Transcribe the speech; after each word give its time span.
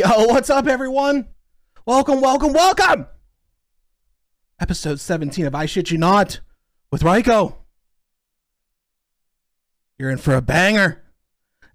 Yo, 0.00 0.24
what's 0.28 0.48
up, 0.48 0.66
everyone? 0.66 1.28
Welcome, 1.84 2.22
welcome, 2.22 2.54
welcome! 2.54 3.06
Episode 4.58 4.98
17 4.98 5.44
of 5.44 5.54
I 5.54 5.66
Shit 5.66 5.90
You 5.90 5.98
Not 5.98 6.40
with 6.90 7.02
Ryco. 7.02 7.56
You're 9.98 10.08
in 10.08 10.16
for 10.16 10.34
a 10.34 10.40
banger. 10.40 11.02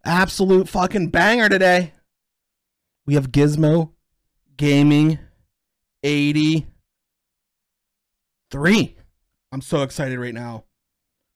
Absolute 0.04 0.68
fucking 0.68 1.10
banger 1.10 1.50
today. 1.50 1.94
We 3.06 3.14
have 3.14 3.32
Gizmo 3.32 3.92
Gaming 4.58 5.20
83. 6.02 6.66
I'm 9.52 9.62
so 9.62 9.84
excited 9.84 10.18
right 10.18 10.34
now. 10.34 10.64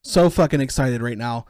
So 0.04 0.32
fucking 0.32 0.60
excited 0.60 1.04
right 1.04 1.20
now. 1.20 1.46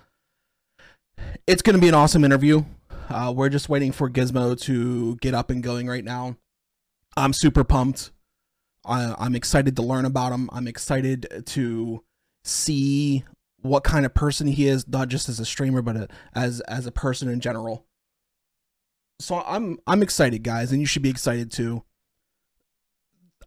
It's 1.47 1.61
going 1.61 1.77
to 1.77 1.81
be 1.81 1.87
an 1.87 1.95
awesome 1.95 2.25
interview. 2.25 2.65
Uh, 3.09 3.33
we're 3.35 3.49
just 3.49 3.69
waiting 3.69 3.91
for 3.91 4.09
Gizmo 4.09 4.59
to 4.61 5.15
get 5.17 5.33
up 5.33 5.49
and 5.49 5.63
going 5.63 5.87
right 5.87 6.03
now. 6.03 6.37
I'm 7.17 7.33
super 7.33 7.63
pumped. 7.63 8.11
I, 8.85 9.15
I'm 9.17 9.35
excited 9.35 9.75
to 9.75 9.81
learn 9.81 10.05
about 10.05 10.31
him. 10.31 10.49
I'm 10.53 10.67
excited 10.67 11.43
to 11.47 12.03
see 12.43 13.23
what 13.61 13.83
kind 13.83 14.05
of 14.05 14.13
person 14.13 14.47
he 14.47 14.67
is, 14.67 14.87
not 14.87 15.09
just 15.09 15.27
as 15.27 15.39
a 15.39 15.45
streamer, 15.45 15.81
but 15.81 15.97
a, 15.97 16.07
as 16.33 16.61
as 16.61 16.85
a 16.85 16.91
person 16.91 17.27
in 17.29 17.39
general. 17.39 17.85
So 19.19 19.43
I'm 19.45 19.79
I'm 19.85 20.01
excited, 20.01 20.43
guys, 20.43 20.71
and 20.71 20.79
you 20.79 20.87
should 20.87 21.01
be 21.01 21.09
excited 21.09 21.51
too. 21.51 21.83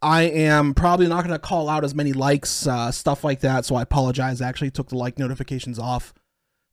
I 0.03 0.23
am 0.23 0.75
probably 0.75 1.07
not 1.07 1.25
going 1.25 1.35
to 1.35 1.39
call 1.39 1.69
out 1.69 1.85
as 1.85 1.95
many 1.95 2.13
likes, 2.13 2.67
uh, 2.67 2.91
stuff 2.91 3.23
like 3.23 3.41
that. 3.41 3.65
So 3.65 3.77
I 3.77 3.83
apologize. 3.83 4.43
I 4.43 4.49
actually 4.49 4.73
took 4.73 4.89
the 4.89 4.97
like 4.97 5.19
notifications 5.19 5.79
off. 5.79 6.13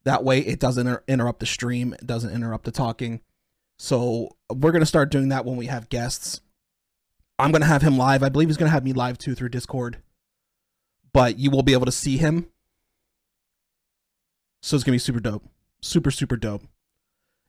That 0.04 0.24
way 0.24 0.40
it 0.40 0.60
doesn't 0.60 0.88
inter- 0.88 1.04
interrupt 1.08 1.40
the 1.40 1.46
stream, 1.46 1.94
it 1.94 2.08
doesn't 2.08 2.34
interrupt 2.34 2.66
the 2.66 2.72
talking. 2.72 3.22
So 3.78 4.36
we're 4.50 4.72
going 4.72 4.82
to 4.82 4.86
start 4.86 5.12
doing 5.12 5.30
that 5.30 5.46
when 5.46 5.58
we 5.58 5.68
have 5.68 5.90
guests. 5.90 6.42
I'm 7.38 7.52
going 7.52 7.62
to 7.62 7.68
have 7.68 7.82
him 7.82 7.98
live. 7.98 8.22
I 8.24 8.30
believe 8.30 8.50
he's 8.50 8.58
going 8.58 8.70
to 8.70 8.74
have 8.74 8.84
me 8.84 8.92
live 8.92 9.18
too 9.18 9.36
through 9.36 9.50
Discord. 9.50 10.02
But 11.14 11.40
you 11.40 11.50
will 11.50 11.64
be 11.64 11.74
able 11.74 11.86
to 11.86 11.92
see 11.92 12.18
him. 12.18 12.48
So 14.62 14.76
it's 14.76 14.84
going 14.84 14.92
to 14.92 14.96
be 14.96 15.00
super 15.00 15.22
dope. 15.22 15.46
Super, 15.82 16.12
super 16.12 16.36
dope. 16.36 16.64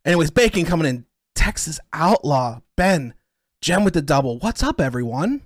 Anyways, 0.04 0.30
Bacon 0.30 0.64
coming 0.64 0.86
in. 0.86 1.06
Texas 1.34 1.80
Outlaw. 1.92 2.60
Ben. 2.76 3.14
Gem 3.60 3.84
with 3.84 3.94
the 3.94 4.02
double. 4.02 4.38
What's 4.38 4.62
up, 4.62 4.80
everyone? 4.80 5.42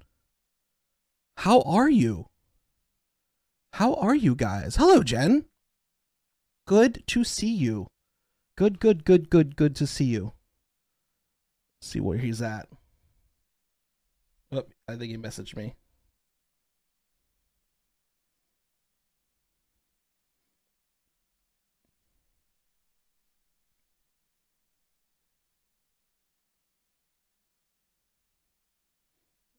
How 1.39 1.63
are 1.63 1.89
you? 1.89 2.29
How 3.73 3.95
are 3.95 4.15
you 4.15 4.35
guys? 4.35 4.77
Hello, 4.77 5.03
Jen. 5.03 5.47
Good 6.67 7.03
to 7.09 7.25
see 7.25 7.53
you. 7.53 7.89
Good, 8.57 8.81
good, 8.81 9.05
good, 9.05 9.29
good, 9.31 9.57
good 9.57 9.77
to 9.77 9.87
see 9.87 10.05
you. 10.05 10.33
see 11.83 12.01
where 12.01 12.19
he's 12.19 12.41
at. 12.41 12.69
Oh, 14.51 14.65
I 14.89 14.97
think 14.97 15.11
he 15.11 15.19
messaged 15.19 15.57
me. 15.57 15.75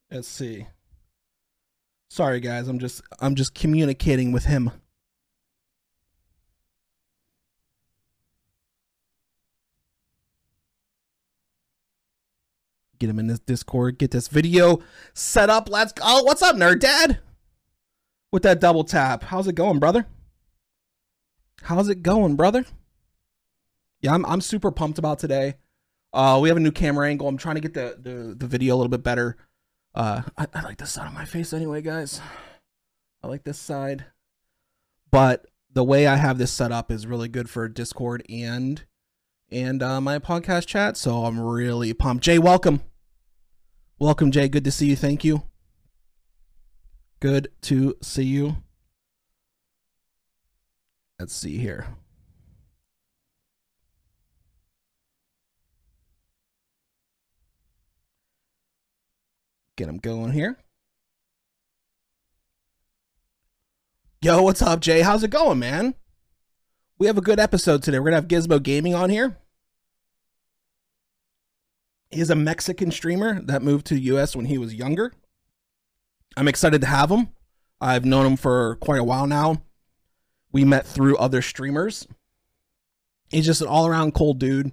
Let's 0.10 0.28
see. 0.28 0.68
Sorry 2.10 2.40
guys, 2.40 2.68
I'm 2.70 2.80
just 2.80 3.02
I'm 3.20 3.36
just 3.36 3.54
communicating 3.54 4.32
with 4.32 4.46
him. 4.46 4.72
Get 13.00 13.10
him 13.10 13.20
in 13.20 13.28
this 13.28 13.40
Discord, 13.40 13.98
get 13.98 14.12
this 14.12 14.28
video 14.28 14.80
set 15.14 15.50
up. 15.50 15.70
Let's 15.70 15.94
go. 15.94 16.04
Oh, 16.06 16.24
what's 16.24 16.42
up, 16.42 16.56
nerd 16.56 16.80
dad? 16.80 17.20
With 18.32 18.44
that 18.44 18.60
double 18.60 18.84
tap. 18.84 19.24
How's 19.24 19.48
it 19.48 19.56
going, 19.56 19.80
brother? 19.80 20.08
How's 21.64 21.90
it 21.90 22.04
going, 22.04 22.36
brother? 22.36 22.66
Yeah, 24.02 24.14
I'm 24.14 24.26
I'm 24.26 24.42
super 24.42 24.72
pumped 24.72 25.00
about 25.00 25.20
today. 25.20 25.56
Uh 26.14 26.40
we 26.42 26.50
have 26.50 26.58
a 26.58 26.62
new 26.62 26.72
camera 26.72 27.08
angle. 27.08 27.28
I'm 27.28 27.38
trying 27.38 27.56
to 27.56 27.62
get 27.62 27.74
the 27.74 27.98
the, 28.00 28.36
the 28.36 28.48
video 28.48 28.76
a 28.76 28.78
little 28.78 28.90
bit 28.90 29.04
better. 29.04 29.38
Uh, 29.96 30.24
I, 30.38 30.48
I 30.54 30.62
like 30.62 30.78
this 30.78 30.92
side 30.92 31.08
of 31.08 31.14
my 31.14 31.24
face 31.24 31.54
anyway, 31.54 31.82
guys. 31.82 32.20
I 33.24 33.28
like 33.28 33.46
this 33.46 33.58
side. 33.58 34.06
But 35.10 35.48
the 35.72 35.86
way 35.86 36.06
I 36.06 36.18
have 36.18 36.38
this 36.38 36.52
set 36.52 36.74
up 36.74 36.92
is 36.92 37.08
really 37.08 37.30
good 37.30 37.50
for 37.50 37.70
Discord 37.70 38.22
and 38.30 38.84
and 39.52 39.82
uh, 39.82 40.02
my 40.02 40.20
podcast 40.20 40.68
chat. 40.68 40.98
So 40.98 41.26
I'm 41.26 41.40
really 41.40 41.94
pumped. 41.94 42.24
Jay, 42.24 42.40
welcome. 42.40 42.82
Welcome, 44.00 44.32
Jay. 44.32 44.48
Good 44.48 44.66
to 44.66 44.72
see 44.72 44.88
you. 44.88 44.96
Thank 44.96 45.24
you. 45.24 45.44
Good 47.20 47.48
to 47.62 47.96
see 48.02 48.24
you. 48.24 48.58
Let's 51.20 51.34
see 51.34 51.58
here. 51.58 51.88
Get 59.78 59.90
him 59.90 59.98
going 59.98 60.32
here. 60.32 60.58
Yo, 64.22 64.42
what's 64.42 64.62
up, 64.62 64.80
Jay? 64.80 65.02
How's 65.02 65.24
it 65.24 65.30
going, 65.30 65.60
man? 65.60 65.96
We 66.98 67.08
have 67.08 67.18
a 67.18 67.22
good 67.22 67.42
episode 67.42 67.84
today. 67.84 68.00
We're 68.00 68.12
to 68.12 68.16
have 68.16 68.30
Gizmo 68.30 68.64
Gaming 68.64 68.96
on 68.96 69.10
here. 69.10 69.36
He's 72.10 72.30
a 72.30 72.36
Mexican 72.36 72.90
streamer 72.90 73.42
that 73.42 73.62
moved 73.62 73.86
to 73.88 73.96
the 73.96 74.02
US 74.02 74.34
when 74.34 74.46
he 74.46 74.58
was 74.58 74.74
younger. 74.74 75.12
I'm 76.38 76.48
excited 76.48 76.80
to 76.82 76.88
have 76.88 77.12
him. 77.12 77.30
I've 77.82 78.06
known 78.06 78.26
him 78.26 78.38
for 78.38 78.78
quite 78.78 79.00
a 79.00 79.04
while 79.04 79.28
now. 79.28 79.62
We 80.54 80.64
met 80.64 80.86
through 80.86 81.18
other 81.18 81.42
streamers. 81.42 82.08
He's 83.30 83.46
just 83.46 83.62
an 83.62 83.68
all 83.68 83.88
around 83.88 84.14
cool 84.14 84.34
dude, 84.34 84.72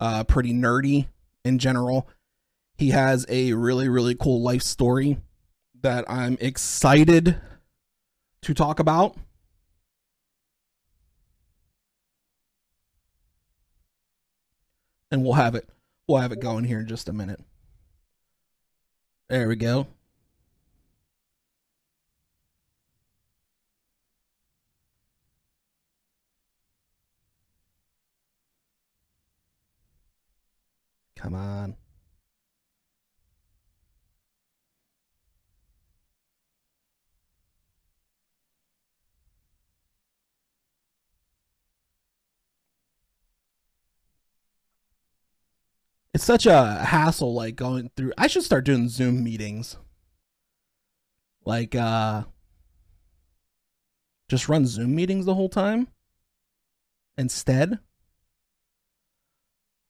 uh, 0.00 0.24
pretty 0.24 0.52
nerdy 0.52 1.06
in 1.44 1.60
general. 1.60 2.08
He 2.78 2.90
has 2.90 3.26
a 3.28 3.52
really, 3.52 3.88
really 3.88 4.16
cool 4.16 4.42
life 4.42 4.62
story 4.62 5.18
that 5.82 6.04
I'm 6.10 6.36
excited 6.40 7.36
to 8.42 8.54
talk 8.54 8.80
about. 8.80 9.16
And 15.10 15.24
we'll 15.24 15.34
have 15.34 15.54
it 15.54 15.68
we'll 16.06 16.20
have 16.20 16.32
it 16.32 16.40
going 16.40 16.64
here 16.64 16.80
in 16.80 16.88
just 16.88 17.08
a 17.08 17.12
minute. 17.12 17.40
There 19.28 19.48
we 19.48 19.56
go. 19.56 19.86
Come 31.16 31.34
on. 31.34 31.76
It's 46.12 46.24
such 46.24 46.46
a 46.46 46.74
hassle 46.84 47.32
like 47.34 47.56
going 47.56 47.90
through 47.96 48.12
I 48.18 48.26
should 48.26 48.42
start 48.42 48.64
doing 48.64 48.88
Zoom 48.88 49.22
meetings. 49.22 49.76
Like 51.44 51.74
uh 51.74 52.24
just 54.28 54.48
run 54.48 54.66
Zoom 54.66 54.94
meetings 54.94 55.26
the 55.26 55.34
whole 55.34 55.48
time 55.48 55.88
instead. 57.16 57.74
I 57.74 57.78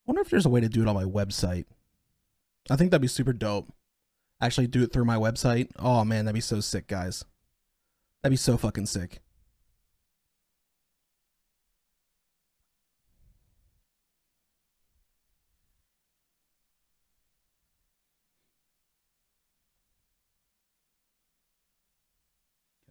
wonder 0.06 0.22
if 0.22 0.30
there's 0.30 0.46
a 0.46 0.50
way 0.50 0.60
to 0.60 0.68
do 0.68 0.82
it 0.82 0.88
on 0.88 0.94
my 0.94 1.04
website. 1.04 1.66
I 2.68 2.76
think 2.76 2.90
that'd 2.90 3.02
be 3.02 3.08
super 3.08 3.32
dope. 3.32 3.72
Actually 4.40 4.66
do 4.66 4.82
it 4.82 4.92
through 4.92 5.04
my 5.04 5.16
website. 5.16 5.70
Oh 5.78 6.04
man, 6.04 6.24
that'd 6.24 6.34
be 6.34 6.40
so 6.40 6.60
sick, 6.60 6.86
guys. 6.86 7.24
That'd 8.22 8.32
be 8.32 8.36
so 8.36 8.56
fucking 8.56 8.86
sick. 8.86 9.20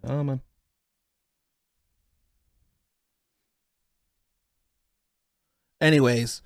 Oh 0.03 0.23
man. 0.23 0.41
Anyways, 5.81 6.41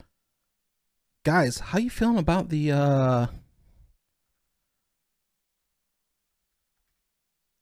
guys, 1.24 1.60
how 1.60 1.80
you 1.80 1.90
feeling 1.90 2.18
about 2.18 2.50
the 2.50 2.72
uh 2.72 3.28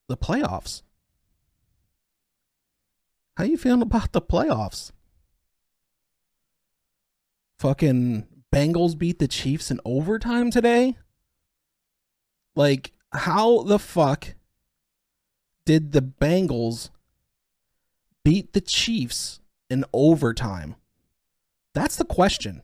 the 0.07 0.17
playoffs? 0.17 0.81
How 3.37 3.45
you 3.45 3.57
feeling 3.57 3.81
about 3.81 4.11
the 4.11 4.21
playoffs? 4.21 4.91
Fucking 7.59 8.27
Bengals 8.53 8.97
beat 8.97 9.19
the 9.19 9.27
Chiefs 9.27 9.71
in 9.71 9.79
overtime 9.85 10.51
today? 10.51 10.97
Like, 12.55 12.91
how 13.13 13.63
the 13.63 13.79
fuck 13.79 14.35
did 15.65 15.91
the 15.91 16.01
Bengals 16.01 16.89
beat 18.23 18.53
the 18.53 18.61
Chiefs 18.61 19.39
in 19.69 19.85
overtime? 19.93 20.75
That's 21.73 21.95
the 21.95 22.05
question. 22.05 22.61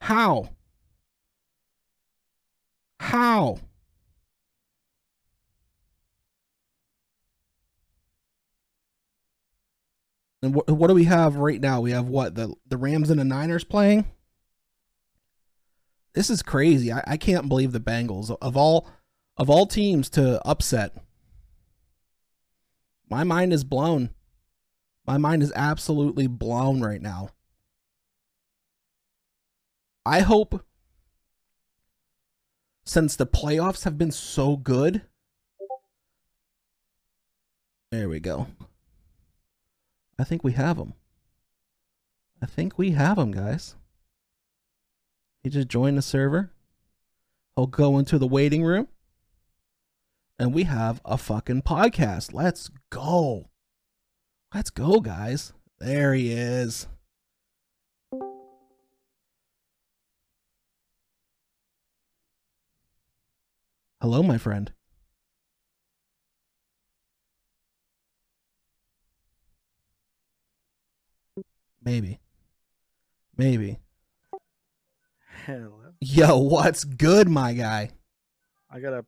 How? 0.00 0.50
How? 3.00 3.58
And 10.42 10.54
what 10.54 10.68
what 10.68 10.88
do 10.88 10.94
we 10.94 11.04
have 11.04 11.36
right 11.36 11.60
now? 11.60 11.80
We 11.80 11.92
have 11.92 12.08
what 12.08 12.34
the 12.34 12.54
the 12.68 12.76
Rams 12.76 13.08
and 13.08 13.18
the 13.18 13.24
Niners 13.24 13.64
playing. 13.64 14.04
This 16.12 16.28
is 16.28 16.42
crazy. 16.42 16.92
I, 16.92 17.02
I 17.06 17.16
can't 17.16 17.48
believe 17.48 17.72
the 17.72 17.80
Bengals 17.80 18.36
of 18.42 18.56
all 18.56 18.86
of 19.38 19.48
all 19.48 19.66
teams 19.66 20.10
to 20.10 20.46
upset. 20.46 20.94
My 23.08 23.24
mind 23.24 23.52
is 23.52 23.64
blown. 23.64 24.10
My 25.06 25.18
mind 25.18 25.42
is 25.42 25.52
absolutely 25.54 26.26
blown 26.26 26.80
right 26.80 27.02
now. 27.02 27.30
I 30.06 30.20
hope 30.20 30.64
since 32.84 33.16
the 33.16 33.26
playoffs 33.26 33.84
have 33.84 33.96
been 33.96 34.10
so 34.10 34.56
good. 34.56 35.02
There 37.90 38.08
we 38.08 38.20
go. 38.20 38.48
I 40.18 40.24
think 40.24 40.44
we 40.44 40.52
have 40.52 40.78
him. 40.78 40.94
I 42.42 42.46
think 42.46 42.78
we 42.78 42.90
have 42.90 43.18
him, 43.18 43.32
guys. 43.32 43.76
He 45.42 45.50
just 45.50 45.68
joined 45.68 45.96
the 45.96 46.02
server. 46.02 46.50
He'll 47.56 47.66
go 47.66 47.98
into 47.98 48.18
the 48.18 48.26
waiting 48.26 48.64
room. 48.64 48.88
And 50.38 50.52
we 50.52 50.64
have 50.64 51.00
a 51.04 51.16
fucking 51.16 51.62
podcast. 51.62 52.34
Let's 52.34 52.70
go. 52.90 53.50
Let's 54.52 54.70
go, 54.70 55.00
guys. 55.00 55.52
There 55.78 56.14
he 56.14 56.32
is. 56.32 56.88
Hello, 64.00 64.22
my 64.22 64.38
friend. 64.38 64.72
Maybe. 71.82 72.20
Maybe. 73.36 73.78
Hello. 75.46 75.92
Yo, 76.00 76.38
what's 76.38 76.84
good, 76.84 77.28
my 77.28 77.52
guy? 77.52 77.90
I 78.70 78.80
gotta, 78.80 79.04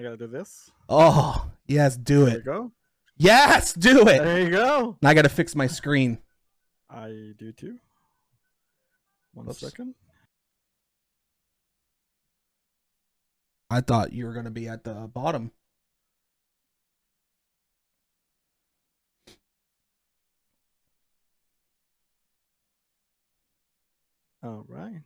I 0.00 0.02
gotta 0.02 0.16
do 0.16 0.28
this. 0.28 0.70
Oh, 0.88 1.50
yes, 1.66 1.94
do 1.94 2.22
it. 2.22 2.24
There 2.24 2.32
you 2.32 2.38
it. 2.38 2.44
go. 2.46 2.72
Yes, 3.18 3.74
do 3.74 4.00
it. 4.08 4.24
There 4.24 4.40
you 4.40 4.48
go. 4.48 4.96
Now 5.02 5.10
I 5.10 5.14
got 5.14 5.22
to 5.22 5.28
fix 5.28 5.54
my 5.54 5.66
screen. 5.66 6.16
I 6.88 7.32
do 7.36 7.52
too. 7.52 7.76
One 9.34 9.44
Whoops. 9.44 9.60
second. 9.60 9.94
I 13.68 13.82
thought 13.82 14.14
you 14.14 14.24
were 14.24 14.32
to 14.46 14.50
be 14.50 14.68
at 14.68 14.84
the 14.84 14.94
bottom. 14.94 15.52
All 24.42 24.64
right. 24.66 25.02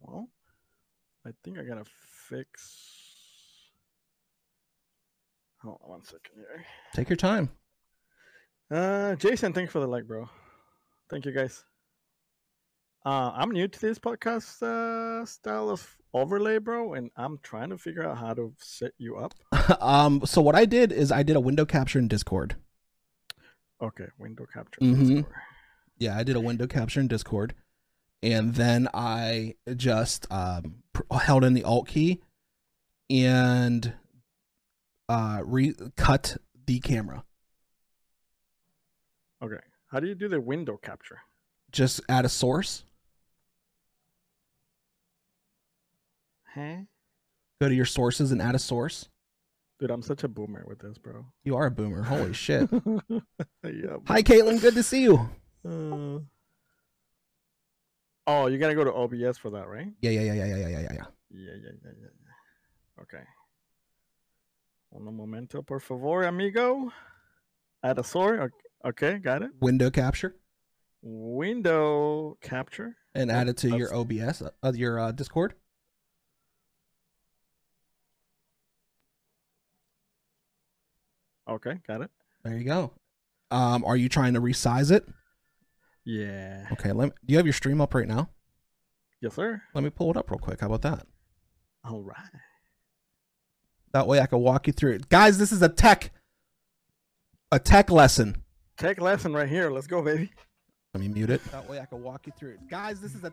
Well, 0.00 0.28
I 1.26 1.30
think 1.44 1.58
I 1.58 1.62
gotta 1.62 1.84
fix. 2.28 2.88
Hold 5.62 5.78
on 5.84 5.90
one 5.90 6.04
second 6.04 6.32
here. 6.34 6.64
Take 6.94 7.08
your 7.08 7.16
time. 7.16 7.50
Uh, 8.70 9.14
Jason, 9.16 9.52
thanks 9.52 9.72
for 9.72 9.80
the 9.80 9.86
like, 9.86 10.06
bro. 10.06 10.28
Thank 11.10 11.26
you, 11.26 11.32
guys. 11.32 11.64
Uh, 13.04 13.32
I'm 13.34 13.50
new 13.50 13.68
to 13.68 13.80
this 13.80 13.98
podcast 13.98 14.62
uh, 14.62 15.24
style 15.26 15.70
of 15.70 15.96
overlay, 16.14 16.58
bro, 16.58 16.94
and 16.94 17.10
I'm 17.16 17.38
trying 17.42 17.70
to 17.70 17.78
figure 17.78 18.04
out 18.08 18.18
how 18.18 18.34
to 18.34 18.54
set 18.58 18.92
you 18.98 19.16
up. 19.16 19.34
um, 19.80 20.22
so 20.24 20.40
what 20.40 20.54
I 20.54 20.64
did 20.64 20.90
is 20.92 21.12
I 21.12 21.22
did 21.22 21.36
a 21.36 21.40
window 21.40 21.64
capture 21.64 21.98
in 21.98 22.08
Discord. 22.08 22.56
Okay, 23.80 24.06
window 24.18 24.46
capture. 24.52 24.80
Mhm. 24.80 25.08
Discord. 25.16 25.34
Yeah, 25.98 26.16
I 26.16 26.22
did 26.22 26.36
a 26.36 26.40
window 26.40 26.66
capture 26.66 27.00
in 27.00 27.08
Discord, 27.08 27.54
and 28.22 28.54
then 28.54 28.88
I 28.94 29.54
just 29.76 30.26
um, 30.30 30.76
pr- 30.92 31.02
held 31.14 31.44
in 31.44 31.54
the 31.54 31.64
Alt 31.64 31.88
key 31.88 32.20
and 33.10 33.92
uh, 35.08 35.42
re- 35.44 35.74
cut 35.96 36.36
the 36.66 36.80
camera. 36.80 37.24
Okay, 39.42 39.56
how 39.90 40.00
do 40.00 40.06
you 40.06 40.14
do 40.14 40.28
the 40.28 40.40
window 40.40 40.76
capture? 40.76 41.18
Just 41.70 42.00
add 42.08 42.24
a 42.24 42.28
source. 42.28 42.84
Huh? 46.54 46.82
Go 47.60 47.68
to 47.68 47.74
your 47.74 47.86
sources 47.86 48.30
and 48.30 48.40
add 48.40 48.54
a 48.54 48.58
source. 48.58 49.08
Dude, 49.80 49.90
I'm 49.90 50.02
such 50.02 50.22
a 50.22 50.28
boomer 50.28 50.64
with 50.68 50.78
this, 50.78 50.96
bro. 50.98 51.26
You 51.44 51.56
are 51.56 51.66
a 51.66 51.70
boomer. 51.70 52.02
Holy 52.02 52.32
shit. 52.34 52.68
yeah. 52.70 53.96
Hi, 54.06 54.22
Caitlin. 54.22 54.60
Good 54.60 54.74
to 54.74 54.82
see 54.82 55.02
you. 55.02 55.28
Uh, 55.66 56.20
oh, 58.26 58.46
you 58.46 58.58
gotta 58.58 58.74
go 58.74 58.84
to 58.84 58.92
OBS 58.92 59.38
for 59.38 59.50
that, 59.50 59.66
right? 59.68 59.88
Yeah, 60.00 60.10
yeah, 60.10 60.20
yeah, 60.22 60.32
yeah, 60.34 60.44
yeah, 60.46 60.56
yeah, 60.56 60.68
yeah, 60.68 60.78
yeah. 60.80 60.88
Yeah, 60.92 61.04
yeah, 61.30 61.54
yeah, 61.62 61.90
yeah, 62.00 62.08
yeah. 62.24 63.02
Okay. 63.02 63.24
Un 64.94 65.04
momento, 65.16 65.62
por 65.62 65.80
favor, 65.80 66.22
amigo. 66.24 66.92
Add 67.82 67.98
a 67.98 68.04
sword. 68.04 68.40
ok- 68.40 68.50
Okay, 68.84 69.18
got 69.18 69.42
it. 69.42 69.50
Window 69.60 69.90
capture 69.90 70.34
Window 71.02 72.36
capture. 72.40 72.96
and 73.14 73.30
add 73.30 73.48
it 73.48 73.56
to 73.58 73.68
your 73.68 73.88
that's- 73.88 73.98
OBS, 74.40 74.42
uh, 74.62 74.72
your 74.74 74.98
uh, 74.98 75.12
Discord. 75.12 75.54
Okay, 81.48 81.78
got 81.86 82.00
it. 82.02 82.10
There 82.44 82.56
you 82.56 82.64
go. 82.64 82.92
Um, 83.50 83.84
are 83.84 83.96
you 83.96 84.08
trying 84.08 84.34
to 84.34 84.40
resize 84.40 84.90
it? 84.90 85.06
Yeah. 86.04 86.66
Okay. 86.72 86.92
Let 86.92 87.06
me, 87.06 87.12
do 87.24 87.32
you 87.32 87.36
have 87.36 87.46
your 87.46 87.52
stream 87.52 87.80
up 87.80 87.94
right 87.94 88.08
now? 88.08 88.30
Yes, 89.20 89.34
sir. 89.34 89.62
Let 89.74 89.84
me 89.84 89.90
pull 89.90 90.10
it 90.10 90.16
up 90.16 90.30
real 90.30 90.38
quick. 90.38 90.60
How 90.60 90.66
about 90.66 90.82
that? 90.82 91.06
All 91.84 92.02
right. 92.02 92.16
That 93.92 94.06
way 94.06 94.20
I 94.20 94.26
can 94.26 94.40
walk 94.40 94.66
you 94.66 94.72
through 94.72 94.92
it. 94.94 95.08
Guys, 95.08 95.38
this 95.38 95.52
is 95.52 95.62
a 95.62 95.68
tech 95.68 96.10
a 97.52 97.58
tech 97.58 97.90
lesson. 97.90 98.42
Tech 98.78 99.00
lesson 99.00 99.34
right 99.34 99.48
here. 99.48 99.70
Let's 99.70 99.86
go, 99.86 100.02
baby. 100.02 100.30
Let 100.94 101.00
me 101.02 101.08
mute 101.08 101.30
it. 101.30 101.44
That 101.52 101.68
way 101.68 101.78
I 101.78 101.84
can 101.84 102.02
walk 102.02 102.26
you 102.26 102.32
through 102.36 102.52
it. 102.52 102.68
Guys, 102.68 103.00
this 103.00 103.14
is 103.14 103.22
a 103.22 103.32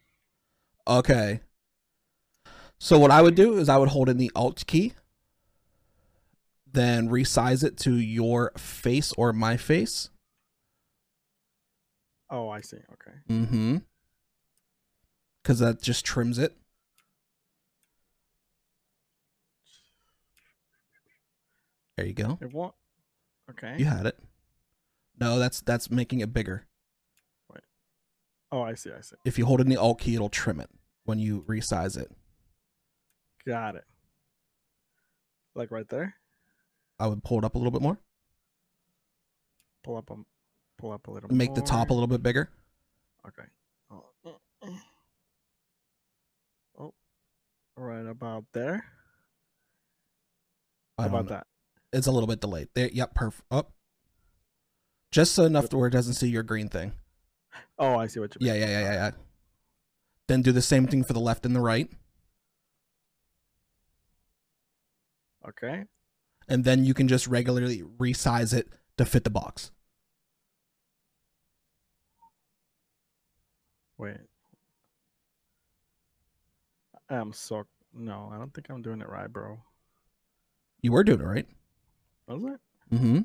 Okay. 0.88 1.40
So 2.80 3.00
what 3.00 3.12
I 3.12 3.22
would 3.22 3.36
do 3.36 3.58
is 3.58 3.70
I 3.70 3.78
would 3.78 3.90
hold 3.90 4.10
in 4.10 4.18
the 4.18 4.32
alt 4.36 4.66
key, 4.68 4.94
then 6.72 7.10
resize 7.10 7.64
it 7.64 7.78
to 7.78 7.96
your 7.96 8.52
face 8.58 9.14
or 9.18 9.34
my 9.34 9.58
face. 9.58 10.10
Oh, 12.30 12.50
I 12.50 12.62
see. 12.62 12.78
Okay. 12.78 13.18
Mm-hmm. 13.30 13.78
Cause 15.44 15.60
that 15.60 15.82
just 15.82 16.06
trims 16.06 16.38
it. 16.38 16.56
There 21.98 22.06
you 22.06 22.14
go. 22.14 22.38
It 22.42 22.54
won't. 22.54 22.76
Okay. 23.50 23.76
You 23.78 23.86
had 23.86 24.06
it. 24.06 24.18
No, 25.20 25.40
that's 25.40 25.62
that's 25.62 25.90
making 25.90 26.20
it 26.20 26.34
bigger. 26.34 26.66
Oh, 28.52 28.62
I 28.62 28.74
see. 28.74 28.90
I 28.92 29.02
see. 29.02 29.16
If 29.26 29.38
you 29.38 29.46
hold 29.46 29.62
in 29.62 29.70
the 29.70 29.78
alt 29.78 30.00
key, 30.00 30.16
it'll 30.16 30.30
trim 30.30 30.60
it 30.60 30.70
when 31.06 31.20
you 31.20 31.44
resize 31.48 31.98
it. 31.98 32.12
Got 33.46 33.76
it. 33.76 33.84
Like 35.56 35.72
right 35.72 35.88
there. 35.88 36.16
I 37.00 37.08
would 37.08 37.24
pull 37.24 37.38
it 37.38 37.46
up 37.46 37.56
a 37.56 37.58
little 37.58 37.72
bit 37.72 37.82
more. 37.82 38.00
Pull 39.84 39.98
up 39.98 40.10
a, 40.10 40.16
pull 40.80 40.92
up 40.92 41.08
a 41.08 41.12
little. 41.12 41.30
Make 41.32 41.54
the 41.54 41.62
top 41.62 41.90
a 41.90 41.94
little 41.94 42.08
bit 42.08 42.24
bigger. 42.24 42.50
Okay. 43.28 43.44
Oh, 43.92 44.06
oh, 46.80 46.94
right 47.76 48.06
about 48.06 48.46
there. 48.54 48.86
How 50.98 51.06
about 51.06 51.26
know. 51.26 51.30
that? 51.32 51.48
It's 51.92 52.08
a 52.08 52.12
little 52.12 52.28
bit 52.28 52.40
delayed. 52.42 52.70
There, 52.76 52.90
yep, 52.92 53.14
perfect. 53.14 53.44
Up. 53.52 53.68
Oh. 53.70 53.74
Just 55.12 55.34
so 55.34 55.44
enough 55.46 55.70
to 55.70 55.78
where 55.78 55.88
it 55.88 55.92
doesn't 55.92 56.14
see 56.14 56.28
your 56.30 56.44
green 56.44 56.70
thing. 56.70 56.94
Oh, 57.78 57.96
I 57.96 58.08
see 58.08 58.20
what 58.20 58.36
you 58.36 58.46
Yeah, 58.46 58.54
mean. 58.54 58.62
yeah, 58.62 58.68
yeah, 58.70 58.80
yeah, 58.82 58.94
yeah. 58.94 59.12
Then 60.28 60.42
do 60.44 60.52
the 60.52 60.62
same 60.62 60.86
thing 60.88 61.04
for 61.04 61.14
the 61.14 61.20
left 61.20 61.46
and 61.46 61.56
the 61.56 61.60
right, 61.62 61.90
Okay. 65.48 65.86
and 66.48 66.64
then 66.64 66.84
you 66.84 66.94
can 66.94 67.08
just 67.08 67.26
regularly 67.28 67.82
resize 67.82 68.54
it 68.54 68.68
to 68.98 69.06
fit 69.06 69.24
the 69.24 69.32
box. 69.32 69.72
Wait. 74.00 74.18
I'm 77.10 77.34
so 77.34 77.66
no. 77.94 78.32
I 78.34 78.38
don't 78.38 78.54
think 78.54 78.70
I'm 78.70 78.82
doing 78.82 79.02
it 79.02 79.10
right, 79.10 79.32
bro. 79.32 79.60
You 80.82 80.92
were 80.94 81.04
doing 81.04 81.20
it 81.20 81.26
right. 81.26 81.48
Was 82.28 82.44
it? 82.44 82.96
Mm-hmm. 82.96 83.20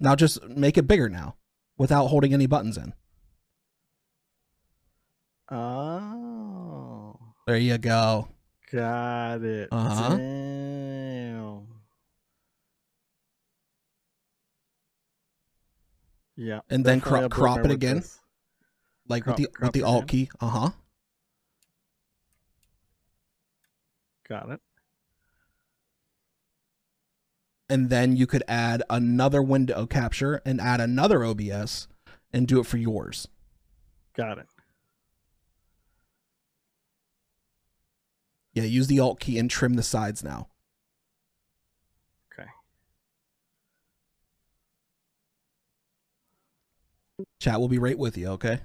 Now 0.00 0.14
just 0.16 0.44
make 0.44 0.76
it 0.76 0.86
bigger 0.86 1.08
now, 1.08 1.36
without 1.78 2.08
holding 2.08 2.34
any 2.34 2.46
buttons 2.46 2.76
in. 2.76 2.92
Oh, 5.50 7.16
There 7.46 7.56
you 7.56 7.78
go. 7.78 8.28
got 8.70 9.42
it. 9.42 9.68
Uh-huh. 9.70 10.16
Damn. 10.16 11.66
Yeah. 16.36 16.60
And 16.70 16.84
then 16.84 17.00
cro- 17.00 17.28
crop 17.28 17.64
it 17.64 17.70
again? 17.70 17.96
this. 17.96 18.18
Like 19.08 19.24
Crop- 19.24 19.38
with 19.38 19.52
the 19.52 19.64
with 19.64 19.72
the 19.72 19.82
alt 19.82 20.08
key. 20.08 20.30
Uh 20.40 20.48
huh. 20.48 20.70
Got 24.28 24.50
it. 24.50 24.60
And 27.68 27.90
then 27.90 28.16
you 28.16 28.26
could 28.26 28.42
add 28.48 28.82
another 28.90 29.42
window 29.42 29.86
capture 29.86 30.42
and 30.44 30.60
add 30.60 30.80
another 30.80 31.24
OBS 31.24 31.88
and 32.32 32.46
do 32.46 32.60
it 32.60 32.66
for 32.66 32.76
yours. 32.76 33.28
Got 34.14 34.38
it. 34.38 34.46
Yeah, 38.54 38.64
use 38.64 38.86
the 38.86 39.00
alt 39.00 39.20
key 39.20 39.38
and 39.38 39.50
trim 39.50 39.74
the 39.74 39.82
sides 39.82 40.22
now. 40.22 40.48
Okay. 42.32 42.48
Chat 47.40 47.58
will 47.58 47.68
be 47.68 47.78
right 47.78 47.98
with 47.98 48.18
you, 48.18 48.28
okay? 48.28 48.60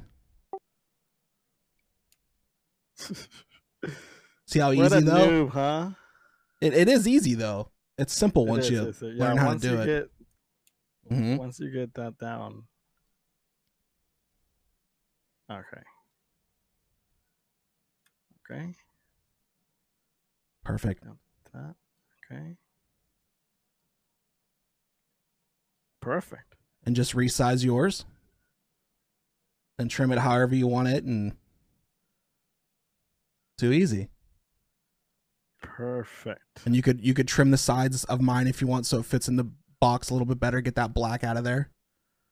See 4.46 4.60
how 4.60 4.68
what 4.74 4.92
easy 4.94 5.00
though? 5.02 5.30
noob, 5.30 5.50
huh? 5.52 5.90
It, 6.62 6.74
it 6.74 6.90
is 6.90 7.08
easy 7.08 7.36
though. 7.36 7.70
It's 7.98 8.14
simple 8.14 8.44
It 8.46 8.50
once 8.50 8.70
is, 8.70 9.02
you 9.02 9.10
learn 9.10 9.38
how 9.38 9.54
to 9.54 9.60
do 9.60 9.80
it. 9.82 9.86
Get, 9.86 10.10
Mhm. 11.12 11.38
Once 11.38 11.60
you 11.60 11.70
get 11.72 11.94
that 11.94 12.18
down. 12.18 12.64
Okay. 15.50 15.84
Okay. 18.52 18.74
Perfect. 20.64 21.04
That. 21.54 21.76
Okay. 22.32 22.58
Perfect. 26.02 26.56
And 26.86 26.96
just 26.96 27.16
resize 27.16 27.64
yours. 27.64 28.06
And 29.80 29.90
trim 29.90 30.12
it 30.12 30.20
however 30.20 30.56
you 30.56 30.68
want 30.68 30.88
it 30.90 31.04
and 31.04 31.38
too 33.58 33.72
easy. 33.72 34.10
Perfect. 35.62 36.42
And 36.66 36.76
you 36.76 36.82
could 36.82 37.02
you 37.04 37.14
could 37.14 37.28
trim 37.28 37.52
the 37.52 37.58
sides 37.58 38.04
of 38.06 38.22
mine 38.22 38.48
if 38.48 38.62
you 38.62 38.68
want 38.68 38.86
so 38.86 39.00
it 39.00 39.06
fits 39.06 39.28
in 39.28 39.36
the 39.36 39.50
box 39.80 40.10
a 40.10 40.14
little 40.14 40.26
bit 40.26 40.40
better, 40.40 40.62
get 40.62 40.76
that 40.76 40.94
black 40.94 41.24
out 41.24 41.38
of 41.38 41.44
there. 41.44 41.70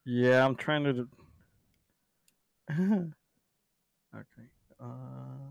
Yeah, 0.04 0.44
I'm 0.44 0.56
trying 0.56 0.84
to. 0.84 1.08
okay. 4.14 4.48
Uh, 4.80 5.50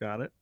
got 0.00 0.20
it. 0.20 0.32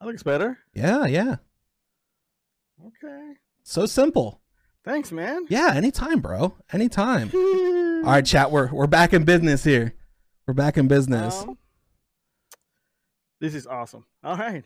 That 0.00 0.06
looks 0.06 0.22
better. 0.22 0.58
Yeah, 0.74 1.06
yeah. 1.06 1.36
Okay. 2.86 3.32
So 3.64 3.86
simple. 3.86 4.40
Thanks, 4.88 5.12
man. 5.12 5.44
Yeah, 5.50 5.72
anytime, 5.74 6.20
bro. 6.20 6.54
Anytime. 6.72 7.30
All 7.34 8.10
right, 8.10 8.24
chat, 8.24 8.50
we're 8.50 8.68
we're 8.72 8.86
back 8.86 9.12
in 9.12 9.24
business 9.24 9.62
here. 9.62 9.94
We're 10.46 10.54
back 10.54 10.78
in 10.78 10.88
business. 10.88 11.42
Um, 11.42 11.58
this 13.38 13.54
is 13.54 13.66
awesome. 13.66 14.06
All 14.24 14.34
right. 14.38 14.64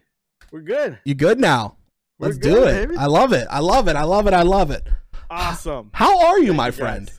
We're 0.53 0.61
good. 0.61 1.01
you 1.05 1.17
good 1.17 1.41
now? 1.41 1.77
We're 2.21 2.29
Let's 2.29 2.39
good, 2.39 2.55
do 2.55 2.63
it. 2.67 2.73
baby. 2.89 2.97
I 2.97 3.07
love 3.07 3.33
it. 3.33 3.49
I 3.51 3.59
love 3.59 3.89
it. 3.89 3.97
I 3.97 4.05
love 4.05 4.29
it. 4.29 4.33
I 4.33 4.43
love 4.43 4.71
it. 4.71 4.87
Awesome. 5.29 5.91
How 5.93 6.25
are 6.29 6.39
you, 6.39 6.47
Thank 6.53 6.57
my 6.57 6.69
guys. 6.71 6.79
friend? 6.79 7.13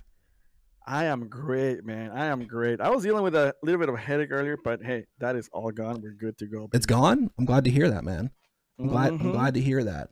I 0.88 1.04
am 1.06 1.28
great, 1.28 1.84
man. 1.86 2.12
I 2.12 2.28
am 2.28 2.48
great. 2.48 2.80
I 2.80 2.90
was 2.90 3.04
dealing 3.04 3.24
with 3.24 3.36
a 3.36 3.54
little 3.64 3.80
bit 3.82 3.90
of 3.90 3.96
a 3.96 3.98
headache 3.98 4.30
earlier, 4.32 4.56
but 4.64 4.82
hey, 4.82 5.08
that 5.20 5.36
is 5.36 5.50
all 5.52 5.72
gone. 5.72 6.00
We're 6.02 6.14
good 6.14 6.38
to 6.38 6.46
go. 6.46 6.70
It's 6.72 6.86
gone. 6.86 7.30
I'm 7.38 7.44
glad 7.44 7.66
to 7.66 7.70
hear 7.70 7.90
that, 7.90 8.06
man. 8.06 8.32
I'm 8.80 8.88
glad. 8.88 9.10
I'm 9.12 9.20
Mhm. 9.20 9.32
glad 9.34 9.56
to 9.56 9.60
hear 9.60 9.84
that. 9.84 10.10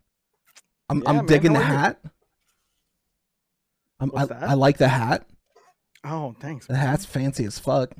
I'm 0.89 0.97
Yeah, 1.03 1.09
I'm 1.09 1.15
man, 1.17 1.25
digging 1.27 1.53
the 1.53 1.61
hat. 1.63 1.99
you? 2.03 2.09
I? 4.15 4.27
I 4.41 4.53
like 4.55 4.77
the 4.77 4.87
hat. 4.87 5.27
Oh, 6.03 6.35
thanks. 6.39 6.67
The 6.67 6.75
hat's 6.75 7.05
fancy 7.05 7.45
as 7.45 7.59
fuck. 7.59 7.91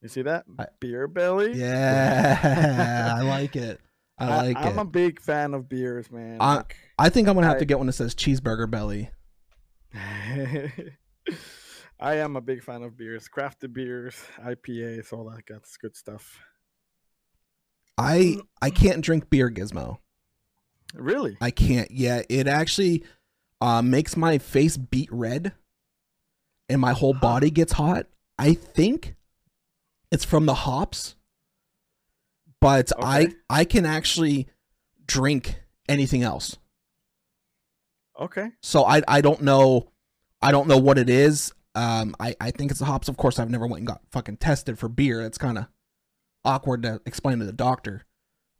You 0.00 0.08
see 0.08 0.22
that? 0.22 0.44
I- 0.58 0.66
Beer 0.80 1.06
belly? 1.08 1.52
Yeah, 1.54 3.14
I 3.18 3.22
like 3.22 3.56
it. 3.56 3.80
I 4.18 4.36
like 4.46 4.56
I'm 4.56 4.78
it. 4.78 4.82
a 4.82 4.84
big 4.84 5.20
fan 5.20 5.54
of 5.54 5.68
beers, 5.68 6.10
man. 6.10 6.38
I- 6.40 6.56
Like- 6.56 6.76
I 6.98 7.08
think 7.08 7.28
I'm 7.28 7.34
gonna 7.34 7.46
have 7.48 7.58
to 7.58 7.64
get 7.64 7.78
one 7.78 7.86
that 7.88 7.92
says 7.94 8.14
cheeseburger 8.14 8.70
belly. 8.70 9.10
I 12.00 12.16
am 12.16 12.36
a 12.36 12.40
big 12.40 12.62
fan 12.62 12.82
of 12.82 12.96
beers, 12.96 13.28
crafted 13.34 13.72
beers, 13.72 14.16
IPAs, 14.44 15.12
all 15.12 15.30
that 15.30 15.46
good, 15.46 15.60
good 15.80 15.96
stuff. 15.96 16.38
I 17.96 18.38
I 18.60 18.70
can't 18.70 19.00
drink 19.02 19.30
beer, 19.30 19.50
Gizmo. 19.50 19.98
Really? 20.94 21.36
I 21.40 21.50
can't. 21.50 21.90
Yeah, 21.90 22.22
it 22.28 22.46
actually 22.46 23.04
uh, 23.64 23.80
makes 23.80 24.14
my 24.14 24.36
face 24.36 24.76
beet 24.76 25.10
red, 25.10 25.52
and 26.68 26.82
my 26.82 26.92
whole 26.92 27.14
body 27.14 27.50
gets 27.50 27.72
hot. 27.72 28.06
I 28.38 28.52
think 28.52 29.14
it's 30.12 30.24
from 30.24 30.44
the 30.44 30.54
hops, 30.54 31.16
but 32.60 32.92
I 33.00 33.32
I 33.48 33.64
can 33.64 33.86
actually 33.86 34.48
drink 35.06 35.62
anything 35.88 36.22
else. 36.22 36.58
Okay. 38.20 38.50
So 38.60 38.84
I 38.84 39.00
I 39.08 39.22
don't 39.22 39.40
know 39.40 39.88
I 40.42 40.52
don't 40.52 40.68
know 40.68 40.78
what 40.78 40.98
it 40.98 41.08
is. 41.08 41.54
Um 41.74 42.14
I 42.20 42.36
I 42.38 42.50
think 42.50 42.70
it's 42.70 42.80
the 42.80 42.86
hops. 42.86 43.08
Of 43.08 43.16
course, 43.16 43.38
I've 43.38 43.50
never 43.50 43.66
went 43.66 43.78
and 43.78 43.86
got 43.86 44.02
fucking 44.12 44.36
tested 44.36 44.78
for 44.78 44.90
beer. 44.90 45.22
It's 45.22 45.38
kind 45.38 45.56
of 45.56 45.68
awkward 46.44 46.82
to 46.82 47.00
explain 47.06 47.38
to 47.38 47.46
the 47.46 47.52
doctor, 47.52 48.04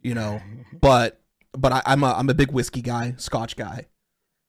you 0.01 0.15
know. 0.15 0.41
But 0.81 1.21
but 1.53 1.73
I, 1.73 1.83
I'm 1.85 2.03
a 2.03 2.15
I'm 2.15 2.31
a 2.31 2.35
big 2.35 2.53
whiskey 2.53 2.81
guy, 2.81 3.15
Scotch 3.19 3.55
guy. 3.55 3.87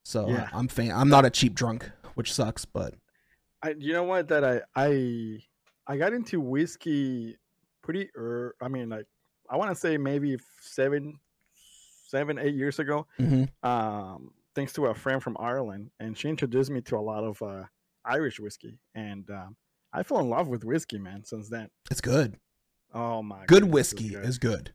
So 0.06 0.30
Yeah. 0.30 0.48
I'm 0.54 0.68
fan. 0.70 0.92
I'm 0.92 1.10
not 1.10 1.26
a 1.26 1.30
cheap 1.30 1.56
drunk, 1.56 1.90
which 2.14 2.32
sucks. 2.32 2.64
But 2.64 2.94
I 3.62 3.76
you 3.78 3.92
know 3.92 4.04
what 4.04 4.28
that 4.30 4.44
I 4.46 4.62
I 4.76 5.40
I 5.88 5.98
got 5.98 6.14
into 6.14 6.40
whiskey 6.40 7.38
pretty 7.82 8.10
er 8.16 8.56
I 8.62 8.68
mean 8.70 8.90
like 8.90 9.08
I 9.50 9.58
want 9.58 9.72
to 9.72 9.76
say 9.76 9.98
maybe 9.98 10.38
seven 10.62 11.20
seven 12.08 12.38
eight 12.38 12.56
years 12.56 12.80
ago 12.80 13.08
mhm. 13.20 13.50
um 13.64 14.32
thanks 14.54 14.74
to 14.74 14.86
a 14.88 14.96
friend 14.96 15.22
from 15.22 15.36
Ireland 15.40 15.90
and 16.00 16.18
she 16.18 16.30
introduced 16.30 16.70
me 16.72 16.82
to 16.82 16.96
a 16.98 17.02
lot 17.12 17.24
of 17.24 17.42
uh 17.42 17.64
Irish 18.06 18.40
whiskey 18.40 18.78
and 18.94 19.28
um 19.30 19.56
I 19.94 20.04
fell 20.04 20.20
in 20.20 20.30
love 20.30 20.48
with 20.48 20.64
whiskey 20.64 20.98
man 21.00 21.24
since 21.26 21.50
then 21.50 21.70
it's 21.92 22.02
good. 22.02 22.38
oh 22.94 23.22
my 23.24 23.46
Good 23.46 23.64
goodness, 23.64 23.74
whiskey 23.74 24.10
good. 24.10 24.26
is 24.26 24.38
good. 24.38 24.74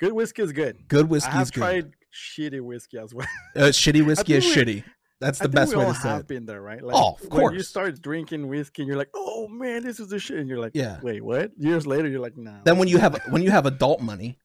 good 0.00 0.12
whiskey 0.12 0.42
is 0.42 0.52
good 0.52 0.88
Good 0.88 1.06
I 1.06 1.08
whiskey 1.08 1.30
have 1.32 1.42
is 1.42 1.50
good. 1.52 1.94
Shitty 2.16 2.60
whiskey 2.60 2.98
as 2.98 3.12
well. 3.14 3.26
Uh, 3.54 3.60
shitty 3.70 4.04
whiskey 4.06 4.34
is 4.34 4.44
we- 4.44 4.52
shitty. 4.54 4.84
That's 5.18 5.38
the 5.38 5.48
best 5.48 5.74
way 5.74 5.82
to 5.86 5.94
say 5.94 6.14
it. 6.16 6.28
been 6.28 6.44
there 6.44 6.60
right? 6.60 6.82
Like 6.82 6.94
Oh, 6.94 7.16
of 7.22 7.32
when 7.32 7.54
you 7.54 7.62
start 7.62 8.02
drinking 8.02 8.48
whiskey 8.48 8.82
and 8.82 8.86
you're 8.88 8.98
like 8.98 9.08
oh 9.14 9.48
man 9.48 9.82
this 9.82 9.98
is 9.98 10.08
the 10.08 10.18
shit. 10.18 10.38
And 10.38 10.46
you're 10.48 10.58
like 10.60 10.72
Yeah. 10.74 10.98
wait 11.02 11.22
what? 11.24 11.52
Years 11.58 11.86
later 11.86 12.06
you're 12.06 12.20
like 12.20 12.36
nah 12.36 12.60
Then 12.64 12.76
when 12.76 12.86
you 12.88 12.98
have 12.98 13.18
when 13.30 13.40
you 13.42 13.50
have 13.50 13.64
adult 13.64 14.00
money, 14.02 14.38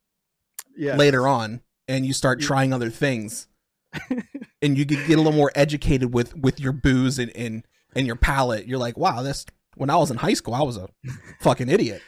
yeah 0.77 0.95
later 0.95 1.27
on 1.27 1.59
and 1.89 2.05
you 2.05 2.13
start 2.13 2.39
You- 2.39 2.47
trying 2.47 2.71
other 2.71 2.89
things 2.89 3.47
and 4.61 4.77
you 4.77 4.85
get, 4.85 5.05
get 5.07 5.15
a 5.15 5.21
little 5.21 5.33
more 5.33 5.51
educated 5.55 6.13
with 6.13 6.35
with 6.37 6.59
your 6.61 6.71
booze 6.71 7.19
and 7.19 7.35
and, 7.35 7.65
and 7.93 8.07
your 8.07 8.15
palate 8.15 8.65
you're 8.65 8.79
like 8.79 8.97
wow 8.97 9.21
this 9.21 9.45
when 9.75 9.89
i 9.89 9.97
was 9.97 10.09
in 10.09 10.15
high 10.17 10.33
school 10.35 10.53
i 10.53 10.61
was 10.61 10.77
a 10.77 10.87
fucking 11.41 11.67
idiot. 11.69 12.01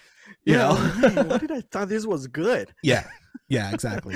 You 0.46 0.56
Yeah, 0.56 0.58
know? 0.60 1.24
what 1.24 1.42
did 1.42 1.52
I 1.52 1.62
thought 1.62 1.90
this 1.90 2.06
was 2.06 2.28
good? 2.28 2.74
yeah. 2.82 3.08
Yeah 3.50 3.74
exactly 3.74 4.16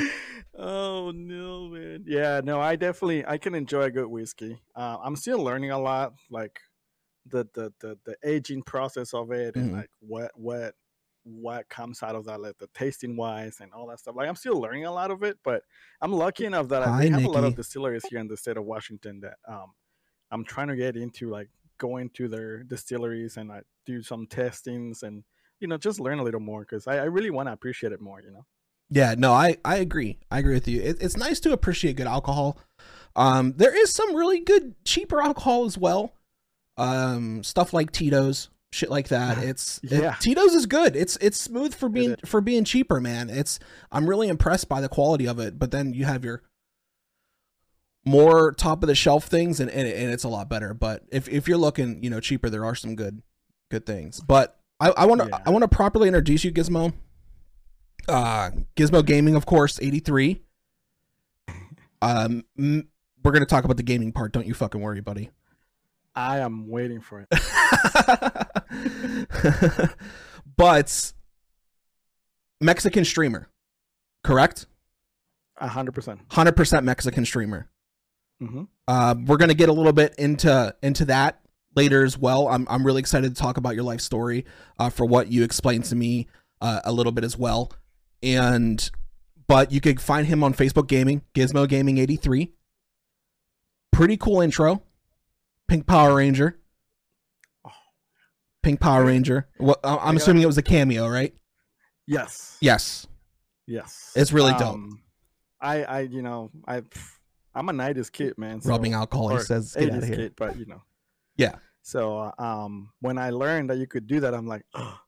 oh 0.57 1.11
no, 1.11 1.69
man. 1.69 2.03
Yeah, 2.07 2.41
no, 2.43 2.59
I 2.61 2.75
definitely 2.75 3.25
I 3.25 3.37
can 3.37 3.55
enjoy 3.55 3.83
a 3.83 3.91
good 3.91 4.07
whiskey. 4.07 4.61
Uh, 4.75 4.97
I'm 5.01 5.15
still 5.15 5.39
learning 5.43 5.71
a 5.71 5.79
lot, 5.79 6.13
like 6.29 6.59
the 7.25 7.47
the 7.55 7.73
the, 7.81 7.99
the 8.05 8.17
aging 8.25 8.63
process 8.63 9.13
of 9.13 9.31
it, 9.31 9.55
and 9.57 9.71
Mhm. 9.71 9.73
like 9.73 9.91
what 9.99 10.31
what 10.39 10.75
what 11.25 11.69
comes 11.69 12.03
out 12.03 12.15
of 12.15 12.25
that, 12.25 12.41
like 12.41 12.57
the 12.59 12.67
tasting 12.73 13.17
wise 13.17 13.61
and 13.61 13.73
all 13.73 13.87
that 13.87 13.99
stuff. 13.99 14.15
Like 14.17 14.29
I'm 14.29 14.35
still 14.37 14.59
learning 14.61 14.85
a 14.85 14.91
lot 14.93 15.11
of 15.11 15.23
it, 15.23 15.39
but 15.43 15.63
I'm 16.01 16.13
lucky 16.13 16.45
enough 16.45 16.69
that 16.69 16.83
I 16.83 16.89
Hi, 16.89 16.99
we 16.99 17.09
have 17.09 17.25
a 17.25 17.29
lot 17.29 17.43
of 17.45 17.55
distilleries 17.55 18.07
here 18.07 18.19
in 18.19 18.27
the 18.27 18.37
state 18.37 18.57
of 18.57 18.65
Washington 18.65 19.21
that 19.21 19.39
um 19.47 19.75
I'm 20.31 20.45
trying 20.45 20.69
to 20.69 20.75
get 20.77 20.97
into, 20.97 21.29
like 21.29 21.49
going 21.79 22.09
to 22.11 22.27
their 22.29 22.63
distilleries 22.63 23.37
and 23.37 23.51
I 23.51 23.63
do 23.85 24.03
some 24.03 24.27
testings 24.27 25.03
and 25.03 25.23
you 25.59 25.67
know 25.67 25.77
just 25.77 25.99
learn 25.99 26.19
a 26.19 26.23
little 26.23 26.41
more 26.41 26.61
because 26.61 26.87
I, 26.87 26.97
I 26.99 27.05
really 27.05 27.31
want 27.31 27.47
to 27.49 27.53
appreciate 27.53 27.93
it 27.93 28.01
more. 28.01 28.21
You 28.21 28.31
know. 28.31 28.47
Yeah 28.89 29.15
no 29.17 29.33
i 29.33 29.57
i 29.65 29.77
agree 29.77 30.17
i 30.31 30.39
agree 30.39 30.53
with 30.53 30.67
you 30.67 30.81
it, 30.81 30.97
it's 31.01 31.17
nice 31.17 31.39
to 31.41 31.51
appreciate 31.51 31.95
good 31.97 32.07
alcohol 32.07 32.57
Um, 33.15 33.53
there 33.57 33.75
is 33.75 33.91
some 33.91 34.15
really 34.15 34.41
good 34.41 34.75
cheaper 34.85 35.19
alcohol 35.19 35.65
as 35.65 35.75
well. 35.75 36.13
Um, 36.77 37.43
stuff 37.43 37.73
like 37.73 37.91
Tito's, 37.91 38.49
shit 38.71 38.91
like 38.91 39.07
that. 39.07 39.39
It's 39.39 39.79
it- 39.83 40.03
Yeah. 40.03 40.13
Tito's 40.19 40.53
is 40.53 40.67
good. 40.67 40.95
It's 40.95 41.17
it's 41.19 41.41
smooth 41.41 41.73
for 41.73 41.89
being 41.89 42.15
for 42.27 42.41
being 42.41 42.63
cheaper, 42.63 43.01
man. 43.01 43.31
It's 43.31 43.57
I'm 43.91 44.07
really 44.07 44.27
impressed 44.27 44.69
by 44.69 44.81
the 44.81 44.87
quality 44.87 45.27
of 45.27 45.39
it. 45.39 45.57
But 45.57 45.71
then 45.71 45.93
you 45.93 46.05
have 46.05 46.23
your 46.23 46.43
more 48.05 48.51
top 48.53 48.83
of 48.83 48.87
the 48.87 48.93
shelf 48.95 49.25
things, 49.25 49.59
and, 49.59 49.69
and 49.71 49.87
and 49.87 50.11
it's 50.13 50.23
a 50.23 50.29
lot 50.29 50.47
better. 50.49 50.73
But 50.75 51.03
if 51.11 51.27
if 51.27 51.47
you're 51.47 51.57
looking, 51.57 52.03
you 52.03 52.09
know, 52.11 52.19
cheaper, 52.19 52.49
there 52.49 52.65
are 52.65 52.75
some 52.75 52.95
good 52.95 53.21
good 53.71 53.85
things. 53.85 54.21
But 54.21 54.59
I 54.79 54.89
I 54.91 55.05
want 55.05 55.21
to 55.21 55.41
I 55.45 55.49
want 55.49 55.63
to 55.63 55.67
properly 55.75 56.07
introduce 56.07 56.43
you, 56.43 56.51
Gizmo. 56.51 56.93
Uh, 58.07 58.51
Gizmo 58.75 59.05
Gaming, 59.05 59.35
of 59.35 59.45
course, 59.45 59.79
eighty 59.81 59.99
three. 59.99 60.41
Um, 62.01 62.43
m- 62.57 62.87
we're 63.23 63.31
gonna 63.31 63.45
talk 63.45 63.65
about 63.65 63.77
the 63.77 63.83
gaming 63.83 64.11
part. 64.11 64.31
Don't 64.31 64.47
you 64.47 64.53
fucking 64.53 64.79
worry, 64.79 65.01
buddy. 65.01 65.31
I 66.15 66.39
am 66.39 66.67
waiting 66.67 67.01
for 67.01 67.27
it. 67.29 67.29
but 70.57 71.13
Mexican 72.61 73.05
streamer, 73.05 73.49
correct? 74.23 74.65
A 75.57 75.67
hundred 75.67 75.93
percent. 75.93 76.21
Hundred 76.31 76.55
percent 76.55 76.85
Mexican 76.85 77.25
streamer. 77.25 77.69
Mm-hmm. 78.41 78.63
Uh, 78.87 79.15
we're 79.25 79.37
gonna 79.37 79.53
get 79.53 79.69
a 79.69 79.73
little 79.73 79.93
bit 79.93 80.15
into 80.17 80.75
into 80.81 81.05
that 81.05 81.39
later 81.75 82.03
as 82.03 82.17
well. 82.17 82.47
I'm 82.47 82.67
I'm 82.69 82.85
really 82.85 82.99
excited 82.99 83.35
to 83.35 83.41
talk 83.41 83.57
about 83.57 83.75
your 83.75 83.83
life 83.83 84.01
story, 84.01 84.45
uh, 84.79 84.89
for 84.89 85.05
what 85.05 85.31
you 85.31 85.43
explained 85.43 85.85
to 85.85 85.95
me 85.95 86.27
uh, 86.61 86.81
a 86.85 86.91
little 86.91 87.11
bit 87.11 87.23
as 87.23 87.37
well. 87.37 87.71
And 88.23 88.89
but 89.47 89.71
you 89.71 89.79
could 89.81 90.01
find 90.01 90.27
him 90.27 90.43
on 90.43 90.53
Facebook 90.53 90.87
Gaming, 90.87 91.21
Gizmo 91.33 91.67
Gaming 91.67 91.97
eighty 91.97 92.15
three. 92.15 92.51
Pretty 93.91 94.17
cool 94.17 94.41
intro. 94.41 94.83
Pink 95.67 95.85
Power 95.87 96.15
Ranger. 96.15 96.57
Pink 98.63 98.79
Power 98.79 99.05
Ranger. 99.05 99.47
Well, 99.59 99.77
I- 99.83 99.97
I'm 99.97 100.17
assuming 100.17 100.43
it 100.43 100.47
was 100.47 100.57
a 100.57 100.61
cameo, 100.63 101.07
right? 101.07 101.33
Yes. 102.05 102.57
Yes. 102.61 103.07
Yes. 103.65 104.13
It's 104.15 104.31
really 104.31 104.51
dope. 104.53 104.75
Um, 104.75 105.01
I, 105.59 105.83
I, 105.83 105.99
you 106.01 106.21
know, 106.21 106.51
I, 106.67 106.83
I'm 107.55 107.69
a 107.69 107.73
'90s 107.73 108.11
kid, 108.11 108.37
man. 108.37 108.61
so- 108.61 108.69
Rubbing 108.69 108.93
alcohol, 108.93 109.29
he 109.29 109.39
says. 109.39 109.73
Get 109.77 109.89
out 109.91 109.95
80s 109.95 109.97
of 110.03 110.07
here. 110.07 110.15
kid, 110.15 110.33
but 110.37 110.57
you 110.57 110.65
know. 110.65 110.83
Yeah. 111.37 111.55
So, 111.81 112.17
uh, 112.19 112.31
um, 112.41 112.91
when 112.99 113.17
I 113.17 113.29
learned 113.29 113.69
that 113.69 113.77
you 113.77 113.87
could 113.87 114.07
do 114.07 114.19
that, 114.21 114.33
I'm 114.33 114.47
like, 114.47 114.65
oh, 114.73 114.99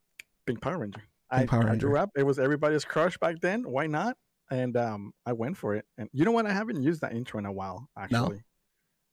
Pink 0.45 0.61
Power 0.61 0.77
Ranger. 0.79 1.01
I, 1.31 1.47
I 1.67 1.75
grew 1.75 1.97
up. 1.97 2.11
It 2.15 2.23
was 2.23 2.39
everybody's 2.39 2.85
crush 2.85 3.17
back 3.17 3.39
then. 3.41 3.63
Why 3.63 3.87
not? 3.87 4.17
And 4.51 4.75
um, 4.77 5.13
I 5.25 5.33
went 5.33 5.57
for 5.57 5.75
it. 5.75 5.85
And 5.97 6.09
you 6.11 6.25
know 6.25 6.31
what? 6.31 6.45
I 6.47 6.53
haven't 6.53 6.81
used 6.81 7.01
that 7.01 7.13
intro 7.13 7.39
in 7.39 7.45
a 7.45 7.51
while. 7.51 7.89
Actually, 7.97 8.43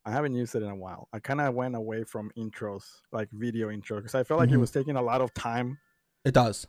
I 0.05 0.13
haven't 0.13 0.35
used 0.35 0.55
it 0.55 0.63
in 0.63 0.71
a 0.71 0.77
while. 0.77 1.09
I 1.13 1.19
kind 1.21 1.41
of 1.41 1.55
went 1.55 1.77
away 1.77 2.05
from 2.05 2.31
intros, 2.39 2.85
like 3.13 3.29
video 3.33 3.71
intro, 3.71 3.99
because 3.99 4.15
I 4.15 4.25
felt 4.25 4.39
like 4.41 4.51
it 4.53 4.57
Mhm. 4.57 4.61
was 4.61 4.71
taking 4.71 4.97
a 4.97 5.03
lot 5.03 5.21
of 5.21 5.35
time 5.35 5.79
It 6.25 6.35
does. 6.35 6.67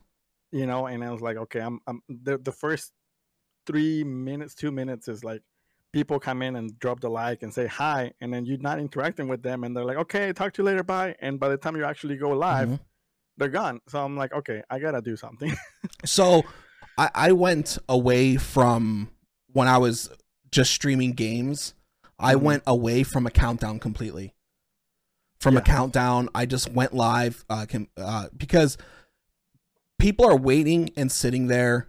you 0.52 0.66
know 0.66 0.88
and 0.88 1.04
i 1.04 1.12
was 1.12 1.22
like 1.22 1.38
okay 1.38 1.60
i'm, 1.60 1.80
I'm 1.88 2.02
the, 2.08 2.38
the 2.38 2.52
first 2.52 2.94
three 3.66 4.04
minutes 4.04 4.56
two 4.56 4.72
minutes 4.72 5.08
is 5.08 5.24
like 5.24 5.42
people 5.94 6.20
come 6.20 6.42
in 6.42 6.56
and 6.56 6.78
drop 6.80 7.00
the 7.02 7.10
like 7.10 7.44
and 7.44 7.54
say 7.54 7.68
hi 7.68 8.14
and 8.22 8.34
then 8.34 8.46
you're 8.46 8.58
not 8.60 8.80
interacting 8.80 9.28
with 9.28 9.44
them 9.44 9.64
and 9.64 9.76
they're 9.76 9.86
like 9.86 9.98
okay 9.98 10.34
talk 10.34 10.54
to 10.54 10.62
you 10.62 10.66
later 10.66 10.84
bye 10.84 11.16
and 11.22 11.40
by 11.40 11.50
the 11.50 11.58
time 11.58 11.76
you 11.76 11.84
actually 11.86 12.18
go 12.18 12.32
live 12.32 12.70
Mhm. 12.70 12.80
They're 13.38 13.50
gone 13.50 13.80
so 13.88 14.04
i'm 14.04 14.18
like 14.18 14.34
okay 14.34 14.62
i 14.70 14.80
gotta 14.80 15.02
do 15.02 15.16
something 15.16 15.54
So 16.06 16.44
I, 16.98 17.10
I 17.14 17.32
went 17.32 17.78
away 17.88 18.38
from 18.38 19.10
when 19.54 19.68
I 19.68 19.78
was 19.78 20.10
just 20.52 20.72
streaming 20.72 21.12
games. 21.14 21.74
I 22.20 22.34
Mhm. 22.36 22.42
went 22.42 22.64
away 22.68 23.04
from 23.04 23.26
a 23.28 23.32
countdown 23.32 23.80
completely. 23.80 24.34
From 25.40 25.56
a 25.58 25.62
countdown, 25.62 26.30
I 26.34 26.46
just 26.48 26.72
went 26.72 26.94
live 26.94 27.46
uh, 27.50 27.66
can, 27.68 27.88
uh, 27.98 28.30
because 28.36 28.78
people 30.00 30.26
are 30.26 30.36
waiting 30.36 30.90
and 30.98 31.12
sitting 31.12 31.46
there 31.48 31.88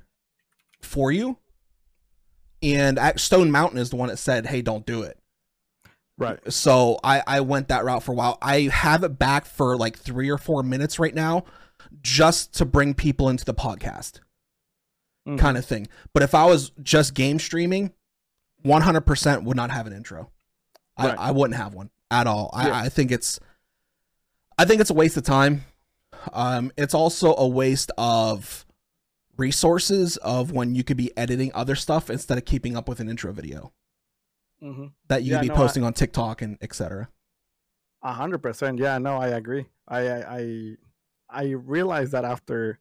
for 0.82 1.10
you. 1.10 1.38
And 2.62 2.98
Stone 3.16 3.50
Mountain 3.50 3.78
is 3.78 3.88
the 3.90 3.96
one 3.96 4.08
that 4.10 4.18
said, 4.18 4.46
"Hey, 4.46 4.60
don't 4.62 4.84
do 4.84 5.02
it." 5.02 5.18
Right 6.18 6.38
So 6.52 6.98
I 7.02 7.22
I 7.26 7.40
went 7.40 7.68
that 7.68 7.84
route 7.84 8.02
for 8.02 8.12
a 8.12 8.14
while. 8.14 8.36
I 8.42 8.62
have 8.72 9.02
it 9.04 9.18
back 9.18 9.46
for 9.46 9.76
like 9.76 9.96
three 9.96 10.28
or 10.28 10.36
four 10.38 10.62
minutes 10.62 10.98
right 10.98 11.14
now, 11.14 11.44
just 12.02 12.52
to 12.54 12.64
bring 12.66 12.92
people 12.94 13.28
into 13.30 13.44
the 13.44 13.54
podcast 13.54 14.20
Mhm. 15.26 15.38
kind 15.38 15.56
of 15.56 15.64
thing. 15.64 15.86
But 16.12 16.22
if 16.22 16.34
I 16.34 16.44
was 16.46 16.70
just 16.82 17.14
game 17.14 17.38
streaming, 17.38 17.92
100% 18.64 19.44
would 19.44 19.56
not 19.56 19.70
have 19.70 19.86
an 19.86 19.92
intro. 19.92 20.30
I, 20.96 21.08
Right. 21.08 21.18
I 21.18 21.30
wouldn't 21.30 21.56
have 21.56 21.74
one 21.74 21.90
at 22.10 22.26
all. 22.26 22.50
I, 22.52 22.86
I 22.86 22.88
think 22.88 23.10
it's 23.12 23.38
I 24.58 24.64
think 24.64 24.80
it's 24.80 24.90
a 24.90 24.94
waste 24.94 25.16
of 25.16 25.22
time. 25.22 25.64
Um, 26.32 26.72
it's 26.76 26.94
also 26.94 27.36
a 27.36 27.46
waste 27.46 27.92
of 27.96 28.66
resources 29.36 30.16
of 30.16 30.50
when 30.50 30.74
you 30.74 30.82
could 30.82 30.96
be 30.96 31.16
editing 31.16 31.52
other 31.54 31.76
stuff 31.76 32.10
instead 32.10 32.38
of 32.38 32.44
keeping 32.44 32.76
up 32.76 32.88
with 32.88 32.98
an 32.98 33.08
intro 33.08 33.32
video 33.32 33.72
Mhm. 34.62 34.92
that 35.08 35.22
you 35.22 35.32
Yeah, 35.32 35.40
be 35.42 35.48
no, 35.48 35.54
I- 35.54 35.56
posting 35.56 35.84
on 35.84 35.92
TikTok 35.92 36.42
and 36.42 36.58
etc. 36.62 37.08
A 38.02 38.12
hundred 38.12 38.38
percent. 38.42 38.78
Yeah, 38.78 38.98
no, 38.98 39.16
I 39.16 39.28
agree. 39.28 39.66
I 39.86 40.00
I 40.08 40.38
I, 40.38 40.76
I 41.30 41.44
realized 41.50 42.12
that 42.12 42.24
after 42.24 42.78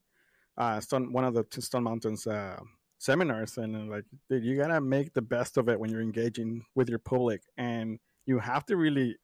uh 0.57 0.79
Stone 0.79 1.11
one 1.13 1.23
of 1.23 1.33
the 1.33 1.45
Stone 1.61 1.83
Mountains 1.83 2.25
uh 2.27 2.59
seminars 2.99 3.57
and 3.57 3.75
then, 3.75 3.87
like 3.89 4.05
dude, 4.29 4.43
you 4.43 4.55
gotta 4.57 4.81
make 4.81 5.13
the 5.13 5.21
best 5.21 5.57
of 5.57 5.69
it 5.69 5.79
when 5.79 5.89
you're 5.91 6.01
engaging 6.01 6.65
with 6.75 6.89
your 6.89 6.99
public 6.99 7.41
and 7.57 7.99
you 8.25 8.39
have 8.39 8.65
to 8.65 8.75
really 8.77 9.17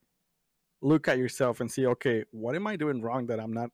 look 0.81 1.07
at 1.07 1.17
yourself 1.17 1.59
and 1.61 1.71
see, 1.71 1.87
okay, 1.87 2.23
what 2.31 2.55
am 2.55 2.67
I 2.67 2.75
doing 2.75 3.01
wrong 3.01 3.25
that 3.27 3.39
I'm 3.39 3.53
not 3.53 3.69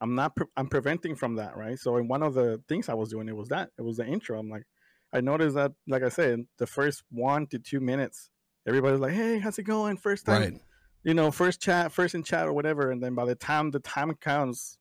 I'm 0.00 0.14
not 0.14 0.36
pre- 0.36 0.46
I'm 0.56 0.68
preventing 0.68 1.16
from 1.16 1.34
that, 1.36 1.56
right? 1.56 1.78
So 1.78 1.96
in 1.96 2.06
one 2.06 2.22
of 2.22 2.34
the 2.34 2.62
things 2.68 2.88
I 2.88 2.94
was 2.94 3.08
doing 3.10 3.28
it 3.28 3.34
was 3.36 3.48
that 3.48 3.70
it 3.78 3.82
was 3.82 3.96
the 3.96 4.06
intro. 4.06 4.38
I'm 4.38 4.48
like 4.48 4.64
I 5.12 5.20
noticed 5.20 5.54
that 5.56 5.72
like 5.86 6.02
I 6.02 6.08
said, 6.08 6.44
the 6.58 6.66
first 6.66 7.02
one 7.10 7.46
to 7.48 7.58
two 7.58 7.80
minutes, 7.80 8.30
everybody's 8.66 9.00
like, 9.00 9.12
Hey, 9.14 9.38
how's 9.38 9.58
it 9.58 9.64
going? 9.64 9.96
First 9.96 10.26
time 10.26 10.42
Right. 10.42 10.60
you 11.04 11.14
know, 11.14 11.30
first 11.30 11.60
chat, 11.60 11.92
first 11.92 12.14
in 12.14 12.22
chat 12.22 12.46
or 12.46 12.52
whatever, 12.52 12.90
and 12.90 13.02
then 13.02 13.14
by 13.14 13.24
the 13.24 13.34
time 13.34 13.70
the 13.70 13.80
time 13.80 14.12
counts, 14.20 14.76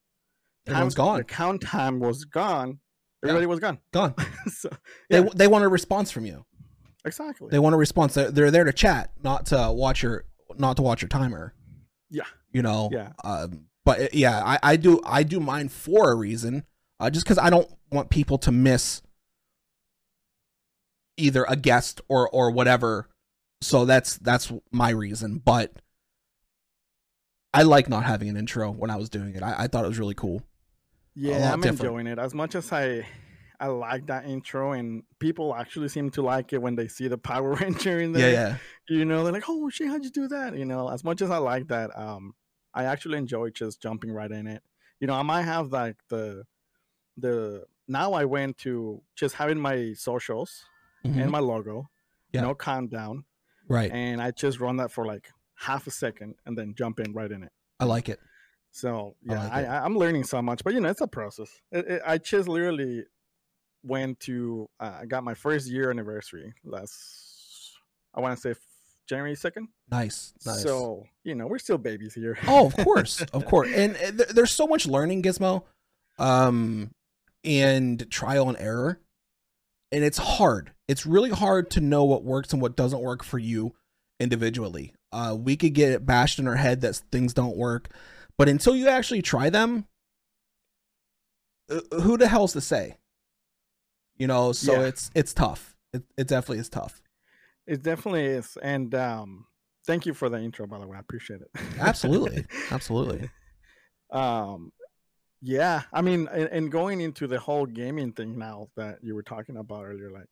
Everyone's 0.67 0.95
time- 0.95 1.05
gone. 1.05 1.17
The 1.19 1.23
count 1.23 1.61
time 1.61 1.99
was 1.99 2.25
gone. 2.25 2.79
Everybody 3.23 3.45
was 3.45 3.59
gone. 3.59 3.79
Gone. 3.93 4.13
so, 4.47 4.69
They 5.09 5.19
yeah, 5.21 5.29
they 5.33 5.47
want 5.47 5.63
a 5.63 5.69
response 5.69 6.11
from 6.11 6.25
you. 6.25 6.45
exactly. 7.05 7.47
They 7.49 7.59
want 7.59 7.73
a 7.73 7.77
response. 7.77 8.13
They're, 8.13 8.29
they're 8.31 8.51
there 8.51 8.63
to 8.65 8.73
chat, 8.73 9.11
not 9.23 9.45
to 9.47 9.71
watch 9.71 10.03
your 10.03 10.25
not 10.57 10.75
to 10.77 10.81
watch 10.81 11.01
your 11.01 11.09
timer. 11.09 11.53
Yeah. 12.09 12.23
You 12.51 12.61
know. 12.61 12.89
Yeah. 12.91 13.11
Um, 13.23 13.65
but 13.85 14.13
yeah, 14.13 14.43
I, 14.43 14.59
I 14.63 14.75
do 14.75 14.99
I 15.05 15.23
do 15.23 15.39
mine 15.39 15.69
for 15.69 16.11
a 16.11 16.15
reason, 16.15 16.65
uh, 16.99 17.09
just 17.09 17.25
because 17.25 17.37
I 17.37 17.49
don't 17.49 17.69
want 17.91 18.09
people 18.09 18.37
to 18.39 18.51
miss 18.51 19.01
either 21.17 21.45
a 21.47 21.55
guest 21.55 22.01
or 22.07 22.29
or 22.29 22.51
whatever. 22.51 23.09
So 23.61 23.85
that's 23.85 24.17
that's 24.17 24.51
my 24.71 24.89
reason. 24.91 25.41
But 25.43 25.73
I 27.53 27.63
like 27.63 27.89
not 27.89 28.05
having 28.05 28.29
an 28.29 28.37
intro 28.37 28.71
when 28.71 28.91
I 28.91 28.95
was 28.95 29.09
doing 29.09 29.35
it. 29.35 29.43
I, 29.43 29.63
I 29.63 29.67
thought 29.67 29.83
it 29.83 29.87
was 29.89 29.99
really 29.99 30.13
cool. 30.13 30.43
yeah, 31.15 31.51
I'm 31.51 31.61
different. 31.61 31.81
enjoying 31.81 32.07
it 32.07 32.19
as 32.19 32.33
much 32.33 32.55
as 32.55 32.71
I. 32.71 33.05
I 33.59 33.65
like 33.65 34.05
that 34.05 34.27
intro, 34.27 34.73
and 34.73 35.01
people 35.17 35.55
actually 35.55 35.89
seem 35.89 36.11
to 36.11 36.21
like 36.21 36.53
it 36.53 36.61
when 36.61 36.75
they 36.75 36.87
see 36.87 37.07
the 37.07 37.17
Power 37.17 37.55
Ranger 37.59 37.99
in 37.99 38.11
there. 38.11 38.31
Yeah, 38.31 38.49
yeah. 38.49 38.57
You 38.87 39.03
know, 39.03 39.23
they're 39.23 39.33
like, 39.33 39.45
"Oh 39.49 39.67
shit, 39.71 39.87
how'd 39.87 40.03
you 40.03 40.11
do 40.11 40.27
that?" 40.27 40.55
You 40.55 40.65
know, 40.65 40.89
as 40.89 41.03
much 41.03 41.23
as 41.23 41.31
I 41.31 41.39
like 41.39 41.69
that, 41.69 41.89
um, 41.97 42.35
I 42.75 42.83
actually 42.83 43.17
enjoy 43.17 43.49
just 43.49 43.81
jumping 43.81 44.11
right 44.11 44.29
in 44.29 44.45
it. 44.45 44.61
You 44.99 45.07
know, 45.07 45.15
I 45.15 45.23
might 45.23 45.41
have 45.41 45.71
like 45.71 45.95
the, 46.09 46.43
the 47.17 47.65
now 47.87 48.13
I 48.13 48.25
went 48.25 48.59
to 48.59 49.01
just 49.15 49.33
having 49.33 49.59
my 49.59 49.93
socials 49.93 50.63
Mhm. 51.05 51.21
and 51.21 51.31
my 51.31 51.39
logo, 51.39 51.89
Yeah. 52.33 52.41
no 52.41 52.55
countdown, 52.55 53.25
Right. 53.67 53.91
and 53.91 54.21
I 54.21 54.31
just 54.31 54.59
run 54.59 54.77
that 54.77 54.91
for 54.91 55.05
like 55.05 55.29
half 55.55 55.87
a 55.87 55.91
second 55.91 56.35
and 56.45 56.57
then 56.57 56.73
jump 56.75 56.99
in 56.99 57.13
right 57.13 57.31
in 57.31 57.43
it. 57.43 57.51
I 57.79 57.85
like 57.85 58.09
it. 58.09 58.19
So 58.71 59.15
yeah, 59.23 59.49
I, 59.51 59.61
it. 59.61 59.65
I, 59.65 59.85
I'm 59.85 59.97
learning 59.97 60.23
so 60.23 60.41
much, 60.41 60.63
but 60.63 60.73
you 60.73 60.81
know, 60.81 60.89
it's 60.89 61.01
a 61.01 61.07
process. 61.07 61.49
It, 61.71 61.87
it, 61.87 62.01
I 62.05 62.17
just 62.17 62.47
literally 62.47 63.05
went 63.83 64.19
to 64.21 64.69
uh, 64.79 64.97
I 65.01 65.05
got 65.05 65.23
my 65.23 65.33
first 65.33 65.67
year 65.67 65.89
anniversary 65.89 66.53
last 66.63 67.73
I 68.13 68.19
want 68.19 68.35
to 68.35 68.41
say 68.41 68.59
January 69.07 69.35
second. 69.35 69.69
Nice. 69.89 70.33
Nice. 70.45 70.61
So 70.63 71.05
you 71.23 71.35
know, 71.35 71.47
we're 71.47 71.59
still 71.59 71.77
babies 71.77 72.13
here. 72.13 72.37
oh 72.47 72.67
of 72.67 72.75
course 72.83 73.21
of 73.33 73.45
course 73.45 73.69
and 73.73 73.95
uh, 73.95 74.11
th- 74.11 74.29
there's 74.29 74.51
so 74.51 74.67
much 74.67 74.85
learning 74.87 75.23
gizmo 75.23 75.63
um 76.19 76.91
and 77.43 78.09
trial 78.11 78.49
and 78.49 78.57
error 78.59 78.99
and 79.91 80.03
it's 80.03 80.17
hard 80.17 80.73
it's 80.87 81.05
really 81.05 81.29
hard 81.29 81.69
to 81.71 81.81
know 81.81 82.03
what 82.03 82.23
works 82.23 82.53
and 82.53 82.61
what 82.61 82.75
doesn't 82.75 83.01
work 83.01 83.23
for 83.23 83.39
you 83.39 83.73
individually 84.19 84.93
uh 85.11 85.35
we 85.37 85.55
could 85.55 85.73
get 85.73 85.91
it 85.91 86.05
bashed 86.05 86.39
in 86.39 86.47
our 86.47 86.55
head 86.55 86.81
that 86.81 86.95
things 87.11 87.33
don't 87.33 87.55
work 87.57 87.89
but 88.37 88.47
until 88.49 88.75
you 88.75 88.87
actually 88.87 89.21
try 89.21 89.49
them 89.49 89.85
uh, 91.69 91.79
who 92.01 92.17
the 92.17 92.27
hell's 92.27 92.53
to 92.53 92.61
say 92.61 92.97
you 94.17 94.27
know 94.27 94.51
so 94.51 94.73
Yeah. 94.81 94.87
it's 94.87 95.11
it's 95.13 95.33
tough 95.33 95.75
it, 95.93 96.03
it 96.17 96.27
definitely 96.27 96.59
is 96.59 96.69
tough 96.69 97.01
It 97.67 97.83
definitely 97.83 98.25
is. 98.25 98.57
And 98.61 98.95
um 98.95 99.45
thank 99.85 100.05
you 100.05 100.13
for 100.13 100.29
the 100.29 100.39
intro 100.39 100.65
by 100.67 100.79
the 100.79 100.87
way. 100.87 100.97
I 100.97 100.99
appreciate 101.01 101.41
it. 101.41 101.49
Absolutely. 101.79 102.45
Absolutely. 102.71 103.29
um 104.11 104.71
yeah, 105.41 105.83
I 105.93 106.01
mean 106.01 106.27
and, 106.31 106.49
and 106.49 106.71
going 106.71 106.99
into 107.01 107.27
the 107.27 107.39
whole 107.39 107.65
gaming 107.67 108.11
thing 108.13 108.37
now 108.39 108.69
that 108.75 108.99
you 109.03 109.13
were 109.15 109.23
talking 109.23 109.57
about 109.57 109.83
earlier 109.85 110.11
like 110.11 110.29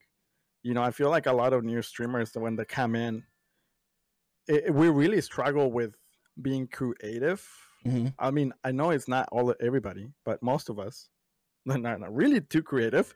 you 0.66 0.74
know, 0.74 0.82
I 0.82 0.92
feel 0.92 1.12
like 1.12 1.28
a 1.28 1.32
lot 1.32 1.54
of 1.54 1.64
new 1.64 1.82
streamers 1.82 2.32
when 2.34 2.56
they 2.56 2.66
come 2.66 2.96
in 2.96 3.24
it, 4.48 4.74
we 4.74 4.90
really 4.90 5.22
struggle 5.22 5.72
with 5.72 5.94
being 6.42 6.68
creative. 6.68 7.48
Mhm. 7.86 8.14
I 8.18 8.32
mean, 8.32 8.52
I 8.64 8.72
know 8.72 8.90
it's 8.90 9.08
not 9.08 9.30
all 9.32 9.54
everybody, 9.60 10.10
but 10.24 10.42
most 10.42 10.70
of 10.70 10.80
us 10.80 11.10
not, 11.66 11.82
not 11.82 12.14
really 12.14 12.42
too 12.42 12.64
creative. 12.64 13.14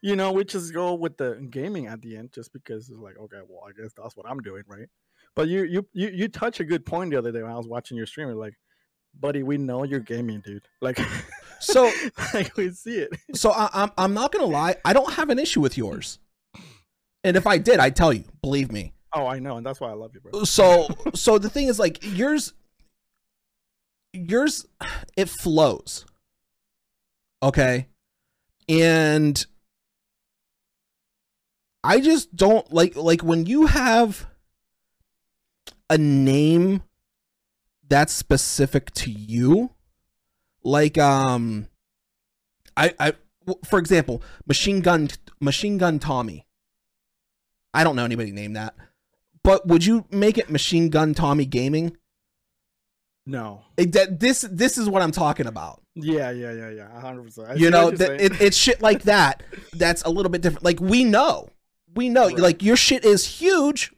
You 0.00 0.16
know, 0.16 0.32
we 0.32 0.44
just 0.44 0.72
go 0.72 0.94
with 0.94 1.16
the 1.16 1.46
gaming 1.50 1.86
at 1.86 2.02
the 2.02 2.16
end 2.16 2.32
just 2.32 2.52
because 2.52 2.88
it's 2.90 2.98
like, 2.98 3.16
okay, 3.18 3.40
well, 3.48 3.62
I 3.68 3.72
guess 3.80 3.92
that's 3.96 4.16
what 4.16 4.26
I'm 4.28 4.40
doing, 4.40 4.64
right? 4.66 4.88
But 5.34 5.48
you 5.48 5.64
you 5.64 5.86
you 5.92 6.08
you 6.08 6.28
touch 6.28 6.60
a 6.60 6.64
good 6.64 6.84
point 6.84 7.10
the 7.10 7.18
other 7.18 7.32
day 7.32 7.42
when 7.42 7.52
I 7.52 7.56
was 7.56 7.68
watching 7.68 7.96
your 7.96 8.06
stream. 8.06 8.28
Like, 8.30 8.54
buddy, 9.18 9.42
we 9.42 9.56
know 9.58 9.82
you're 9.84 10.00
gaming, 10.00 10.40
dude. 10.40 10.68
Like, 10.80 10.98
So 11.60 11.90
like 12.34 12.56
we 12.56 12.70
see 12.72 12.98
it. 12.98 13.10
so 13.34 13.50
I, 13.52 13.70
I'm 13.72 13.90
I'm 13.96 14.14
not 14.14 14.32
gonna 14.32 14.46
lie. 14.46 14.76
I 14.84 14.92
don't 14.92 15.12
have 15.14 15.30
an 15.30 15.38
issue 15.38 15.60
with 15.60 15.78
yours. 15.78 16.18
And 17.24 17.36
if 17.36 17.46
I 17.46 17.58
did, 17.58 17.78
I'd 17.78 17.94
tell 17.96 18.12
you. 18.12 18.24
Believe 18.42 18.72
me. 18.72 18.92
Oh, 19.14 19.26
I 19.26 19.38
know, 19.38 19.56
and 19.58 19.66
that's 19.66 19.80
why 19.80 19.90
I 19.90 19.94
love 19.94 20.12
you, 20.14 20.20
bro. 20.20 20.44
so 20.44 20.88
so 21.14 21.38
the 21.38 21.50
thing 21.50 21.68
is 21.68 21.78
like 21.78 21.98
yours 22.02 22.54
yours 24.14 24.66
it 25.16 25.26
flows 25.28 26.04
okay 27.42 27.86
and 28.68 29.46
i 31.82 31.98
just 31.98 32.34
don't 32.36 32.70
like 32.72 32.94
like 32.94 33.22
when 33.22 33.46
you 33.46 33.64
have 33.66 34.26
a 35.88 35.96
name 35.96 36.82
that's 37.88 38.12
specific 38.12 38.90
to 38.90 39.10
you 39.10 39.70
like 40.62 40.98
um 40.98 41.66
i 42.76 42.92
i 43.00 43.14
for 43.66 43.78
example 43.78 44.22
machine 44.46 44.82
gun 44.82 45.08
machine 45.40 45.78
gun 45.78 45.98
tommy 45.98 46.44
i 47.74 47.84
don't 47.84 47.96
know 47.96 48.04
anybody 48.04 48.32
named 48.32 48.56
that 48.56 48.74
but 49.44 49.66
would 49.66 49.84
you 49.84 50.06
make 50.10 50.38
it 50.38 50.50
Machine 50.50 50.88
Gun 50.88 51.14
Tommy 51.14 51.46
Gaming? 51.46 51.96
No. 53.26 53.62
It, 53.76 53.92
that, 53.92 54.20
this 54.20 54.42
this 54.42 54.78
is 54.78 54.88
what 54.88 55.02
I'm 55.02 55.10
talking 55.12 55.46
about. 55.46 55.82
Yeah, 55.96 56.30
yeah, 56.30 56.52
yeah, 56.52 56.70
yeah. 56.70 57.00
hundred 57.00 57.24
percent. 57.24 57.58
you 57.58 57.70
know, 57.70 57.90
that 57.90 58.20
it, 58.20 58.40
it's 58.40 58.56
shit 58.56 58.80
like 58.82 59.02
that. 59.02 59.42
That's 59.72 60.02
a 60.02 60.10
little 60.10 60.30
bit 60.30 60.42
different. 60.42 60.64
Like 60.64 60.80
we 60.80 61.02
know, 61.04 61.48
we 61.94 62.08
know. 62.08 62.26
Right. 62.28 62.38
Like 62.38 62.62
your 62.62 62.76
shit 62.76 63.04
is 63.04 63.26
huge. 63.26 63.92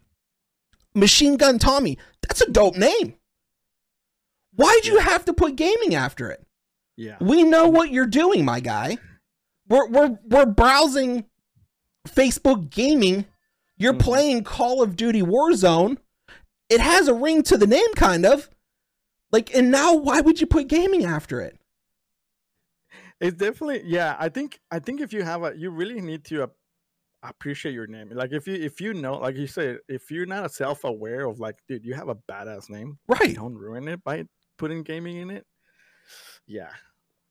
Machine 0.94 1.36
Gun 1.36 1.58
Tommy. 1.58 1.98
That's 2.22 2.40
a 2.40 2.50
dope 2.50 2.76
name. 2.76 3.14
Why'd 4.54 4.86
you 4.86 4.94
Yeah. 4.94 5.02
have 5.02 5.24
to 5.26 5.32
put 5.34 5.56
gaming 5.56 5.94
after 5.94 6.30
it? 6.30 6.42
yeah. 6.96 7.16
We 7.20 7.42
know 7.42 7.68
what 7.68 7.90
you're 7.90 8.06
doing, 8.06 8.44
my 8.46 8.60
guy. 8.60 8.96
We're 9.68 9.88
we're 9.88 10.18
we're 10.24 10.46
browsing 10.46 11.26
Facebook 12.08 12.70
gaming. 12.70 13.26
You're 13.76 13.94
Mhm. 13.94 14.00
playing 14.00 14.44
Call 14.44 14.82
of 14.82 14.96
Duty 14.96 15.22
Warzone. 15.22 15.98
It 16.68 16.80
has 16.80 17.08
a 17.08 17.14
ring 17.14 17.42
to 17.44 17.56
the 17.58 17.66
name, 17.66 17.92
kind 17.94 18.24
of. 18.24 18.48
Like, 19.32 19.54
and 19.54 19.70
now 19.70 19.94
why 19.94 20.20
would 20.20 20.40
you 20.40 20.46
put 20.46 20.68
gaming 20.68 21.04
after 21.04 21.40
it? 21.40 21.58
It's 23.20 23.36
definitely 23.36 23.82
yeah. 23.84 24.16
I 24.18 24.28
think 24.28 24.60
I 24.70 24.78
think 24.78 25.00
if 25.00 25.12
you 25.12 25.22
have 25.22 25.42
a, 25.44 25.56
you 25.56 25.70
really 25.70 26.00
need 26.00 26.24
to 26.26 26.42
ap- 26.44 26.50
appreciate 27.22 27.72
your 27.72 27.86
name. 27.86 28.10
Like 28.10 28.32
if 28.32 28.46
you 28.46 28.54
if 28.54 28.80
you 28.80 28.92
know, 28.92 29.14
like 29.14 29.36
you 29.36 29.46
said, 29.46 29.78
if 29.88 30.10
you're 30.10 30.26
not 30.26 30.52
self 30.52 30.84
aware 30.84 31.24
of 31.26 31.40
like, 31.40 31.56
dude, 31.68 31.84
you 31.84 31.94
have 31.94 32.08
a 32.08 32.16
badass 32.16 32.68
name. 32.70 32.98
Right. 33.08 33.34
Don't 33.34 33.54
ruin 33.54 33.88
it 33.88 34.02
by 34.04 34.24
putting 34.58 34.82
gaming 34.82 35.16
in 35.18 35.30
it. 35.30 35.46
Yeah, 36.46 36.70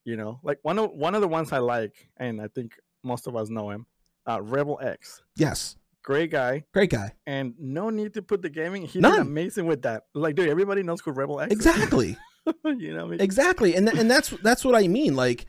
you 0.03 0.15
know, 0.17 0.39
like 0.41 0.57
one 0.63 0.79
of 0.79 0.91
one 0.91 1.15
of 1.15 1.21
the 1.21 1.27
ones 1.27 1.51
I 1.51 1.59
like, 1.59 2.09
and 2.17 2.41
I 2.41 2.47
think 2.47 2.79
most 3.03 3.27
of 3.27 3.35
us 3.35 3.49
know 3.49 3.69
him, 3.69 3.85
uh, 4.27 4.41
Rebel 4.41 4.79
X. 4.81 5.21
Yes. 5.35 5.75
Great 6.03 6.31
guy, 6.31 6.65
Great 6.73 6.89
guy. 6.89 7.13
and 7.25 7.53
no 7.57 7.89
need 7.89 8.13
to 8.15 8.21
put 8.21 8.41
the 8.41 8.49
gaming. 8.49 8.83
He 8.85 8.99
None. 8.99 9.11
did 9.13 9.21
amazing 9.21 9.65
with 9.65 9.83
that. 9.83 10.03
Like, 10.13 10.35
dude, 10.35 10.49
everybody 10.49 10.83
knows 10.83 10.99
who 11.01 11.11
Rebel 11.11 11.39
X. 11.39 11.53
is. 11.53 11.57
Exactly. 11.57 12.17
you 12.65 12.93
know, 12.93 13.03
what 13.03 13.05
I 13.05 13.11
mean? 13.11 13.21
exactly. 13.21 13.73
And 13.75 13.87
th- 13.87 13.97
and 13.99 14.11
that's 14.11 14.29
that's 14.41 14.65
what 14.65 14.75
I 14.75 14.87
mean. 14.89 15.15
Like, 15.15 15.45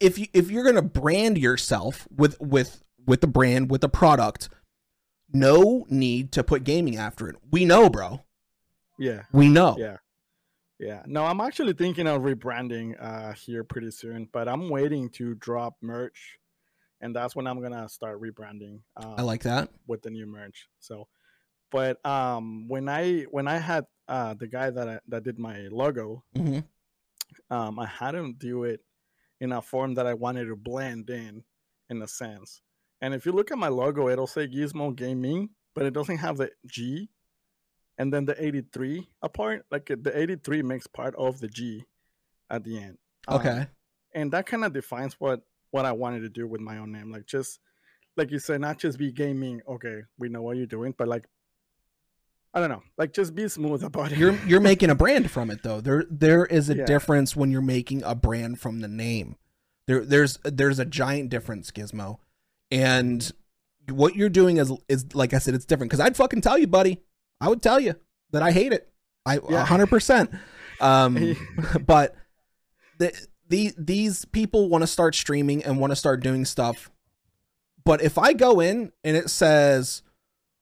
if 0.00 0.18
you 0.18 0.26
if 0.32 0.50
you're 0.50 0.64
gonna 0.64 0.82
brand 0.82 1.38
yourself 1.38 2.08
with 2.10 2.36
with 2.40 2.82
with 3.06 3.20
the 3.20 3.28
brand 3.28 3.70
with 3.70 3.82
the 3.82 3.88
product, 3.88 4.48
no 5.32 5.86
need 5.88 6.32
to 6.32 6.42
put 6.42 6.64
gaming 6.64 6.96
after 6.96 7.28
it. 7.28 7.36
We 7.52 7.64
know, 7.64 7.88
bro. 7.88 8.24
yeah. 8.98 9.22
We 9.32 9.48
know. 9.48 9.76
Yeah. 9.78 9.98
Yeah. 10.80 11.02
No, 11.06 11.24
I'm 11.24 11.40
actually 11.40 11.72
thinking 11.74 12.06
of 12.08 12.22
rebranding 12.22 12.96
uh 13.00 13.32
here 13.34 13.62
pretty 13.62 13.92
soon, 13.92 14.28
but 14.32 14.48
I'm 14.48 14.68
waiting 14.70 15.08
to 15.10 15.34
drop 15.36 15.76
merch 15.80 16.38
and 17.00 17.14
that's 17.14 17.36
when 17.36 17.46
I'm 17.46 17.60
gonna 17.60 17.88
start 17.88 18.20
rebranding 18.20 18.80
uh, 18.96 19.14
I 19.18 19.22
like 19.22 19.42
that. 19.42 19.68
with 19.86 20.02
the 20.02 20.10
new 20.10 20.26
merch. 20.26 20.68
So 20.80 21.08
but 21.70 22.04
um 22.06 22.68
when 22.68 22.88
I 22.88 23.22
when 23.30 23.48
I 23.48 23.58
had 23.58 23.84
uh 24.08 24.34
the 24.34 24.46
guy 24.46 24.70
that 24.70 24.88
I, 24.88 24.98
that 25.08 25.24
did 25.24 25.38
my 25.38 25.68
logo, 25.70 26.22
hmm 26.34 26.60
um 27.50 27.78
I 27.78 27.86
had 27.86 28.14
him 28.14 28.34
do 28.38 28.64
it 28.64 28.80
in 29.40 29.52
a 29.52 29.60
form 29.62 29.94
that 29.94 30.06
I 30.06 30.14
wanted 30.14 30.46
to 30.46 30.56
blend 30.56 31.10
in 31.10 31.44
in 31.90 32.02
a 32.02 32.08
sense. 32.08 32.62
And 33.00 33.12
if 33.14 33.26
you 33.26 33.32
look 33.32 33.50
at 33.52 33.58
my 33.58 33.68
logo, 33.68 34.08
it'll 34.08 34.26
say 34.26 34.48
Gizmo 34.48 34.94
Gaming, 34.96 35.50
but 35.74 35.84
it 35.84 35.92
doesn't 35.92 36.16
have 36.18 36.38
the 36.38 36.50
G 36.66 37.10
and 37.98 38.12
then 38.12 38.24
the 38.24 38.42
83 38.42 39.06
apart. 39.22 39.66
Like 39.70 39.86
the 39.86 40.12
83 40.18 40.62
makes 40.62 40.86
part 40.86 41.14
of 41.16 41.38
the 41.40 41.48
G 41.48 41.84
at 42.50 42.64
the 42.64 42.78
end. 42.78 42.98
Um, 43.28 43.40
Okay. 43.40 43.66
and 44.14 44.32
that 44.32 44.46
kind 44.46 44.64
of 44.64 44.72
defines 44.72 45.14
what 45.20 45.42
what 45.76 45.84
I 45.86 45.92
wanted 45.92 46.20
to 46.20 46.28
do 46.28 46.46
with 46.48 46.60
my 46.60 46.78
own 46.78 46.90
name. 46.90 47.10
Like 47.12 47.26
just 47.26 47.60
like 48.16 48.30
you 48.30 48.38
said, 48.38 48.60
not 48.60 48.78
just 48.78 48.98
be 48.98 49.12
gaming. 49.12 49.60
Okay, 49.68 50.00
we 50.18 50.28
know 50.28 50.42
what 50.42 50.56
you're 50.56 50.66
doing, 50.66 50.94
but 50.96 51.06
like 51.06 51.26
I 52.54 52.60
don't 52.60 52.70
know, 52.70 52.82
like 52.96 53.12
just 53.12 53.34
be 53.34 53.46
smooth 53.48 53.82
about 53.90 54.12
it. 54.12 54.18
you're 54.18 54.34
you're 54.46 54.60
making 54.60 54.90
a 54.90 54.94
brand 54.94 55.30
from 55.30 55.50
it 55.50 55.62
though. 55.62 55.80
There 55.80 56.04
there 56.10 56.46
is 56.46 56.70
a 56.70 56.76
Yeah. 56.76 56.84
difference 56.86 57.36
when 57.36 57.50
you're 57.50 57.60
making 57.62 58.02
a 58.02 58.14
brand 58.14 58.58
from 58.60 58.80
the 58.80 58.88
name. 58.88 59.36
There 59.86 60.04
there's 60.04 60.38
there's 60.44 60.78
a 60.78 60.84
giant 60.86 61.28
difference, 61.30 61.70
Gizmo. 61.70 62.18
And 62.70 63.30
what 63.90 64.16
you're 64.16 64.28
doing 64.30 64.56
is 64.56 64.72
is 64.88 65.14
like 65.14 65.34
I 65.34 65.38
said, 65.38 65.54
it's 65.54 65.66
different. 65.66 65.90
Cause 65.92 66.00
I'd 66.00 66.16
fucking 66.16 66.40
tell 66.40 66.58
you, 66.58 66.66
buddy. 66.66 67.02
I 67.40 67.48
would 67.50 67.62
tell 67.62 67.78
you 67.78 67.94
that 68.32 68.42
I 68.42 68.50
hate 68.50 68.72
it. 68.72 68.90
I 69.26 69.36
a 69.36 69.40
Yeah. 69.50 69.64
hundred 69.66 69.88
percent. 69.88 70.30
Um 70.78 71.34
but 71.86 72.14
the, 72.98 73.10
the 73.48 73.72
these 73.78 74.24
people 74.26 74.68
want 74.68 74.82
to 74.82 74.86
start 74.86 75.14
streaming 75.14 75.64
and 75.64 75.78
want 75.78 75.90
to 75.92 75.96
start 75.96 76.22
doing 76.22 76.44
stuff. 76.44 76.90
But 77.84 78.02
if 78.02 78.18
I 78.18 78.32
go 78.32 78.60
in 78.60 78.92
and 79.04 79.16
it 79.16 79.30
says 79.30 80.02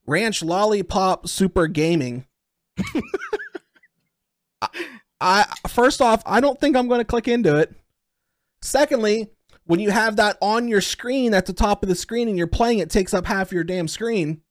Ranch 0.07 0.43
Lollipop 0.43 1.27
Super 1.29 1.67
Gaming, 1.67 2.27
I, 4.61 4.69
I 5.21 5.47
first 5.69 6.01
off, 6.03 6.23
I 6.27 6.41
don't 6.41 6.61
think 6.61 6.77
I'm 6.77 6.89
going 6.89 7.01
to 7.01 7.05
click 7.05 7.29
into 7.29 7.57
it. 7.57 7.75
Secondly, 8.63 9.29
when 9.65 9.81
you 9.81 9.91
have 9.91 10.17
that 10.17 10.37
on 10.41 10.69
your 10.69 10.81
screen 10.81 11.33
at 11.35 11.47
the 11.47 11.53
top 11.53 11.83
of 11.83 11.89
the 11.89 11.95
screen 11.95 12.29
and 12.29 12.37
you're 12.37 12.47
playing 12.47 12.79
it 12.81 12.91
takes 12.91 13.15
up 13.15 13.25
half 13.27 13.53
your 13.53 13.65
damn 13.65 13.89
screen, 13.89 14.43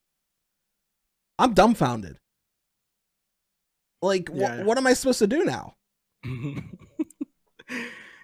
I'm 1.37 1.53
dumbfounded. 1.53 2.17
Like, 4.01 4.29
wh- 4.29 4.37
Yeah. 4.37 4.63
what 4.63 4.77
am 4.77 4.87
I 4.87 4.93
supposed 4.93 5.19
to 5.19 5.27
do 5.27 5.45
now? 5.45 5.75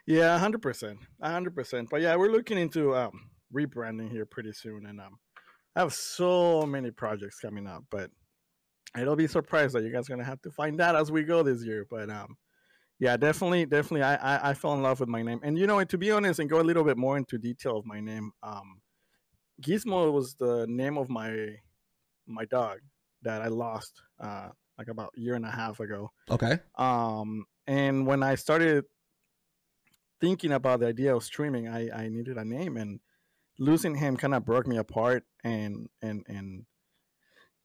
yeah, 0.09 0.37
hundred 0.39 0.61
percent, 0.61 0.97
hundred 1.21 1.53
percent. 1.55 1.87
But 1.89 2.01
yeah, 2.01 2.15
we're 2.15 2.31
looking 2.31 2.57
into 2.57 2.95
um, 2.95 3.29
rebranding 3.55 4.09
here 4.09 4.25
pretty 4.25 4.53
soon, 4.53 4.85
and 4.87 4.99
um, 4.99 5.19
I 5.75 5.81
have 5.81 5.93
so 5.93 6.63
many 6.65 6.89
projects 6.89 7.39
coming 7.39 7.67
up. 7.67 7.83
But 7.91 8.09
it'll 8.99 9.15
be 9.15 9.27
surprised 9.27 9.75
that 9.75 9.83
you 9.83 9.91
guys 9.91 10.09
are 10.09 10.13
gonna 10.13 10.23
have 10.23 10.41
to 10.41 10.51
find 10.51 10.81
out 10.81 10.95
as 10.95 11.11
we 11.11 11.23
go 11.23 11.43
this 11.43 11.63
year. 11.63 11.85
But 11.89 12.09
um, 12.09 12.35
yeah, 12.99 13.15
definitely, 13.17 13.65
definitely, 13.67 14.03
I, 14.03 14.15
I 14.15 14.49
I 14.49 14.53
fell 14.55 14.73
in 14.73 14.81
love 14.81 14.99
with 14.99 15.09
my 15.09 15.21
name, 15.21 15.41
and 15.43 15.57
you 15.57 15.67
know, 15.67 15.77
and 15.77 15.89
to 15.91 15.97
be 15.97 16.11
honest, 16.11 16.39
and 16.39 16.49
go 16.49 16.59
a 16.59 16.63
little 16.69 16.83
bit 16.83 16.97
more 16.97 17.15
into 17.15 17.37
detail 17.37 17.77
of 17.77 17.85
my 17.85 17.99
name, 17.99 18.31
um, 18.41 18.81
Gizmo 19.61 20.11
was 20.11 20.35
the 20.35 20.65
name 20.67 20.97
of 20.97 21.07
my 21.09 21.55
my 22.27 22.45
dog 22.45 22.79
that 23.21 23.41
I 23.41 23.47
lost 23.47 24.01
uh 24.19 24.49
like 24.77 24.87
about 24.87 25.11
a 25.17 25.19
year 25.19 25.35
and 25.35 25.45
a 25.45 25.51
half 25.51 25.79
ago 25.81 26.09
Okay. 26.31 26.57
um 26.77 27.43
and 27.67 28.07
when 28.07 28.23
i 28.23 28.35
started 28.35 28.85
thinking 30.19 30.51
about 30.51 30.79
the 30.79 30.87
idea 30.87 31.15
of 31.15 31.23
streaming 31.23 31.67
i 31.67 31.89
i 32.03 32.09
needed 32.09 32.37
a 32.37 32.45
name 32.45 32.77
and 32.77 32.99
losing 33.59 33.95
him 33.95 34.17
kind 34.17 34.33
of 34.35 34.45
broke 34.45 34.67
me 34.67 34.77
apart 34.77 35.23
and 35.43 35.89
and 36.01 36.25
and 36.27 36.65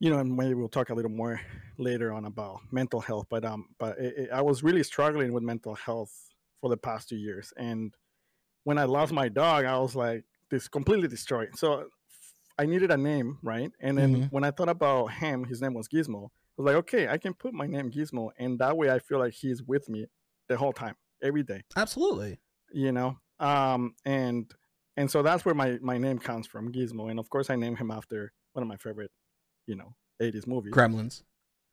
you 0.00 0.10
know 0.10 0.18
and 0.18 0.36
maybe 0.36 0.54
we'll 0.54 0.68
talk 0.68 0.90
a 0.90 0.94
little 0.94 1.10
more 1.10 1.40
later 1.78 2.12
on 2.12 2.24
about 2.24 2.60
mental 2.70 3.00
health 3.00 3.26
but 3.28 3.44
um 3.44 3.68
but 3.78 3.98
it, 3.98 4.14
it- 4.16 4.30
i 4.32 4.42
was 4.42 4.62
really 4.62 4.82
struggling 4.82 5.32
with 5.32 5.42
mental 5.42 5.74
health 5.74 6.12
for 6.60 6.70
the 6.70 6.76
past 6.76 7.08
two 7.08 7.16
years 7.16 7.52
and 7.56 7.94
when 8.64 8.78
i 8.78 8.84
lost 8.84 9.12
my 9.12 9.28
dog 9.28 9.64
i 9.64 9.78
was 9.78 9.94
like 9.96 10.24
this 10.50 10.68
completely 10.68 11.08
destroyed 11.08 11.56
so 11.56 11.88
I 12.56 12.66
needed 12.66 12.92
a 12.92 12.96
name, 12.96 13.38
right? 13.42 13.72
And 13.80 13.98
then 13.98 14.14
Mhm. 14.14 14.28
when 14.30 14.44
I 14.44 14.52
thought 14.52 14.68
about 14.68 15.06
him, 15.08 15.42
his 15.42 15.60
name 15.60 15.74
was 15.74 15.88
Gizmo. 15.88 16.26
I 16.26 16.30
was 16.56 16.66
like, 16.66 16.76
okay, 16.76 17.08
I 17.08 17.18
can 17.18 17.34
put 17.34 17.52
my 17.52 17.66
name 17.66 17.90
Gizmo, 17.90 18.30
and 18.38 18.60
that 18.60 18.76
way 18.76 18.90
I 18.90 19.00
feel 19.00 19.18
like 19.18 19.32
he's 19.34 19.60
with 19.60 19.88
me 19.88 20.06
the 20.46 20.56
whole 20.56 20.72
time, 20.72 20.94
every 21.20 21.42
day. 21.42 21.62
Absolutely. 21.74 22.38
You 22.72 22.92
know, 22.92 23.16
um, 23.38 23.94
and 24.04 24.52
and 24.96 25.10
so 25.10 25.22
that's 25.22 25.44
where 25.44 25.54
my 25.54 25.78
my 25.80 25.98
name 25.98 26.18
comes 26.18 26.46
from, 26.46 26.72
Gizmo. 26.72 27.10
And 27.10 27.18
of 27.18 27.30
course, 27.30 27.50
I 27.50 27.56
named 27.56 27.78
him 27.78 27.90
after 27.90 28.32
one 28.52 28.62
of 28.62 28.68
my 28.68 28.76
favorite, 28.76 29.10
you 29.66 29.76
know, 29.76 29.94
'80s 30.20 30.46
movies. 30.46 30.72
Gremlins. 30.72 31.22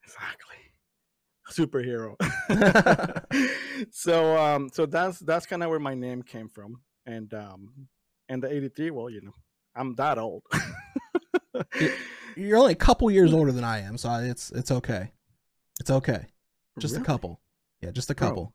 Exactly. 0.04 0.56
Superhero. 1.49 2.15
so 3.91 4.38
um 4.38 4.69
so 4.71 4.86
that's 4.86 5.19
that's 5.19 5.45
kind 5.45 5.63
of 5.63 5.69
where 5.69 5.80
my 5.80 5.93
name 5.93 6.23
came 6.23 6.47
from. 6.47 6.82
And 7.06 7.34
um 7.34 7.88
and 8.30 8.41
the 8.41 8.51
83, 8.51 8.91
well, 8.91 9.10
you 9.10 9.21
know, 9.21 9.34
I'm 9.75 9.95
that 9.95 10.17
old. 10.17 10.43
You're 12.38 12.58
only 12.58 12.73
a 12.73 12.77
couple 12.77 13.12
years 13.12 13.34
older 13.38 13.51
than 13.51 13.63
I 13.63 13.80
am, 13.80 13.97
so 13.97 14.12
it's 14.13 14.51
it's 14.51 14.71
okay. 14.71 15.12
It's 15.80 15.91
okay. 15.91 16.27
Just 16.80 16.95
a 16.95 17.01
couple. 17.01 17.41
Yeah, 17.82 17.91
just 17.91 18.10
a 18.10 18.15
couple. 18.15 18.54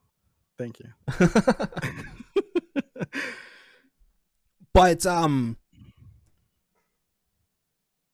Thank 0.59 0.81
you. 0.81 0.89
but 4.73 5.05
um 5.07 5.57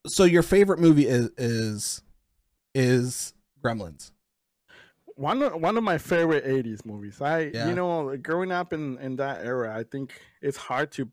so 0.07 0.25
your 0.25 0.43
favorite 0.43 0.81
movie 0.81 1.07
is 1.07 1.31
is 1.39 2.03
is 2.75 3.35
Gremlins. 3.65 4.11
one 5.15 5.43
of 5.43 5.55
one 5.61 5.77
of 5.77 5.85
my 5.85 5.99
favorite 5.99 6.45
80s 6.45 6.85
movies. 6.85 7.21
I 7.21 7.51
Yeah. 7.55 7.69
you 7.69 7.75
know, 7.75 8.17
growing 8.17 8.51
up 8.51 8.73
in 8.73 8.99
in 8.99 9.17
that 9.17 9.45
era, 9.45 9.77
I 9.77 9.85
think 9.85 10.21
it's 10.41 10.57
hard 10.57 10.91
to 10.93 11.09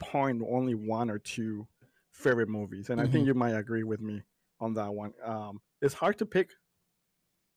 point 0.00 0.42
only 0.48 0.74
one 0.74 1.10
or 1.10 1.18
two 1.18 1.66
favorite 2.12 2.48
movies. 2.48 2.90
And 2.90 3.00
I 3.00 3.06
think 3.06 3.24
Mhm. 3.24 3.26
you 3.28 3.34
might 3.34 3.54
agree 3.54 3.84
with 3.84 4.00
me 4.00 4.22
on 4.60 4.74
that 4.74 4.92
one. 4.92 5.12
Um 5.24 5.60
it's 5.80 5.94
hard 5.94 6.18
to 6.18 6.26
pick 6.26 6.50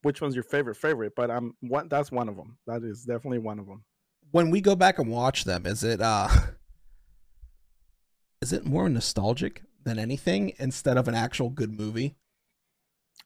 which 0.05 0.21
one's 0.21 0.35
your 0.35 0.43
favorite 0.43 0.75
favorite, 0.75 1.13
but 1.15 1.31
I'm 1.31 1.55
one 1.61 1.89
that's 1.89 2.11
one 2.11 2.29
of 2.29 2.35
them. 2.35 2.59
That 2.67 2.83
is 2.83 3.05
definitely 3.05 3.39
one 3.39 3.57
of 3.57 3.65
them. 3.65 3.83
When 4.29 4.51
we 4.51 4.61
go 4.61 4.75
back 4.75 4.99
and 4.99 5.09
watch 5.09 5.45
them, 5.45 5.65
is 5.65 5.83
it 5.83 5.99
uh 5.99 6.27
is 8.41 8.53
it 8.53 8.67
more 8.67 8.87
nostalgic 8.87 9.63
than 9.83 9.97
anything 9.97 10.53
instead 10.59 10.99
of 10.99 11.07
an 11.07 11.15
actual 11.15 11.49
good 11.49 11.71
movie? 11.71 12.17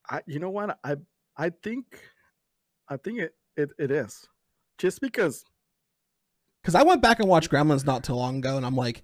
I 0.10 0.22
you 0.26 0.40
know 0.40 0.50
what? 0.50 0.80
I 0.82 0.96
I 1.36 1.50
think 1.50 2.00
I 2.88 2.96
think 2.96 3.20
it 3.20 3.36
it, 3.58 3.72
it 3.78 3.92
is. 3.92 4.26
Just 4.78 5.02
because 5.02 5.44
Because 6.62 6.76
I 6.76 6.84
went 6.84 7.02
back 7.02 7.20
and 7.20 7.28
watched 7.28 7.52
Gremlins 7.52 7.86
not 7.86 8.06
too 8.06 8.16
long 8.16 8.38
ago, 8.38 8.56
and 8.56 8.66
I'm 8.66 8.78
like, 8.78 9.04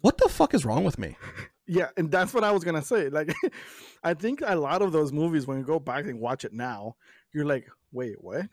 what 0.00 0.18
the 0.18 0.28
fuck 0.28 0.54
is 0.54 0.64
wrong 0.64 0.84
with 0.84 0.96
me? 0.96 1.16
Yeah, 1.68 1.90
and 1.96 2.10
that's 2.10 2.32
what 2.34 2.44
I 2.44 2.50
was 2.50 2.64
gonna 2.64 2.82
say. 2.82 3.08
Like, 3.10 3.32
I 4.02 4.14
think 4.14 4.42
a 4.44 4.56
lot 4.56 4.80
of 4.82 4.90
those 4.92 5.12
movies, 5.12 5.46
when 5.46 5.58
you 5.58 5.64
go 5.64 5.78
back 5.78 6.06
and 6.06 6.18
watch 6.18 6.44
it 6.44 6.52
now, 6.52 6.96
you're 7.32 7.44
like, 7.44 7.68
wait, 7.92 8.16
what? 8.22 8.46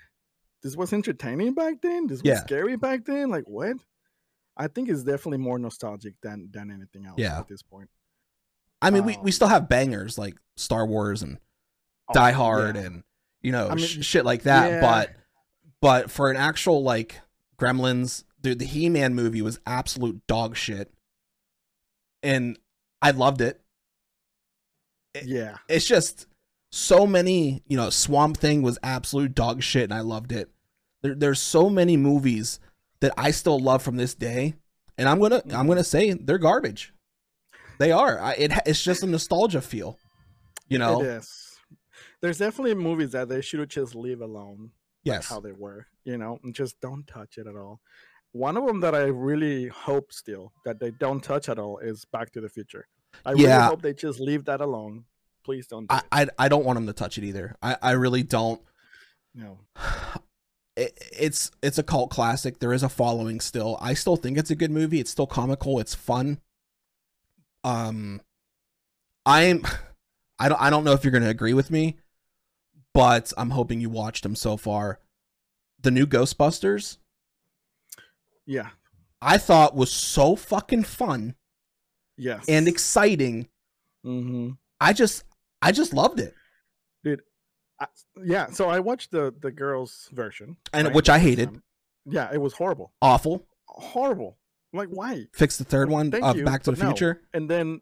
This 0.61 0.75
was 0.75 0.91
entertaining 0.93 1.53
back 1.53 1.81
then. 1.81 2.07
This 2.07 2.21
was 2.21 2.25
Yeah. 2.29 2.41
scary 2.41 2.75
back 2.75 3.05
then. 3.05 3.29
Like, 3.29 3.45
what? 3.47 3.77
I 4.57 4.67
think 4.67 4.89
it's 4.89 5.03
definitely 5.03 5.37
more 5.37 5.57
nostalgic 5.59 6.15
than 6.21 6.49
than 6.51 6.71
anything 6.71 7.05
else 7.05 7.17
Yeah. 7.17 7.39
at 7.39 7.47
this 7.47 7.61
point. 7.61 7.89
I 8.81 8.89
mean, 8.89 9.05
we, 9.05 9.13
we 9.17 9.29
Um, 9.29 9.31
still 9.31 9.47
have 9.47 9.69
bangers 9.69 10.17
like 10.17 10.35
Star 10.57 10.85
Wars 10.85 11.23
and 11.23 11.39
Oh, 12.09 12.13
Die 12.13 12.31
Hard 12.31 12.75
yeah. 12.75 12.81
and 12.83 13.03
you 13.41 13.51
know 13.51 13.67
I 13.69 13.75
mean, 13.75 13.85
sh- 13.85 14.05
shit 14.05 14.25
like 14.25 14.43
that. 14.43 14.69
yeah. 14.69 14.81
But 14.81 15.15
but 15.81 16.11
for 16.11 16.29
an 16.29 16.37
actual 16.37 16.83
like 16.83 17.21
Gremlins, 17.57 18.23
dude, 18.41 18.59
the 18.59 18.65
He 18.65 18.89
Man 18.89 19.15
movie 19.15 19.41
was 19.41 19.59
absolute 19.65 20.21
dog 20.27 20.55
shit, 20.55 20.93
and 22.23 22.57
I 23.01 23.11
loved 23.11 23.41
it. 23.41 23.61
yeah, 25.23 25.57
It's 25.69 25.85
just 25.85 26.27
so 26.71 27.07
many, 27.07 27.63
you 27.67 27.77
know, 27.77 27.89
Swamp 27.89 28.37
Thing 28.37 28.61
was 28.61 28.77
absolute 28.83 29.33
dog 29.33 29.63
shit, 29.63 29.83
and 29.85 29.93
I 29.93 30.01
loved 30.01 30.31
it. 30.31 30.49
There, 31.01 31.15
there's 31.15 31.39
so 31.41 31.69
many 31.69 31.95
movies 31.97 32.59
that 32.99 33.13
I 33.17 33.31
still 33.31 33.59
love 33.59 33.81
from 33.81 33.95
this 33.95 34.13
day, 34.15 34.55
and 34.97 35.07
I'm 35.07 35.19
gonna 35.19 35.41
I'm 35.53 35.67
gonna 35.67 35.83
say 35.83 36.13
they're 36.13 36.37
garbage. 36.37 36.93
They 37.77 37.91
are. 37.91 38.19
I, 38.19 38.33
it 38.33 38.51
it's 38.65 38.81
just 38.83 39.03
a 39.03 39.07
nostalgia 39.07 39.61
feel, 39.61 39.97
you 40.67 40.79
know. 40.79 41.01
it 41.01 41.05
is. 41.07 41.59
There's 42.21 42.39
definitely 42.39 42.75
movies 42.75 43.11
that 43.11 43.29
they 43.29 43.41
should 43.41 43.69
just 43.69 43.93
leave 43.95 44.21
alone. 44.21 44.71
like 45.05 45.15
Yes. 45.15 45.29
how 45.29 45.39
they 45.39 45.51
were, 45.51 45.85
you 46.03 46.17
know, 46.17 46.39
and 46.43 46.55
just 46.55 46.81
don't 46.81 47.05
touch 47.05 47.37
it 47.37 47.45
at 47.47 47.55
all. 47.55 47.79
One 48.35 48.57
of 48.57 48.65
them 48.65 48.81
that 48.81 48.93
I 48.93 49.03
really 49.03 49.69
hope 49.69 50.11
still 50.11 50.51
that 50.65 50.77
they 50.77 50.91
don't 50.91 51.23
touch 51.23 51.47
at 51.47 51.57
all 51.57 51.77
is 51.77 52.03
Back 52.03 52.33
to 52.33 52.41
the 52.41 52.49
Future. 52.49 52.85
I 53.25 53.31
really 53.31 53.49
hope 53.49 53.81
they 53.81 53.93
just 53.93 54.19
leave 54.19 54.43
that 54.43 54.59
alone. 54.59 55.05
Please 55.45 55.67
don't. 55.67 55.87
Do 55.87 55.95
I, 55.95 56.23
it. 56.23 56.29
I 56.37 56.45
I 56.45 56.49
don't 56.49 56.65
want 56.65 56.75
them 56.75 56.85
to 56.87 56.91
touch 56.91 57.17
it 57.17 57.23
either. 57.23 57.55
I 57.63 57.77
I 57.81 57.91
really 57.91 58.23
don't. 58.23 58.61
No. 59.33 59.59
It, 60.77 60.91
it's 61.17 61.51
it's 61.63 61.77
a 61.77 61.83
cult 61.83 62.09
classic. 62.09 62.59
There 62.59 62.73
is 62.73 62.83
a 62.83 62.89
following 62.89 63.39
still. 63.39 63.77
I 63.79 63.93
still 63.93 64.17
think 64.17 64.37
it's 64.37 64.51
a 64.51 64.55
good 64.55 64.71
movie. 64.71 64.99
It's 64.99 65.09
still 65.09 65.25
comical. 65.25 65.79
It's 65.79 65.95
fun. 65.95 66.41
Um, 67.63 68.19
I'm. 69.25 69.65
I 70.39 70.49
don't. 70.49 70.61
I 70.61 70.69
don't 70.69 70.83
know 70.83 70.91
if 70.91 71.05
you're 71.05 71.11
going 71.11 71.23
to 71.23 71.29
agree 71.29 71.53
with 71.53 71.71
me, 71.71 71.95
but 72.93 73.31
I'm 73.37 73.51
hoping 73.51 73.79
you 73.79 73.89
watched 73.89 74.23
them 74.23 74.35
so 74.35 74.57
far. 74.57 74.99
The 75.81 75.91
new 75.91 76.05
Ghostbusters, 76.05 76.97
Yeah. 78.45 78.69
I 79.21 79.37
thought 79.37 79.75
was 79.75 79.91
so 79.91 80.35
fucking 80.35 80.83
fun 80.83 81.35
Yes. 82.17 82.45
and 82.47 82.67
exciting. 82.67 83.47
hmm 84.03 84.51
I 84.79 84.93
just, 84.93 85.23
I 85.61 85.71
just 85.71 85.93
loved 85.93 86.19
it, 86.19 86.33
I, 87.79 87.87
yeah. 88.23 88.47
So 88.51 88.69
I 88.69 88.79
watched 88.79 89.11
the 89.11 89.33
the 89.41 89.51
girls' 89.51 90.09
version, 90.13 90.55
and 90.71 90.87
right, 90.87 90.95
which 90.95 91.09
I 91.09 91.19
hated. 91.19 91.49
time. 91.49 91.63
Yeah, 92.05 92.29
it 92.31 92.39
was 92.39 92.53
horrible. 92.53 92.93
Awful. 93.01 93.45
Horrible. 93.67 94.37
Like 94.71 94.87
why? 94.89 95.25
Fix 95.33 95.57
the 95.57 95.65
third 95.65 95.89
one 95.89 96.09
Thank 96.11 96.23
of 96.23 96.37
you, 96.37 96.45
Back 96.45 96.63
to 96.63 96.71
the 96.71 96.81
no. 96.81 96.89
Future. 96.91 97.21
and 97.33 97.49
then 97.49 97.79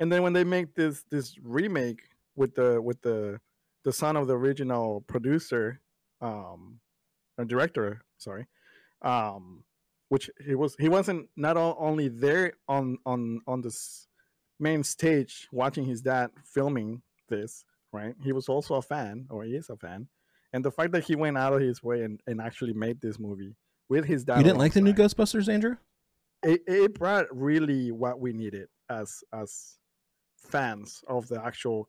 and 0.00 0.10
then 0.10 0.22
when 0.22 0.32
they 0.32 0.44
make 0.44 0.74
this 0.74 1.04
this 1.10 1.36
remake 1.42 2.00
with 2.34 2.54
the 2.54 2.80
with 2.80 3.00
the 3.02 3.38
the 3.84 3.92
son 3.92 4.16
of 4.16 4.26
the 4.26 4.34
original 4.36 5.02
producer 5.02 5.80
um 6.22 6.80
or 7.36 7.44
director 7.44 8.00
sorry 8.16 8.46
um 9.02 9.64
which 10.08 10.30
he 10.44 10.54
was 10.54 10.76
he 10.78 10.88
wasn't 10.88 11.28
not 11.36 11.56
o- 11.56 11.76
only 11.78 12.08
there 12.08 12.52
on 12.68 12.98
on 13.04 13.40
on 13.46 13.60
this 13.60 14.06
main 14.58 14.82
stage 14.82 15.48
watching 15.52 15.84
his 15.84 16.00
dad 16.00 16.30
filming 16.44 17.02
this 17.28 17.64
right? 17.96 18.14
He 18.22 18.32
was 18.32 18.48
also 18.48 18.74
a 18.74 18.82
fan 18.82 19.26
or 19.30 19.44
he 19.44 19.52
is 19.56 19.70
a 19.70 19.76
fan. 19.76 20.08
And 20.52 20.64
the 20.64 20.70
fact 20.70 20.92
that 20.92 21.04
he 21.04 21.16
went 21.16 21.36
out 21.36 21.52
of 21.52 21.60
his 21.60 21.82
way 21.82 22.02
and, 22.02 22.20
and 22.26 22.40
actually 22.40 22.72
made 22.72 23.00
this 23.00 23.18
movie 23.18 23.54
with 23.88 24.04
his 24.04 24.24
dad 24.24 24.38
You 24.38 24.44
didn't 24.44 24.58
like 24.58 24.72
the 24.72 24.80
new 24.80 24.94
Ghostbusters, 24.94 25.52
Andrew? 25.52 25.76
it, 26.42 26.60
it 26.66 26.94
brought 26.94 27.26
really 27.34 27.90
what 27.90 28.20
we 28.20 28.32
needed 28.32 28.68
as 28.90 29.24
as 29.32 29.78
fans 30.36 31.02
of 31.08 31.26
the 31.28 31.42
actual 31.44 31.88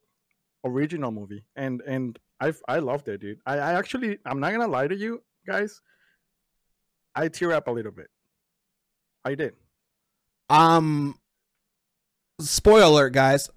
original 0.65 1.11
movie. 1.11 1.43
And 1.55 1.81
and 1.81 2.17
i 2.39 2.53
i 2.67 2.79
loved 2.79 3.07
it 3.09 3.21
dude. 3.21 3.39
I, 3.45 3.57
I 3.57 3.73
actually 3.73 4.17
i'm 4.25 4.39
not 4.39 4.51
gonna 4.51 4.67
lie 4.67 4.87
to 4.87 4.95
you 4.95 5.21
guys 5.45 5.81
i 7.17 7.27
tear 7.27 7.51
up 7.51 7.67
a 7.67 7.71
little 7.71 7.91
bit 7.91 8.07
i 9.25 9.35
did 9.35 9.53
Um, 10.49 11.17
spoiler 12.39 12.83
alert, 12.83 13.09
guys. 13.11 13.49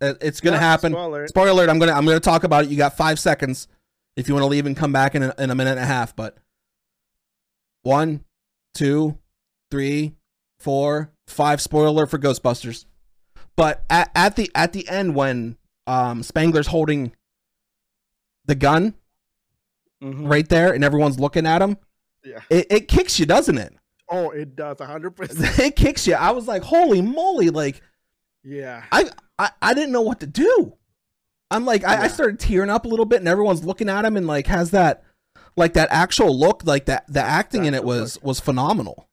It's 0.00 0.40
gonna 0.40 0.56
Yeah, 0.56 0.60
happen. 0.60 0.92
spoiler. 0.92 1.26
Spoiler 1.26 1.50
alert. 1.50 1.68
I'm 1.70 1.78
gonna 1.80 1.92
I'm 1.92 2.04
gonna 2.06 2.20
talk 2.20 2.44
about 2.44 2.64
it. 2.64 2.70
You 2.70 2.76
got 2.76 2.96
five 2.96 3.18
seconds 3.18 3.66
if 4.16 4.28
you 4.28 4.34
want 4.34 4.44
to 4.44 4.48
leave 4.48 4.66
and 4.66 4.76
come 4.76 4.92
back 4.92 5.14
in 5.16 5.22
a, 5.24 5.34
in 5.38 5.50
a 5.50 5.54
minute 5.56 5.72
and 5.72 5.80
a 5.80 5.86
half. 5.86 6.14
But 6.14 6.36
one, 7.82 8.24
two, 8.74 9.18
three, 9.72 10.14
four, 10.60 11.10
five. 11.26 11.60
Spoiler 11.60 11.86
alert 11.88 12.10
for 12.10 12.18
Ghostbusters. 12.18 12.84
But 13.56 13.84
at, 13.90 14.10
at 14.14 14.36
the 14.36 14.50
at 14.54 14.72
the 14.72 14.88
end 14.88 15.14
when 15.16 15.56
um 15.88 16.22
Spengler's 16.22 16.66
holding 16.68 17.12
the 18.44 18.54
gun 18.54 18.94
Mhm. 20.02 20.30
right 20.30 20.48
there 20.48 20.72
and 20.74 20.84
everyone's 20.84 21.18
looking 21.18 21.46
at 21.46 21.62
him, 21.62 21.78
yeah 22.26 22.40
it, 22.50 22.66
it 22.70 22.88
kicks 22.88 23.18
you, 23.18 23.26
doesn't 23.26 23.58
it? 23.58 23.72
oh 24.10 24.30
it 24.30 24.54
does 24.56 24.76
100% 24.76 25.58
it 25.58 25.76
kicks 25.76 26.06
you. 26.06 26.14
I 26.14 26.30
was 26.32 26.46
like, 26.46 26.62
holy 26.62 27.00
moly! 27.02 27.50
Like 27.50 27.80
yeah 28.44 28.84
I, 28.92 29.10
I 29.38 29.50
I 29.62 29.74
didn't 29.74 29.92
know 29.92 30.02
what 30.02 30.20
to 30.20 30.26
do. 30.26 30.74
I'm 31.50 31.64
like 31.64 31.84
I, 31.84 32.04
I 32.04 32.08
started 32.08 32.38
tearing 32.40 32.70
up 32.70 32.84
a 32.84 32.88
little 32.88 33.04
bit, 33.06 33.20
and 33.20 33.28
everyone's 33.28 33.64
looking 33.64 33.88
at 33.88 34.04
him 34.04 34.16
and 34.16 34.26
like 34.26 34.46
has 34.48 34.70
that 34.72 35.04
like 35.56 35.72
that 35.74 35.88
actual 35.90 36.38
look, 36.38 36.64
like 36.64 36.84
that 36.86 37.04
the 37.08 37.20
acting 37.22 37.64
in 37.64 37.74
it 37.74 37.82
was 37.84 38.20
was 38.22 38.40
phenomenal. 38.40 39.08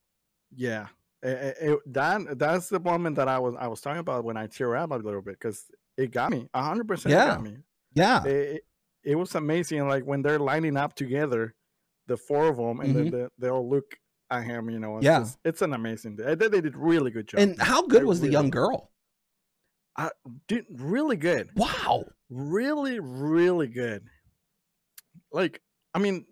yeah 0.56 0.88
It- 1.22 1.58
it- 1.62 1.94
that 1.94 2.38
that's 2.38 2.70
the 2.70 2.80
moment 2.80 3.16
that 3.16 3.28
i 3.30 3.40
was 3.40 3.56
i 3.58 3.68
was 3.68 3.80
talking 3.82 4.00
about 4.00 4.24
when 4.26 4.36
i 4.38 4.46
tear 4.48 4.76
up 4.76 4.92
a 4.92 4.96
little 4.96 5.22
bit 5.22 5.40
because 5.40 5.66
it 5.98 6.12
got 6.12 6.32
me 6.32 6.50
100% 6.54 7.10
Yeah. 7.10 7.26
got 7.28 7.42
me 7.44 7.58
Yeah, 7.96 8.24
it, 8.26 8.30
it- 8.56 8.66
it 9.06 9.16
was 9.16 9.36
amazing 9.36 9.88
like 9.88 10.04
when 10.06 10.22
they're 10.22 10.40
lining 10.40 10.78
up 10.78 10.96
together 10.96 11.54
the 12.08 12.18
four 12.18 12.48
of 12.48 12.58
them 12.58 12.80
and 12.82 12.90
Mhm. 12.90 12.94
then 12.96 13.12
they, 13.12 13.28
they 13.40 13.50
all 13.50 13.68
look 13.70 13.96
at 14.30 14.44
him. 14.44 14.70
You 14.70 14.80
know, 14.80 14.98
it's 14.98 15.06
Yeah. 15.06 15.20
just- 15.20 15.40
it's 15.46 15.62
an 15.62 15.74
amazing. 15.74 16.16
They, 16.18 16.36
they 16.36 16.50
did 16.62 16.76
really 16.76 17.12
good 17.12 17.28
job. 17.28 17.40
And 17.40 17.62
how 17.62 17.86
good 17.88 18.02
I 18.02 18.06
was 18.06 18.20
the 18.20 18.26
really- 18.28 18.34
young 18.34 18.50
girl? 18.50 18.92
I 19.96 20.10
did 20.48 20.66
really 20.70 21.18
good. 21.18 21.50
Wow. 21.56 22.06
really 22.36 23.00
really 23.00 23.68
good 23.68 24.08
like 25.32 25.62
i 25.94 26.00
mean 26.00 26.26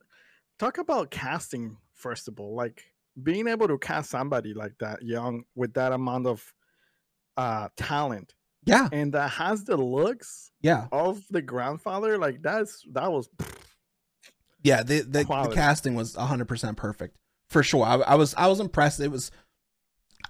talk 0.57 0.79
about 0.79 1.11
casting 1.11 1.77
first 1.93 2.27
of 2.27 2.39
all 2.39 2.55
like 2.55 2.81
being 3.21 3.47
able 3.47 3.67
to 3.67 3.77
cast 3.77 4.09
somebody 4.09 4.55
like 4.55 4.73
that 4.79 5.03
young 5.03 5.43
with 5.53 5.71
that 5.75 5.91
amount 5.91 6.25
of 6.25 6.43
uh 7.37 7.69
talent 7.77 8.33
Yeah. 8.65 8.89
and 8.91 9.13
that 9.13 9.29
has 9.31 9.63
the 9.63 9.77
looks 9.77 10.51
Yeah. 10.61 10.87
of 10.91 11.21
the 11.29 11.43
grandfather 11.43 12.17
like 12.17 12.41
that's 12.41 12.83
that 12.93 13.11
was 13.11 13.29
Yeah. 14.63 14.83
The 14.83 15.01
the, 15.01 15.23
the 15.23 15.51
casting 15.53 15.95
was 15.95 16.15
100% 16.15 16.75
perfect 16.77 17.15
for 17.49 17.63
sure. 17.63 17.83
I, 17.85 17.95
I 17.95 18.15
was 18.15 18.33
I 18.35 18.47
was 18.47 18.59
impressed. 18.59 18.99
It 18.99 19.09
was. 19.11 19.31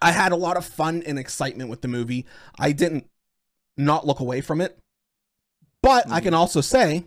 I 0.02 0.12
had 0.12 0.32
a 0.32 0.36
lot 0.38 0.58
of 0.58 0.66
fun 0.66 1.04
and 1.06 1.20
excitement 1.20 1.70
with 1.70 1.82
the 1.82 1.88
movie. 1.88 2.26
I 2.58 2.72
didn't 2.72 3.08
not 3.78 4.08
look 4.08 4.20
away 4.20 4.42
from 4.42 4.62
it, 4.62 4.78
but 5.84 6.10
I 6.10 6.20
Mhm. 6.20 6.24
can 6.24 6.34
also 6.34 6.62
say 6.62 7.06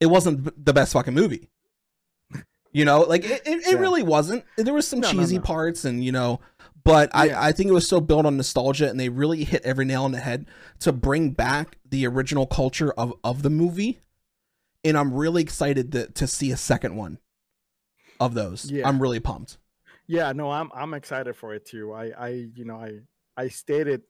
it 0.00 0.06
wasn't 0.06 0.64
the 0.64 0.72
best 0.74 0.92
fucking 0.92 1.14
movie. 1.14 1.48
You 2.72 2.84
know, 2.84 3.00
like 3.00 3.24
it, 3.24 3.42
it, 3.46 3.66
it 3.66 3.72
Yeah. 3.72 3.78
really 3.78 4.02
wasn't. 4.02 4.44
There 4.58 4.74
was 4.74 4.86
some 4.86 5.00
No, 5.00 5.10
no, 5.10 5.18
cheesy 5.18 5.36
no. 5.36 5.42
parts, 5.42 5.84
and 5.86 6.04
you 6.04 6.12
know, 6.12 6.40
but 6.84 7.10
Yeah. 7.14 7.20
I 7.40 7.48
I 7.48 7.52
think 7.52 7.70
it 7.70 7.72
was 7.72 7.86
still 7.86 8.02
built 8.02 8.26
on 8.26 8.36
nostalgia, 8.36 8.88
and 8.90 9.00
they 9.00 9.08
really 9.08 9.44
hit 9.44 9.62
every 9.64 9.86
nail 9.86 10.04
on 10.04 10.12
the 10.12 10.20
head 10.20 10.46
to 10.80 10.92
bring 10.92 11.30
back 11.30 11.78
the 11.88 12.06
original 12.06 12.46
culture 12.46 12.92
of 12.92 13.14
of 13.24 13.42
the 13.42 13.50
movie. 13.50 13.98
And 14.84 14.96
I'm 14.96 15.12
really 15.12 15.42
excited 15.42 15.92
to 15.92 16.06
to 16.12 16.26
see 16.26 16.50
a 16.52 16.56
second 16.56 16.96
one 16.96 17.18
of 18.20 18.34
those. 18.34 18.70
Yeah. 18.70 18.88
I'm 18.88 19.00
really 19.00 19.20
pumped. 19.20 19.58
yeah 20.08 20.30
no 20.32 20.48
i'm 20.52 20.70
i'm 20.72 20.94
excited 20.94 21.34
for 21.34 21.52
it 21.52 21.64
too 21.66 21.92
i 21.92 22.04
i 22.16 22.28
you 22.54 22.64
know 22.64 22.76
i 22.76 22.90
i 23.36 23.48
stated 23.48 24.02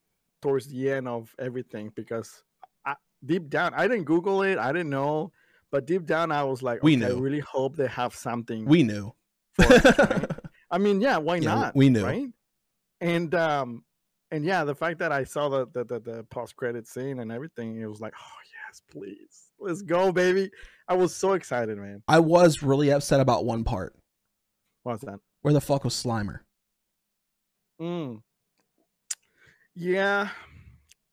towards 0.43 0.67
the 0.69 0.93
end 0.93 1.09
of 1.09 1.35
everything 1.39 1.91
because 1.97 2.43
I, 2.85 2.95
deep 3.25 3.49
down 3.49 3.73
i 3.75 3.89
didn't 3.89 4.05
google 4.05 4.43
it 4.43 4.59
i 4.59 4.71
didn't 4.73 4.91
know 4.91 5.33
but 5.71 5.87
deep 5.87 6.05
down 6.05 6.31
i 6.33 6.45
was 6.45 6.63
like 6.63 6.83
We 6.83 6.97
okay, 6.97 7.07
i 7.07 7.09
knew. 7.09 7.19
really 7.21 7.41
hope 7.41 7.77
they 7.77 7.89
have 7.89 8.15
something 8.15 8.67
We 8.67 8.83
knew. 8.83 9.15
us, 9.59 9.99
right? 9.99 10.31
I 10.71 10.77
mean, 10.79 11.01
yeah, 11.01 11.17
why 11.17 11.37
Yeah, 11.37 11.55
not? 11.55 11.75
we 11.75 11.89
knew. 11.89 12.05
right? 12.05 12.29
And 13.01 13.35
um, 13.35 13.83
and 14.31 14.45
yeah, 14.45 14.65
the 14.65 14.75
fact 14.75 14.99
that 14.99 15.13
I 15.13 15.25
saw 15.25 15.49
the 15.49 15.67
the 15.73 15.85
the, 15.85 15.99
the 16.01 16.25
post 16.25 16.57
credit 16.57 16.87
scene 16.87 17.21
and 17.21 17.33
everything, 17.33 17.81
it 17.81 17.87
was 17.87 18.01
like, 18.01 18.13
oh 18.21 18.39
yes, 18.55 18.83
please, 18.91 19.46
let's 19.59 19.83
go, 19.83 20.13
baby! 20.13 20.51
I 20.89 20.95
was 20.95 21.15
so 21.15 21.33
excited, 21.33 21.79
man. 21.79 22.03
I 22.09 22.21
was 22.21 22.63
really 22.63 22.91
upset 22.91 23.21
about 23.21 23.45
one 23.45 23.65
part. 23.65 23.95
What's 24.83 25.05
that? 25.05 25.19
Where 25.43 25.53
the 25.55 25.61
fuck 25.61 25.85
was 25.85 25.95
Slimer? 25.95 26.41
Mm. 27.81 28.23
Yeah, 29.75 30.29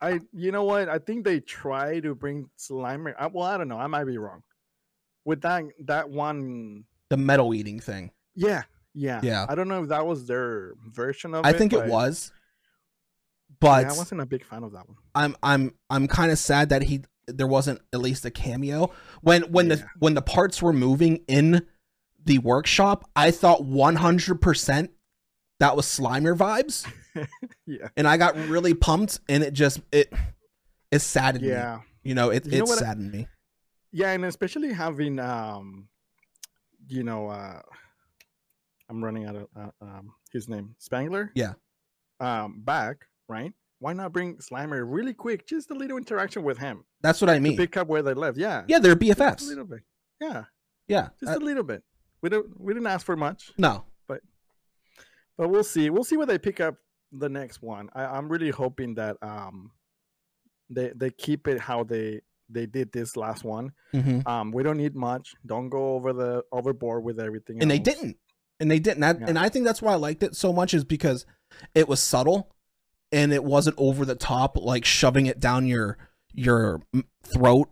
I. 0.02 0.20
You 0.32 0.52
know 0.52 0.64
what? 0.64 0.90
I 0.90 0.98
think 1.00 1.26
they 1.26 1.40
try 1.40 2.00
to 2.00 2.16
bring 2.16 2.50
Slimer. 2.58 3.14
I, 3.20 3.28
well, 3.28 3.46
I 3.46 3.58
don't 3.58 3.68
know. 3.68 3.78
I 3.78 3.88
might 3.88 4.06
be 4.06 4.18
wrong. 4.18 4.44
With 5.26 5.42
that 5.42 5.64
that 5.86 6.10
one, 6.10 6.84
The 7.10 7.18
metal 7.18 7.54
eating 7.54 7.80
thing. 7.80 8.12
yeah, 8.36 8.64
yeah, 8.94 9.20
Yeah. 9.24 9.46
I 9.50 9.56
don't 9.56 9.68
know 9.68 9.84
if 9.84 9.90
that 9.90 10.06
was 10.06 10.26
their 10.28 10.74
version 10.94 11.34
of 11.34 11.46
I 11.46 11.52
it. 11.52 11.58
think 11.58 11.74
it 11.74 11.78
but- 11.80 11.90
was. 11.90 12.32
Yeah, 12.34 13.58
But 13.62 13.86
I 13.86 13.98
wasn't 13.98 14.20
a 14.22 14.26
big 14.26 14.46
fan 14.46 14.64
of 14.64 14.74
that 14.74 14.88
one. 14.90 14.98
I'm 15.16 15.36
I'm 15.42 15.74
I'm 15.90 16.08
kind 16.08 16.32
of 16.32 16.38
sad 16.38 16.70
that 16.70 16.82
he 16.84 17.04
there 17.28 17.48
wasn't 17.48 17.80
at 17.94 18.00
least 18.02 18.26
a 18.26 18.32
cameo 18.32 18.92
when 19.22 19.44
when 19.44 19.68
the 19.70 19.86
when 20.00 20.14
the 20.14 20.22
parts 20.22 20.62
were 20.62 20.74
moving 20.74 21.24
in 21.28 21.66
the 22.26 22.40
workshop. 22.40 23.10
I 23.16 23.32
thought 23.32 23.64
100 23.64 24.42
percent 24.42 24.92
that 25.60 25.76
was 25.76 25.86
Slimer 25.86 26.36
vibes, 26.38 26.86
Yeah. 27.66 27.88
and 27.96 28.08
I 28.08 28.18
got 28.18 28.36
really 28.36 28.74
pumped, 28.74 29.20
and 29.30 29.44
it 29.44 29.54
just 29.54 29.80
it 29.92 30.12
it 30.92 31.00
saddened 31.00 31.44
me. 31.46 31.50
Yeah. 31.52 31.80
You 32.04 32.16
know, 32.16 32.30
it 32.30 32.46
You 32.46 32.60
know 32.60 32.66
it 32.66 32.72
I- 32.72 32.76
saddened 32.76 33.12
me. 33.12 33.28
Yeah, 33.92 34.12
and 34.12 34.26
especially 34.26 34.74
having 34.74 35.20
um 35.20 35.88
you 36.88 37.04
know 37.04 37.28
uh 37.30 37.62
I'm 38.90 39.04
running 39.04 39.26
out 39.26 39.36
of 39.36 39.48
uh, 39.56 39.70
um 39.82 40.14
his 40.32 40.50
name, 40.50 40.76
Spengler. 40.80 41.32
Yeah. 41.36 41.54
Um 42.20 42.62
back, 42.66 43.06
right? 43.30 43.54
Why 43.84 43.92
not 43.94 44.14
bring 44.14 44.38
Slimer 44.38 44.84
really 44.88 45.14
quick? 45.14 45.46
Just 45.46 45.70
a 45.70 45.74
little 45.74 45.98
interaction 45.98 46.42
with 46.44 46.58
him 46.58 46.86
That's 47.02 47.20
what 47.22 47.30
I 47.30 47.38
mean. 47.40 47.58
pick 47.58 47.76
up 47.76 47.88
where 47.88 48.02
they 48.02 48.14
left. 48.14 48.38
Yeah. 48.38 48.64
Yeah, 48.68 48.80
they're 48.80 48.96
Just 48.96 49.20
a 49.20 49.24
BFFs. 49.24 49.48
little 49.50 49.66
bit. 49.66 49.82
Yeah. 50.22 50.44
Yeah. 50.88 51.10
Just 51.20 51.34
Uh, 51.34 51.38
a 51.38 51.44
little 51.50 51.64
bit. 51.64 51.84
We 52.22 52.30
don't 52.30 52.48
we 52.60 52.74
didn't 52.74 52.88
ask 52.88 53.06
for 53.06 53.18
much, 53.18 53.52
no. 53.58 53.84
but 54.08 54.22
but 55.38 55.50
we'll 55.50 55.64
see. 55.76 55.90
We'll 55.90 56.06
see 56.06 56.16
where 56.18 56.26
they 56.26 56.38
pick 56.38 56.60
up 56.62 56.76
the 57.12 57.28
next 57.30 57.62
one. 57.62 57.90
I, 57.94 58.06
I'm 58.06 58.30
really 58.30 58.50
hoping 58.52 58.96
that 58.96 59.18
um 59.22 59.72
they 60.70 60.92
they 60.96 61.10
keep 61.12 61.48
it 61.50 61.60
how 61.60 61.84
they 61.84 62.22
they 62.50 62.66
did 62.66 62.92
this 62.94 63.18
last 63.18 63.44
one. 63.44 63.74
hmm 63.92 64.20
Um, 64.26 64.52
we 64.52 64.64
don't 64.64 64.78
need 64.78 64.96
much. 64.96 65.34
Don't 65.46 65.68
go 65.70 65.96
over 65.96 66.14
the 66.14 66.44
overboard 66.54 67.04
with 67.04 67.20
everything. 67.20 67.62
and 67.62 67.70
they 67.70 67.80
didn't 67.80 68.16
and 68.60 68.70
they 68.72 68.80
didn't 68.80 69.02
Yeah. 69.20 69.28
and 69.28 69.38
i 69.40 69.50
think 69.50 69.66
that's 69.66 69.82
why 69.82 69.94
i 69.94 69.96
liked 69.96 70.22
it 70.22 70.36
so 70.36 70.54
much 70.54 70.76
is 70.76 70.84
because 70.86 71.26
it 71.74 71.88
was 71.90 72.00
subtle 72.00 72.53
and 73.14 73.32
it 73.32 73.44
wasn't 73.44 73.76
over 73.80 74.04
the 74.04 74.16
top 74.16 74.58
like 74.58 74.84
shoving 74.84 75.28
it 75.28 75.40
down 75.40 75.66
your 75.68 75.98
your 76.34 76.82
throat 77.24 77.70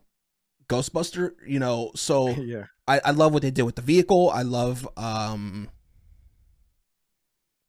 ghostbuster 0.69 1.31
you 1.45 1.59
know 1.59 1.91
so 1.95 2.29
yeah, 2.29 2.65
I, 2.87 3.01
I 3.05 3.11
love 3.11 3.33
what 3.33 3.41
they 3.41 3.51
did 3.51 3.63
with 3.63 3.75
the 3.75 3.81
vehicle 3.81 4.29
i 4.29 4.41
love 4.43 4.87
um 4.95 5.67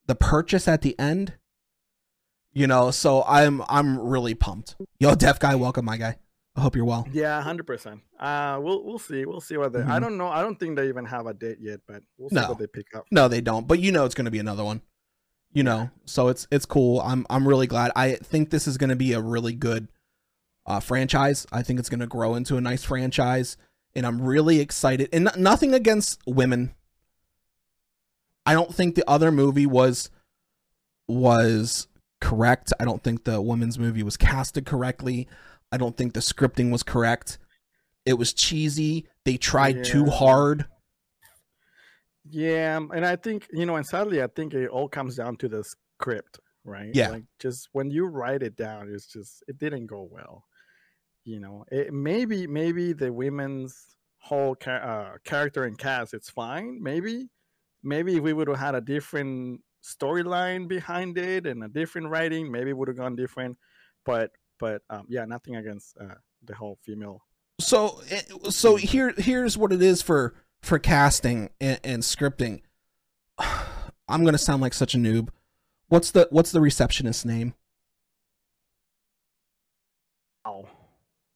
the 0.06 0.14
purchase 0.14 0.68
at 0.68 0.82
the 0.82 0.96
end 0.98 1.34
you 2.52 2.66
know 2.66 2.90
so 2.90 3.24
i'm 3.26 3.62
i'm 3.68 3.98
really 3.98 4.34
pumped 4.34 4.76
yo 5.00 5.14
deaf 5.14 5.40
guy 5.40 5.54
welcome 5.54 5.84
my 5.84 5.96
guy 5.96 6.16
i 6.56 6.60
hope 6.60 6.76
you're 6.76 6.84
well 6.84 7.08
yeah, 7.12 7.40
hundred 7.40 7.66
percent. 7.66 8.00
Uh, 8.20 8.58
we'll 8.62 8.84
we'll 8.84 8.98
see. 8.98 9.24
We'll 9.24 9.40
see 9.40 9.56
what 9.56 9.72
they. 9.72 9.80
I 9.80 9.96
Mhm. 9.98 10.00
don't 10.02 10.18
know. 10.18 10.28
I 10.28 10.42
don't 10.42 10.60
think 10.60 10.76
they 10.76 10.88
even 10.88 11.06
have 11.06 11.26
a 11.26 11.32
date 11.34 11.56
yet, 11.60 11.80
but 11.88 12.02
we'll 12.18 12.28
see 12.28 12.36
No. 12.36 12.48
what 12.50 12.58
they 12.58 12.66
pick 12.66 12.94
up. 12.94 13.04
No, 13.10 13.26
they 13.26 13.40
don't. 13.40 13.66
But 13.66 13.80
you 13.80 13.90
know 13.90 14.04
it's 14.04 14.14
going 14.14 14.26
to 14.26 14.30
be 14.30 14.38
another 14.38 14.62
one. 14.62 14.82
You 15.52 15.62
know, 15.62 15.90
so 16.06 16.28
it's 16.28 16.46
it's 16.50 16.64
cool. 16.64 17.00
I'm 17.00 17.26
I'm 17.28 17.46
really 17.46 17.66
glad. 17.66 17.92
I 17.94 18.14
think 18.14 18.50
this 18.50 18.66
is 18.66 18.78
going 18.78 18.90
to 18.90 18.96
be 18.96 19.12
a 19.12 19.20
really 19.20 19.52
good 19.52 19.88
uh, 20.66 20.80
franchise. 20.80 21.46
I 21.52 21.62
think 21.62 21.78
it's 21.78 21.90
going 21.90 22.00
to 22.00 22.06
grow 22.06 22.34
into 22.34 22.56
a 22.56 22.60
nice 22.60 22.84
franchise, 22.84 23.56
and 23.94 24.06
I'm 24.06 24.22
really 24.22 24.60
excited. 24.60 25.08
And 25.12 25.24
no- 25.24 25.32
nothing 25.36 25.74
against 25.74 26.20
women. 26.26 26.74
I 28.46 28.54
don't 28.54 28.74
think 28.74 28.94
the 28.94 29.08
other 29.08 29.30
movie 29.30 29.66
was 29.66 30.10
was 31.06 31.86
correct. 32.20 32.72
I 32.80 32.84
don't 32.84 33.02
think 33.02 33.24
the 33.24 33.40
women's 33.40 33.78
movie 33.78 34.02
was 34.02 34.16
casted 34.16 34.64
correctly. 34.64 35.28
I 35.70 35.76
don't 35.76 35.96
think 35.96 36.14
the 36.14 36.20
scripting 36.20 36.70
was 36.70 36.82
correct. 36.82 37.38
It 38.04 38.14
was 38.14 38.32
cheesy. 38.32 39.06
They 39.24 39.36
tried 39.36 39.84
too 39.84 40.06
hard. 40.06 40.66
Yeah, 42.30 42.76
and 42.76 43.04
I 43.04 43.16
think 43.16 43.48
you 43.52 43.66
know, 43.66 43.76
and 43.76 43.86
sadly, 43.86 44.22
I 44.22 44.28
think 44.28 44.54
it 44.54 44.68
all 44.68 44.88
comes 44.88 45.16
down 45.16 45.36
to 45.38 45.48
the 45.48 45.64
script, 45.64 46.38
right? 46.64 46.90
Yeah. 46.94 47.10
Like 47.10 47.24
just 47.38 47.68
when 47.72 47.90
you 47.90 48.06
write 48.06 48.42
it 48.42 48.56
down, 48.56 48.88
it's 48.92 49.06
just 49.06 49.42
it 49.48 49.58
didn't 49.58 49.86
go 49.86 50.08
well. 50.10 50.44
You 51.24 51.40
know, 51.40 51.64
it 51.70 51.92
maybe 51.92 52.46
maybe 52.46 52.92
the 52.92 53.12
women's 53.12 53.96
whole 54.18 54.56
uh, 54.66 55.10
character 55.24 55.64
and 55.64 55.76
cast, 55.76 56.14
it's 56.14 56.30
fine. 56.30 56.80
Maybe, 56.80 57.28
maybe 57.82 58.16
if 58.16 58.22
we 58.22 58.32
would 58.32 58.48
have 58.48 58.58
had 58.58 58.74
a 58.74 58.80
different 58.80 59.60
storyline 59.82 60.68
behind 60.68 61.18
it 61.18 61.46
and 61.46 61.64
a 61.64 61.68
different 61.68 62.08
writing, 62.08 62.50
maybe 62.50 62.70
it 62.70 62.76
would 62.76 62.88
have 62.88 62.96
gone 62.96 63.16
different. 63.16 63.58
But 64.04 64.30
but 64.58 64.82
um, 64.90 65.06
yeah, 65.08 65.24
nothing 65.24 65.56
against 65.56 65.96
uh, 66.00 66.14
the 66.44 66.54
whole 66.54 66.78
female. 66.82 67.22
so 67.60 68.00
eh, 68.10 68.22
so 68.50 68.76
here 68.76 69.12
here's 69.16 69.58
what 69.58 69.72
it 69.72 69.82
is 69.82 70.02
for 70.02 70.34
for 70.62 70.78
casting 70.78 71.50
and, 71.60 71.80
and 71.84 72.02
scripting 72.02 72.60
i'm 74.08 74.24
gonna 74.24 74.38
sound 74.38 74.62
like 74.62 74.74
such 74.74 74.94
a 74.94 74.98
noob. 74.98 75.28
What's 75.88 76.10
the 76.10 76.26
what's 76.30 76.52
the 76.52 76.60
receptionist's 76.60 77.24
name? 77.26 77.52
Oh, 80.44 80.66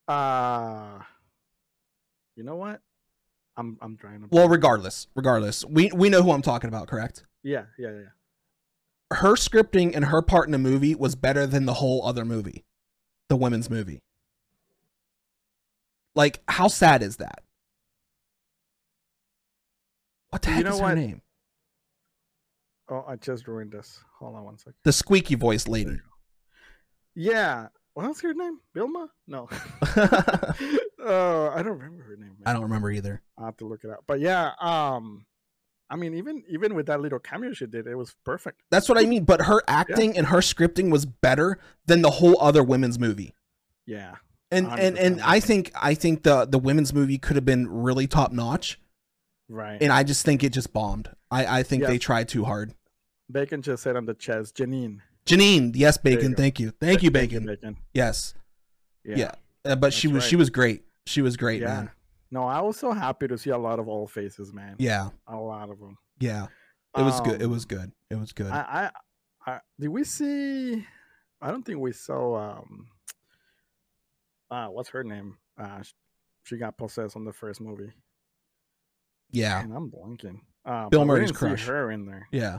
uh, 0.09 1.01
you 2.37 2.43
know 2.43 2.57
what? 2.57 2.81
I'm 3.57 3.79
I'm 3.81 3.97
trying 3.97 4.23
to. 4.23 4.29
well 4.31 4.49
regardless 4.49 5.07
regardless. 5.15 5.65
We 5.65 5.91
we 5.95 6.09
know 6.09 6.23
who 6.23 6.31
i'm 6.33 6.43
talking 6.43 6.69
about 6.69 6.89
correct? 6.89 7.25
Yeah, 7.43 7.65
yeah, 7.79 7.91
yeah. 7.91 9.17
her 9.17 9.35
scripting 9.35 9.95
and 9.95 10.07
her 10.07 10.23
part 10.23 10.47
in 10.47 10.53
the 10.53 10.59
movie 10.59 10.95
was 10.95 11.15
better 11.15 11.47
than 11.47 11.65
the 11.67 11.75
whole 11.75 12.05
other 12.07 12.25
movie 12.25 12.65
the 13.29 13.37
women's 13.37 13.69
movie. 13.71 14.01
Like 16.15 16.41
how 16.49 16.69
sad 16.69 17.03
is 17.03 17.17
that 17.19 17.43
what 20.31 20.43
the 20.43 20.49
You 20.51 20.55
heck 20.57 20.65
know 20.65 20.75
is 20.75 20.81
her 20.81 20.95
name 20.95 21.23
Oh, 22.89 23.05
I 23.09 23.17
just 23.17 23.49
ruined 23.49 23.73
this. 23.73 23.99
Hold 24.21 24.37
on 24.37 24.45
one 24.45 24.59
second. 24.59 24.75
the 24.85 24.93
squeaky 24.93 25.35
voice 25.35 25.67
lady 25.67 25.99
Yeah. 27.15 27.69
What's 27.95 28.21
her 28.21 28.35
name? 28.35 28.59
Bilma? 28.77 29.09
No. 29.27 29.49
oh, 31.01 31.51
I 31.55 31.63
don't 31.63 31.79
remember 31.79 32.03
her 32.05 32.17
name. 32.17 32.37
i 32.45 32.53
don't 32.53 32.63
remember 32.63 32.91
either 32.91 33.23
I 33.39 33.47
have 33.47 33.57
to 33.59 33.67
look 33.67 33.85
it 33.85 33.91
up. 33.91 34.05
But 34.07 34.21
yeah, 34.21 34.53
um, 34.61 35.25
I 35.89 35.97
mean, 35.97 36.15
even 36.15 36.43
even 36.49 36.75
with 36.75 36.87
that 36.87 37.01
little 37.01 37.19
cameo 37.19 37.53
she 37.55 37.67
did, 37.67 37.87
it 37.87 37.95
was 37.95 38.15
perfect. 38.25 38.61
That's 38.71 38.89
what 38.89 38.99
I 38.99 39.05
mean. 39.07 39.25
But 39.25 39.43
her 39.43 39.63
acting 39.67 40.17
and 40.17 40.27
her 40.27 40.39
scripting 40.39 40.91
was 40.91 41.07
better 41.07 41.59
than 41.87 42.03
the 42.03 42.11
whole 42.11 42.41
other 42.41 42.63
women's 42.63 42.99
movie. 42.99 43.35
Yeah, 43.87 44.17
And 44.51 44.67
and 44.67 44.99
and 44.99 45.21
I 45.23 45.41
think 45.41 45.71
I 45.75 45.95
think 45.95 46.23
the 46.23 46.45
the 46.45 46.59
women's 46.59 46.93
movie 46.93 47.19
could 47.19 47.37
have 47.37 47.45
been 47.45 47.69
really 47.69 48.07
top 48.07 48.33
notch. 48.33 48.79
Right. 49.49 49.81
And 49.81 49.93
I 49.93 50.03
just 50.03 50.25
think 50.25 50.43
it 50.45 50.53
just 50.53 50.73
bombed. 50.73 51.11
I 51.31 51.61
I 51.61 51.63
think 51.63 51.83
Yeah. 51.83 51.89
they 51.89 51.99
tried 51.99 52.29
too 52.29 52.45
hard. 52.45 52.75
Bacon 53.31 53.63
just 53.63 53.83
said 53.83 53.97
on 53.97 54.07
the 54.07 54.15
chest, 54.15 54.57
Janine. 54.57 55.01
Janine, 55.27 55.73
yes, 55.75 55.99
There 55.99 56.13
you 56.13 56.19
Bacon. 56.19 56.35
Thank 56.37 56.61
you, 56.61 56.71
thank 56.71 57.03
you, 57.03 57.11
Bacon. 57.11 57.47
Bacon. 57.47 57.77
Yes, 57.93 58.35
Yeah. 59.05 59.17
yeah. 59.17 59.33
Uh, 59.65 59.75
but 59.77 59.93
she 59.93 60.07
That's 60.07 60.15
was 60.15 60.25
she 60.25 60.37
was 60.37 60.51
great. 60.51 60.85
She 61.07 61.23
was 61.23 61.37
great, 61.37 61.61
Yeah. 61.63 61.67
man. 61.75 61.91
No, 62.31 62.45
I 62.45 62.61
was 62.61 62.77
so 62.77 62.93
happy 62.93 63.27
to 63.29 63.39
see 63.39 63.51
a 63.51 63.59
lot 63.59 63.79
of 63.79 63.89
old 63.89 64.11
faces, 64.11 64.53
man. 64.53 64.77
Yeah, 64.79 65.11
A 65.27 65.37
lot 65.37 65.71
of 65.71 65.79
them. 65.81 65.97
yeah. 66.21 66.47
It 66.97 67.03
was 67.03 67.21
good. 67.21 67.41
It 67.43 67.45
Um, 67.45 67.51
was 67.51 67.65
good. 67.67 67.93
It 68.11 68.15
was 68.17 68.33
good. 68.33 68.51
I, 68.51 68.91
I, 69.47 69.51
I 69.53 69.61
did 69.79 69.89
we 69.89 70.03
see? 70.05 70.87
I 71.43 71.51
don't 71.51 71.63
think 71.63 71.79
we 71.79 71.93
saw. 71.93 72.59
Um, 72.59 72.89
uh, 74.51 74.69
what's 74.69 74.89
her 74.91 75.05
name? 75.05 75.37
Uh, 75.59 75.83
she 76.45 76.57
got 76.57 76.79
possessed 76.79 77.17
on 77.17 77.25
the 77.25 77.33
first 77.33 77.61
movie. 77.61 77.93
Yeah, 79.31 79.63
And 79.63 79.73
I'm 79.75 79.91
blanking. 79.91 80.39
Uh, 80.65 80.89
Bill 80.89 81.05
Murray's 81.05 81.33
crush. 81.33 81.67
her 81.67 81.91
in 81.91 82.07
there, 82.07 82.27
yeah. 82.33 82.59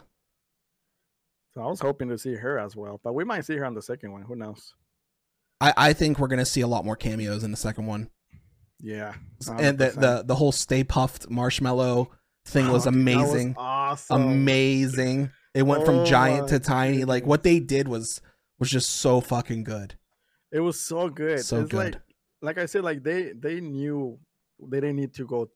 so 1.54 1.62
I 1.62 1.68
was 1.68 1.80
hoping 1.80 2.10
to 2.10 2.18
see 2.18 2.36
her 2.36 2.58
as 2.60 2.76
well. 2.76 3.00
But 3.04 3.14
we 3.14 3.24
might 3.24 3.46
see 3.46 3.56
her 3.58 3.66
on 3.66 3.74
the 3.74 3.82
second 3.82 4.12
one. 4.12 4.22
Who 4.24 4.36
knows? 4.36 4.74
I 5.60 5.74
I 5.76 5.94
think 5.94 6.20
we're 6.20 6.28
gonna 6.28 6.46
see 6.46 6.62
a 6.62 6.68
lot 6.68 6.86
more 6.86 6.96
cameos 6.96 7.44
in 7.44 7.52
the 7.52 7.58
second 7.58 7.86
one. 7.88 8.10
Yeah, 8.80 9.16
And 9.50 9.78
the 9.80 9.88
100%. 9.88 10.00
the 10.02 10.24
the 10.28 10.36
whole 10.36 10.52
Stay 10.52 10.84
Puft 10.84 11.30
marshmallow 11.30 12.12
thing 12.46 12.72
was 12.72 12.86
Oh, 12.86 12.90
amazing. 12.90 13.56
awesome. 13.58 14.22
amazing. 14.22 15.32
It 15.56 15.64
went 15.64 15.84
from 15.86 15.96
Oh 16.00 16.06
giant 16.06 16.50
to 16.50 16.60
tiny. 16.60 17.04
Like 17.06 17.26
what 17.26 17.42
they 17.44 17.60
did 17.60 17.88
was 17.88 18.22
was 18.60 18.70
just 18.70 18.90
so 18.90 19.20
fucking 19.20 19.64
good. 19.64 19.96
It 20.52 20.60
was 20.60 20.80
so 20.80 21.10
good. 21.10 21.40
So 21.44 21.62
it's 21.64 21.74
like 21.74 21.94
good. 21.94 22.02
like 22.42 22.58
I 22.60 22.68
said, 22.68 22.84
like 22.84 23.02
they 23.04 23.32
they 23.34 23.60
knew 23.62 24.20
they 24.62 24.80
didn't 24.80 24.96
need 24.98 25.14
to 25.16 25.26
go 25.26 25.50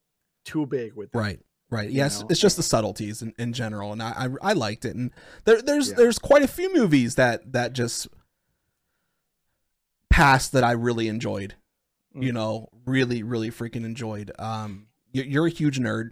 too 0.44 0.66
big 0.66 0.94
with 0.94 1.14
it. 1.14 1.18
Right. 1.18 1.40
Right. 1.70 1.90
Yes, 1.90 2.20
know? 2.22 2.28
it's 2.30 2.40
just 2.42 2.58
the 2.58 2.64
subtleties 2.64 3.22
in, 3.22 3.34
in 3.38 3.54
general, 3.54 3.94
and 3.94 4.04
I, 4.04 4.28
I 4.44 4.50
I 4.50 4.54
liked 4.54 4.84
it. 4.84 4.94
And 4.96 5.12
there 5.46 5.62
there's 5.62 5.90
Yeah. 5.90 5.96
there's 5.96 6.20
quite 6.20 6.42
a 6.44 6.48
few 6.48 6.74
movies 6.76 7.16
that 7.16 7.54
that 7.54 7.72
just 7.72 8.10
passed 10.10 10.52
that 10.52 10.64
I 10.64 10.72
really 10.72 11.08
enjoyed. 11.08 11.56
You 12.14 12.32
Mm. 12.32 12.36
know, 12.36 12.68
really 12.86 13.24
really 13.24 13.50
freaking 13.52 13.86
enjoyed. 13.86 14.32
Um, 14.38 14.88
you're, 15.14 15.26
you're 15.26 15.48
a 15.48 15.50
huge 15.50 15.80
nerd. 15.80 16.12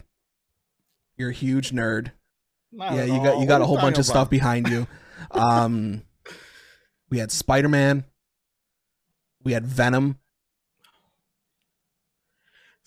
You're 1.18 1.32
a 1.32 1.34
huge 1.34 1.72
nerd. 1.72 2.12
Not 2.72 2.94
yeah, 2.94 3.04
you 3.04 3.18
got 3.22 3.40
you 3.40 3.46
got 3.46 3.60
What 3.60 3.62
a 3.62 3.66
whole 3.68 3.78
bunch 3.78 3.98
of 3.98 4.06
stuff 4.06 4.30
behind 4.30 4.68
you. 4.70 4.88
Um, 5.32 6.04
we 7.10 7.18
had 7.18 7.30
Spider 7.30 7.68
Man. 7.68 8.06
We 9.44 9.52
had 9.52 9.66
Venom. 9.66 10.18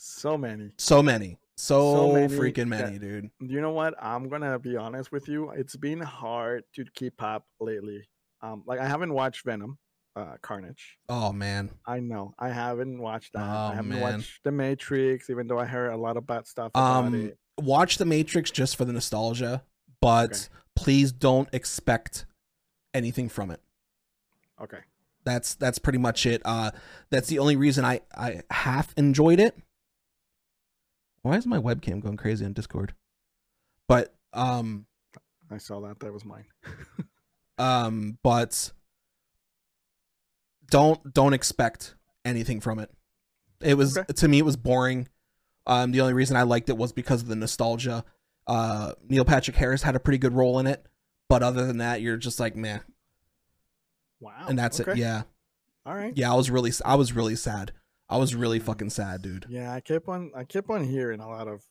So 0.05 0.37
many. 0.37 0.73
So 0.79 1.01
many. 1.03 1.39
So, 1.57 1.95
So 1.95 2.13
many 2.15 2.35
freaking 2.35 2.71
that- 2.71 2.87
many, 2.87 2.99
dude. 2.99 3.31
You 3.41 3.61
know 3.61 3.71
what? 3.71 3.95
I'm 4.03 4.29
gonna 4.29 4.59
be 4.59 4.77
honest 4.77 5.13
with 5.13 5.29
you. 5.29 5.51
It's 5.51 5.77
been 5.77 6.01
hard 6.01 6.65
to 6.75 6.85
keep 6.95 7.23
up 7.23 7.47
lately. 7.61 8.09
Um, 8.41 8.65
like 8.67 8.81
I 8.81 8.89
haven't 8.89 9.13
watched 9.15 9.45
Venom, 9.45 9.79
uh, 10.17 10.39
Carnage. 10.43 10.99
Oh 11.09 11.33
man. 11.33 11.71
I 11.87 12.01
know 12.01 12.35
I 12.37 12.49
haven't 12.49 13.01
watched 13.01 13.35
that. 13.35 13.43
Oh, 13.45 13.71
I 13.71 13.75
haven't 13.77 13.91
man. 13.91 14.01
watched 14.01 14.43
The 14.43 14.51
Matrix, 14.51 15.31
even 15.31 15.47
though 15.47 15.59
I 15.61 15.67
heard 15.67 15.93
a 15.93 15.97
lot 15.97 16.17
of 16.17 16.27
bad 16.27 16.49
stuff 16.49 16.73
about 16.75 17.05
Um 17.05 17.15
it. 17.15 17.39
watch 17.61 17.99
The 17.99 18.05
Matrix 18.07 18.51
just 18.51 18.75
for 18.75 18.85
the 18.85 18.93
nostalgia, 18.93 19.63
but 20.01 20.33
Okay. 20.33 20.57
please 20.75 21.13
don't 21.13 21.49
expect 21.53 22.27
anything 22.93 23.29
from 23.29 23.53
it. 23.53 23.61
Okay. 24.61 24.81
That's 25.25 25.55
that's 25.55 25.79
pretty 25.79 25.99
much 25.99 26.27
it. 26.27 26.43
Uh 26.45 26.73
that's 27.11 27.29
the 27.29 27.39
only 27.39 27.55
reason 27.55 27.85
I 27.85 28.01
I 28.17 28.43
half 28.51 28.93
enjoyed 28.97 29.39
it. 29.39 29.57
Why 31.23 31.37
is 31.37 31.47
my 31.47 31.59
webcam 31.59 32.01
going 32.01 32.17
crazy 32.17 32.45
on 32.45 32.53
Discord? 32.53 32.95
But 33.89 34.15
um 34.33 34.87
I 35.51 35.59
saw 35.59 35.81
that. 35.83 36.01
That 36.01 36.13
was 36.13 36.25
mine. 36.25 36.47
um 37.59 38.19
but 38.23 38.73
don't 40.71 41.13
don't 41.13 41.33
expect 41.35 41.95
anything 42.25 42.61
from 42.61 42.79
it 42.79 42.91
it 43.61 43.75
was 43.75 43.99
Okay. 43.99 44.11
to 44.15 44.27
me 44.29 44.39
it 44.39 44.45
was 44.45 44.57
boring 44.57 45.07
um 45.67 45.93
the 45.93 46.01
only 46.01 46.15
reason 46.15 46.35
i 46.37 46.43
liked 46.45 46.69
it 46.71 46.77
was 46.79 46.93
because 46.93 47.21
of 47.21 47.29
the 47.29 47.37
nostalgia 47.37 48.05
uh 48.47 48.93
neil 49.07 49.25
patrick 49.25 49.57
harris 49.57 49.83
had 49.83 49.95
a 49.95 50.01
pretty 50.01 50.17
good 50.19 50.33
role 50.33 50.59
in 50.59 50.67
it 50.67 50.87
but 51.29 51.43
other 51.43 51.67
than 51.67 51.77
that 51.79 52.01
you're 52.01 52.17
just 52.17 52.41
like 52.41 52.57
man 52.57 52.81
Wow. 54.21 54.47
and 54.49 54.59
that's 54.59 54.81
it 54.81 54.89
Oh, 54.89 54.93
yeah 54.95 55.23
All 55.85 55.95
right. 55.95 56.17
yeah 56.17 56.33
i 56.33 56.35
was 56.35 56.51
really 56.51 56.73
i 56.87 56.95
was 56.95 57.13
really 57.13 57.37
sad 57.37 57.73
i 58.13 58.17
was 58.17 58.35
really 58.35 58.59
fucking 58.59 58.91
sad 58.91 59.23
dude 59.23 59.47
Yeah, 59.49 59.73
I 59.73 59.81
kept 59.81 60.09
on 60.09 60.31
I 60.37 60.45
kept 60.45 60.71
on 60.71 60.85
hearing 60.85 61.21
a 61.21 61.29
lot 61.29 61.49
of 61.49 61.63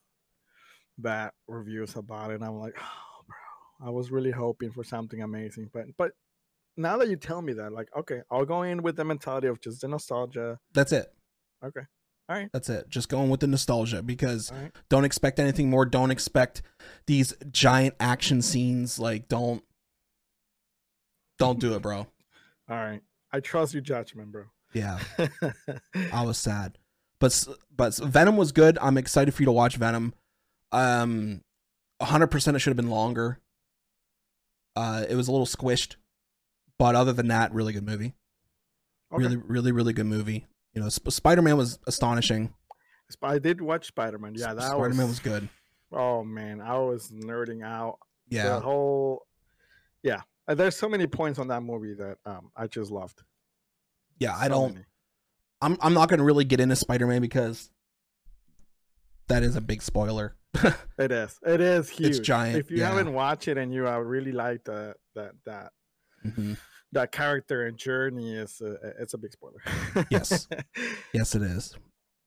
bad 0.98 1.32
reviews 1.48 1.96
about 1.96 2.32
it. 2.32 2.36
And 2.36 2.46
I'm 2.46 2.60
like, 2.60 2.76
oh, 2.80 3.24
bro, 3.28 3.88
I 3.88 3.92
was 3.92 4.12
really 4.12 4.32
hoping 4.32 4.72
for 4.72 4.84
something 4.84 5.22
amazing. 5.22 5.70
But 5.74 5.86
but 5.98 6.12
now 6.78 6.98
that 6.98 7.10
you 7.10 7.16
tell 7.16 7.42
me 7.42 7.54
that, 7.54 7.72
like, 7.74 7.90
okay, 7.98 8.22
I'll 8.32 8.46
go 8.46 8.64
in 8.64 8.82
with 8.82 8.96
the 8.96 9.04
mentality 9.06 9.48
of 9.48 9.60
just 9.62 9.82
the 9.82 9.88
nostalgia. 9.88 10.60
that's 10.74 10.92
it 10.92 11.08
Okay. 11.64 11.82
All 12.30 12.38
right. 12.38 12.50
that's 12.54 12.70
it 12.70 12.90
just 12.90 13.10
going 13.10 13.30
with 13.30 13.42
the 13.42 13.48
nostalgia 13.48 14.02
because 14.02 14.52
right. 14.52 14.72
don't 14.90 15.06
expect 15.06 15.38
anything 15.40 15.70
more 15.70 15.86
don't 15.86 16.12
expect 16.12 16.62
these 17.06 17.34
giant 17.52 17.94
action 18.00 18.42
scenes 18.42 19.00
like 19.00 19.28
don't 19.28 19.64
don't 21.38 21.60
do 21.60 21.74
it 21.76 21.82
bro 21.82 22.08
All 22.70 22.78
right. 22.78 23.02
I 23.34 23.42
trust 23.42 23.74
your 23.74 23.82
judgment, 23.82 24.32
bro. 24.32 24.46
Yeah 24.74 25.00
I 26.14 26.24
was 26.24 26.38
sad. 26.38 26.78
But 27.20 27.48
but 27.76 27.96
Venom 27.98 28.38
was 28.38 28.52
good. 28.52 28.78
I'm 28.82 28.98
excited 28.98 29.34
for 29.34 29.44
you 29.44 29.46
to 29.46 29.52
watch 29.52 29.76
Venom. 29.78 30.14
Um 30.72 31.42
100% 32.02 32.56
it 32.56 32.60
should 32.60 32.72
have 32.72 32.78
been 32.78 32.90
longer. 32.90 33.40
Uh 34.76 35.06
it 35.08 35.16
was 35.16 35.28
a 35.28 35.32
little 35.32 35.46
squished. 35.46 35.96
But 36.78 36.96
other 36.96 37.14
than 37.14 37.28
that, 37.28 37.54
really 37.54 37.74
good 37.74 37.86
movie. 37.86 38.14
Okay. 39.14 39.24
Really 39.24 39.36
really 39.38 39.72
really 39.72 39.94
good 39.94 40.08
movie. 40.08 40.48
You 40.74 40.82
know, 40.82 40.90
Sp- 40.90 41.12
Spider-Man 41.12 41.58
was 41.58 41.80
astonishing. 41.86 42.54
I 43.22 43.40
did 43.40 43.62
watch 43.62 43.88
Spider 43.88 44.18
Man. 44.18 44.34
Yeah, 44.36 44.54
that 44.54 44.64
Spider-Man 44.64 44.98
was, 44.98 45.08
was 45.08 45.20
good. 45.20 45.50
Oh 45.92 46.24
man, 46.24 46.62
I 46.62 46.78
was 46.78 47.10
nerding 47.12 47.64
out. 47.64 48.00
Yeah, 48.30 48.56
The 48.56 48.60
whole. 48.62 49.28
Yeah, 50.04 50.22
there's 50.48 50.76
so 50.78 50.88
many 50.88 51.06
points 51.08 51.38
on 51.38 51.50
that 51.50 51.62
movie 51.62 51.94
that 51.96 52.18
um 52.26 52.52
I 52.56 52.68
just 52.68 52.92
loved. 52.92 53.22
Yeah, 54.22 54.36
I 54.38 54.44
So 54.44 54.50
don't 54.50 54.74
many. 54.76 54.86
I'm 55.62 55.78
I'm 55.82 55.94
not 55.94 56.08
going 56.10 56.20
to 56.20 56.24
really 56.24 56.46
get 56.46 56.60
into 56.60 56.76
Spider-Man 56.76 57.22
because 57.22 57.70
that 59.28 59.44
is 59.44 59.56
a 59.56 59.62
big 59.62 59.82
spoiler. 59.82 60.36
It 61.00 61.12
is. 61.12 61.40
It 61.46 61.62
is 61.62 61.90
huge. 61.90 62.10
It's 62.10 62.20
giant, 62.20 62.58
If 62.60 62.70
you 62.70 62.78
yeah. 62.78 62.90
haven't 62.90 63.12
watched 63.14 63.48
it 63.48 63.58
and 63.58 63.74
you 63.74 63.88
uh, 63.88 63.98
really 63.98 64.32
like 64.32 64.64
that 64.66 64.96
that 65.16 65.32
that 65.48 65.72
Mhm. 66.26 66.58
that 66.92 67.12
character 67.12 67.66
and 67.66 67.76
journey, 67.78 68.36
is 68.36 68.62
uh, 68.62 68.76
it's 69.00 69.16
a 69.16 69.18
big 69.18 69.32
spoiler. 69.34 69.62
Yes. 70.12 70.48
Yes, 71.14 71.34
it 71.34 71.42
is. 71.42 71.76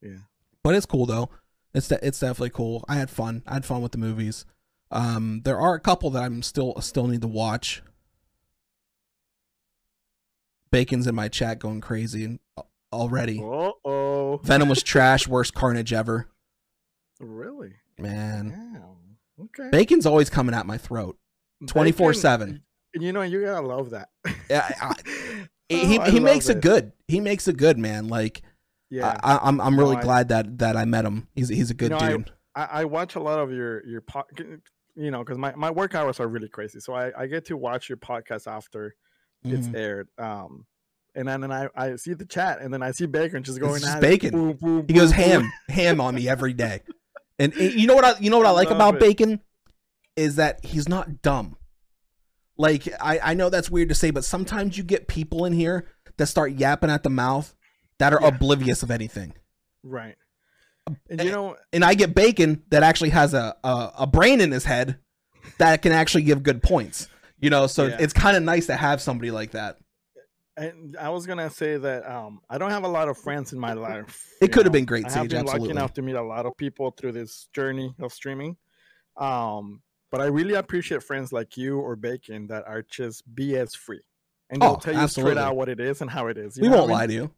Yeah. 0.02 0.18
but 0.64 0.74
it's 0.74 0.86
cool 0.86 1.06
though. 1.06 1.30
It's 1.72 1.86
de- 1.88 2.04
it's 2.04 2.18
definitely 2.18 2.50
cool. 2.50 2.84
I 2.88 2.96
had 2.96 3.10
fun. 3.10 3.42
I 3.46 3.54
had 3.54 3.64
fun 3.64 3.80
with 3.82 3.92
the 3.92 3.98
movies. 3.98 4.44
Um, 4.90 5.42
there 5.44 5.60
are 5.60 5.74
a 5.74 5.80
couple 5.80 6.10
that 6.10 6.22
I'm 6.24 6.42
still 6.42 6.74
still 6.80 7.06
need 7.06 7.20
to 7.22 7.28
watch. 7.28 7.82
Bacon's 10.74 11.06
in 11.06 11.14
my 11.14 11.28
chat 11.28 11.58
going 11.60 11.80
crazy 11.80 12.24
and- 12.24 12.40
already. 12.92 13.38
Uh 13.40 13.70
oh. 13.84 14.40
Venom 14.42 14.68
was 14.68 14.82
trash, 14.82 15.28
worst 15.28 15.54
Carnage 15.54 15.92
ever. 15.92 16.28
Really? 17.20 17.74
Man. 17.98 18.80
Okay. 19.40 19.68
Bacon's 19.70 20.06
always 20.06 20.30
coming 20.30 20.54
at 20.54 20.66
my 20.66 20.78
throat, 20.78 21.16
24/7. 21.64 22.60
You 22.94 23.12
know, 23.12 23.22
you 23.22 23.42
gotta 23.44 23.66
love 23.66 23.90
that. 23.90 24.08
Yeah, 24.50 24.68
I- 24.80 24.94
He 25.70 25.98
Oh, 25.98 26.02
I 26.02 26.10
he 26.10 26.20
makes 26.20 26.48
it 26.50 26.60
good. 26.60 26.92
He 27.08 27.20
makes 27.20 27.48
it 27.48 27.56
good, 27.56 27.78
man. 27.78 28.08
Like 28.08 28.42
Yeah. 28.90 29.18
I, 29.24 29.38
I'm 29.42 29.60
I'm 29.60 29.78
really 29.78 29.94
No, 29.94 30.00
I- 30.00 30.02
glad 30.02 30.28
that 30.28 30.58
that 30.58 30.76
I 30.76 30.84
met 30.84 31.04
him. 31.04 31.28
He's 31.34 31.48
he's 31.48 31.70
a 31.70 31.74
good 31.74 31.92
know, 31.92 31.98
dude. 32.00 32.30
I, 32.54 32.64
I 32.64 32.84
watch 32.84 33.14
a 33.14 33.20
lot 33.20 33.38
of 33.38 33.50
your 33.50 33.84
your 33.86 34.00
pod, 34.02 34.24
you 34.94 35.10
know, 35.10 35.20
because 35.20 35.38
my, 35.38 35.54
my 35.56 35.70
work 35.70 35.94
hours 35.94 36.20
are 36.20 36.28
really 36.28 36.48
crazy. 36.48 36.80
So 36.80 36.92
I, 36.94 37.12
I 37.22 37.26
get 37.26 37.46
to 37.46 37.56
watch 37.56 37.88
your 37.88 37.96
podcast 37.98 38.46
after 38.46 38.94
it's 39.44 39.68
Mhm. 39.68 39.76
aired. 39.76 40.08
Um, 40.18 40.66
and 41.14 41.28
then 41.28 41.44
and 41.44 41.52
I, 41.52 41.68
I 41.76 41.96
see 41.96 42.14
the 42.14 42.26
chat, 42.26 42.60
and 42.60 42.72
then 42.72 42.82
I 42.82 42.90
see 42.92 43.06
Bacon 43.06 43.42
just 43.44 43.60
going 43.60 43.80
just 43.80 43.96
at 43.96 44.00
Bacon. 44.00 44.30
Boom, 44.32 44.52
boom, 44.60 44.84
He 44.88 44.94
goes 44.94 45.12
boom, 45.12 45.20
ham, 45.22 45.52
ham 45.68 46.00
on 46.00 46.14
me 46.14 46.28
every 46.28 46.52
day. 46.52 46.80
And, 47.38 47.52
and 47.54 47.72
you 47.74 47.86
know 47.86 47.94
what 47.94 48.04
I 48.04 48.18
you 48.20 48.30
know 48.30 48.38
what 48.38 48.46
I, 48.46 48.50
I 48.50 48.52
like 48.52 48.70
about 48.70 48.94
it. 48.94 49.00
Bacon 49.00 49.40
is 50.16 50.36
that 50.36 50.64
he's 50.64 50.88
not 50.88 51.22
dumb. 51.22 51.56
Like 52.56 52.88
I 53.00 53.18
I 53.22 53.34
know 53.34 53.50
that's 53.50 53.70
weird 53.70 53.88
to 53.90 53.94
say, 53.94 54.10
but 54.10 54.24
sometimes 54.24 54.78
you 54.78 54.84
get 54.84 55.08
people 55.08 55.44
in 55.44 55.52
here 55.52 55.86
that 56.16 56.26
start 56.26 56.52
yapping 56.52 56.90
at 56.90 57.02
the 57.02 57.10
mouth 57.10 57.54
that 57.98 58.12
are 58.12 58.20
Yeah. 58.22 58.28
oblivious 58.28 58.82
of 58.82 58.90
anything. 58.90 59.34
Right. 59.82 60.16
And 61.08 61.22
you 61.22 61.30
know, 61.32 61.56
and 61.72 61.84
I 61.84 61.94
get 61.94 62.14
Bacon 62.14 62.62
that 62.70 62.82
actually 62.82 63.10
has 63.10 63.34
a 63.34 63.56
a, 63.64 63.90
a 64.00 64.06
brain 64.06 64.40
in 64.40 64.52
his 64.52 64.64
head 64.64 64.98
that 65.58 65.82
can 65.82 65.92
actually 65.92 66.22
give 66.22 66.42
good 66.42 66.62
points. 66.62 67.08
You 67.40 67.50
know, 67.50 67.66
so 67.66 67.86
Yeah. 67.86 67.96
it's 68.00 68.12
kind 68.12 68.36
of 68.36 68.42
nice 68.42 68.66
to 68.66 68.76
have 68.76 69.00
somebody 69.02 69.30
like 69.30 69.50
that. 69.52 69.78
and 70.56 70.96
I 70.96 71.08
was 71.08 71.26
gonna 71.26 71.50
say 71.50 71.76
that 71.78 72.08
um, 72.08 72.40
I 72.48 72.58
don't 72.58 72.70
have 72.70 72.84
a 72.84 72.88
lot 72.88 73.08
of 73.08 73.18
friends 73.18 73.52
in 73.52 73.58
my 73.58 73.72
life. 73.72 74.24
It 74.40 74.52
could 74.52 74.64
have 74.66 74.72
been 74.72 74.84
great, 74.84 75.04
I 75.06 75.08
Sage. 75.08 75.16
have 75.22 75.28
been 75.30 75.38
Absolutely. 75.40 75.68
lucky 75.68 75.70
enough 75.78 75.92
to 75.94 76.02
meet 76.02 76.14
a 76.14 76.22
lot 76.22 76.46
of 76.46 76.56
people 76.56 76.92
through 76.92 77.12
this 77.12 77.48
journey 77.52 77.92
of 77.98 78.12
streaming. 78.12 78.56
Um, 79.16 79.82
but 80.12 80.20
I 80.20 80.26
really 80.26 80.54
appreciate 80.54 81.02
friends 81.02 81.32
like 81.32 81.56
you 81.56 81.80
or 81.80 81.96
Bacon 81.96 82.46
that 82.48 82.64
are 82.68 82.82
just 82.82 83.22
BS 83.34 83.74
free, 83.76 84.00
and 84.50 84.62
they'll 84.62 84.72
Oh, 84.72 84.76
tell 84.76 84.94
you 84.94 85.00
absolutely. 85.00 85.32
straight 85.34 85.42
out 85.44 85.56
what 85.56 85.68
it 85.68 85.80
is 85.80 86.00
and 86.02 86.10
how 86.10 86.28
it 86.28 86.38
is. 86.38 86.56
you 86.56 86.62
we 86.64 86.68
won't 86.68 86.90
I 86.90 86.94
lie 86.94 87.06
to 87.08 87.12
you. 87.12 87.30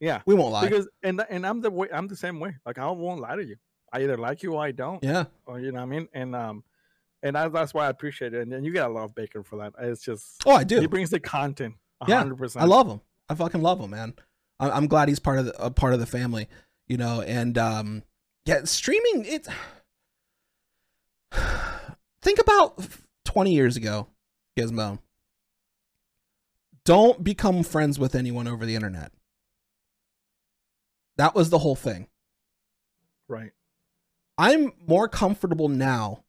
Yeah, 0.00 0.22
We 0.26 0.34
won't 0.34 0.52
lie. 0.52 0.68
because 0.68 0.88
and 1.02 1.24
and 1.30 1.46
I'm 1.46 1.60
the 1.60 1.70
way 1.70 1.88
I'm 1.92 2.08
the 2.08 2.16
same 2.16 2.40
way. 2.40 2.56
Like 2.66 2.78
I 2.78 2.90
won't 2.90 3.20
lie 3.20 3.36
to 3.36 3.44
you. 3.44 3.56
I 3.92 4.02
either 4.02 4.16
like 4.16 4.42
you 4.42 4.54
or 4.54 4.62
I 4.64 4.72
don't. 4.72 5.02
yeah. 5.02 5.24
Or 5.46 5.60
you 5.60 5.70
know 5.72 5.78
what 5.78 5.82
I 5.84 5.86
mean. 5.86 6.08
And 6.12 6.34
um, 6.36 6.64
and 7.22 7.36
I, 7.36 7.48
that's 7.48 7.74
why 7.74 7.86
I 7.86 7.90
appreciate 7.90 8.34
it. 8.34 8.42
And 8.42 8.52
then 8.52 8.64
you 8.64 8.72
gotta 8.72 8.92
love 8.92 9.14
Bacon 9.14 9.42
for 9.42 9.56
that. 9.58 9.74
It's 9.78 10.02
just 10.02 10.42
Oh, 10.46 10.52
I 10.52 10.64
do. 10.64 10.80
he 10.80 10.86
brings 10.86 11.10
the 11.10 11.20
content. 11.20 11.74
Yeah, 12.06 12.18
hundred 12.18 12.38
percent. 12.38 12.62
I 12.62 12.66
love 12.66 12.86
him. 12.88 13.00
I 13.28 13.34
fucking 13.34 13.60
love 13.62 13.80
him, 13.80 13.90
man. 13.90 14.14
I- 14.60 14.70
I'm 14.70 14.86
glad 14.86 15.08
he's 15.08 15.18
part 15.18 15.38
of 15.38 15.46
the 15.46 15.62
a 15.64 15.70
part 15.70 15.94
of 15.94 16.00
the 16.00 16.06
family. 16.06 16.48
You 16.86 16.96
know, 16.96 17.20
and 17.22 17.58
um, 17.58 18.02
yeah, 18.46 18.64
streaming. 18.64 19.24
It's 19.26 19.48
think 22.22 22.38
about 22.38 22.80
20 23.24 23.52
years 23.52 23.76
ago, 23.76 24.08
Gizmo. 24.58 24.98
Don't 26.84 27.22
become 27.22 27.62
friends 27.62 27.98
with 27.98 28.14
anyone 28.14 28.48
over 28.48 28.64
the 28.64 28.74
internet. 28.74 29.12
That 31.16 31.34
was 31.34 31.50
the 31.50 31.58
whole 31.58 31.76
thing. 31.76 32.08
right. 33.28 33.50
I'm 34.38 34.72
more 34.86 35.08
comfortable 35.08 35.68
now 35.68 36.22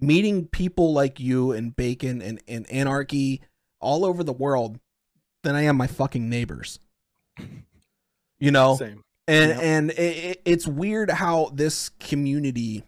meeting 0.00 0.46
people 0.46 0.92
like 0.92 1.20
you 1.20 1.52
and 1.52 1.74
Bacon 1.76 2.20
and, 2.22 2.40
and 2.48 2.70
Anarchy 2.70 3.40
all 3.80 4.04
over 4.04 4.22
the 4.24 4.32
world 4.32 4.78
than 5.42 5.54
I 5.54 5.62
am 5.62 5.76
my 5.76 5.86
fucking 5.86 6.28
neighbors. 6.28 6.78
You 8.40 8.50
know, 8.50 8.76
Same. 8.76 9.02
and 9.28 9.50
Yep. 9.50 9.60
and 9.62 9.90
it, 9.92 9.96
it- 10.00 10.42
it's 10.44 10.66
weird 10.66 11.08
how 11.10 11.50
this 11.54 11.88
community 12.00 12.82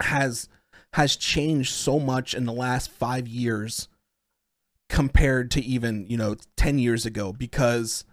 has 0.00 0.48
has 0.94 1.14
changed 1.16 1.70
so 1.72 2.00
much 2.00 2.34
in 2.34 2.44
the 2.46 2.52
last 2.52 2.90
five 2.90 3.28
years 3.28 3.88
compared 4.88 5.50
to 5.52 5.60
even 5.62 6.06
you 6.08 6.16
know 6.16 6.34
10 6.56 6.78
years 6.80 7.04
ago 7.06 7.32
because 7.32 8.04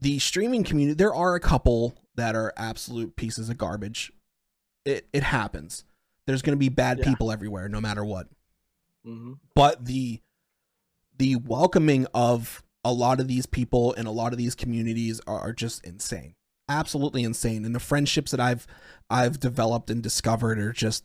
the 0.00 0.18
streaming 0.18 0.64
community 0.64 0.94
there 0.96 1.14
are 1.14 1.34
a 1.34 1.40
couple 1.40 1.94
that 2.16 2.34
are 2.34 2.52
absolute 2.56 3.14
pieces 3.16 3.48
of 3.48 3.58
garbage 3.58 4.10
it 4.84 5.06
it 5.12 5.22
happens 5.22 5.84
there's 6.26 6.42
going 6.42 6.52
to 6.56 6.58
be 6.58 6.68
bad 6.68 6.98
Yeah. 6.98 7.04
people 7.04 7.30
everywhere 7.32 7.68
no 7.68 7.80
matter 7.80 8.04
what 8.04 8.28
hmm 9.04 9.34
but 9.54 9.84
the 9.84 10.20
the 11.18 11.36
welcoming 11.36 12.06
of 12.14 12.62
a 12.84 12.92
lot 12.92 13.20
of 13.20 13.28
these 13.28 13.46
people 13.46 13.94
and 13.94 14.08
a 14.08 14.10
lot 14.10 14.32
of 14.32 14.38
these 14.38 14.54
communities 14.54 15.20
are, 15.26 15.38
are 15.40 15.52
just 15.52 15.84
insane 15.84 16.34
absolutely 16.68 17.22
insane 17.22 17.64
and 17.64 17.74
the 17.74 17.80
friendships 17.80 18.30
that 18.30 18.40
i've 18.40 18.66
i've 19.10 19.38
developed 19.40 19.90
and 19.90 20.02
discovered 20.02 20.58
are 20.58 20.72
just 20.72 21.04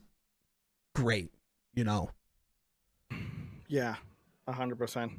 great 0.95 1.31
you 1.73 1.83
know 1.83 2.09
Yeah, 3.67 3.95
a 4.47 4.53
hundred 4.53 4.77
percent. 4.77 5.11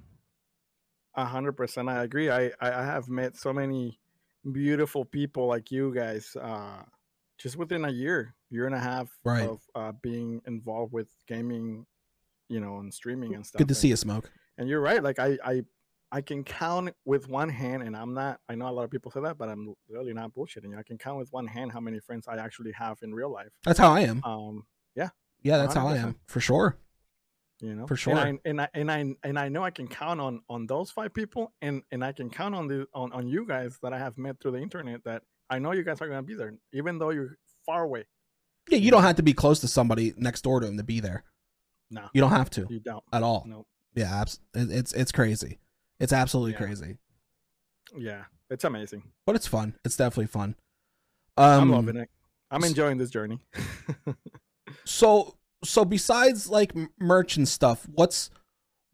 A 1.14 1.24
hundred 1.24 1.52
percent. 1.52 1.88
I 1.88 2.02
agree. 2.04 2.30
I, 2.30 2.46
I 2.60 2.72
I 2.72 2.84
have 2.84 3.08
met 3.08 3.36
so 3.36 3.52
many 3.52 3.98
beautiful 4.52 5.04
people 5.04 5.46
like 5.46 5.70
you 5.70 5.92
guys. 5.94 6.34
Uh, 6.34 6.82
just 7.38 7.56
within 7.56 7.84
a 7.84 7.90
year, 7.90 8.34
year 8.50 8.66
and 8.66 8.74
a 8.74 8.78
half 8.80 9.08
Right. 9.24 9.48
of 9.48 9.60
uh, 9.74 9.92
being 10.02 10.42
involved 10.46 10.92
with 10.92 11.08
gaming, 11.26 11.86
you 12.48 12.60
know, 12.60 12.78
and 12.78 12.92
streaming 12.92 13.34
and 13.34 13.46
stuff. 13.46 13.58
good 13.58 13.68
to 13.68 13.72
and, 13.72 13.76
see 13.76 13.88
you 13.88 13.96
smoke 13.96 14.30
And 14.58 14.68
you're 14.68 14.80
right. 14.80 15.02
Like 15.02 15.18
I 15.18 15.38
I 15.44 15.62
I 16.10 16.20
can 16.22 16.42
count 16.42 16.94
with 17.04 17.28
one 17.28 17.50
hand, 17.50 17.82
and 17.82 17.94
I'm 17.94 18.14
not. 18.14 18.40
I 18.48 18.54
know 18.54 18.66
a 18.68 18.72
lot 18.72 18.84
of 18.84 18.90
people 18.90 19.10
say 19.10 19.20
that, 19.20 19.36
but 19.36 19.50
I'm 19.50 19.74
really 19.90 20.14
not 20.14 20.32
bullshitting. 20.34 20.70
you. 20.70 20.78
I 20.78 20.82
can 20.82 20.96
count 20.96 21.18
with 21.18 21.30
one 21.32 21.46
hand 21.46 21.70
how 21.70 21.80
many 21.80 22.00
friends 22.00 22.26
I 22.26 22.36
actually 22.38 22.72
have 22.72 22.98
in 23.02 23.14
real 23.14 23.30
life. 23.30 23.52
that's 23.64 23.78
how 23.78 23.92
i 23.92 24.00
am 24.00 24.22
Um, 24.24 24.66
yeah 24.94 25.10
Yeah, 25.42 25.58
that's 25.58 25.74
how 25.74 25.86
i 25.86 25.96
am 25.96 26.16
for 26.26 26.40
sure 26.40 26.76
you 27.60 27.74
know 27.74 27.86
For 27.86 27.96
sure. 27.96 28.16
and 28.16 28.38
I, 28.44 28.48
and 28.48 28.60
I 28.62 28.68
and 28.74 28.90
I 28.90 29.14
and 29.28 29.38
I 29.38 29.48
know 29.48 29.62
I 29.64 29.70
can 29.70 29.86
count 29.88 30.20
on 30.20 30.40
on 30.48 30.66
those 30.66 30.90
five 30.90 31.12
people 31.12 31.52
and 31.60 31.82
and 31.92 32.02
I 32.04 32.12
can 32.12 32.30
count 32.30 32.54
on 32.54 32.68
the 32.68 32.86
on 32.94 33.12
on 33.12 33.26
you 33.28 33.44
guys 33.46 33.78
that 33.82 33.92
I 33.92 33.98
have 33.98 34.16
met 34.16 34.40
through 34.40 34.52
the 34.52 34.62
internet 34.62 35.04
that 35.04 35.22
I 35.50 35.58
know 35.58 35.72
you 35.72 35.82
guys 35.82 36.00
are 36.00 36.06
going 36.06 36.18
to 36.18 36.22
be 36.26 36.34
there 36.34 36.52
even 36.72 36.98
though 36.98 37.10
you're 37.10 37.38
far 37.66 37.82
away. 37.84 38.04
Yeah 38.68 38.78
you 38.78 38.90
don't 38.90 39.02
have 39.02 39.16
to 39.16 39.22
be 39.22 39.32
close 39.32 39.60
to 39.60 39.68
somebody 39.68 40.12
next 40.16 40.42
door 40.42 40.60
to 40.60 40.66
him 40.66 40.76
to 40.76 40.84
be 40.84 41.00
there. 41.00 41.24
No 41.90 42.08
you 42.12 42.20
don't 42.20 42.30
have 42.32 42.50
to. 42.50 42.66
You 42.68 42.80
don't. 42.80 43.02
At 43.12 43.22
all. 43.22 43.44
No 43.46 43.66
yeah 43.94 44.20
abs- 44.20 44.40
it's 44.54 44.92
it's 44.92 45.12
crazy. 45.12 45.58
It's 46.00 46.12
absolutely 46.12 46.52
Yeah. 46.52 46.58
crazy. 46.58 46.98
Yeah 47.96 48.24
it's 48.50 48.64
amazing. 48.64 49.02
But 49.26 49.36
it's 49.36 49.46
fun. 49.46 49.74
It's 49.84 49.96
definitely 49.96 50.26
fun. 50.26 50.54
Um 51.36 51.62
I'm 51.62 51.70
loving 51.70 51.96
it. 51.96 52.10
I'm 52.50 52.64
enjoying 52.64 52.98
this 52.98 53.10
journey. 53.10 53.38
So 54.84 55.36
so 55.64 55.84
besides 55.84 56.48
like 56.48 56.72
merch 57.00 57.36
and 57.36 57.48
stuff 57.48 57.86
what's 57.94 58.30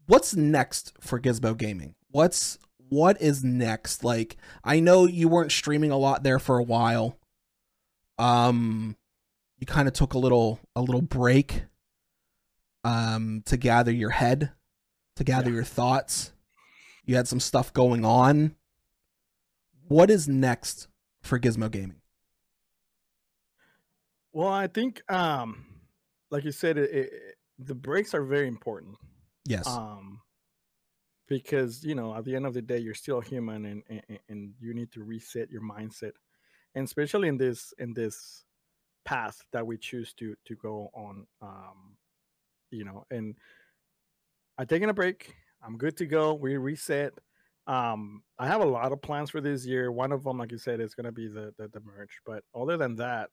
what's 0.07 0.35
next 0.35 0.93
for 1.01 1.19
gizmo 1.19 1.55
gaming? 1.57 1.95
What's 2.11 2.57
what 2.89 3.21
is 3.21 3.43
next? 3.43 4.03
Like 4.03 4.37
i 4.63 4.79
know 4.79 5.05
you 5.05 5.27
weren't 5.27 5.51
streaming 5.51 5.91
a 5.91 5.97
lot 5.97 6.23
there 6.23 6.39
for 6.39 6.57
a 6.57 6.63
while. 6.63 7.17
Um 8.17 8.95
you 9.57 9.65
kind 9.65 9.87
of 9.87 9.93
took 9.93 10.13
a 10.13 10.17
little 10.19 10.59
a 10.75 10.81
little 10.81 11.01
break 11.01 11.63
um 12.83 13.41
to 13.45 13.57
gather 13.57 13.91
your 13.91 14.11
head 14.11 14.51
to 15.15 15.23
gather 15.23 15.49
Yeah. 15.49 15.55
your 15.55 15.63
thoughts. 15.63 16.31
You 17.05 17.15
had 17.15 17.27
some 17.27 17.39
stuff 17.39 17.71
going 17.73 18.03
on. 18.03 18.55
What 19.87 20.09
is 20.09 20.27
next 20.27 20.87
for 21.21 21.39
gizmo 21.39 21.69
gaming? 21.71 22.01
Well 24.33 24.49
I 24.49 24.67
think 24.67 25.01
um 25.11 25.65
like 26.31 26.43
you 26.43 26.51
said 26.51 26.77
it, 26.77 26.91
it, 26.91 27.13
the 27.59 27.75
breaks 27.75 28.13
are 28.13 28.23
very 28.25 28.47
important. 28.47 28.97
Yes. 29.45 29.67
Um 29.67 30.21
because 31.27 31.83
you 31.83 31.95
know 31.95 32.15
at 32.15 32.23
the 32.25 32.35
end 32.35 32.45
of 32.45 32.53
the 32.53 32.61
day 32.61 32.77
you're 32.77 32.93
still 32.93 33.21
human 33.21 33.65
and, 33.65 33.83
and 33.89 34.19
and 34.29 34.53
you 34.59 34.73
need 34.73 34.91
to 34.91 35.03
reset 35.03 35.49
your 35.49 35.61
mindset 35.61 36.11
and 36.75 36.85
especially 36.85 37.27
in 37.27 37.37
this 37.37 37.73
in 37.79 37.93
this 37.93 38.45
path 39.05 39.41
that 39.51 39.65
we 39.65 39.77
choose 39.77 40.13
to 40.13 40.35
to 40.45 40.55
go 40.55 40.89
on 40.93 41.25
um 41.41 41.95
you 42.71 42.83
know 42.83 43.05
and 43.11 43.35
i'm 44.57 44.67
taking 44.67 44.89
a 44.89 44.93
break 44.93 45.35
i'm 45.63 45.77
good 45.77 45.95
to 45.97 46.05
go 46.05 46.33
we 46.33 46.57
reset 46.57 47.13
um 47.67 48.21
i 48.39 48.47
have 48.47 48.61
a 48.61 48.65
lot 48.65 48.91
of 48.91 49.01
plans 49.01 49.29
for 49.29 49.41
this 49.41 49.65
year 49.65 49.91
one 49.91 50.11
of 50.11 50.23
them 50.23 50.37
like 50.37 50.51
you 50.51 50.57
said 50.57 50.79
is 50.79 50.95
going 50.95 51.05
to 51.05 51.11
be 51.11 51.27
the, 51.27 51.53
the 51.57 51.67
the 51.69 51.79
merch 51.81 52.19
but 52.25 52.43
other 52.55 52.77
than 52.77 52.95
that 52.95 53.29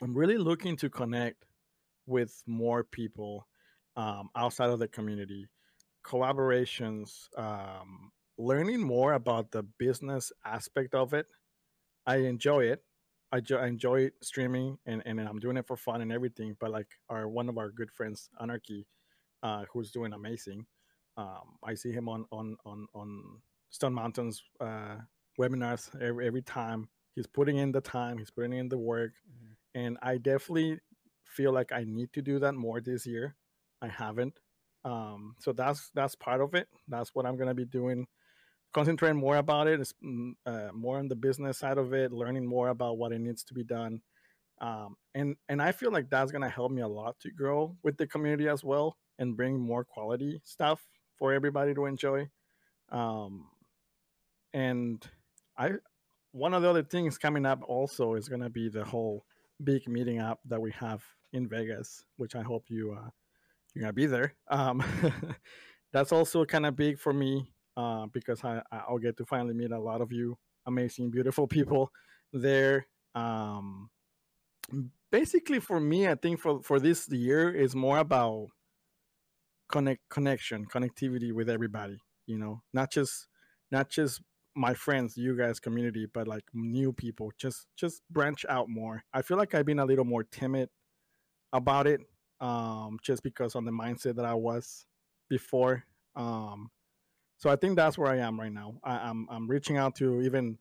i'm 0.00 0.14
really 0.14 0.38
looking 0.38 0.76
to 0.76 0.88
connect 0.88 1.44
with 2.06 2.42
more 2.46 2.82
people 2.82 3.46
um, 3.94 4.28
outside 4.34 4.70
of 4.70 4.78
the 4.78 4.88
community 4.88 5.48
collaborations 6.02 7.28
um, 7.38 8.10
learning 8.38 8.80
more 8.80 9.12
about 9.12 9.50
the 9.50 9.62
business 9.78 10.32
aspect 10.44 10.94
of 10.94 11.12
it 11.14 11.26
i 12.06 12.16
enjoy 12.16 12.64
it. 12.64 12.82
I, 13.32 13.40
jo- 13.40 13.58
I 13.58 13.66
enjoy 13.66 14.10
streaming 14.22 14.78
and, 14.86 15.02
and 15.06 15.20
i'm 15.20 15.38
doing 15.38 15.56
it 15.56 15.66
for 15.66 15.76
fun 15.76 16.00
and 16.02 16.12
everything 16.12 16.56
but 16.60 16.70
like 16.70 16.88
our 17.08 17.28
one 17.28 17.48
of 17.48 17.58
our 17.58 17.70
good 17.70 17.90
friends 17.90 18.28
anarchy 18.40 18.86
uh, 19.42 19.64
who's 19.72 19.90
doing 19.90 20.12
amazing 20.12 20.66
um, 21.16 21.56
i 21.64 21.74
see 21.74 21.92
him 21.92 22.08
on 22.08 22.26
on 22.32 22.56
on 22.64 22.86
on 22.94 23.40
stone 23.70 23.94
mountains 23.94 24.42
uh, 24.60 24.96
webinars 25.40 25.90
every, 26.00 26.26
every 26.26 26.42
time. 26.42 26.88
He's 27.14 27.26
putting 27.26 27.56
in 27.58 27.72
the 27.72 27.80
time 27.80 28.18
he's 28.18 28.30
putting 28.30 28.52
in 28.54 28.68
the 28.68 28.78
work 28.78 29.12
and 29.74 29.98
i 30.02 30.16
definitely 30.18 30.78
feel 31.24 31.52
like 31.52 31.72
i 31.72 31.84
need 31.84 32.12
to 32.12 32.22
do 32.22 32.38
that 32.38 32.54
more 32.54 32.80
this 32.80 33.06
year. 33.06 33.36
I 33.80 33.88
haven't 33.88 34.38
um, 34.84 35.36
so 35.38 35.52
that's 35.52 35.90
that's 35.94 36.14
part 36.14 36.40
of 36.40 36.54
it. 36.54 36.68
That's 36.88 37.14
what 37.14 37.26
i'm 37.26 37.36
to 37.48 37.54
be 37.54 37.64
doing. 37.64 38.06
Concentrating 38.72 39.18
more 39.18 39.36
about 39.36 39.68
it 39.68 39.80
mm, 40.04 40.32
uh, 40.46 40.72
more 40.72 40.98
on 40.98 41.08
the 41.08 41.16
business 41.16 41.58
side 41.58 41.78
of 41.78 41.92
it 41.92 42.12
learning 42.12 42.46
more 42.46 42.68
about 42.68 42.98
what 42.98 43.12
it 43.12 43.20
needs 43.20 43.44
to 43.44 43.54
be 43.54 43.64
done. 43.64 44.00
Um, 44.60 44.96
and 45.14 45.36
and 45.48 45.60
i 45.60 45.72
feel 45.72 45.90
like 45.90 46.08
that's 46.08 46.30
to 46.42 46.48
help 46.48 46.70
me 46.70 46.82
a 46.82 46.88
lot 46.88 47.18
to 47.20 47.30
grow 47.30 47.76
with 47.82 47.96
the 47.96 48.06
community 48.06 48.48
as 48.48 48.62
well 48.62 48.96
and 49.18 49.36
bring 49.36 49.58
more 49.58 49.84
quality 49.84 50.40
stuff 50.44 50.80
for 51.16 51.32
everybody 51.32 51.74
to 51.74 51.86
enjoy. 51.86 52.28
Um, 52.90 53.46
and 54.54 55.06
i 55.56 55.70
one 56.32 56.54
of 56.54 56.62
the 56.62 56.68
other 56.68 56.82
things 56.82 57.18
coming 57.18 57.44
up 57.44 57.60
also 57.66 58.14
is 58.14 58.28
to 58.40 58.50
be 58.50 58.68
the 58.68 58.84
whole 58.84 59.24
big 59.64 59.86
meeting 59.88 60.18
up 60.18 60.40
that 60.46 60.60
we 60.60 60.70
have 60.72 61.02
in 61.32 61.48
vegas 61.48 62.04
which 62.16 62.34
i 62.34 62.42
hope 62.42 62.64
you 62.68 62.96
uh, 62.98 63.08
you're 63.74 63.82
gonna 63.82 63.92
be 63.92 64.06
there. 64.06 64.34
Um, 64.48 64.82
that's 65.92 66.12
also 66.12 66.44
kind 66.44 66.66
of 66.66 66.76
big 66.76 66.98
for 66.98 67.12
me 67.12 67.52
uh, 67.76 68.06
because 68.12 68.44
I 68.44 68.62
I'll 68.70 68.98
get 68.98 69.16
to 69.18 69.26
finally 69.26 69.54
meet 69.54 69.72
a 69.72 69.78
lot 69.78 70.00
of 70.00 70.12
you 70.12 70.38
amazing, 70.66 71.10
beautiful 71.10 71.46
people 71.46 71.90
there. 72.32 72.86
Um, 73.14 73.90
basically, 75.10 75.60
for 75.60 75.80
me, 75.80 76.08
I 76.08 76.14
think 76.14 76.40
for 76.40 76.62
for 76.62 76.80
this 76.80 77.08
year 77.08 77.50
is 77.50 77.74
more 77.74 77.98
about 77.98 78.48
connect 79.70 80.08
connection, 80.08 80.66
connectivity 80.66 81.32
with 81.32 81.48
everybody. 81.48 81.98
You 82.26 82.38
know, 82.38 82.62
not 82.72 82.90
just 82.90 83.28
not 83.70 83.90
just 83.90 84.22
my 84.54 84.74
friends, 84.74 85.16
you 85.16 85.36
guys, 85.36 85.58
community, 85.60 86.06
but 86.12 86.28
like 86.28 86.44
new 86.52 86.92
people. 86.92 87.32
Just 87.38 87.66
just 87.76 88.02
branch 88.10 88.44
out 88.48 88.68
more. 88.68 89.04
I 89.12 89.22
feel 89.22 89.36
like 89.36 89.54
I've 89.54 89.66
been 89.66 89.78
a 89.78 89.86
little 89.86 90.04
more 90.04 90.24
timid 90.24 90.68
about 91.52 91.86
it, 91.86 92.00
um, 92.42 92.98
just 93.02 93.22
because 93.22 93.54
on 93.54 93.64
the 93.64 93.70
mindset 93.70 94.16
that 94.16 94.26
I 94.26 94.34
was 94.34 94.84
before. 95.30 95.84
Um, 96.16 96.70
so 97.38 97.48
I 97.48 97.56
think 97.56 97.76
that's 97.76 97.96
where 97.96 98.12
I 98.12 98.18
am 98.18 98.38
right 98.38 98.52
now. 98.52 98.74
I, 98.84 98.96
I'm 98.98 99.26
I'm 99.30 99.48
reaching 99.48 99.76
out 99.78 99.94
to 99.96 100.20
even 100.20 100.58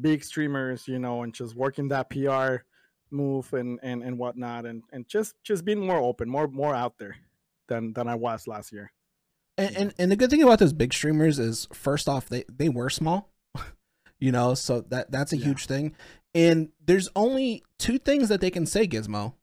big 0.00 0.24
streamers, 0.24 0.88
you 0.88 0.98
know, 0.98 1.22
and 1.22 1.32
just 1.32 1.54
working 1.54 1.88
that 1.88 2.10
PR 2.10 2.64
move 3.10 3.52
and 3.52 3.78
and 3.82 4.02
and 4.02 4.18
whatnot, 4.18 4.64
and 4.66 4.82
and 4.92 5.06
just 5.06 5.34
just 5.44 5.64
being 5.64 5.86
more 5.86 5.98
open, 5.98 6.28
more 6.28 6.48
more 6.48 6.74
out 6.74 6.98
there 6.98 7.16
than 7.68 7.92
than 7.92 8.08
I 8.08 8.14
was 8.16 8.48
last 8.48 8.72
year. 8.72 8.90
And, 9.58 9.76
and 9.76 9.94
and 9.98 10.10
the 10.10 10.16
good 10.16 10.30
thing 10.30 10.42
about 10.42 10.58
those 10.58 10.72
big 10.72 10.92
streamers 10.94 11.38
is 11.38 11.68
first 11.72 12.08
off 12.08 12.28
they 12.28 12.44
they 12.48 12.68
were 12.70 12.90
small, 12.90 13.30
you 14.18 14.32
know, 14.32 14.54
so 14.54 14.80
that 14.80 15.10
that's 15.12 15.32
a 15.32 15.36
Yeah. 15.36 15.44
huge 15.46 15.66
thing. 15.66 15.94
And 16.34 16.70
there's 16.82 17.10
only 17.14 17.62
two 17.78 17.98
things 17.98 18.30
that 18.30 18.40
they 18.40 18.50
can 18.50 18.64
say, 18.64 18.86
Gizmo. 18.88 19.34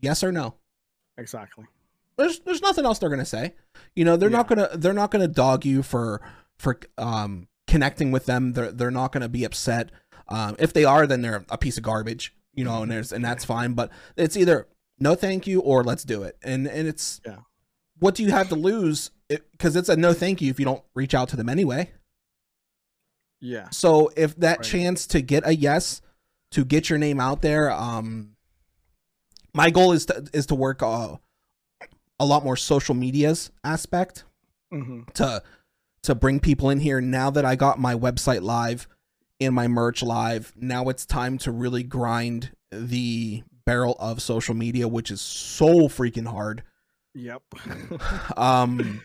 Yes 0.00 0.22
or 0.24 0.30
no. 0.32 0.54
Exactly. 1.20 1.66
There's 2.16 2.40
there's 2.40 2.60
nothing 2.62 2.84
else 2.84 2.98
they're 2.98 3.08
gonna 3.10 3.24
say. 3.24 3.54
You 3.94 4.04
know, 4.04 4.16
they're 4.16 4.30
not 4.30 4.48
gonna 4.48 4.68
they're 4.74 4.92
not 4.92 5.10
gonna 5.10 5.28
dog 5.28 5.64
you 5.64 5.82
for 5.82 6.20
for 6.58 6.78
um 6.98 7.46
connecting 7.66 8.10
with 8.10 8.26
them. 8.26 8.52
They're 8.54 8.72
they're 8.72 8.90
not 8.90 9.12
gonna 9.12 9.28
be 9.28 9.44
upset. 9.44 9.90
Um, 10.28 10.56
if 10.58 10.72
they 10.72 10.84
are, 10.84 11.06
then 11.06 11.22
they're 11.22 11.44
a 11.48 11.58
piece 11.58 11.76
of 11.76 11.82
garbage. 11.82 12.34
You 12.54 12.64
know, 12.64 12.82
and 12.82 12.90
there's 12.90 13.12
and 13.12 13.24
that's 13.24 13.44
fine. 13.44 13.74
But 13.74 13.90
it's 14.16 14.36
either 14.36 14.66
no 14.98 15.14
thank 15.14 15.46
you 15.46 15.60
or 15.60 15.84
let's 15.84 16.04
do 16.04 16.22
it. 16.24 16.36
And 16.42 16.66
and 16.66 16.88
it's 16.88 17.20
Yeah. 17.24 17.38
what 17.98 18.14
do 18.16 18.22
you 18.22 18.30
have 18.32 18.48
to 18.48 18.54
lose? 18.56 19.10
Because 19.28 19.76
it's 19.76 19.88
a 19.88 19.96
no 19.96 20.12
thank 20.12 20.42
you 20.42 20.50
if 20.50 20.58
you 20.58 20.64
don't 20.66 20.82
reach 20.94 21.14
out 21.14 21.28
to 21.30 21.36
them 21.36 21.48
anyway. 21.48 21.92
Yeah. 23.40 23.70
So 23.70 24.10
if 24.16 24.36
that 24.36 24.58
Right. 24.58 24.66
chance 24.66 25.06
to 25.08 25.20
get 25.22 25.46
a 25.46 25.54
yes, 25.54 26.02
to 26.50 26.64
get 26.64 26.90
your 26.90 26.98
name 26.98 27.20
out 27.20 27.40
there, 27.42 27.70
um, 27.70 28.36
my 29.54 29.70
goal 29.70 29.92
is 29.92 30.06
to 30.06 30.26
is 30.32 30.46
to 30.46 30.54
work 30.54 30.82
uh, 30.82 31.16
a 32.18 32.24
lot 32.24 32.44
more 32.44 32.56
social 32.56 32.94
medias 32.94 33.50
aspect 33.64 34.24
hmm 34.70 35.02
to 35.14 35.42
to 36.02 36.14
bring 36.14 36.40
people 36.40 36.70
in 36.70 36.80
here. 36.80 37.00
Now 37.00 37.30
that 37.30 37.44
I 37.44 37.56
got 37.56 37.78
my 37.78 37.94
website 37.94 38.42
live 38.42 38.88
and 39.40 39.54
my 39.54 39.68
merch 39.68 40.02
live, 40.02 40.52
now 40.56 40.88
it's 40.88 41.04
time 41.04 41.38
to 41.38 41.50
really 41.50 41.82
grind 41.82 42.52
the 42.70 43.42
barrel 43.66 43.96
of 43.98 44.22
social 44.22 44.54
media, 44.54 44.88
which 44.88 45.10
is 45.10 45.20
so 45.20 45.88
freaking 45.88 46.26
hard. 46.26 46.62
Yep. 47.14 47.42
Um, 48.36 49.02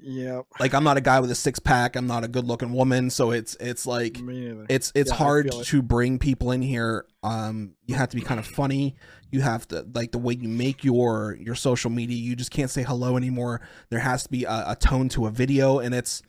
yep. 0.00 0.44
like 0.60 0.74
I'm 0.74 0.84
not 0.84 0.96
a 0.96 1.00
guy 1.00 1.20
with 1.20 1.30
a 1.30 1.34
six 1.34 1.58
pack. 1.58 1.96
I'm 1.96 2.06
not 2.06 2.24
a 2.24 2.28
good 2.28 2.44
looking 2.44 2.72
woman, 2.72 3.10
so 3.10 3.30
it's 3.30 3.56
it's 3.60 3.86
like 3.86 4.18
it's 4.20 4.92
it's 4.94 5.10
Yeah, 5.10 5.16
hard 5.16 5.50
feel 5.50 5.60
it. 5.60 5.66
to 5.66 5.82
bring 5.82 6.18
people 6.18 6.52
in 6.52 6.62
here 6.62 7.04
um 7.22 7.74
you 7.86 7.94
have 7.96 8.08
to 8.10 8.16
be 8.16 8.22
kind 8.22 8.38
of 8.38 8.46
funny 8.46 8.94
you 9.32 9.40
have 9.40 9.66
to 9.68 9.84
like 9.94 10.12
the 10.12 10.18
way 10.18 10.34
you 10.34 10.48
make 10.48 10.84
your 10.84 11.36
your 11.40 11.56
social 11.56 11.90
media 11.90 12.16
you 12.16 12.36
just 12.36 12.52
can't 12.52 12.70
say 12.70 12.82
hello 12.84 13.16
anymore 13.16 13.60
there 13.90 13.98
has 13.98 14.22
to 14.22 14.28
be 14.30 14.44
a, 14.44 14.64
a 14.68 14.76
tone 14.76 15.08
to 15.08 15.26
a 15.26 15.30
video 15.30 15.80
and 15.80 15.94
it's 15.96 16.22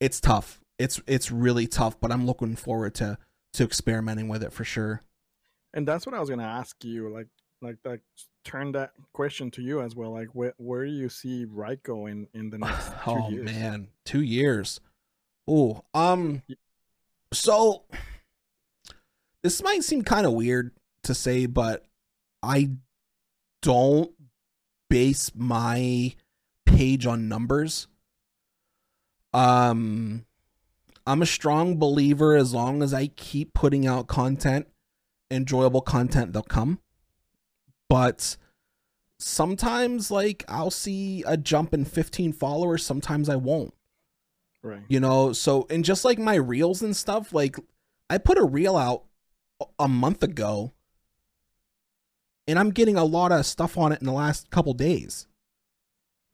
it's 0.00 0.20
tough 0.20 0.60
it's 0.80 1.00
it's 1.06 1.30
really 1.30 1.68
tough 1.68 1.98
but 2.00 2.10
i'm 2.10 2.26
looking 2.26 2.56
forward 2.56 2.92
to 2.92 3.16
to 3.52 3.62
experimenting 3.62 4.26
with 4.26 4.42
it 4.42 4.52
for 4.52 4.64
sure 4.64 5.00
and 5.72 5.86
that's 5.86 6.06
what 6.06 6.14
I 6.14 6.20
was 6.20 6.30
gonna 6.30 6.42
ask 6.42 6.82
you. 6.84 7.10
Like, 7.10 7.28
like 7.62 7.76
that. 7.84 8.00
Turn 8.44 8.72
that 8.72 8.92
question 9.12 9.50
to 9.52 9.62
you 9.62 9.80
as 9.80 9.96
well. 9.96 10.12
Like, 10.12 10.28
where 10.34 10.54
where 10.58 10.84
do 10.84 10.92
you 10.92 11.08
see 11.08 11.46
Ryco 11.46 12.10
in 12.10 12.28
in 12.34 12.50
the 12.50 12.58
next 12.58 12.88
two 13.04 13.10
oh 13.10 13.28
years? 13.30 13.44
man 13.44 13.88
two 14.04 14.22
years 14.22 14.80
oh 15.48 15.84
um 15.94 16.42
so 17.32 17.84
this 19.42 19.62
might 19.62 19.82
seem 19.84 20.02
kind 20.02 20.26
of 20.26 20.32
weird 20.32 20.72
to 21.02 21.14
say 21.14 21.46
but 21.46 21.84
i 22.42 22.70
don't 23.62 24.12
base 24.90 25.30
my 25.34 26.14
page 26.64 27.06
on 27.06 27.28
numbers 27.28 27.86
um 29.32 30.24
i'm 31.06 31.22
a 31.22 31.26
strong 31.26 31.78
believer 31.78 32.36
as 32.36 32.52
long 32.52 32.82
as 32.82 32.92
i 32.92 33.06
keep 33.06 33.54
putting 33.54 33.86
out 33.86 34.06
content 34.06 34.66
enjoyable 35.30 35.80
content 35.80 36.32
they'll 36.32 36.42
come 36.42 36.80
but 37.88 38.36
sometimes 39.18 40.10
like 40.10 40.44
i'll 40.48 40.70
see 40.70 41.22
a 41.26 41.36
jump 41.36 41.72
in 41.72 41.84
15 41.84 42.32
followers 42.32 42.84
sometimes 42.84 43.28
i 43.28 43.36
won't. 43.36 43.72
Right. 44.62 44.82
you 44.88 45.00
know 45.00 45.32
so 45.32 45.66
and 45.70 45.84
just 45.84 46.04
like 46.04 46.18
my 46.18 46.34
reels 46.34 46.82
and 46.82 46.94
stuff 46.96 47.32
like 47.32 47.56
i 48.10 48.18
put 48.18 48.36
a 48.36 48.44
reel 48.44 48.76
out 48.76 49.04
a- 49.78 49.88
month 49.88 50.22
ago 50.22 50.72
and 52.48 52.58
i'm 52.58 52.70
getting 52.70 52.96
a 52.96 53.04
lot 53.04 53.32
of 53.32 53.46
stuff 53.46 53.78
on 53.78 53.92
it 53.92 54.00
in 54.00 54.06
the 54.06 54.12
last 54.12 54.50
couple 54.50 54.74
days. 54.74 55.26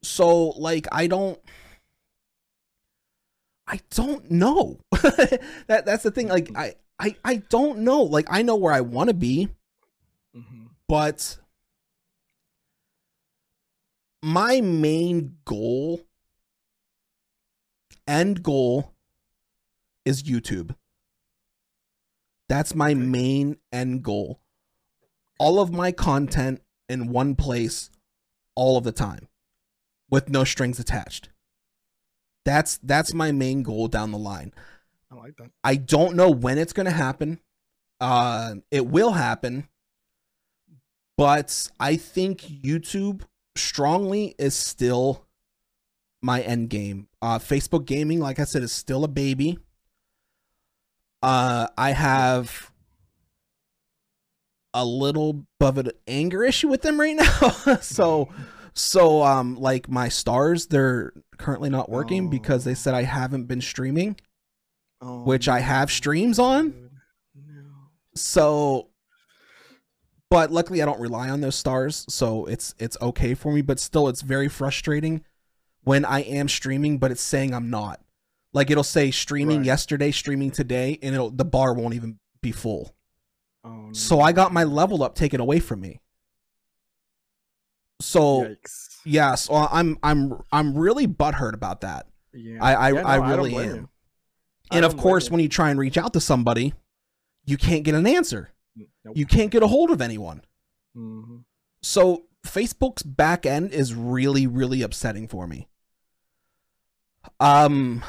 So 0.02 0.48
like 0.50 0.86
i 0.90 1.06
don't 1.06 1.38
i 3.68 3.80
don't 3.90 4.30
know. 4.30 4.80
That 5.68 5.84
that's 5.86 6.02
the 6.02 6.10
thing 6.10 6.28
like 6.28 6.50
i 6.56 6.74
i 6.98 7.14
i 7.24 7.36
don't 7.36 7.78
know. 7.80 8.02
Like 8.02 8.26
i 8.28 8.42
know 8.42 8.56
where 8.56 8.72
i 8.72 8.80
want 8.80 9.08
to 9.08 9.14
be 9.14 9.48
hmm 10.34 10.64
but 10.88 11.38
my 14.22 14.60
main 14.60 15.36
goal 15.44 16.02
end 18.06 18.42
goal 18.42 18.92
is 20.04 20.22
YouTube. 20.22 20.74
That's 22.48 22.74
my 22.74 22.94
main 22.94 23.56
end 23.72 24.02
goal. 24.02 24.40
All 25.38 25.58
of 25.58 25.72
my 25.72 25.92
content 25.92 26.60
in 26.88 27.08
one 27.08 27.34
place 27.34 27.90
all 28.54 28.76
of 28.76 28.84
the 28.84 28.92
time 28.92 29.28
with 30.10 30.28
no 30.28 30.44
strings 30.44 30.78
attached. 30.78 31.30
That's 32.44 32.78
that's 32.82 33.14
my 33.14 33.32
main 33.32 33.62
goal 33.62 33.88
down 33.88 34.10
the 34.10 34.18
line. 34.18 34.52
I 35.10 35.14
like 35.14 35.36
that. 35.36 35.50
I 35.64 35.76
don't 35.76 36.16
know 36.16 36.30
when 36.30 36.58
it's 36.58 36.72
going 36.72 36.86
to 36.86 36.92
happen. 36.92 37.40
Uh, 38.00 38.56
it 38.70 38.86
will 38.86 39.12
happen, 39.12 39.68
but 41.16 41.68
I 41.78 41.96
think 41.96 42.40
YouTube 42.40 43.22
strongly 43.56 44.34
is 44.38 44.54
still 44.54 45.26
my 46.22 46.40
end 46.42 46.70
game. 46.70 47.08
Uh, 47.20 47.38
Facebook 47.38 47.84
gaming, 47.86 48.20
like 48.20 48.38
I 48.38 48.44
said, 48.44 48.62
is 48.62 48.72
still 48.72 49.04
a 49.04 49.08
baby. 49.08 49.58
Uh, 51.22 51.66
I 51.76 51.92
have 51.92 52.70
a 54.74 54.84
little 54.84 55.46
of 55.60 55.78
an 55.78 55.90
anger 56.08 56.42
issue 56.42 56.68
with 56.68 56.82
them 56.82 56.98
right 56.98 57.16
now. 57.66 57.76
so, 57.80 58.28
so 58.74 59.22
um, 59.22 59.56
like 59.60 59.88
my 59.88 60.08
stars, 60.08 60.66
they're 60.66 61.12
currently 61.36 61.70
not 61.70 61.90
working 61.90 62.28
because 62.30 62.64
they 62.64 62.70
Oh. 62.72 62.74
said 62.74 62.94
I 62.94 63.02
haven't 63.02 63.44
been 63.44 63.60
streaming 63.60 64.16
Oh, 65.00 65.22
which 65.24 65.48
I 65.48 65.60
have 65.60 65.90
streams 65.90 66.38
on. 66.38 66.90
No. 67.34 67.62
So, 68.14 68.88
but 70.32 70.50
luckily 70.50 70.80
I 70.80 70.86
don't 70.86 70.98
rely 70.98 71.28
on 71.28 71.42
those 71.42 71.56
stars, 71.56 72.06
so 72.08 72.46
it's 72.46 72.74
it's 72.78 72.96
okay 73.02 73.34
for 73.34 73.52
me. 73.52 73.60
But 73.60 73.78
still, 73.78 74.08
it's 74.08 74.22
very 74.22 74.48
frustrating 74.48 75.24
when 75.84 76.06
I 76.06 76.20
am 76.22 76.48
streaming, 76.48 76.96
but 76.96 77.10
it's 77.10 77.20
saying 77.22 77.52
I'm 77.52 77.68
not. 77.68 78.00
Like 78.54 78.70
it'll 78.70 78.82
say 78.82 79.10
streaming 79.10 79.58
Right. 79.58 79.66
yesterday, 79.66 80.10
streaming 80.10 80.50
today, 80.50 80.98
and 81.02 81.14
it'll 81.14 81.30
the 81.30 81.44
bar 81.44 81.74
won't 81.74 81.94
even 81.94 82.18
be 82.40 82.50
full. 82.50 82.94
Oh, 83.62 83.68
no. 83.68 83.92
So. 83.92 84.20
I 84.20 84.32
got 84.32 84.52
my 84.54 84.64
level 84.64 85.02
up 85.02 85.14
taken 85.14 85.38
away 85.38 85.60
from 85.60 85.80
me. 85.80 86.00
So 88.00 88.42
yes, 88.48 89.00
yeah, 89.04 89.34
so 89.34 89.54
I'm 89.54 89.98
I'm 90.02 90.42
I'm 90.50 90.76
really 90.76 91.06
butthurt 91.06 91.52
about 91.52 91.82
that. 91.82 92.06
Yeah. 92.32 92.58
I 92.60 92.72
I, 92.74 92.92
Yeah, 92.92 93.02
no, 93.02 93.08
I 93.08 93.30
really 93.30 93.50
blame 93.50 93.70
am. 93.70 93.88
And 94.70 94.84
of 94.86 94.96
course, 94.96 95.30
when 95.30 95.40
you 95.40 95.48
try 95.50 95.68
and 95.68 95.78
reach 95.78 95.98
out 95.98 96.14
to 96.14 96.20
somebody, 96.20 96.72
you 97.44 97.58
can't 97.58 97.84
get 97.84 97.94
an 97.94 98.06
answer. 98.06 98.48
Nope. 98.76 99.16
You 99.16 99.26
can't 99.26 99.50
get 99.50 99.62
a 99.62 99.66
hold 99.66 99.90
of 99.90 100.00
anyone. 100.00 100.42
Mhm. 100.96 101.44
So 101.82 102.26
Facebook's 102.46 103.02
back 103.02 103.44
end 103.46 103.72
is 103.72 103.94
really, 103.94 104.46
really 104.46 104.82
upsetting 104.82 105.28
for 105.28 105.46
me. 105.46 105.68
Um, 107.40 108.02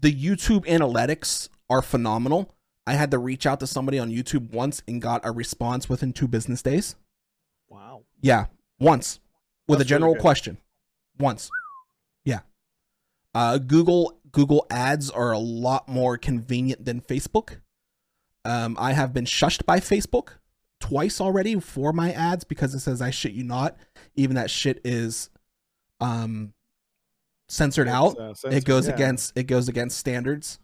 the 0.00 0.12
YouTube 0.12 0.66
analytics 0.66 1.48
are 1.70 1.82
phenomenal. 1.82 2.54
I 2.86 2.94
had 2.94 3.10
to 3.10 3.18
reach 3.18 3.46
out 3.46 3.60
to 3.60 3.66
somebody 3.66 3.98
on 3.98 4.10
YouTube 4.10 4.50
once 4.50 4.82
and 4.88 5.00
got 5.02 5.20
a 5.24 5.30
response 5.30 5.88
within 5.88 6.12
two 6.12 6.26
business 6.26 6.62
days. 6.62 6.96
Wow. 7.68 8.04
Yeah, 8.20 8.46
once 8.80 9.20
with 9.68 9.78
That's 9.80 9.86
a 9.86 9.88
general 9.90 10.14
good. 10.14 10.22
question. 10.22 10.58
Once. 11.18 11.50
Yeah. 12.24 12.40
Uh, 13.34 13.58
Google 13.58 14.18
Google 14.32 14.66
Ads 14.70 15.10
are 15.10 15.32
a 15.32 15.38
lot 15.38 15.88
more 15.88 16.16
convenient 16.18 16.84
than 16.84 17.00
Facebook. 17.00 17.60
Um, 18.48 18.76
I 18.78 18.92
have 18.92 19.12
been 19.12 19.24
shushed 19.26 19.66
by 19.66 19.78
Facebook 19.80 20.30
twice 20.80 21.20
already 21.20 21.58
for 21.60 21.92
my 21.92 22.12
ads 22.12 22.44
because 22.44 22.74
it 22.74 22.80
says 22.80 23.02
I 23.02 23.10
shit 23.10 23.32
you 23.32 23.44
not. 23.44 23.76
Even 24.14 24.36
that 24.36 24.50
shit 24.50 24.80
is 24.84 25.30
um 26.00 26.52
censored 27.48 27.88
It's, 27.88 27.94
out. 27.94 28.18
uh, 28.18 28.34
it 28.50 28.64
goes 28.64 28.86
yeah. 28.88 28.94
against 28.94 29.36
it 29.36 29.44
goes 29.44 29.68
against 29.68 29.98
standards. 29.98 30.58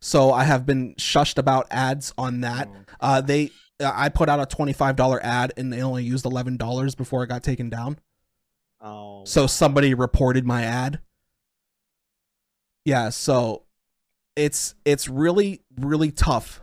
So 0.00 0.32
I 0.32 0.44
have 0.44 0.66
been 0.66 0.94
shushed 0.96 1.38
about 1.38 1.66
ads 1.70 2.12
on 2.18 2.42
that. 2.42 2.68
Oh, 2.70 2.84
Uh, 3.00 3.20
they 3.22 3.50
I 3.84 4.08
put 4.10 4.28
out 4.28 4.38
a 4.40 4.46
twenty 4.46 4.72
five 4.72 4.94
dollar 4.96 5.18
ad 5.24 5.52
and 5.56 5.72
they 5.72 5.82
only 5.82 6.04
used 6.04 6.24
eleven 6.26 6.56
dollars 6.56 6.94
before 6.94 7.24
it 7.24 7.28
got 7.28 7.42
taken 7.42 7.70
down. 7.70 7.98
oh, 8.80 9.24
So 9.24 9.46
somebody 9.46 9.94
reported 9.94 10.44
my 10.46 10.62
ad. 10.64 11.00
Yeah, 12.84 13.08
so 13.08 13.62
it's 14.36 14.74
it's 14.84 15.08
really 15.08 15.62
really 15.78 16.10
tough. 16.12 16.60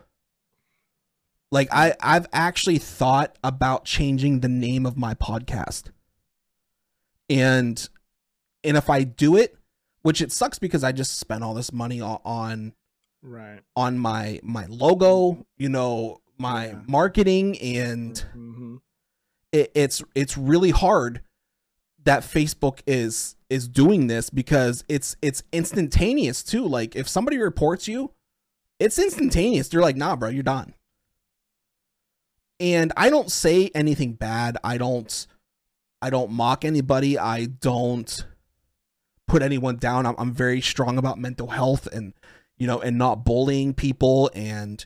Like 1.51 1.67
I 1.71 1.93
I've 2.01 2.27
actually 2.31 2.77
thought 2.77 3.37
about 3.43 3.85
changing 3.85 4.39
the 4.39 4.47
name 4.49 4.85
of 4.85 4.97
my 4.97 5.13
podcast. 5.13 5.91
And 7.29 7.87
and 8.63 8.77
if 8.77 8.89
I 8.89 9.03
do 9.03 9.35
it, 9.35 9.57
which 10.01 10.21
it 10.21 10.31
sucks 10.31 10.59
because 10.59 10.83
I 10.83 10.91
just 10.91 11.17
spent 11.17 11.43
all 11.43 11.53
this 11.53 11.71
money 11.73 12.01
on 12.01 12.73
right. 13.21 13.59
on 13.75 13.97
my 13.97 14.39
my 14.43 14.65
logo, 14.67 15.45
you 15.57 15.69
know, 15.69 16.21
my 16.37 16.67
Yeah. 16.67 16.81
marketing 16.87 17.57
and 17.59 18.17
hmm 18.33 18.77
it, 19.51 19.69
it's 19.75 20.01
it's 20.15 20.37
really 20.37 20.71
hard 20.71 21.21
that 22.05 22.23
Facebook 22.23 22.79
is 22.87 23.35
is 23.49 23.67
doing 23.67 24.07
this 24.07 24.29
because 24.29 24.83
it's 24.87 25.15
it's 25.21 25.43
instantaneous 25.51 26.43
too. 26.43 26.65
Like 26.65 26.95
if 26.95 27.09
somebody 27.09 27.37
reports 27.37 27.87
you, 27.87 28.11
it's 28.79 28.97
instantaneous. 28.97 29.67
They're 29.67 29.81
like, 29.81 29.97
"Nah, 29.97 30.15
bro, 30.15 30.29
you're 30.29 30.41
done." 30.43 30.73
And 32.61 32.93
I 32.95 33.09
don't 33.09 33.31
say 33.31 33.71
anything 33.73 34.13
bad. 34.13 34.57
I 34.63 34.77
don't 34.77 35.27
I 36.01 36.09
don't 36.11 36.31
mock 36.31 36.63
anybody. 36.63 37.17
I 37.17 37.45
don't 37.45 38.25
put 39.27 39.41
anyone 39.41 39.77
down. 39.77 40.05
I'm, 40.05 40.15
I'm 40.17 40.31
very 40.31 40.61
strong 40.61 40.97
about 40.97 41.17
mental 41.17 41.47
health 41.47 41.87
and 41.87 42.13
you 42.57 42.67
know 42.67 42.79
and 42.79 42.97
not 42.97 43.25
bullying 43.25 43.73
people 43.73 44.29
and 44.35 44.85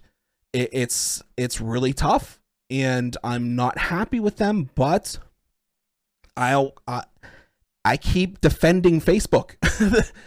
it, 0.53 0.69
it's 0.71 1.21
it's 1.35 1.59
really 1.59 1.91
tough 1.93 2.39
and 2.69 3.15
I'm 3.23 3.55
not 3.55 3.77
happy 3.77 4.19
with 4.21 4.37
them, 4.37 4.69
but 4.75 5.19
I'll 6.37 6.73
uh, 6.87 7.03
I 7.83 7.97
keep 7.97 8.39
defending 8.39 9.01
Facebook. 9.01 9.55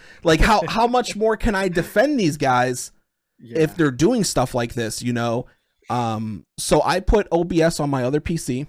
like 0.22 0.40
how 0.40 0.62
how 0.68 0.86
much 0.86 1.16
more 1.16 1.36
can 1.38 1.54
I 1.54 1.68
defend 1.68 2.20
these 2.20 2.36
guys 2.36 2.92
Yeah. 3.40 3.60
if 3.60 3.76
they're 3.76 3.92
doing 3.92 4.24
stuff 4.24 4.52
like 4.52 4.74
this, 4.74 5.00
you 5.00 5.12
know? 5.12 5.46
Um 5.88 6.46
so 6.58 6.82
I 6.82 7.00
put 7.00 7.28
OBS 7.32 7.80
on 7.80 7.90
my 7.90 8.04
other 8.04 8.20
PC. 8.20 8.66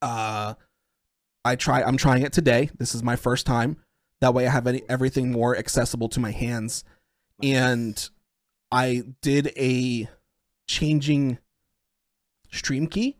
Uh 0.00 0.54
I 1.44 1.56
try 1.56 1.82
I'm 1.82 1.96
trying 1.96 2.22
it 2.22 2.32
today. 2.32 2.70
This 2.78 2.94
is 2.94 3.02
my 3.02 3.16
first 3.16 3.46
time. 3.46 3.78
That 4.20 4.34
way 4.34 4.46
I 4.46 4.50
have 4.50 4.66
any 4.66 4.82
everything 4.88 5.30
more 5.30 5.56
accessible 5.56 6.08
to 6.10 6.20
my 6.20 6.30
hands 6.30 6.84
and 7.42 8.08
I 8.70 9.04
did 9.22 9.52
a 9.56 10.08
changing 10.66 11.38
stream 12.52 12.86
key, 12.86 13.16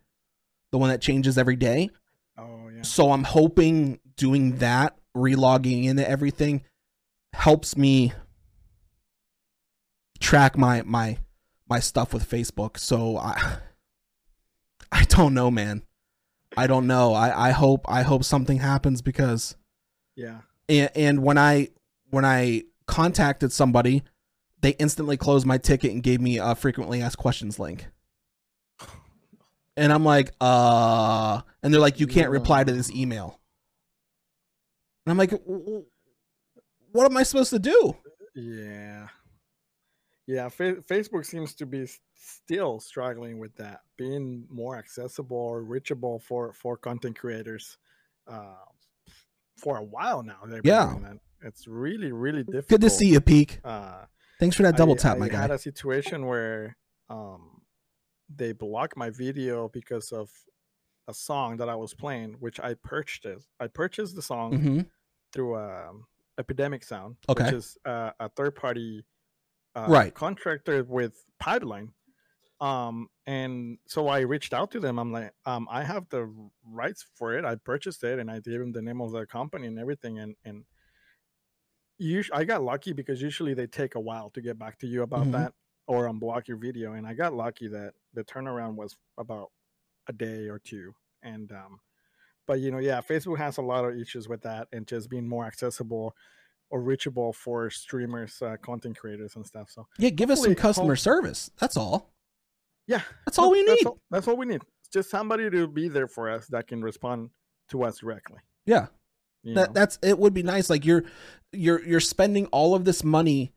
the 0.73 0.79
one 0.79 0.91
that 0.91 1.01
changes 1.01 1.39
every 1.39 1.57
day. 1.57 1.91
oh 2.37 2.69
yeah. 2.75 2.83
So 2.83 3.13
I'm 3.13 3.25
hoping 3.25 4.01
doing 4.17 4.57
that, 4.57 4.99
relogging 5.17 5.85
into 5.85 6.09
everything, 6.09 6.65
helps 7.33 7.77
me 7.77 8.13
track 10.21 10.59
my 10.59 10.83
my 10.83 11.19
my 11.69 11.81
stuff 11.81 12.13
with 12.15 12.29
Facebook. 12.29 12.79
So 12.79 13.17
I 13.19 13.59
I 14.93 15.05
don't 15.05 15.35
know, 15.35 15.51
man. 15.51 15.83
I 16.57 16.67
don't 16.67 16.87
know. 16.87 17.13
I 17.15 17.49
I 17.49 17.51
hope 17.51 17.85
I 17.89 18.03
hope 18.03 18.25
something 18.25 18.59
happens 18.59 19.03
because 19.03 19.57
Yeah. 20.17 20.41
and, 20.69 20.91
and 20.95 21.23
when 21.23 21.39
I 21.39 21.69
when 22.11 22.25
I 22.25 22.63
contacted 22.87 23.53
somebody, 23.53 24.03
they 24.63 24.71
instantly 24.71 25.17
closed 25.17 25.47
my 25.47 25.59
ticket 25.59 25.93
and 25.93 26.03
gave 26.03 26.21
me 26.21 26.39
a 26.39 26.55
frequently 26.55 27.03
asked 27.03 27.19
questions 27.19 27.59
link. 27.59 27.87
And 29.77 29.93
I'm 29.93 30.05
like, 30.05 30.33
uh, 30.41 31.41
and 31.63 31.73
they're 31.73 31.81
like, 31.81 32.01
you 32.01 32.09
can't 32.09 32.31
reply 32.31 32.65
to 32.65 32.73
this 32.73 32.91
email. 32.91 33.39
And 35.07 35.13
I'm 35.13 35.17
like, 35.19 35.31
"W- 35.31 35.61
w- 35.61 35.85
what 36.91 37.05
am 37.09 37.17
I 37.17 37.23
supposed 37.23 37.51
to 37.51 37.61
do? 37.61 37.95
Yeah. 38.35 39.07
Yeah, 40.29 40.51
fa- 40.51 40.83
Facebook 40.87 41.25
seems 41.25 41.55
to 41.55 41.67
be 41.67 41.89
still 42.15 42.81
struggling 42.81 43.39
with 43.39 43.57
that, 43.57 43.81
being 43.97 44.45
more 44.51 44.77
accessible 44.77 45.37
or 45.39 45.63
reachable 45.65 46.19
for 46.21 46.53
for 46.53 46.77
content 46.77 47.19
creators. 47.19 47.79
Uh, 48.27 48.55
for 49.57 49.79
a 49.79 49.83
while 49.83 50.23
now, 50.23 50.37
Yeah. 50.63 50.95
that. 51.03 51.19
It's 51.41 51.67
really, 51.67 52.13
really 52.13 52.45
difficult. 52.45 52.69
Good 52.69 52.81
to 52.83 52.91
see 52.91 53.09
you, 53.09 53.21
Peak. 53.21 53.59
Uh, 53.65 54.05
Thanks 54.39 54.55
for 54.55 54.63
that 54.65 54.77
double 54.77 54.95
tap, 54.95 55.17
I 55.17 55.19
my 55.19 55.29
guy. 55.29 55.39
I 55.39 55.41
had 55.43 55.51
a 55.51 55.59
situation 55.59 56.27
where 56.27 56.77
um, 57.09 57.63
they 58.29 58.53
blocked 58.53 58.97
my 58.97 59.11
video 59.11 59.69
because 59.69 60.13
of 60.13 60.31
a 61.09 61.15
song 61.15 61.57
that 61.57 61.69
I 61.69 61.75
was 61.75 61.95
playing, 61.95 62.35
which 62.39 62.61
I 62.61 62.75
purchased. 62.75 63.49
I 63.59 63.67
purchased 63.67 64.15
the 64.15 64.23
song 64.23 64.61
hmm 64.61 64.81
through 65.33 65.57
um, 65.57 66.07
Epidemic 66.39 66.85
Sound, 66.85 67.17
Okay. 67.29 67.45
which 67.47 67.55
is 67.55 67.77
uh, 67.85 68.11
a 68.21 68.29
third 68.29 68.55
party 68.55 69.05
uh, 69.79 69.91
Right. 69.91 70.15
contractor 70.15 70.85
with 70.85 71.25
Pipeline. 71.39 71.95
Um, 72.61 73.09
and 73.27 73.79
so 73.87 74.09
I 74.09 74.21
reached 74.21 74.55
out 74.55 74.71
to 74.73 74.81
them. 74.81 74.99
I'm 74.99 75.13
like, 75.13 75.35
um, 75.47 75.69
I 75.71 75.85
have 75.85 76.09
the 76.11 76.25
rights 76.65 77.07
for 77.15 77.35
it. 77.39 77.45
I 77.45 77.57
purchased 77.57 78.05
it, 78.05 78.19
and 78.19 78.31
I 78.31 78.41
gave 78.41 78.61
them 78.61 78.73
the 78.73 78.83
name 78.83 79.01
of 79.01 79.13
the 79.13 79.27
company 79.27 79.67
and 79.69 79.79
everything. 79.79 80.19
And 80.19 80.37
and 80.45 80.67
usually, 81.99 82.39
I 82.39 82.45
got 82.45 82.63
lucky 82.63 82.93
because 82.93 83.23
usually 83.23 83.55
they 83.55 83.67
take 83.67 83.95
a 83.95 84.01
while 84.01 84.31
to 84.31 84.41
get 84.41 84.59
back 84.59 84.79
to 84.79 84.87
you 84.87 85.03
about 85.03 85.31
Mhm. 85.31 85.33
that 85.33 85.55
or 85.87 86.07
unblock 86.07 86.49
your 86.49 86.57
video. 86.59 86.93
And 86.93 87.07
I 87.07 87.15
got 87.15 87.35
lucky 87.35 87.69
that 87.69 87.95
the 88.13 88.25
turnaround 88.25 88.75
was 88.77 88.97
about 89.17 89.53
a 90.09 90.13
day 90.13 90.49
or 90.49 90.59
two. 90.59 90.95
And 91.23 91.51
um, 91.53 91.81
but 92.47 92.61
you 92.61 92.71
know, 92.71 92.79
yeah, 92.79 93.01
Facebook 93.03 93.39
has 93.39 93.59
a 93.59 93.63
lot 93.63 93.85
of 93.87 93.97
issues 93.99 94.29
with 94.29 94.43
that 94.43 94.69
and 94.73 94.87
just 94.89 95.11
being 95.11 95.29
more 95.29 95.47
accessible 95.47 96.17
or 96.71 96.81
reachable 96.83 97.33
for 97.33 97.71
streamers, 97.71 98.41
uh, 98.43 98.57
content 98.63 98.97
creators, 98.99 99.37
and 99.37 99.47
stuff. 99.47 99.71
So 99.71 99.87
Yeah, 99.99 100.11
give 100.11 100.31
us 100.31 100.43
some 100.43 100.55
customer 100.55 100.95
hope- 100.95 100.99
service. 100.99 101.51
That's 101.59 101.77
all. 101.77 102.11
yeah, 102.87 103.03
That's 103.25 103.39
all 103.39 103.51
we 103.51 103.65
That's 103.65 103.81
need. 103.83 103.87
all, 103.87 103.99
that's 104.11 104.29
all 104.29 104.37
we 104.37 104.47
need. 104.47 104.63
It's 104.81 104.89
just 104.93 105.11
somebody 105.11 105.49
to 105.51 105.67
be 105.67 105.89
there 105.89 106.09
for 106.09 106.31
us 106.31 106.47
that 106.49 106.67
can 106.67 106.83
respond 106.83 107.31
to 107.71 107.83
us 107.85 107.99
directly. 107.99 108.39
Yeah. 108.67 108.87
You 109.43 109.55
that 109.55 109.69
know? 109.69 109.73
that's 109.73 109.99
it 110.03 110.19
would 110.19 110.35
be 110.35 110.43
nice 110.43 110.69
like 110.69 110.85
you're 110.85 111.05
you're 111.53 111.83
you're 111.87 112.01
spending 112.01 112.47
all 112.47 112.75
of 112.75 112.85
this 112.85 113.05
money 113.05 113.53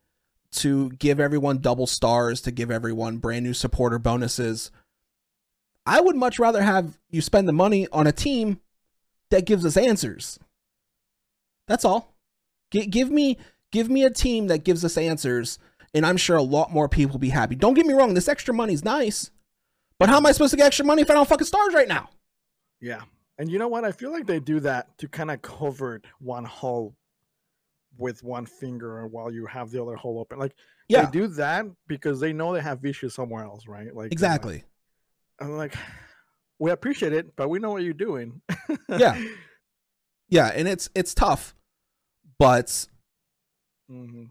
to 0.53 0.89
give 0.91 1.19
everyone 1.19 1.57
double 1.57 1.87
stars 1.87 2.39
to 2.41 2.51
give 2.51 2.69
everyone 2.69 3.17
brand 3.17 3.43
new 3.43 3.53
supporter 3.53 3.97
bonuses 3.97 4.69
i 5.87 5.99
would 5.99 6.15
much 6.15 6.37
rather 6.37 6.61
have 6.61 6.99
you 7.09 7.19
spend 7.19 7.47
the 7.47 7.53
money 7.53 7.87
on 7.91 8.05
a 8.05 8.11
team 8.11 8.59
that 9.31 9.45
gives 9.45 9.65
us 9.65 9.75
answers 9.75 10.37
that's 11.67 11.83
all 11.83 12.10
G- 12.71 12.87
give 12.87 13.09
me 13.09 13.37
give 13.71 13.89
me 13.89 14.03
a 14.03 14.09
team 14.09 14.47
that 14.47 14.63
gives 14.63 14.83
us 14.83 14.97
answers 14.97 15.59
and 15.93 16.05
i'm 16.05 16.17
sure 16.17 16.37
a 16.37 16.41
lot 16.41 16.71
more 16.71 16.89
people 16.89 17.13
will 17.13 17.19
be 17.19 17.29
happy 17.29 17.55
don't 17.55 17.73
get 17.73 17.85
me 17.85 17.93
wrong 17.93 18.13
this 18.13 18.27
extra 18.27 18.53
money's 18.53 18.83
nice 18.83 19.31
but 19.99 20.09
how 20.09 20.17
am 20.17 20.25
i 20.25 20.31
supposed 20.31 20.51
to 20.51 20.57
get 20.57 20.67
extra 20.67 20.85
money 20.85 21.01
if 21.01 21.09
i 21.09 21.13
don't 21.13 21.27
fucking 21.29 21.47
stars 21.47 21.73
right 21.73 21.87
now 21.87 22.09
yeah. 22.81 23.01
And 23.37 23.49
you 23.49 23.59
know 23.59 23.67
what? 23.67 23.85
I 23.85 23.91
feel 23.91 24.11
like 24.11 24.25
they 24.25 24.39
do 24.39 24.59
that 24.61 24.97
to 24.97 25.07
kind 25.07 25.31
of 25.31 25.41
cover 25.41 26.01
one 26.19 26.43
hole 26.43 26.95
with 27.97 28.23
one 28.23 28.45
finger 28.45 29.07
while 29.07 29.31
you 29.31 29.45
have 29.45 29.71
the 29.71 29.81
other 29.81 29.95
hole 29.95 30.19
open. 30.19 30.39
Like 30.39 30.55
yeah 30.89 31.05
they 31.05 31.11
do 31.11 31.27
that 31.27 31.65
because 31.87 32.19
they 32.19 32.33
know 32.33 32.53
they 32.53 32.61
have 32.61 32.83
issues 32.83 33.13
somewhere 33.13 33.43
else, 33.43 33.67
right? 33.67 33.95
Like 33.95 34.05
uh, 34.05 34.09
exactly 34.11 34.63
I'm 35.39 35.57
like, 35.57 35.75
we 36.59 36.71
appreciate 36.71 37.13
it, 37.13 37.35
but 37.35 37.49
we 37.49 37.59
know 37.59 37.71
what 37.71 37.83
you're 37.83 37.93
doing. 37.93 38.41
Yeah. 38.89 39.21
yeah 40.27 40.47
and 40.47 40.67
it's 40.67 40.89
it's 40.95 41.13
tough 41.13 41.55
but 42.41 42.87
Mhm. 43.91 44.29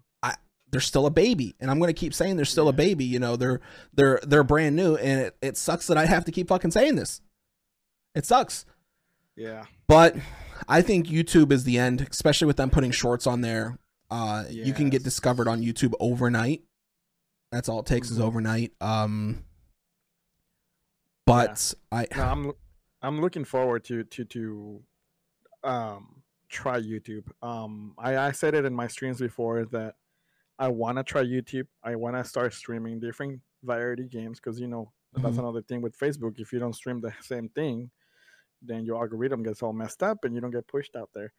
they're 0.72 0.80
still 0.80 1.06
a 1.06 1.10
baby. 1.10 1.54
And 1.60 1.68
i'm 1.70 1.78
going 1.80 1.88
to 1.92 2.00
keep 2.00 2.14
saying 2.14 2.36
they're 2.36 2.44
still 2.44 2.68
a 2.68 2.72
baby 2.72 3.04
you 3.04 3.18
know 3.18 3.34
they're 3.36 3.60
they're 3.92 4.20
they're 4.22 4.44
brand 4.44 4.76
new. 4.76 4.94
And 4.96 5.20
it, 5.20 5.36
it 5.42 5.56
sucks 5.56 5.86
that 5.88 5.96
i 5.98 6.06
have 6.06 6.24
to 6.26 6.32
keep 6.32 6.48
fucking 6.48 6.70
saying 6.72 6.94
this. 6.96 7.20
It 8.14 8.24
sucks. 8.26 8.64
Yeah. 9.36 9.64
but 9.88 10.14
i 10.68 10.82
think 10.82 11.06
youtube 11.06 11.50
is 11.52 11.64
the 11.64 11.78
end 11.78 12.06
especially 12.10 12.46
with 12.46 12.56
them 12.56 12.70
putting 12.70 12.90
shorts 12.90 13.26
on 13.26 13.40
there. 13.40 13.78
Uh 14.10 14.44
you 14.50 14.72
can 14.72 14.90
get 14.90 15.02
discovered 15.04 15.48
on 15.48 15.60
youtube 15.62 15.92
overnight. 16.00 16.62
That's 17.52 17.68
all 17.68 17.80
it 17.80 17.86
takes 17.86 18.10
is 18.10 18.18
Mhm. 18.18 18.22
overnight. 18.22 18.72
Um 18.80 19.44
but 21.26 21.74
i 21.92 22.06
No, 22.16 22.22
I'm 22.22 22.52
I'm 23.02 23.20
looking 23.20 23.44
forward 23.44 23.84
to 23.84 24.04
to 24.04 24.24
to 24.24 24.82
um 25.64 26.19
try 26.50 26.78
YouTube. 26.80 27.26
Um 27.42 27.94
I, 27.98 28.16
I 28.18 28.32
said 28.32 28.54
it 28.54 28.64
in 28.66 28.74
my 28.74 28.86
streams 28.88 29.18
before 29.20 29.64
that 29.66 29.94
I 30.58 30.68
wanna 30.68 31.02
try 31.04 31.22
YouTube. 31.22 31.66
I 31.82 31.94
wanna 31.96 32.24
start 32.24 32.52
streaming 32.52 33.00
different 33.00 33.40
variety 33.62 34.08
games 34.08 34.38
because 34.40 34.60
you 34.60 34.66
know 34.66 34.92
that's 35.14 35.36
Mhm. 35.36 35.40
another 35.40 35.62
thing 35.62 35.80
with 35.80 35.96
Facebook. 35.98 36.38
If 36.38 36.52
you 36.52 36.58
don't 36.58 36.74
stream 36.74 37.00
the 37.00 37.12
same 37.20 37.48
thing, 37.50 37.90
then 38.62 38.84
your 38.84 38.96
algorithm 39.02 39.42
gets 39.42 39.62
all 39.62 39.72
messed 39.72 40.02
up 40.02 40.24
and 40.24 40.34
you 40.34 40.40
don't 40.40 40.50
get 40.50 40.66
pushed 40.68 40.94
out 40.96 41.10
there. 41.14 41.32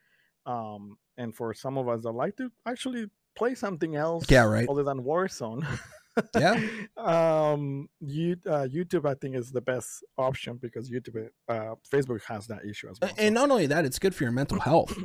Um, 0.46 0.98
and 1.18 1.36
for 1.36 1.54
some 1.54 1.78
of 1.78 1.88
us 1.88 2.02
that 2.04 2.12
like 2.12 2.36
to 2.38 2.52
actually 2.66 3.10
play 3.36 3.54
something 3.56 3.96
else, 3.96 4.26
Yeah, 4.30 4.44
right. 4.46 4.68
other 4.68 4.84
than 4.84 5.04
Warzone, 5.04 5.62
Yeah. 6.36 6.60
um, 6.98 7.90
you, 8.00 8.38
uh, 8.46 8.68
YouTube 8.72 9.06
I 9.10 9.14
think 9.16 9.36
is 9.36 9.52
the 9.52 9.62
best 9.62 10.04
option 10.18 10.58
because 10.62 10.90
YouTube, 10.90 11.30
uh, 11.48 11.76
Facebook 11.92 12.24
has 12.26 12.48
that 12.48 12.66
issue 12.66 12.90
as 12.90 13.00
well. 13.02 13.12
And 13.18 13.34
not 13.36 13.50
only 13.52 13.68
that, 13.68 13.86
it's 13.86 14.00
good 14.00 14.16
for 14.16 14.24
your 14.24 14.34
mental 14.34 14.60
health. 14.62 14.98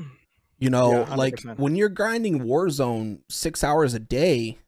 You 0.59 0.71
know, 0.71 1.01
Yeah, 1.01 1.15
like 1.15 1.43
when 1.57 1.77
you're 1.77 1.89
grinding 1.91 2.41
Warzone 2.41 3.21
six 3.29 3.63
hours 3.63 3.95
a 3.95 3.99
day, 3.99 4.59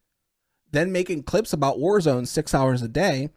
then 0.70 0.92
making 0.92 1.22
clips 1.22 1.52
about 1.52 1.78
Warzone 1.78 2.26
six 2.26 2.54
hours 2.54 2.82
a 2.82 2.88
day, 2.88 3.30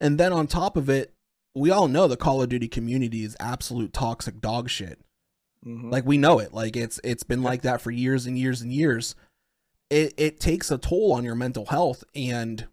and 0.00 0.18
then 0.18 0.32
on 0.32 0.48
top 0.48 0.76
of 0.76 0.90
it, 0.90 1.12
we 1.54 1.70
all 1.70 1.86
know 1.86 2.08
the 2.08 2.16
Call 2.16 2.42
of 2.42 2.48
Duty 2.48 2.66
community 2.66 3.22
is 3.24 3.36
absolute 3.38 3.92
toxic 3.92 4.40
dog 4.40 4.68
shit. 4.68 4.98
Mhm. 5.64 5.92
Like 5.92 6.04
we 6.04 6.18
know 6.18 6.40
it. 6.40 6.52
Like 6.52 6.76
it's 6.76 7.00
it's 7.04 7.22
been 7.22 7.42
like 7.42 7.62
that 7.62 7.80
for 7.80 7.92
years 7.92 8.26
and 8.26 8.36
years 8.36 8.62
and 8.62 8.72
years. 8.72 9.14
It 9.92 10.14
it 10.16 10.40
takes 10.40 10.70
a 10.70 10.78
toll 10.78 11.12
on 11.12 11.24
your 11.24 11.34
mental 11.34 11.66
health 11.66 12.02
and 12.14 12.66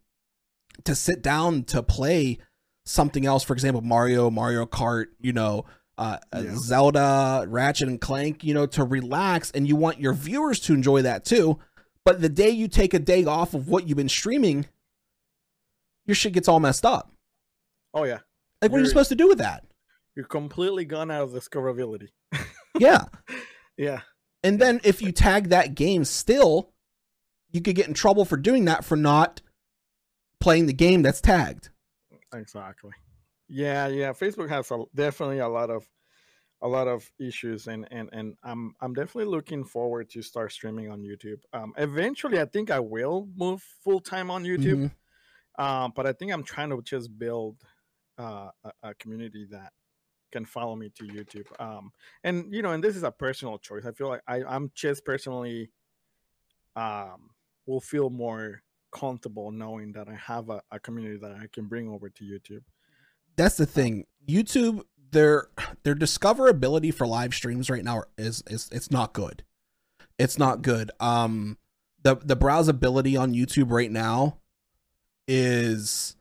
to 0.85 0.95
sit 0.95 1.21
down 1.21 1.63
to 1.65 1.83
play 1.83 2.37
something 2.85 3.25
else, 3.25 3.43
for 3.43 3.53
example, 3.53 3.81
Mario, 3.81 4.29
Mario 4.29 4.65
Kart, 4.65 5.07
you 5.19 5.33
know, 5.33 5.65
uh, 5.97 6.17
uh, 6.33 6.41
Yeah. 6.45 6.55
Zelda, 6.55 7.45
Ratchet 7.47 7.89
and 7.89 7.99
Clank, 7.99 8.43
you 8.43 8.53
know, 8.53 8.65
to 8.67 8.83
relax 8.85 9.51
and 9.51 9.67
you 9.67 9.75
want 9.75 9.99
your 9.99 10.13
viewers 10.13 10.59
to 10.61 10.73
enjoy 10.73 11.01
that 11.01 11.25
too. 11.25 11.59
But 12.05 12.21
the 12.21 12.29
day 12.29 12.49
you 12.49 12.67
take 12.69 12.93
a 12.93 12.99
day 12.99 13.25
off 13.25 13.53
of 13.53 13.67
what 13.67 13.85
you've 13.87 13.97
been 13.97 14.07
streaming, 14.09 14.65
your 16.05 16.15
shit 16.15 16.33
gets 16.33 16.47
all 16.47 16.59
messed 16.59 16.85
up. 16.85 17.11
oh 17.93 18.05
yeah, 18.05 18.19
Like, 18.61 18.71
what 18.71 18.77
are 18.77 18.79
you 18.79 18.83
You're- 18.83 18.89
supposed 18.89 19.09
to 19.09 19.15
do 19.15 19.27
with 19.27 19.39
that? 19.39 19.65
you're 20.15 20.25
completely 20.25 20.85
gone 20.85 21.11
out 21.11 21.23
of 21.23 21.31
discoverability. 21.31 22.09
Yeah. 22.79 23.05
Yeah, 23.77 24.01
And 24.43 24.59
then 24.59 24.79
if 24.83 25.01
you 25.01 25.11
tag 25.11 25.49
that 25.49 25.75
game 25.75 26.05
still, 26.05 26.71
you 27.51 27.61
could 27.61 27.75
get 27.75 27.87
in 27.87 27.93
trouble 27.93 28.25
for 28.25 28.37
doing 28.37 28.65
that 28.65 28.85
for 28.85 28.95
not 28.95 29.41
playing 30.39 30.65
the 30.65 30.73
game 30.73 31.01
that's 31.01 31.21
tagged. 31.21 31.69
exactly. 32.33 32.91
Yeah, 33.47 33.87
yeah. 33.87 34.11
Facebook 34.11 34.49
has 34.49 34.69
a, 34.71 34.83
definitely 34.93 35.39
a 35.39 35.47
lot 35.47 35.69
of 35.69 35.89
a 36.61 36.67
lot 36.67 36.87
of 36.87 37.09
issues, 37.19 37.67
and 37.67 37.87
and 37.89 38.09
and 38.11 38.35
I'm 38.43 38.75
I'm 38.81 38.93
definitely 38.93 39.31
looking 39.31 39.63
forward 39.63 40.09
to 40.11 40.21
start 40.21 40.51
streaming 40.51 40.91
on 40.91 41.01
YouTube. 41.01 41.39
Um, 41.53 41.73
eventually, 41.77 42.39
I 42.39 42.45
think 42.45 42.69
I 42.69 42.79
will 42.79 43.27
move 43.35 43.63
full 43.83 43.99
time 43.99 44.29
on 44.29 44.43
YouTube. 44.43 44.91
Um, 45.57 45.91
but 45.93 46.05
I 46.07 46.13
think 46.13 46.31
I'm 46.31 46.43
trying 46.43 46.69
to 46.69 46.81
just 46.81 47.17
build 47.19 47.57
uh, 48.17 48.49
a, 48.63 48.71
a 48.83 48.93
community 48.93 49.45
that 49.51 49.73
can 50.31 50.45
follow 50.45 50.75
me 50.75 50.89
to 50.95 51.03
YouTube. 51.03 51.47
Um, 51.59 51.91
and 52.23 52.53
you 52.53 52.61
know, 52.61 52.71
and 52.71 52.83
this 52.83 52.95
is 52.95 53.03
a 53.03 53.11
personal 53.11 53.57
choice. 53.57 53.85
I 53.85 53.91
feel 53.91 54.07
like 54.07 54.21
I, 54.27 54.43
I'm 54.43 54.71
just 54.73 55.03
personally 55.03 55.71
um 56.75 57.31
will 57.69 57.79
feel 57.79 58.09
more 58.09 58.63
comfortable 58.91 59.51
knowing 59.51 59.91
that 59.93 60.09
I 60.09 60.15
have 60.15 60.49
a, 60.49 60.61
a 60.71 60.79
community 60.79 61.17
that 61.21 61.31
I 61.31 61.47
can 61.53 61.65
bring 61.65 61.87
over 61.87 62.09
to 62.09 62.23
YouTube. 62.23 62.63
That's 63.37 63.57
the 63.57 63.67
thing. 63.67 64.05
YouTube, 64.27 64.81
their 65.11 65.47
their 65.83 65.95
discoverability 65.95 66.93
for 66.93 67.07
live 67.07 67.33
streams 67.33 67.69
right 67.69 67.83
now 67.83 68.03
is 68.17 68.43
is 68.47 68.69
it's 68.71 68.91
not 68.91 69.13
good. 69.13 69.43
It's 70.17 70.37
not 70.37 70.61
good. 70.61 70.91
Um 70.99 71.57
the 72.03 72.15
the 72.15 72.35
browsability 72.35 73.19
on 73.19 73.33
YouTube 73.33 73.71
right 73.71 73.91
now 73.91 74.39
is 75.27 76.15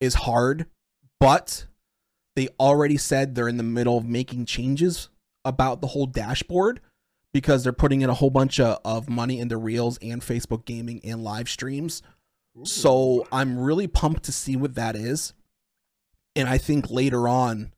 is 0.00 0.14
hard, 0.14 0.66
but 1.20 1.66
they 2.36 2.48
already 2.58 2.96
said 2.96 3.34
they're 3.34 3.48
in 3.48 3.56
the 3.56 3.62
middle 3.62 3.96
of 3.96 4.04
making 4.04 4.44
changes 4.44 5.08
about 5.44 5.80
the 5.80 5.88
whole 5.88 6.06
dashboard 6.06 6.80
because 7.34 7.64
they're 7.64 7.72
putting 7.72 8.00
in 8.00 8.08
a 8.08 8.14
whole 8.14 8.30
bunch 8.30 8.60
of, 8.60 8.78
of 8.84 9.10
money 9.10 9.40
into 9.40 9.56
reels 9.56 9.98
and 10.00 10.22
Facebook 10.22 10.64
gaming 10.64 11.00
and 11.04 11.24
live 11.24 11.48
streams. 11.48 12.00
So 12.62 13.26
I'm 13.32 13.58
really 13.58 13.88
pumped 13.88 14.22
to 14.24 14.32
see 14.32 14.54
what 14.54 14.76
that 14.76 14.94
is. 14.94 15.34
And 16.36 16.48
I 16.48 16.58
think 16.58 16.90
later 16.90 17.26
on, 17.26 17.72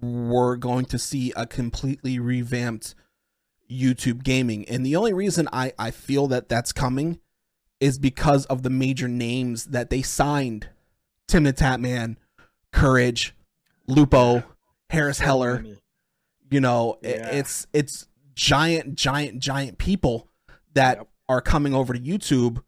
we're 0.00 0.54
going 0.54 0.84
to 0.86 0.98
see 0.98 1.32
a 1.34 1.46
completely 1.46 2.20
revamped 2.20 2.94
YouTube 3.68 4.22
gaming. 4.22 4.68
And 4.68 4.86
the 4.86 4.94
only 4.94 5.12
reason 5.12 5.48
I, 5.52 5.72
I 5.76 5.90
feel 5.90 6.28
that 6.28 6.48
that's 6.48 6.72
coming 6.72 7.18
is 7.80 7.98
because 7.98 8.46
of 8.46 8.62
the 8.62 8.70
major 8.70 9.08
names 9.08 9.66
that 9.66 9.90
they 9.90 10.02
signed 10.02 10.68
Tim 11.26 11.42
the 11.42 11.52
Tatman, 11.52 12.16
Courage, 12.72 13.34
Lupo, 13.88 14.44
Harris 14.90 15.18
Heller 15.18 15.64
you 16.52 16.60
know 16.60 16.98
Yeah. 17.02 17.30
it's 17.30 17.66
it's 17.72 18.06
giant 18.34 18.94
giant 18.94 19.38
giant 19.40 19.78
people 19.78 20.28
that 20.74 20.98
Yep. 20.98 21.08
are 21.28 21.40
coming 21.40 21.74
over 21.74 21.92
to 21.92 22.00
youtube 22.00 22.62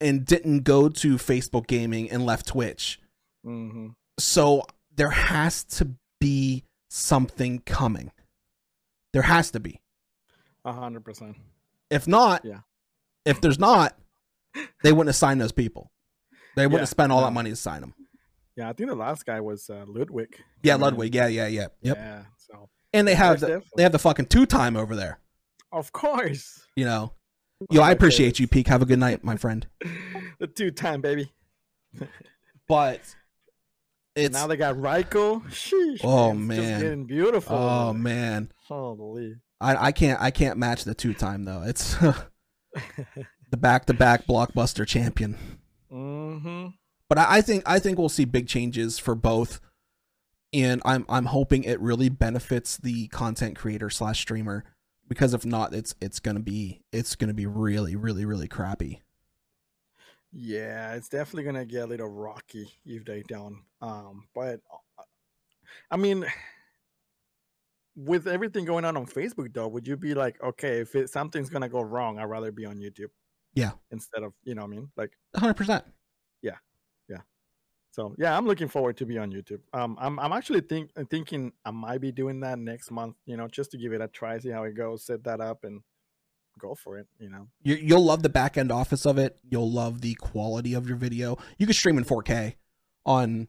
and 0.00 0.24
didn't 0.24 0.60
go 0.60 0.88
to 0.88 1.16
facebook 1.16 1.66
gaming 1.66 2.10
and 2.10 2.24
left 2.24 2.46
twitch 2.46 3.00
Mhm. 3.44 3.94
so 4.18 4.62
there 4.96 5.10
has 5.10 5.64
to 5.64 5.94
be 6.20 6.64
something 6.88 7.60
coming 7.60 8.12
there 9.12 9.22
has 9.22 9.50
to 9.52 9.60
be 9.60 9.80
A 10.64 10.72
hundred 10.72 11.04
percent. 11.04 11.36
if 11.90 12.06
not 12.08 12.44
Yeah. 12.44 12.60
if 13.24 13.40
there's 13.40 13.58
not 13.58 13.98
they 14.82 14.92
wouldn't 14.92 15.10
assign 15.10 15.38
those 15.38 15.52
people 15.52 15.90
they 16.56 16.66
wouldn't 16.66 16.78
Yeah, 16.78 16.80
have 16.82 16.88
spent 16.88 17.12
all 17.12 17.20
no. 17.20 17.26
that 17.26 17.32
money 17.32 17.50
to 17.50 17.56
sign 17.56 17.80
them 17.82 17.94
Yeah, 18.56 18.68
I 18.70 18.72
think 18.72 18.88
the 18.88 18.94
last 18.96 19.26
guy 19.26 19.40
was 19.40 19.68
uh, 19.68 19.84
Ludwig. 19.86 20.40
yeah 20.62 20.76
ludwig 20.76 21.14
yeah 21.14 21.26
yeah 21.26 21.46
yeah 21.48 21.66
yep 21.82 21.96
Yeah. 21.96 22.24
So 22.38 22.68
and 22.94 23.06
they 23.06 23.14
have 23.14 23.40
the, 23.40 23.62
they 23.76 23.82
have 23.82 23.92
the 23.92 23.98
fucking 23.98 24.26
two 24.26 24.46
time 24.46 24.76
over 24.76 24.96
there 24.96 25.18
of 25.72 25.92
course, 25.92 26.66
you 26.76 26.84
know 26.86 27.12
yo 27.70 27.82
i 27.82 27.90
appreciate 27.96 28.38
you 28.38 28.46
peak 28.46 28.66
have 28.68 28.80
a 28.82 28.86
good 28.86 28.98
night 28.98 29.22
my 29.24 29.36
friend 29.36 29.66
the 30.38 30.46
two 30.46 30.70
time 30.70 31.00
baby. 31.02 31.30
but 32.68 33.00
it's 34.16 34.32
now 34.32 34.46
they 34.46 34.56
got 34.56 34.76
Ryco. 34.76 35.42
Sheesh, 35.48 36.00
Oh, 36.04 36.30
it's 36.30 36.38
man. 36.38 36.56
just 36.62 36.82
getting 36.82 37.04
beautiful. 37.04 37.56
oh 37.56 37.92
man 37.92 38.50
holy. 38.68 39.36
I, 39.60 39.86
I 39.88 39.92
can't 39.92 40.20
I 40.20 40.30
can't 40.30 40.58
match 40.58 40.84
the 40.84 40.94
two 40.94 41.14
time 41.14 41.44
though. 41.44 41.62
It's 41.62 41.94
the 43.50 43.56
back 43.56 43.86
to 43.86 43.94
back 43.94 44.26
blockbuster 44.26 44.86
champion. 44.86 45.36
mm-hmm. 45.92 46.66
But 47.08 47.18
I, 47.18 47.36
I 47.36 47.40
think 47.40 47.62
I 47.66 47.78
think 47.78 47.98
we'll 47.98 48.08
see 48.08 48.24
big 48.24 48.46
changes 48.48 48.98
for 48.98 49.14
both, 49.14 49.60
and 50.54 50.80
I'm 50.84 51.04
I'm 51.08 51.26
hoping 51.26 51.64
it 51.64 51.80
really 51.80 52.08
benefits 52.08 52.76
the 52.76 53.08
content 53.08 53.56
creator 53.56 53.90
slash 53.90 54.20
streamer 54.20 54.64
because 55.08 55.34
if 55.34 55.44
not, 55.44 55.74
it's 55.74 55.94
it's 56.00 56.20
gonna 56.20 56.40
be 56.40 56.80
it's 56.92 57.16
gonna 57.16 57.34
be 57.34 57.46
really 57.46 57.96
really 57.96 58.24
really 58.24 58.48
crappy. 58.48 59.02
Yeah, 60.32 60.94
it's 60.94 61.08
definitely 61.08 61.44
gonna 61.44 61.64
get 61.64 61.82
a 61.82 61.86
little 61.86 62.08
rocky 62.08 62.72
if 62.86 63.04
they 63.04 63.22
don't. 63.22 63.62
Um, 63.80 64.28
but 64.34 64.60
uh, 64.72 65.02
I 65.90 65.96
mean, 65.96 66.24
with 67.96 68.28
everything 68.28 68.64
going 68.64 68.84
on 68.84 68.96
on 68.96 69.06
Facebook, 69.06 69.52
though, 69.52 69.68
would 69.68 69.86
you 69.88 69.96
be 69.96 70.14
like, 70.14 70.42
okay, 70.42 70.80
if 70.80 70.94
it, 70.94 71.10
something's 71.10 71.50
gonna 71.50 71.68
go 71.68 71.82
wrong, 71.82 72.18
I'd 72.18 72.24
rather 72.24 72.52
be 72.52 72.64
on 72.64 72.78
YouTube. 72.78 73.10
Yeah. 73.54 73.72
Instead 73.90 74.22
of, 74.22 74.32
you 74.44 74.54
know, 74.54 74.62
what 74.62 74.68
I 74.68 74.70
mean, 74.70 74.90
like, 74.96 75.12
100. 75.32 75.54
percent 75.54 75.84
so 77.94 78.12
yeah, 78.18 78.36
I'm 78.36 78.44
looking 78.44 78.66
forward 78.66 78.96
to 78.96 79.06
be 79.06 79.18
on 79.18 79.30
YouTube. 79.30 79.60
Um, 79.72 79.96
I'm 80.00 80.18
I'm 80.18 80.32
actually 80.32 80.62
think 80.62 80.90
thinking 81.08 81.52
I 81.64 81.70
might 81.70 82.00
be 82.00 82.10
doing 82.10 82.40
that 82.40 82.58
next 82.58 82.90
month. 82.90 83.14
You 83.24 83.36
know, 83.36 83.46
just 83.46 83.70
to 83.70 83.78
give 83.78 83.92
it 83.92 84.00
a 84.00 84.08
try, 84.08 84.36
see 84.38 84.50
how 84.50 84.64
it 84.64 84.74
goes, 84.74 85.06
set 85.06 85.22
that 85.24 85.40
up, 85.40 85.62
and 85.62 85.80
go 86.58 86.74
for 86.74 86.98
it. 86.98 87.06
You 87.20 87.30
know. 87.30 87.46
You 87.62 87.76
you'll 87.76 88.04
love 88.04 88.24
the 88.24 88.28
back 88.28 88.58
end 88.58 88.72
office 88.72 89.06
of 89.06 89.16
it. 89.16 89.38
You'll 89.48 89.70
love 89.70 90.00
the 90.00 90.14
quality 90.14 90.74
of 90.74 90.88
your 90.88 90.96
video. 90.96 91.38
You 91.56 91.66
can 91.66 91.74
stream 91.74 91.96
in 91.96 92.04
4K 92.04 92.56
on 93.06 93.46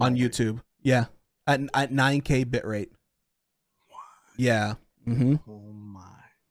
on 0.00 0.12
way. 0.12 0.20
YouTube. 0.20 0.62
Yeah, 0.82 1.06
at 1.48 1.60
at 1.74 1.90
9K 1.90 2.44
bitrate. 2.44 2.90
Yeah. 4.36 4.74
Mm-hmm. 5.04 5.50
Oh 5.50 5.72
my. 5.72 6.00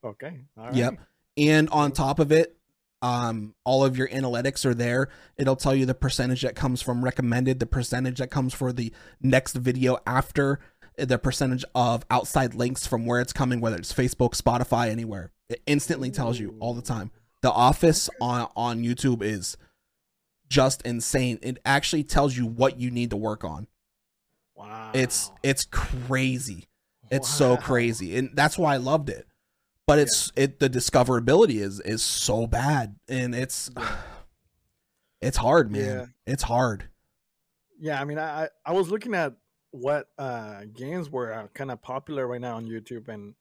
Okay. 0.03 0.41
All 0.57 0.73
Yep. 0.73 0.99
And 1.37 1.69
on 1.69 1.93
top 1.93 2.19
of 2.19 2.33
it, 2.33 2.58
um, 3.01 3.55
all 3.63 3.83
of 3.83 3.97
your 3.97 4.07
analytics 4.09 4.65
are 4.65 4.73
there. 4.73 5.09
It'll 5.37 5.55
tell 5.55 5.75
you 5.75 5.85
the 5.85 5.93
percentage 5.93 6.41
that 6.41 6.55
comes 6.55 6.81
from 6.81 7.03
recommended, 7.03 7.59
the 7.59 7.65
percentage 7.65 8.19
that 8.19 8.29
comes 8.29 8.53
for 8.53 8.73
the 8.73 8.93
next 9.21 9.55
video 9.55 9.99
after, 10.05 10.59
the 10.97 11.17
percentage 11.17 11.63
of 11.73 12.05
outside 12.09 12.53
links 12.53 12.85
from 12.85 13.05
where 13.05 13.21
it's 13.21 13.33
coming, 13.33 13.61
whether 13.61 13.77
it's 13.77 13.93
Facebook, 13.93 14.39
Spotify, 14.39 14.89
anywhere. 14.89 15.31
It 15.47 15.61
instantly 15.65 16.11
tells 16.11 16.39
you 16.39 16.55
all 16.59 16.73
the 16.73 16.81
time. 16.81 17.11
The 17.41 17.51
Office 17.51 18.09
on 18.19 18.49
on 18.55 18.83
YouTube 18.83 19.23
is 19.23 19.55
just 20.49 20.81
insane. 20.81 21.39
It 21.41 21.59
actually 21.63 22.03
tells 22.03 22.35
you 22.35 22.45
what 22.45 22.79
you 22.79 22.91
need 22.91 23.11
to 23.11 23.17
work 23.17 23.43
on. 23.43 23.67
Wow. 24.55 24.91
It's 24.93 25.31
it's 25.41 25.65
crazy. 25.65 26.67
It's 27.11 27.29
so 27.29 27.57
crazy, 27.57 28.17
and 28.17 28.29
that's 28.33 28.57
why 28.57 28.75
I 28.75 28.77
loved 28.77 29.09
it. 29.09 29.25
But 29.89 29.97
it's 29.97 30.31
it 30.35 30.59
the 30.59 30.69
discoverability 30.69 31.61
is 31.61 31.79
is 31.79 32.03
so 32.03 32.45
bad, 32.45 32.95
and 33.07 33.33
it's 33.33 33.71
Yeah. 33.75 33.95
It's 35.19 35.37
hard, 35.37 35.71
man. 35.71 35.81
Yeah. 35.81 36.05
It's 36.27 36.43
hard. 36.43 36.89
Yeah, 37.79 37.99
I 37.99 38.05
mean, 38.05 38.19
I 38.19 38.49
I- 38.63 38.71
was 38.71 38.91
looking 38.91 39.15
at 39.15 39.33
what 39.71 40.09
uh 40.19 40.65
games 40.75 41.09
were 41.09 41.33
uh, 41.33 41.47
kind 41.55 41.71
of 41.71 41.81
popular 41.81 42.27
right 42.27 42.39
now 42.39 42.57
on 42.57 42.67
YouTube, 42.67 43.07
and 43.07 43.33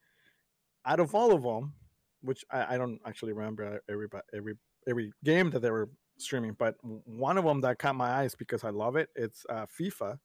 out 0.87 1.01
of 1.01 1.15
all 1.15 1.35
of 1.35 1.43
them, 1.43 1.75
which 2.23 2.47
I, 2.51 2.75
I 2.75 2.79
don't 2.79 2.99
actually 3.05 3.35
remember 3.35 3.83
every 3.87 4.09
every 4.33 4.55
every 4.89 5.13
game 5.23 5.51
that 5.51 5.61
they 5.61 5.71
were 5.71 5.91
streaming, 6.19 6.55
but 6.55 6.77
one 6.83 7.37
of 7.37 7.45
them 7.45 7.61
that 7.61 7.79
caught 7.79 7.95
my 7.95 8.09
eyes 8.09 8.35
because 8.35 8.65
I 8.65 8.71
love 8.71 8.97
it. 8.97 9.11
It's 9.15 9.45
uh, 9.51 9.67
FIFA. 9.79 10.19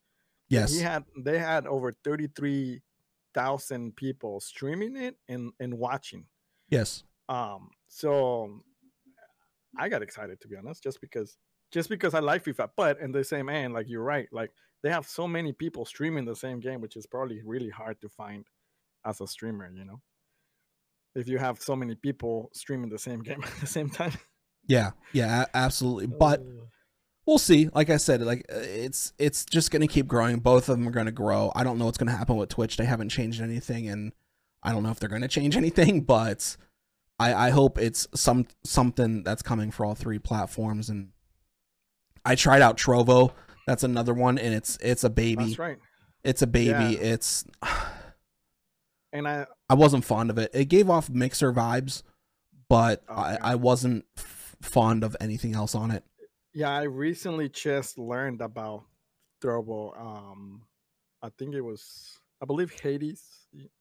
Yes. 0.47 0.73
He 0.73 0.79
had 0.79 1.03
they 1.17 1.37
had 1.37 1.67
over 1.67 1.91
thirty 1.91 2.27
three 2.27 2.81
thousand 3.33 3.95
people 3.95 4.39
streaming 4.39 4.95
it 4.95 5.15
and 5.27 5.51
and 5.59 5.77
watching. 5.77 6.25
Yes. 6.69 7.03
Um, 7.29 7.69
so 7.87 8.61
I 9.77 9.89
got 9.89 10.01
excited 10.01 10.39
to 10.41 10.47
be 10.47 10.55
honest, 10.55 10.83
just 10.83 11.01
because 11.01 11.37
just 11.71 11.89
because 11.89 12.13
I 12.13 12.19
like 12.19 12.43
FIFA. 12.43 12.69
But 12.77 12.99
in 12.99 13.11
the 13.11 13.23
same 13.23 13.49
end, 13.49 13.73
like 13.73 13.89
you're 13.89 14.03
right, 14.03 14.27
like 14.31 14.51
they 14.83 14.89
have 14.89 15.07
so 15.07 15.27
many 15.27 15.53
people 15.53 15.85
streaming 15.85 16.25
the 16.25 16.35
same 16.35 16.59
game, 16.59 16.81
which 16.81 16.95
is 16.95 17.05
probably 17.05 17.41
really 17.45 17.69
hard 17.69 17.99
to 18.01 18.09
find 18.09 18.45
as 19.05 19.21
a 19.21 19.27
streamer, 19.27 19.71
you 19.73 19.85
know. 19.85 20.01
If 21.15 21.27
you 21.27 21.37
have 21.37 21.61
so 21.61 21.75
many 21.75 21.95
people 21.95 22.49
streaming 22.53 22.89
the 22.89 22.99
same 22.99 23.21
game 23.21 23.43
at 23.45 23.55
the 23.59 23.67
same 23.67 23.89
time. 23.89 24.13
Yeah. 24.67 24.91
Yeah, 25.11 25.45
absolutely. 25.53 26.07
But 26.07 26.43
we'll 27.25 27.37
see. 27.37 27.69
Like 27.73 27.89
I 27.89 27.97
said, 27.97 28.21
like 28.21 28.45
uh, 28.51 28.57
it's 28.59 29.13
it's 29.17 29.45
just 29.45 29.71
going 29.71 29.81
to 29.81 29.87
keep 29.87 30.07
growing. 30.07 30.39
Both 30.39 30.69
of 30.69 30.77
them 30.77 30.87
are 30.87 30.91
going 30.91 31.05
to 31.07 31.11
grow. 31.11 31.51
I 31.55 31.63
don't 31.63 31.77
know 31.77 31.85
what's 31.85 31.97
going 31.97 32.11
to 32.11 32.17
happen 32.17 32.35
with 32.37 32.49
Twitch. 32.49 32.77
They 32.77 32.85
haven't 32.85 33.09
changed 33.09 33.41
anything 33.41 33.87
and 33.87 34.11
I 34.61 34.71
don't 34.71 34.83
know 34.83 34.91
if 34.91 34.99
they're 34.99 35.09
going 35.09 35.21
to 35.23 35.27
change 35.27 35.55
anything, 35.63 36.01
but 36.01 36.57
I 37.19 37.33
I 37.33 37.49
hope 37.51 37.77
it's 37.77 38.07
some 38.15 38.47
something 38.63 39.23
that's 39.23 39.41
coming 39.41 39.71
for 39.71 39.85
all 39.85 39.95
three 39.95 40.19
platforms 40.19 40.89
and 40.89 41.09
I 42.25 42.35
tried 42.35 42.61
out 42.61 42.77
Trovo. 42.77 43.31
That's 43.67 43.83
another 43.83 44.13
one 44.13 44.37
and 44.37 44.53
it's 44.53 44.77
it's 44.81 45.03
a 45.03 45.09
baby. 45.09 45.45
that's 45.45 45.59
right. 45.59 45.77
It's 46.23 46.41
a 46.41 46.47
baby. 46.47 46.69
Yeah. 46.95 47.13
It's 47.13 47.45
And 49.11 49.27
I 49.27 49.45
I 49.69 49.75
wasn't 49.75 50.05
fond 50.05 50.29
of 50.29 50.37
it. 50.37 50.51
It 50.53 50.65
gave 50.65 50.89
off 50.89 51.09
mixer 51.09 51.53
vibes, 51.53 52.03
but 52.69 53.03
I, 53.09 53.33
Okay. 53.35 53.37
I 53.41 53.55
wasn't 53.55 54.05
f- 54.17 54.55
fond 54.61 55.03
of 55.03 55.15
anything 55.21 55.53
else 55.55 55.75
on 55.75 55.91
it. 55.91 56.03
Yeah, 56.53 56.69
I 56.69 56.83
recently 56.83 57.49
just 57.49 57.97
learned 57.97 58.41
about 58.41 58.83
Trovo. 59.43 59.99
Um 59.99 60.63
I 61.21 61.29
think 61.37 61.55
it 61.55 61.61
was 61.61 62.19
I 62.41 62.45
believe 62.45 62.71
Hades 62.79 63.23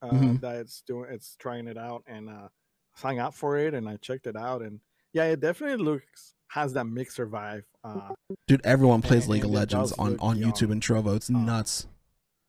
uh, 0.02 0.10
Mhm. 0.10 0.40
that 0.40 0.56
it's 0.56 0.82
doing 0.82 1.10
it's 1.10 1.36
trying 1.36 1.66
it 1.68 1.76
out 1.78 2.02
and 2.06 2.28
uh 2.30 2.48
signed 2.94 3.20
up 3.20 3.34
for 3.34 3.58
it 3.58 3.74
and 3.74 3.88
I 3.88 3.96
checked 3.96 4.26
it 4.26 4.36
out 4.36 4.62
and 4.62 4.80
yeah, 5.12 5.24
it 5.24 5.40
definitely 5.40 5.82
looks 5.84 6.34
has 6.48 6.72
that 6.74 6.84
mixer 6.86 7.26
vibe. 7.26 7.64
Uh 7.84 8.14
Dude, 8.46 8.64
everyone 8.64 9.02
plays 9.02 9.24
And- 9.24 9.32
League 9.32 9.44
of 9.44 9.50
and 9.50 9.54
Legends 9.54 9.92
on, 9.92 10.18
on 10.20 10.38
young. 10.38 10.52
YouTube 10.52 10.70
and 10.72 10.82
Trovo. 10.82 11.16
It's 11.16 11.30
Uh, 11.30 11.34
nuts. 11.38 11.86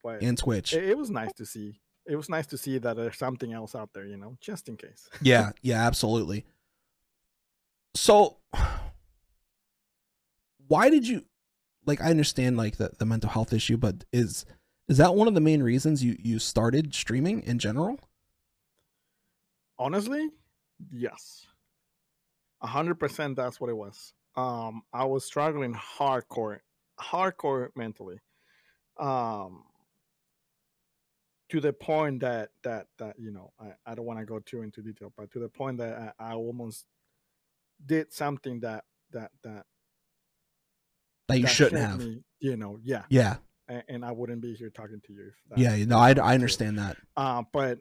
And 0.05 0.38
Twitch. 0.38 0.74
it, 0.74 0.84
it 0.89 0.97
was 0.97 1.09
nice 1.09 1.32
to 1.34 1.45
see. 1.45 1.80
It 2.05 2.17
was 2.17 2.28
nice 2.28 2.45
to 2.47 2.57
see 2.57 2.78
that 2.80 2.97
there's 2.97 3.17
something 3.17 3.53
else 3.53 3.74
out 3.74 3.93
there, 3.93 4.05
you 4.05 4.17
know, 4.17 4.36
just 4.41 4.67
in 4.67 4.76
case. 4.76 5.09
yeah, 5.21 5.51
yeah, 5.61 5.82
absolutely. 5.88 6.45
So 7.95 8.38
why 10.74 10.89
did 10.89 11.07
you 11.07 11.24
like 11.86 12.01
I 12.01 12.09
understand 12.09 12.57
like 12.57 12.78
the, 12.78 12.89
the 12.97 13.05
mental 13.05 13.30
health 13.30 13.53
issue, 13.53 13.78
but 13.78 14.05
is 14.11 14.43
is 14.88 14.97
that 14.97 15.13
one 15.13 15.28
of 15.28 15.36
the 15.36 15.39
main 15.49 15.61
reasons 15.61 16.03
you 16.03 16.17
you 16.19 16.39
started 16.39 16.95
streaming 16.95 17.43
in 17.43 17.59
general? 17.59 17.99
Honestly, 19.78 20.28
yes. 20.91 21.45
A 22.61 22.65
hundred 22.65 22.95
percent 22.95 23.36
that's 23.36 23.61
what 23.61 23.69
it 23.69 23.78
was. 23.78 24.13
Um 24.36 24.82
I 24.91 25.05
was 25.05 25.24
struggling 25.26 25.76
hardcore 25.76 26.57
hardcore 26.99 27.69
mentally. 27.76 28.19
Um 28.99 29.65
to 31.49 31.61
the 31.61 31.74
point 31.74 32.21
that 32.21 32.49
that 32.63 32.88
that 32.97 33.19
you 33.19 33.32
know 33.32 33.53
I, 33.59 33.74
I 33.86 33.93
don't 33.93 34.07
want 34.07 34.21
to 34.21 34.26
go 34.26 34.39
too 34.39 34.63
into 34.63 34.82
detail, 34.82 35.13
but 35.15 35.30
to 35.34 35.39
the 35.39 35.49
point 35.49 35.78
that 35.78 36.13
I, 36.19 36.32
I 36.32 36.34
almost 36.34 36.88
did 37.86 38.11
something 38.11 38.61
that 38.61 38.86
that 39.11 39.30
that 39.43 39.67
That 41.28 41.38
you 41.38 41.43
that 41.43 41.49
shouldn't 41.51 41.82
have. 41.82 41.99
me, 41.99 42.24
you 42.39 42.57
know, 42.57 42.80
yeah, 42.84 43.03
Yeah. 43.09 43.38
and, 43.67 43.84
and 43.88 44.05
I 44.05 44.11
wouldn't 44.11 44.41
be 44.41 44.53
here 44.55 44.69
talking 44.69 45.01
to 45.05 45.13
you. 45.13 45.28
If 45.30 45.36
that, 45.49 45.59
Yeah, 45.59 45.76
you 45.76 45.86
know, 45.86 45.97
I 45.97 46.11
I 46.11 46.34
understand 46.34 46.78
that. 46.80 46.97
Uh, 47.15 47.43
but 47.51 47.80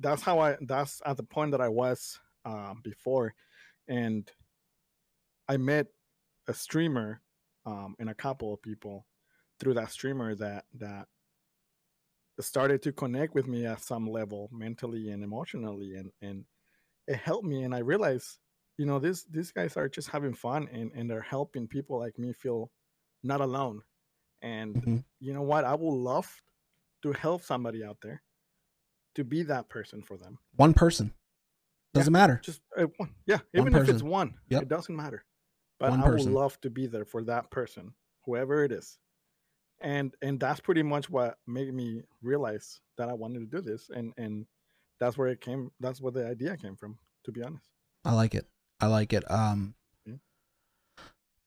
that's 0.00 0.22
how 0.22 0.40
I. 0.40 0.56
That's 0.60 1.00
at 1.06 1.16
the 1.16 1.22
point 1.22 1.52
that 1.52 1.60
I 1.60 1.68
was 1.68 2.18
um, 2.44 2.80
before, 2.82 3.34
and 3.88 4.28
I 5.48 5.56
met 5.56 5.86
a 6.48 6.54
streamer 6.54 7.20
um, 7.64 7.94
and 7.98 8.10
a 8.10 8.14
couple 8.14 8.52
of 8.52 8.60
people 8.60 9.06
through 9.60 9.74
that 9.74 9.90
streamer 9.92 10.34
that 10.34 10.64
that 10.78 11.06
started 12.40 12.82
to 12.82 12.92
connect 12.92 13.34
with 13.34 13.46
me 13.46 13.64
at 13.64 13.80
some 13.80 14.08
level 14.10 14.50
mentally 14.52 15.10
and 15.10 15.22
emotionally 15.22 15.94
and 15.94 16.10
and 16.20 16.44
it 17.06 17.16
helped 17.16 17.46
me 17.46 17.62
and 17.62 17.72
i 17.72 17.78
realized 17.78 18.38
you 18.78 18.86
know 18.86 18.98
these 18.98 19.24
these 19.30 19.52
guys 19.52 19.76
are 19.76 19.88
just 19.88 20.08
having 20.08 20.34
fun 20.34 20.68
and 20.72 20.90
and 20.94 21.08
they're 21.10 21.20
helping 21.20 21.66
people 21.68 21.98
like 21.98 22.18
me 22.18 22.32
feel 22.32 22.70
not 23.22 23.40
alone 23.40 23.80
and 24.42 24.76
Mhm. 24.76 25.04
you 25.20 25.32
know 25.32 25.42
what 25.42 25.64
i 25.64 25.74
would 25.74 25.94
love 26.12 26.42
to 27.02 27.12
help 27.12 27.42
somebody 27.42 27.84
out 27.84 27.98
there 28.02 28.22
to 29.14 29.24
be 29.24 29.42
that 29.44 29.68
person 29.68 30.02
for 30.02 30.16
them 30.16 30.38
One 30.56 30.74
person. 30.74 31.12
Doesn't 31.92 32.12
matter. 32.12 32.40
just 32.42 32.60
uh, 32.76 32.86
one 32.96 33.14
yeah 33.26 33.38
One 33.52 33.68
even 33.68 33.74
if 33.76 33.88
it's 33.88 34.02
one 34.02 34.34
Yep. 34.48 34.62
it 34.62 34.68
doesn't 34.68 34.96
matter 34.96 35.24
but 35.78 35.90
One 35.90 36.00
i 36.00 36.06
person. 36.08 36.32
would 36.32 36.40
love 36.40 36.60
to 36.62 36.70
be 36.70 36.86
there 36.88 37.04
for 37.04 37.22
that 37.24 37.50
person 37.52 37.94
whoever 38.24 38.64
it 38.64 38.72
is 38.72 38.98
and 39.80 40.14
and 40.22 40.40
that's 40.40 40.58
pretty 40.60 40.82
much 40.82 41.08
what 41.08 41.38
made 41.46 41.72
me 41.72 42.02
realize 42.22 42.80
that 42.98 43.08
i 43.08 43.12
wanted 43.12 43.40
to 43.40 43.46
do 43.56 43.60
this 43.62 43.90
and 43.90 44.12
and 44.16 44.46
that's 44.98 45.16
where 45.16 45.28
it 45.28 45.40
came 45.40 45.70
that's 45.78 46.00
where 46.00 46.12
the 46.12 46.26
idea 46.26 46.56
came 46.56 46.74
from 46.76 46.98
to 47.24 47.30
be 47.32 47.42
honest 47.42 47.70
I 48.06 48.12
like 48.12 48.34
it. 48.34 48.46
I 48.84 48.86
like 48.88 49.12
it. 49.12 49.28
Um 49.30 49.74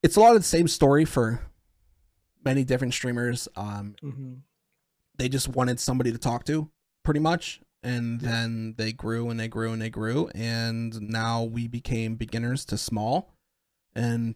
it's 0.03 0.15
a 0.15 0.19
lot 0.19 0.35
of 0.35 0.41
the 0.41 0.47
same 0.47 0.67
story 0.67 1.05
for 1.05 1.41
many 2.43 2.63
different 2.63 2.93
streamers. 2.93 3.47
Um 3.55 3.95
mm-hmm. 4.03 4.33
they 5.17 5.29
just 5.29 5.47
wanted 5.49 5.79
somebody 5.79 6.11
to 6.11 6.17
talk 6.17 6.43
to 6.45 6.69
pretty 7.03 7.19
much 7.19 7.61
and 7.83 8.21
Yeah. 8.21 8.29
then 8.31 8.73
they 8.77 8.91
grew 8.91 9.29
and 9.29 9.39
they 9.39 9.47
grew 9.47 9.71
and 9.71 9.81
they 9.81 9.89
grew 9.89 10.29
and 10.35 10.99
now 11.01 11.43
we 11.43 11.67
became 11.67 12.15
beginners 12.15 12.65
to 12.65 12.77
small 12.77 13.33
and 13.95 14.35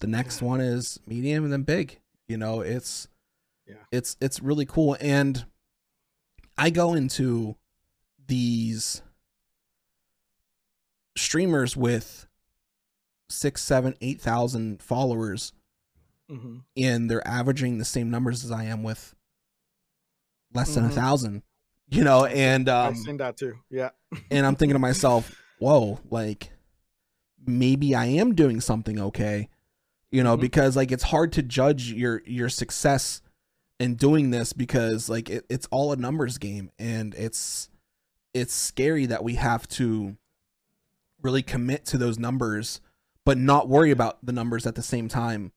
the 0.00 0.06
next 0.06 0.40
Yeah. 0.40 0.48
one 0.48 0.60
is 0.60 0.98
medium 1.06 1.44
and 1.44 1.52
then 1.52 1.62
big 1.62 2.00
you 2.26 2.36
know 2.38 2.60
it's 2.62 3.06
Yeah. 3.66 3.84
it's 3.92 4.16
it's 4.20 4.40
really 4.40 4.64
cool 4.66 4.96
and 5.00 5.44
i 6.56 6.70
go 6.70 6.94
into 6.94 7.56
these 8.26 9.02
streamers 11.16 11.76
with 11.76 12.26
six 13.30 13.62
seven 13.62 13.94
eight 14.00 14.20
thousand 14.20 14.82
followers 14.82 15.52
Mm-hmm. 16.30 16.58
and 16.76 17.10
they're 17.10 17.26
averaging 17.26 17.78
the 17.78 17.84
same 17.84 18.08
numbers 18.08 18.44
as 18.44 18.52
I 18.52 18.62
am 18.64 18.84
with 18.84 19.16
less 20.54 20.74
than 20.76 20.84
a 20.84 20.88
Mhm. 20.88 20.92
thousand, 20.94 21.42
you 21.88 22.04
know, 22.04 22.24
and 22.24 22.68
um, 22.68 22.86
i've 22.88 22.98
seen 22.98 23.16
that 23.16 23.36
too 23.36 23.54
yeah 23.68 23.90
and 24.30 24.46
I'm 24.46 24.54
thinking 24.54 24.74
to 24.74 24.78
myself, 24.78 25.34
whoa, 25.58 25.98
like 26.08 26.50
maybe 27.44 27.94
I 27.96 28.06
am 28.06 28.34
doing 28.36 28.60
something 28.60 29.00
okay, 29.00 29.48
you 30.12 30.22
know, 30.22 30.36
Mhm. 30.36 30.40
because 30.40 30.76
like 30.76 30.92
it's 30.92 31.02
hard 31.02 31.32
to 31.32 31.42
judge 31.42 31.90
your 31.92 32.22
your 32.26 32.48
success 32.48 33.22
in 33.80 33.96
doing 33.96 34.30
this 34.30 34.52
because 34.52 35.08
like 35.08 35.28
it, 35.30 35.46
it's 35.48 35.66
all 35.72 35.90
a 35.90 35.96
numbers 35.96 36.38
game 36.38 36.70
and 36.78 37.12
it's 37.16 37.68
it's 38.34 38.54
scary 38.54 39.06
that 39.06 39.24
we 39.24 39.34
have 39.34 39.66
to 39.68 40.16
really 41.22 41.42
commit 41.42 41.86
to 41.86 41.98
those 41.98 42.18
numbers 42.20 42.80
but 43.30 43.38
not 43.38 43.68
worry 43.68 43.92
about 43.92 44.18
the 44.26 44.32
numbers 44.32 44.66
at 44.66 44.74
the 44.74 44.82
same 44.82 45.06
time. 45.06 45.52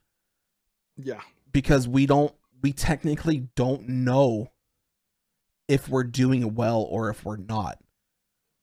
Yeah. 0.95 1.21
Because 1.51 1.87
we 1.87 2.05
don't 2.05 2.31
we 2.61 2.71
technically 2.71 3.47
don't 3.55 3.89
know 3.89 4.51
if 5.67 5.89
we're 5.89 6.03
doing 6.03 6.53
well 6.53 6.83
or 6.83 7.09
if 7.09 7.25
we're 7.25 7.37
not. 7.37 7.79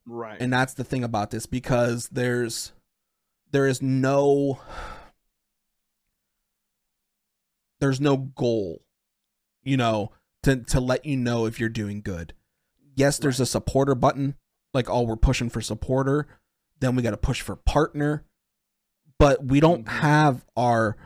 Right. 0.06 0.40
And 0.40 0.52
that's 0.52 0.74
the 0.74 0.84
thing 0.84 1.02
about 1.02 1.32
this 1.32 1.46
because 1.46 2.08
there's 2.10 2.70
there 3.50 3.66
is 3.66 3.82
no 3.82 4.60
there's 7.80 8.00
no 8.00 8.16
goal 8.16 8.82
you 9.64 9.76
know 9.76 10.12
to 10.44 10.54
to 10.54 10.78
let 10.78 11.04
you 11.04 11.16
know 11.16 11.46
if 11.46 11.58
you're 11.58 11.68
doing 11.68 12.00
good. 12.00 12.32
Yes 12.94 13.18
there's 13.18 13.40
Right. 13.40 13.48
a 13.48 13.50
supporter 13.50 13.96
button 13.96 14.36
like 14.72 14.88
oh 14.88 15.02
we're 15.02 15.16
pushing 15.16 15.50
for 15.50 15.60
supporter 15.60 16.28
then 16.78 16.94
we 16.94 17.02
got 17.02 17.10
to 17.10 17.16
push 17.16 17.40
for 17.40 17.56
partner 17.56 18.24
but 19.20 19.44
we 19.44 19.60
don't 19.60 19.84
Mhm. 19.84 19.88
have 20.00 20.44
our 20.56 20.96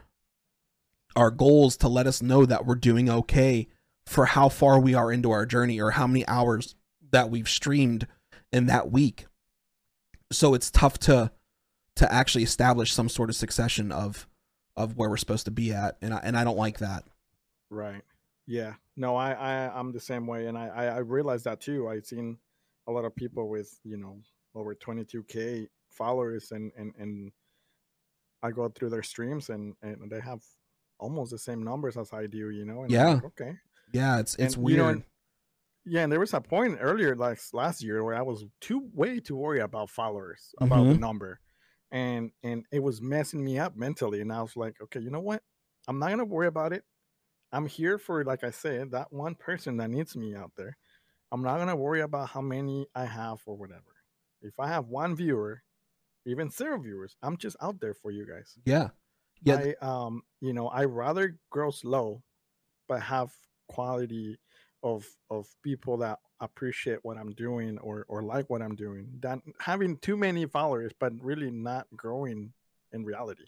our 1.17 1.31
goals 1.31 1.77
to 1.77 1.89
let 1.89 2.07
us 2.09 2.21
know 2.23 2.45
that 2.45 2.67
we're 2.67 2.75
doing 2.75 3.09
okay 3.09 3.69
for 4.07 4.27
how 4.27 4.49
far 4.49 4.81
we 4.81 4.95
are 4.95 5.13
into 5.13 5.31
our 5.31 5.47
journey 5.47 5.81
or 5.81 5.93
how 5.93 6.07
many 6.09 6.27
hours 6.27 6.75
that 7.13 7.31
we've 7.31 7.49
streamed 7.49 8.09
in 8.53 8.67
that 8.67 8.91
week. 8.91 9.27
So 10.33 10.55
it's 10.55 10.71
tough 10.71 10.99
to 11.01 11.31
to 11.97 12.13
actually 12.13 12.43
establish 12.43 12.93
some 12.93 13.09
sort 13.09 13.31
of 13.31 13.37
succession 13.37 13.93
of 13.93 14.29
of 14.77 14.97
where 14.97 15.09
we're 15.09 15.17
supposed 15.17 15.45
to 15.45 15.53
be 15.53 15.73
at, 15.73 15.97
and 16.03 16.13
I, 16.13 16.19
and 16.25 16.37
I 16.37 16.43
don't 16.43 16.57
like 16.57 16.79
that. 16.79 17.05
Right. 17.71 18.03
Yeah. 18.47 18.75
No, 18.97 19.15
I, 19.15 19.33
I 19.33 19.79
I'm 19.79 19.93
the 19.93 20.01
same 20.01 20.27
way, 20.27 20.47
and 20.47 20.59
I 20.59 20.67
I, 20.69 20.85
I 20.87 20.99
realized 20.99 21.45
that 21.45 21.61
too. 21.61 21.89
I've 21.89 22.07
seen 22.07 22.39
a 22.89 22.93
lot 22.93 23.05
of 23.05 23.15
people 23.15 23.49
with 23.49 23.79
you 23.85 23.97
know 23.97 24.21
over 24.57 24.75
22k 24.75 25.69
followers, 25.91 26.51
and 26.51 26.73
and 26.77 26.93
and 26.99 27.33
I 28.45 28.51
go 28.53 28.69
through 28.69 28.91
their 28.91 29.03
streams, 29.03 29.51
and 29.51 29.75
and 29.83 30.11
they 30.11 30.21
have 30.21 30.43
almost 30.99 31.31
the 31.33 31.39
same 31.39 31.63
numbers 31.65 31.97
as 31.97 32.13
I 32.13 32.27
do. 32.27 32.51
You 32.51 32.65
know. 32.65 32.83
And 32.83 32.91
Yeah. 32.91 33.15
like, 33.15 33.25
okay. 33.33 33.53
Yeah, 33.93 34.21
it's 34.21 34.35
it's 34.37 34.55
And, 34.57 34.65
weird. 34.65 34.77
you 34.77 34.83
know, 34.85 34.89
and- 34.91 35.05
Yeah, 35.87 36.03
and 36.05 36.11
there 36.13 36.21
was 36.21 36.33
a 36.35 36.41
point 36.41 36.79
earlier, 36.81 37.15
like 37.15 37.39
last 37.53 37.83
year, 37.83 38.03
where 38.05 38.15
I 38.17 38.23
was 38.23 38.45
too 38.61 38.89
way 38.95 39.21
too 39.21 39.37
worried 39.37 39.61
about 39.61 39.91
followers, 39.91 40.55
about 40.59 40.85
the 40.85 40.95
Mhm. 40.95 41.01
number, 41.09 41.41
and 41.91 42.33
and 42.43 42.65
it 42.73 42.81
was 42.81 43.03
messing 43.03 43.45
me 43.45 43.59
up 43.59 43.77
mentally. 43.77 44.21
And 44.23 44.33
I 44.33 44.41
was 44.43 44.57
like, 44.57 44.81
okay, 44.81 45.01
you 45.01 45.11
know 45.11 45.21
what? 45.31 45.43
I'm 45.87 45.99
not 45.99 46.09
gonna 46.11 46.25
worry 46.25 46.47
about 46.49 46.73
it. 46.73 46.85
I'm 47.53 47.67
here 47.67 47.99
for, 47.99 48.25
like 48.25 48.43
I 48.45 48.51
said, 48.51 48.91
that 48.93 49.13
one 49.13 49.35
person 49.35 49.77
that 49.77 49.91
needs 49.91 50.17
me 50.17 50.35
out 50.35 50.53
there. 50.57 50.77
I'm 51.31 51.43
not 51.43 51.59
gonna 51.59 51.77
worry 51.77 52.01
about 52.01 52.31
how 52.31 52.41
many 52.41 52.87
I 52.95 53.05
have 53.05 53.43
or 53.47 53.55
whatever. 53.57 53.93
If 54.41 54.59
I 54.59 54.69
have 54.69 54.89
one 54.89 55.15
viewer, 55.15 55.63
even 56.27 56.51
zero 56.51 56.79
viewers, 56.79 57.17
I'm 57.23 57.37
just 57.37 57.57
out 57.61 57.81
there 57.81 57.95
for 57.95 58.11
you 58.11 58.27
guys. 58.27 58.57
yeah, 58.65 58.91
yeah, 59.43 59.73
I 59.81 59.87
um 59.87 60.23
you 60.41 60.53
know 60.53 60.69
I 60.69 60.85
rather 60.85 61.39
grow 61.51 61.71
slow, 61.71 62.23
but 62.89 63.03
have 63.03 63.33
quality 63.69 64.39
of 64.83 65.07
of 65.31 65.47
people 65.63 65.97
that 65.99 66.19
appreciate 66.41 66.99
what 67.03 67.17
I'm 67.17 67.33
doing 67.33 67.79
or 67.79 68.05
or 68.09 68.23
like 68.23 68.51
what 68.51 68.63
I'm 68.63 68.75
doing 68.77 69.09
than 69.21 69.41
having 69.61 69.97
too 69.99 70.17
many 70.17 70.47
followers 70.47 70.93
but 70.99 71.13
really 71.23 71.51
not 71.51 71.87
growing 71.97 72.53
in 72.93 73.05
reality. 73.05 73.45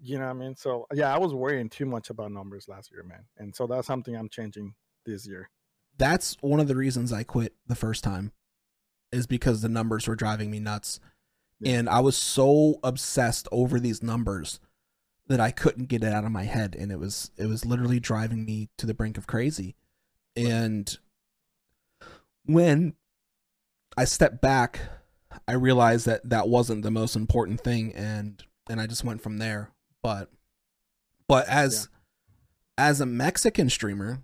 You 0.00 0.18
know 0.18 0.24
what 0.24 0.30
I 0.30 0.34
mean? 0.34 0.56
So 0.56 0.86
yeah, 0.92 1.14
I 1.14 1.18
was 1.18 1.34
worrying 1.34 1.68
too 1.68 1.86
much 1.86 2.10
about 2.10 2.32
numbers 2.32 2.66
last 2.68 2.90
year, 2.90 3.02
man, 3.02 3.24
and 3.38 3.54
so 3.54 3.66
that's 3.66 3.86
something 3.86 4.16
I'm 4.16 4.28
changing 4.28 4.74
this 5.04 5.26
year. 5.26 5.50
that's 5.98 6.36
one 6.40 6.60
of 6.60 6.68
the 6.68 6.76
reasons 6.76 7.12
I 7.12 7.22
quit 7.22 7.54
the 7.66 7.74
first 7.76 8.02
time, 8.02 8.32
is 9.12 9.26
because 9.26 9.60
the 9.62 9.68
numbers 9.68 10.08
were 10.08 10.16
driving 10.16 10.50
me 10.50 10.60
nuts, 10.60 10.98
Yeah. 11.60 11.78
and 11.78 11.88
I 11.88 12.00
was 12.00 12.16
so 12.16 12.80
obsessed 12.82 13.48
over 13.52 13.78
these 13.80 14.02
numbers 14.02 14.60
that 15.26 15.40
I 15.40 15.50
couldn't 15.50 15.88
get 15.88 16.04
it 16.04 16.12
out 16.12 16.24
of 16.24 16.32
my 16.32 16.44
head, 16.44 16.76
and 16.78 16.92
it 16.92 16.98
was 16.98 17.30
it 17.36 17.46
was 17.46 17.64
literally 17.64 18.00
driving 18.00 18.44
me 18.44 18.68
to 18.78 18.86
the 18.86 18.94
brink 18.94 19.16
of 19.16 19.26
crazy, 19.26 19.74
and 20.36 20.98
when 22.44 22.94
I 23.96 24.04
stepped 24.04 24.40
back, 24.42 24.80
I 25.48 25.52
realized 25.52 26.06
that 26.06 26.28
that 26.28 26.48
wasn't 26.48 26.82
the 26.82 26.90
most 26.90 27.16
important 27.16 27.60
thing, 27.60 27.92
and 27.94 28.42
and 28.68 28.80
I 28.80 28.86
just 28.86 29.04
went 29.04 29.22
from 29.22 29.38
there. 29.38 29.70
But 30.02 30.30
but 31.28 31.48
as 31.48 31.88
as 32.76 33.00
a 33.00 33.06
Mexican 33.06 33.70
streamer, 33.70 34.22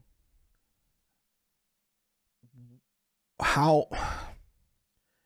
how 3.41 3.89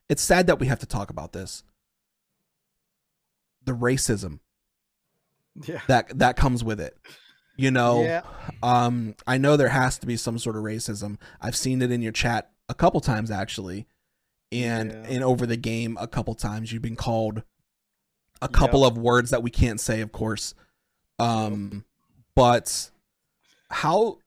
it's 0.08 0.22
sad 0.22 0.46
that 0.46 0.58
we 0.60 0.66
have 0.66 0.78
to 0.80 0.86
talk 0.86 1.10
about 1.10 1.32
this. 1.32 1.62
The 3.64 3.72
racism 3.72 4.40
Yeah. 5.66 5.80
that 5.88 6.18
that 6.18 6.36
comes 6.36 6.62
with 6.64 6.80
it. 6.80 6.96
You 7.56 7.70
know, 7.70 8.02
Yeah. 8.02 8.22
um 8.62 9.14
I 9.26 9.38
know 9.38 9.56
there 9.56 9.68
has 9.68 9.98
to 9.98 10.06
be 10.06 10.16
some 10.16 10.38
sort 10.38 10.56
of 10.56 10.62
racism. 10.62 11.18
I've 11.40 11.56
seen 11.56 11.82
it 11.82 11.90
in 11.90 12.02
your 12.02 12.12
chat 12.12 12.50
a 12.68 12.74
couple 12.74 13.00
times 13.00 13.30
actually. 13.30 13.86
And 14.52 14.90
Yeah. 14.90 15.06
and 15.08 15.24
over 15.24 15.46
the 15.46 15.56
game 15.56 15.96
a 16.00 16.06
couple 16.06 16.34
times 16.34 16.72
you've 16.72 16.82
been 16.82 16.96
called 16.96 17.42
a 18.42 18.48
couple 18.48 18.84
of 18.84 18.98
words 18.98 19.30
that 19.30 19.42
we 19.42 19.50
can't 19.50 19.80
say 19.80 20.00
of 20.00 20.12
course. 20.12 20.54
Um 21.18 21.84
but 22.34 22.90
how 23.70 24.18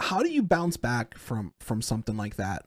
how 0.00 0.22
do 0.22 0.30
you 0.32 0.42
bounce 0.42 0.76
back 0.76 1.16
from 1.16 1.54
from 1.60 1.80
something 1.80 2.16
like 2.16 2.34
that? 2.36 2.64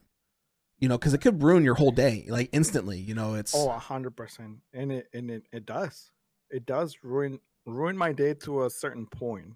You 0.78 0.88
know, 0.88 0.98
cuz 0.98 1.14
it 1.14 1.20
could 1.20 1.42
ruin 1.42 1.64
your 1.64 1.74
whole 1.74 1.90
day 1.90 2.26
like 2.28 2.50
instantly, 2.52 2.98
you 3.00 3.14
know, 3.14 3.34
it's 3.34 3.52
Oh, 3.52 3.70
a 3.70 3.78
hundred 3.78 4.16
percent, 4.16 4.60
and 4.72 4.92
it 4.92 5.08
and 5.14 5.30
it, 5.30 5.46
it 5.52 5.66
does. 5.66 6.12
It 6.50 6.66
does 6.66 6.98
ruin 7.02 7.40
ruin 7.64 7.96
my 7.96 8.12
day 8.12 8.34
to 8.34 8.64
a 8.64 8.70
certain 8.70 9.06
point. 9.06 9.54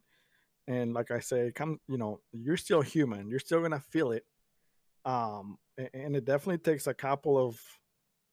And 0.69 0.95
like 0.95 1.11
I 1.11 1.21
say, 1.21 1.53
come 1.53 1.81
you 1.89 1.99
know, 1.99 2.23
you're 2.33 2.59
still 2.59 2.83
human. 2.83 3.31
You're 3.31 3.41
still 3.41 3.63
gonna 3.63 3.81
feel 3.81 4.13
it. 4.13 4.27
Um, 5.05 5.59
and 5.95 6.17
it 6.17 6.25
definitely 6.27 6.59
takes 6.59 6.87
a 6.89 6.95
couple 6.95 7.39
of 7.39 7.61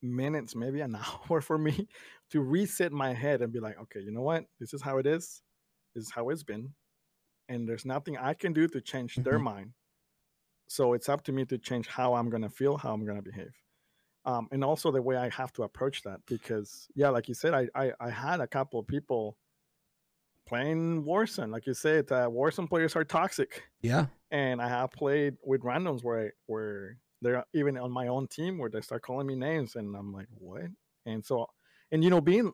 minutes, 0.02 0.56
maybe 0.56 0.82
an 0.82 0.96
hour 1.30 1.42
for 1.42 1.58
me 1.58 1.88
to 2.32 2.42
reset 2.42 2.92
my 2.94 3.14
head 3.14 3.42
and 3.42 3.54
be 3.54 3.60
like, 3.62 3.80
okay, 3.80 4.02
you 4.02 4.12
know 4.12 4.24
what? 4.24 4.46
This 4.60 4.74
is 4.74 4.82
how 4.84 5.00
it 5.00 5.08
is. 5.08 5.44
This 5.96 6.06
is 6.06 6.12
how 6.12 6.30
it's 6.30 6.44
been. 6.44 6.76
And 7.50 7.68
there's 7.70 7.86
nothing 7.86 8.18
I 8.18 8.34
can 8.36 8.54
do 8.54 8.68
to 8.70 8.82
change 8.82 9.18
their 9.24 9.40
Mhm. 9.40 9.40
mind. 9.40 9.74
So 10.68 10.94
it's 10.94 11.10
up 11.10 11.24
to 11.26 11.32
me 11.32 11.46
to 11.46 11.58
change 11.58 11.88
how 11.88 12.14
I'm 12.16 12.30
gonna 12.30 12.50
feel, 12.50 12.78
how 12.78 12.94
I'm 12.94 13.06
gonna 13.06 13.22
behave 13.22 13.54
um, 14.28 14.50
and 14.52 14.62
also 14.64 14.92
the 14.92 15.02
way 15.02 15.16
I 15.16 15.30
have 15.30 15.54
to 15.54 15.64
approach 15.64 16.04
that 16.04 16.20
because 16.28 16.90
yeah, 16.94 17.10
like 17.10 17.30
you 17.30 17.34
said, 17.34 17.54
I 17.54 17.70
I, 17.74 17.94
I 18.00 18.10
had 18.10 18.42
a 18.42 18.48
couple 18.48 18.80
of 18.80 18.86
people 18.86 19.38
playing 20.46 21.06
Warzone. 21.06 21.50
Like 21.50 21.66
you 21.66 21.74
said, 21.74 22.12
uh, 22.12 22.28
Warzone 22.28 22.68
players 22.68 22.96
are 22.98 23.06
toxic, 23.06 23.64
yeah. 23.82 24.08
and 24.30 24.62
I 24.62 24.68
have 24.68 24.92
played 24.92 25.36
with 25.44 25.62
randoms 25.62 26.04
where 26.04 26.28
I, 26.28 26.30
where 26.46 26.98
they're 27.22 27.46
even 27.54 27.78
on 27.78 27.90
my 27.90 28.08
own 28.08 28.28
team 28.28 28.58
where 28.58 28.70
they 28.70 28.82
start 28.82 29.02
calling 29.02 29.26
me 29.26 29.36
names, 29.36 29.78
and 29.78 29.96
I'm 29.96 30.12
like, 30.12 30.28
what? 30.38 30.64
And 31.06 31.26
so, 31.26 31.48
and 31.92 32.04
you 32.04 32.10
know, 32.10 32.20
being 32.20 32.52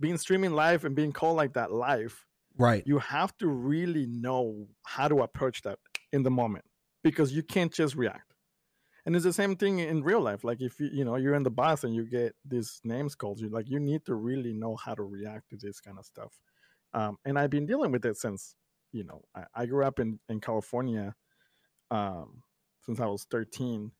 being 0.00 0.16
streaming 0.16 0.52
live 0.52 0.86
and 0.86 0.96
being 0.96 1.12
called 1.12 1.36
like 1.36 1.52
that 1.52 1.70
live, 1.72 2.24
Right. 2.56 2.82
you 2.86 2.98
have 3.00 3.36
to 3.36 3.48
really 3.48 4.06
know 4.06 4.66
how 4.86 5.08
to 5.08 5.20
approach 5.20 5.60
that 5.62 5.78
in 6.10 6.22
the 6.22 6.30
moment 6.30 6.64
because 7.10 7.32
you 7.32 7.42
can't 7.42 7.72
just 7.72 7.94
react. 7.94 8.34
And 9.04 9.14
it's 9.14 9.24
the 9.24 9.32
same 9.32 9.54
thing 9.56 9.78
in 9.78 10.02
real 10.02 10.20
life 10.20 10.42
like 10.42 10.60
if 10.60 10.80
you 10.80 10.88
you 10.92 11.04
know 11.04 11.14
you're 11.14 11.34
in 11.34 11.44
the 11.44 11.50
bus 11.50 11.84
and 11.84 11.94
you 11.94 12.04
get 12.04 12.34
these 12.44 12.80
names 12.82 13.14
called 13.14 13.38
you 13.38 13.48
like 13.48 13.68
you 13.68 13.78
need 13.78 14.04
to 14.06 14.14
really 14.16 14.52
know 14.52 14.74
how 14.74 14.94
to 14.96 15.04
react 15.04 15.50
to 15.50 15.56
this 15.56 15.80
kind 15.80 15.98
of 15.98 16.04
stuff. 16.04 16.32
Um, 16.92 17.16
and 17.24 17.38
i've 17.38 17.50
been 17.50 17.66
dealing 17.66 17.92
with 17.92 18.04
it 18.04 18.16
since 18.16 18.56
you 18.90 19.04
know 19.04 19.22
i, 19.34 19.44
I 19.54 19.66
grew 19.66 19.84
up 19.84 20.00
in 20.00 20.18
in 20.28 20.40
california 20.40 21.14
um, 21.90 22.42
since 22.84 22.98
i 22.98 23.06
was 23.06 23.24
13 23.30 23.92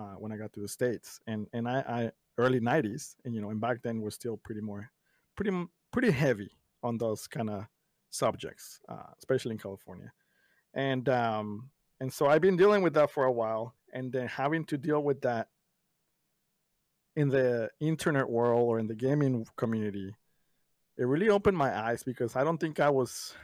uh, 0.00 0.16
when 0.18 0.32
i 0.32 0.36
got 0.36 0.52
to 0.54 0.60
the 0.60 0.68
states. 0.68 1.20
And 1.28 1.46
and 1.52 1.68
i, 1.68 1.78
I 1.98 2.10
early 2.36 2.60
90s 2.60 3.14
and 3.24 3.34
you 3.34 3.40
know 3.40 3.50
and 3.50 3.60
back 3.60 3.82
then 3.84 4.02
was 4.02 4.14
still 4.14 4.36
pretty 4.36 4.62
more 4.62 4.90
pretty 5.36 5.52
pretty 5.92 6.10
heavy 6.10 6.50
on 6.82 6.98
those 6.98 7.28
kind 7.28 7.50
of 7.50 7.66
subjects, 8.10 8.80
uh, 8.88 9.10
especially 9.18 9.52
in 9.52 9.58
California. 9.58 10.12
And 10.74 11.08
um, 11.08 11.70
and 12.00 12.12
so 12.12 12.26
I've 12.26 12.40
been 12.40 12.56
dealing 12.56 12.82
with 12.82 12.94
that 12.94 13.10
for 13.10 13.24
a 13.24 13.32
while, 13.32 13.74
and 13.92 14.12
then 14.12 14.26
having 14.28 14.64
to 14.66 14.78
deal 14.78 15.02
with 15.02 15.20
that 15.22 15.48
in 17.16 17.28
the 17.28 17.70
internet 17.80 18.28
world 18.28 18.62
or 18.62 18.78
in 18.78 18.86
the 18.86 18.94
gaming 18.94 19.44
community, 19.56 20.14
it 20.96 21.04
really 21.04 21.28
opened 21.28 21.56
my 21.56 21.76
eyes 21.76 22.02
because 22.02 22.36
I 22.36 22.44
don't 22.44 22.58
think 22.58 22.78
I 22.80 22.88
was, 22.88 23.34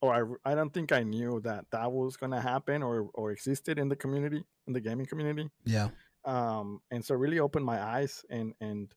or 0.00 0.38
I, 0.44 0.50
I 0.52 0.54
don't 0.54 0.72
think 0.72 0.90
I 0.90 1.02
knew 1.02 1.40
that 1.40 1.66
that 1.70 1.92
was 1.92 2.16
going 2.16 2.32
to 2.32 2.40
happen 2.40 2.82
or 2.82 3.10
or 3.14 3.30
existed 3.30 3.78
in 3.78 3.88
the 3.88 3.96
community 3.96 4.42
in 4.66 4.72
the 4.72 4.80
gaming 4.80 5.06
community 5.06 5.50
Yeah. 5.64 5.88
um 6.24 6.80
and 6.90 7.04
so 7.04 7.14
it 7.14 7.18
really 7.18 7.38
opened 7.38 7.66
my 7.66 7.80
eyes 7.82 8.24
and 8.30 8.54
and 8.60 8.92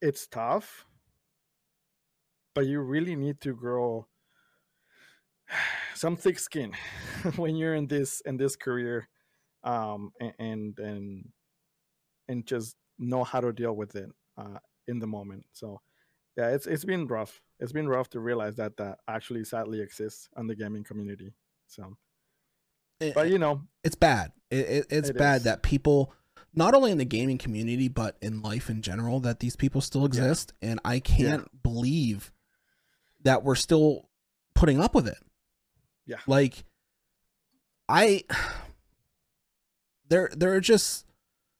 it's 0.00 0.26
tough 0.26 0.86
but 2.54 2.66
you 2.66 2.80
really 2.80 3.16
need 3.16 3.40
to 3.42 3.54
grow 3.54 4.06
some 6.00 6.16
thick 6.16 6.38
skin 6.38 6.72
when 7.36 7.54
you're 7.56 7.74
in 7.74 7.86
this 7.86 8.20
in 8.22 8.36
this 8.36 8.56
career 8.56 9.08
um 9.64 10.10
and 10.38 10.78
and 10.78 11.28
and 12.28 12.46
just 12.46 12.76
know 12.98 13.22
how 13.24 13.40
to 13.40 13.52
deal 13.52 13.74
with 13.74 13.94
it 13.96 14.08
uh 14.38 14.58
in 14.88 14.98
the 14.98 15.06
moment 15.06 15.44
so 15.52 15.80
yeah 16.38 16.48
it's 16.54 16.66
it's 16.66 16.84
been 16.84 17.06
rough 17.06 17.40
it's 17.58 17.72
been 17.72 17.88
rough 17.88 18.08
to 18.08 18.20
realize 18.20 18.56
that 18.56 18.76
that 18.78 18.98
actually 19.08 19.44
sadly 19.44 19.80
exists 19.80 20.28
in 20.38 20.46
the 20.46 20.54
gaming 20.54 20.84
community 20.84 21.30
so 21.66 21.82
It- 23.00 23.14
but 23.14 23.28
you 23.30 23.38
know 23.38 23.62
it's 23.84 23.96
bad. 23.96 24.32
It, 24.50 24.66
it, 24.76 24.86
it's 24.90 25.08
It 25.10 25.16
bad 25.16 25.36
is. 25.38 25.44
that 25.44 25.62
people, 25.62 26.12
not 26.52 26.74
only 26.74 26.90
in 26.90 26.98
the 26.98 27.04
gaming 27.06 27.38
community 27.38 27.88
but 27.88 28.16
in 28.20 28.42
life 28.42 28.68
in 28.68 28.82
general, 28.82 29.20
that 29.20 29.38
these 29.40 29.54
people 29.56 29.80
still 29.80 30.04
exist, 30.04 30.52
and 30.60 30.80
I 30.84 30.98
can't 30.98 31.46
believe 31.62 32.30
that 33.22 33.42
we're 33.44 33.54
still 33.54 34.08
putting 34.54 34.80
up 34.80 34.92
with 34.94 35.06
it. 35.08 35.16
Yeah. 36.10 36.18
like 36.26 36.64
I, 37.88 38.24
there 40.08 40.30
there 40.36 40.52
are 40.54 40.60
just 40.60 41.06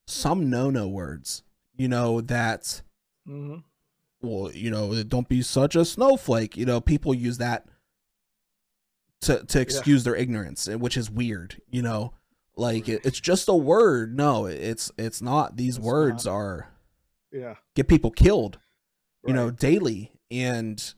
some 0.07 0.51
no 0.51 0.71
no 0.71 0.89
words, 0.89 1.43
you 1.77 1.89
know 1.89 2.21
that. 2.21 2.83
mhm. 3.29 3.63
Well, 4.23 4.53
you 4.53 4.71
know, 4.71 5.03
don't 5.03 5.29
be 5.31 5.41
such 5.41 5.75
a 5.77 5.85
snowflake. 5.85 6.55
You 6.57 6.67
know, 6.67 6.81
people 6.81 7.15
use 7.15 7.39
that 7.39 7.67
to 9.23 9.45
to 9.47 9.61
excuse 9.61 10.05
their 10.05 10.15
ignorance, 10.17 10.69
eh, 10.69 10.75
which 10.75 10.97
is 10.99 11.11
weird. 11.11 11.63
You 11.71 11.81
know, 11.83 12.13
like 12.57 12.87
it, 12.89 13.01
it's 13.07 13.21
just 13.21 13.49
a 13.49 13.55
word. 13.55 14.15
No, 14.15 14.45
it's 14.47 14.91
it's 14.99 15.23
not. 15.23 15.57
These 15.57 15.77
It's 15.79 15.87
words 15.87 16.27
not. 16.27 16.33
are 16.33 16.69
yeah 17.33 17.55
get 17.77 17.87
people 17.89 18.11
killed. 18.11 18.59
you 19.27 19.33
know 19.33 19.51
daily 19.51 20.13
and 20.31 20.95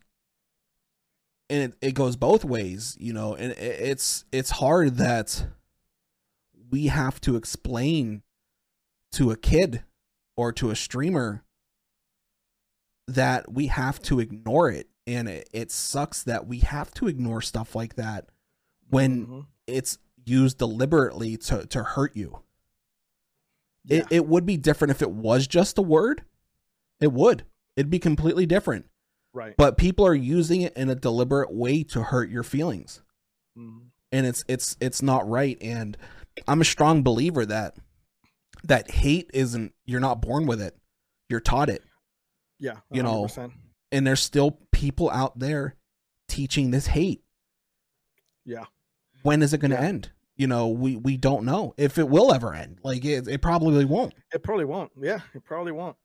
and 1.52 1.62
it, 1.72 1.88
it 1.88 1.92
goes 1.94 2.16
both 2.16 2.44
ways 2.44 2.96
you 2.98 3.12
know 3.12 3.34
and 3.34 3.52
it, 3.52 3.58
it's 3.58 4.24
it's 4.32 4.50
hard 4.50 4.96
that 4.96 5.46
we 6.70 6.86
have 6.86 7.20
to 7.20 7.36
explain 7.36 8.22
to 9.12 9.30
a 9.30 9.36
kid 9.36 9.84
or 10.36 10.52
to 10.52 10.70
a 10.70 10.76
streamer 10.76 11.44
that 13.06 13.52
we 13.52 13.66
have 13.66 14.00
to 14.00 14.20
ignore 14.20 14.70
it. 14.70 14.88
And 15.06 15.28
it, 15.28 15.50
it 15.52 15.70
sucks 15.70 16.22
that 16.22 16.46
we 16.46 16.60
have 16.60 16.94
to 16.94 17.08
ignore 17.08 17.42
stuff 17.42 17.74
like 17.74 17.96
that 17.96 18.30
when 18.88 19.26
Mhm. 19.26 19.46
it's 19.66 19.98
used 20.24 20.56
deliberately 20.58 21.36
to 21.36 21.66
to 21.66 21.82
hurt 21.82 22.16
you. 22.16 22.42
Yeah. 23.84 23.98
it, 23.98 24.06
it 24.10 24.26
would 24.26 24.46
be 24.46 24.56
different 24.56 24.92
if 24.92 25.02
it 25.02 25.10
was 25.10 25.46
just 25.46 25.76
a 25.76 25.82
word. 25.82 26.24
It 27.00 27.12
would. 27.12 27.44
It'd 27.76 27.90
be 27.90 27.98
completely 27.98 28.46
different 28.46 28.86
right. 29.32 29.54
but 29.56 29.76
people 29.76 30.06
are 30.06 30.14
using 30.14 30.60
it 30.62 30.76
in 30.76 30.88
a 30.90 30.94
deliberate 30.94 31.52
way 31.52 31.82
to 31.84 32.02
hurt 32.02 32.28
your 32.30 32.42
feelings 32.42 33.02
Mhm. 33.58 33.90
and 34.10 34.26
it's 34.26 34.44
it's 34.48 34.76
it's 34.80 35.02
not 35.02 35.28
right 35.28 35.58
and 35.60 35.96
i'm 36.48 36.60
a 36.60 36.64
strong 36.64 37.02
believer 37.02 37.44
that 37.46 37.76
that 38.64 38.90
hate 38.90 39.30
isn't 39.34 39.74
you're 39.84 40.00
not 40.00 40.22
born 40.22 40.46
with 40.46 40.60
it 40.62 40.76
you're 41.28 41.40
taught 41.40 41.68
it 41.68 41.82
Yeah. 42.58 42.78
you 42.90 43.02
know, 43.02 43.28
and 43.90 44.06
there's 44.06 44.20
still 44.20 44.58
people 44.70 45.10
out 45.10 45.38
there 45.38 45.74
teaching 46.28 46.70
this 46.70 46.86
hate 46.86 47.22
Yeah. 48.44 48.64
when 49.22 49.42
is 49.42 49.52
it 49.52 49.58
going 49.58 49.70
to 49.72 49.76
Yeah. 49.76 49.82
end 49.88 50.10
you 50.36 50.46
know 50.46 50.68
we 50.68 50.96
we 50.96 51.16
don't 51.18 51.44
know 51.44 51.74
if 51.76 51.98
it 51.98 52.08
will 52.08 52.32
ever 52.32 52.54
end 52.54 52.78
like 52.82 53.04
it, 53.04 53.28
it 53.28 53.42
probably 53.42 53.84
won't 53.84 54.14
It 54.32 54.42
probably 54.42 54.64
won't. 54.64 54.90
Yeah, 54.98 55.20
it 55.34 55.44
probably 55.44 55.72
won't. 55.72 55.96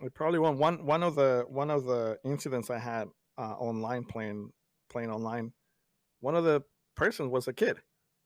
It 0.00 0.14
probably 0.14 0.38
won't. 0.38 0.58
One 0.58 0.84
one 0.86 1.02
of 1.02 1.14
the 1.16 1.44
one 1.48 1.70
of 1.70 1.84
the 1.84 2.18
incidents 2.24 2.70
I 2.70 2.78
had 2.78 3.08
uh, 3.36 3.54
online 3.58 4.04
playing 4.04 4.52
playing 4.88 5.10
online, 5.10 5.52
one 6.20 6.34
of 6.36 6.44
the 6.44 6.62
persons 6.94 7.30
was 7.30 7.48
a 7.48 7.52
kid. 7.52 7.78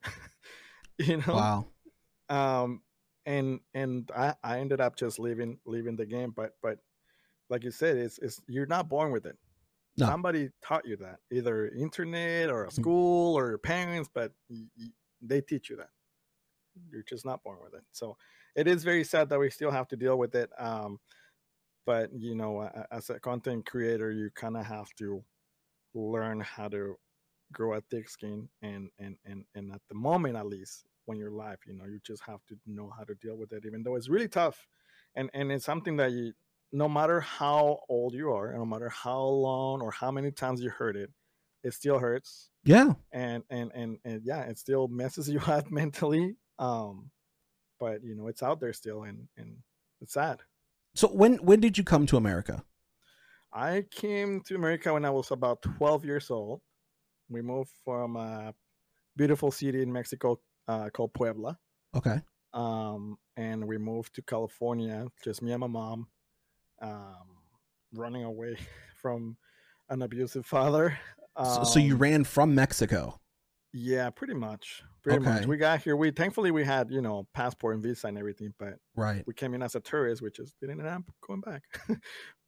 you 0.98 1.18
know, 1.18 1.34
wow 1.34 1.66
um, 2.28 2.82
and 3.26 3.60
and 3.74 4.10
I, 4.14 4.34
I 4.42 4.60
ended 4.60 4.80
up 4.80 4.96
just 4.96 5.18
leaving 5.18 5.58
leaving 5.66 5.96
the 5.96 6.06
game. 6.06 6.32
But 6.34 6.52
but 6.62 6.78
like 7.48 7.64
you 7.64 7.70
said, 7.70 7.96
it's 7.96 8.18
it's 8.18 8.40
you're 8.48 8.66
not 8.66 8.88
born 8.88 9.12
with 9.12 9.26
it. 9.26 9.36
No. 9.96 10.06
Somebody 10.06 10.50
taught 10.64 10.86
you 10.86 10.96
that, 10.98 11.20
either 11.30 11.68
internet 11.68 12.50
or 12.50 12.64
a 12.64 12.68
Mhm. 12.68 12.72
school 12.72 13.36
or 13.38 13.48
your 13.48 13.58
parents, 13.58 14.08
but 14.12 14.32
y- 14.48 14.68
y- 14.78 14.92
they 15.20 15.40
teach 15.40 15.68
you 15.70 15.76
that. 15.76 15.90
You're 16.90 17.02
just 17.02 17.26
not 17.26 17.42
born 17.42 17.58
with 17.62 17.74
it. 17.74 17.84
So 17.92 18.16
it 18.56 18.66
is 18.66 18.84
very 18.84 19.04
sad 19.04 19.28
that 19.28 19.38
we 19.38 19.50
still 19.50 19.70
have 19.70 19.88
to 19.88 19.96
deal 19.96 20.18
with 20.18 20.34
it. 20.34 20.50
Um, 20.58 20.98
but 21.86 22.10
you 22.12 22.34
know, 22.34 22.68
as 22.90 23.10
a 23.10 23.20
content 23.20 23.66
creator, 23.66 24.10
you 24.10 24.30
kind 24.34 24.56
of 24.56 24.66
have 24.66 24.88
to 24.98 25.22
learn 25.94 26.40
how 26.40 26.68
to 26.68 26.96
grow 27.52 27.74
a 27.74 27.80
thick 27.80 28.08
skin, 28.08 28.48
and 28.62 28.90
and 28.98 29.16
and 29.24 29.44
and 29.54 29.72
at 29.72 29.82
the 29.88 29.94
moment, 29.94 30.36
at 30.36 30.46
least 30.46 30.84
when 31.06 31.18
you're 31.18 31.30
live, 31.30 31.58
you 31.66 31.74
know, 31.74 31.84
you 31.84 31.98
just 32.06 32.22
have 32.24 32.44
to 32.48 32.56
know 32.66 32.90
how 32.96 33.04
to 33.04 33.14
deal 33.16 33.36
with 33.36 33.52
it, 33.52 33.64
even 33.66 33.82
though 33.82 33.96
it's 33.96 34.08
really 34.08 34.28
tough, 34.28 34.66
and 35.14 35.30
and 35.34 35.50
it's 35.52 35.64
something 35.64 35.96
that 35.96 36.12
you, 36.12 36.32
no 36.72 36.88
matter 36.88 37.20
how 37.20 37.80
old 37.88 38.14
you 38.14 38.32
are, 38.32 38.52
no 38.52 38.64
matter 38.64 38.88
how 38.88 39.22
long 39.22 39.80
or 39.80 39.90
how 39.90 40.10
many 40.10 40.30
times 40.30 40.62
you 40.62 40.70
heard 40.70 40.96
it, 40.96 41.10
it 41.64 41.74
still 41.74 41.98
hurts 41.98 42.50
yeah 42.64 42.92
and 43.12 43.42
and 43.50 43.72
and 43.74 43.98
and 44.04 44.22
yeah, 44.24 44.42
it 44.42 44.58
still 44.58 44.88
messes 44.88 45.28
you 45.32 45.40
up 45.40 45.70
mentally. 45.70 46.36
Um, 46.58 47.10
but 47.80 48.02
you 48.04 48.14
know, 48.14 48.28
it's 48.28 48.42
out 48.42 48.60
there 48.60 48.72
still, 48.72 49.02
and 49.02 49.28
and 49.36 49.56
it's 50.00 50.14
sad. 50.14 50.40
So 50.94 51.08
when 51.08 51.34
when 51.38 51.60
did 51.60 51.78
you 51.78 51.84
come 51.84 52.06
to 52.06 52.16
america 52.16 52.64
I 53.52 53.84
came 53.90 54.40
to 54.46 54.54
America 54.54 54.92
when 54.94 55.04
I 55.04 55.10
was 55.10 55.30
about 55.30 55.62
12 55.62 56.04
years 56.04 56.30
old. 56.30 56.62
We 57.28 57.42
moved 57.42 57.70
from 57.84 58.16
a 58.16 58.54
beautiful 59.16 59.50
city 59.50 59.82
in 59.82 59.92
Mexico 59.92 60.40
uh, 60.68 60.90
called 60.90 61.14
Puebla, 61.14 61.58
okay 61.94 62.20
um, 62.54 63.18
and 63.36 63.66
we 63.66 63.78
moved 63.78 64.14
to 64.16 64.22
California, 64.22 65.06
just 65.24 65.42
me 65.42 65.52
and 65.52 65.60
my 65.60 65.66
mom, 65.66 66.08
um, 66.80 67.42
running 67.94 68.24
away 68.24 68.56
from 69.02 69.36
an 69.88 70.02
abusive 70.02 70.46
father. 70.46 70.98
so, 71.44 71.64
so 71.64 71.78
you 71.78 71.94
Um, 71.94 71.98
ran 71.98 72.24
from 72.24 72.54
mexico 72.54 73.20
Yeah, 73.72 74.10
pretty 74.10 74.34
much. 74.34 74.82
Pretty 75.02 75.18
much. 75.20 75.46
We 75.46 75.56
got 75.56 75.82
here. 75.82 75.96
We 75.96 76.10
thankfully 76.10 76.50
we 76.50 76.64
had 76.64 76.90
you 76.90 77.00
know 77.00 77.26
passport 77.34 77.74
and 77.74 77.82
visa 77.82 78.06
and 78.08 78.18
everything, 78.18 78.52
but 78.58 78.74
right 78.96 79.24
we 79.26 79.34
came 79.34 79.54
in 79.54 79.62
as 79.62 79.74
a 79.74 79.80
tourist, 79.80 80.22
which 80.22 80.38
is 80.38 80.54
didn't 80.60 80.80
end 80.80 80.88
up 80.88 81.02
going 81.26 81.40
back. 81.40 81.62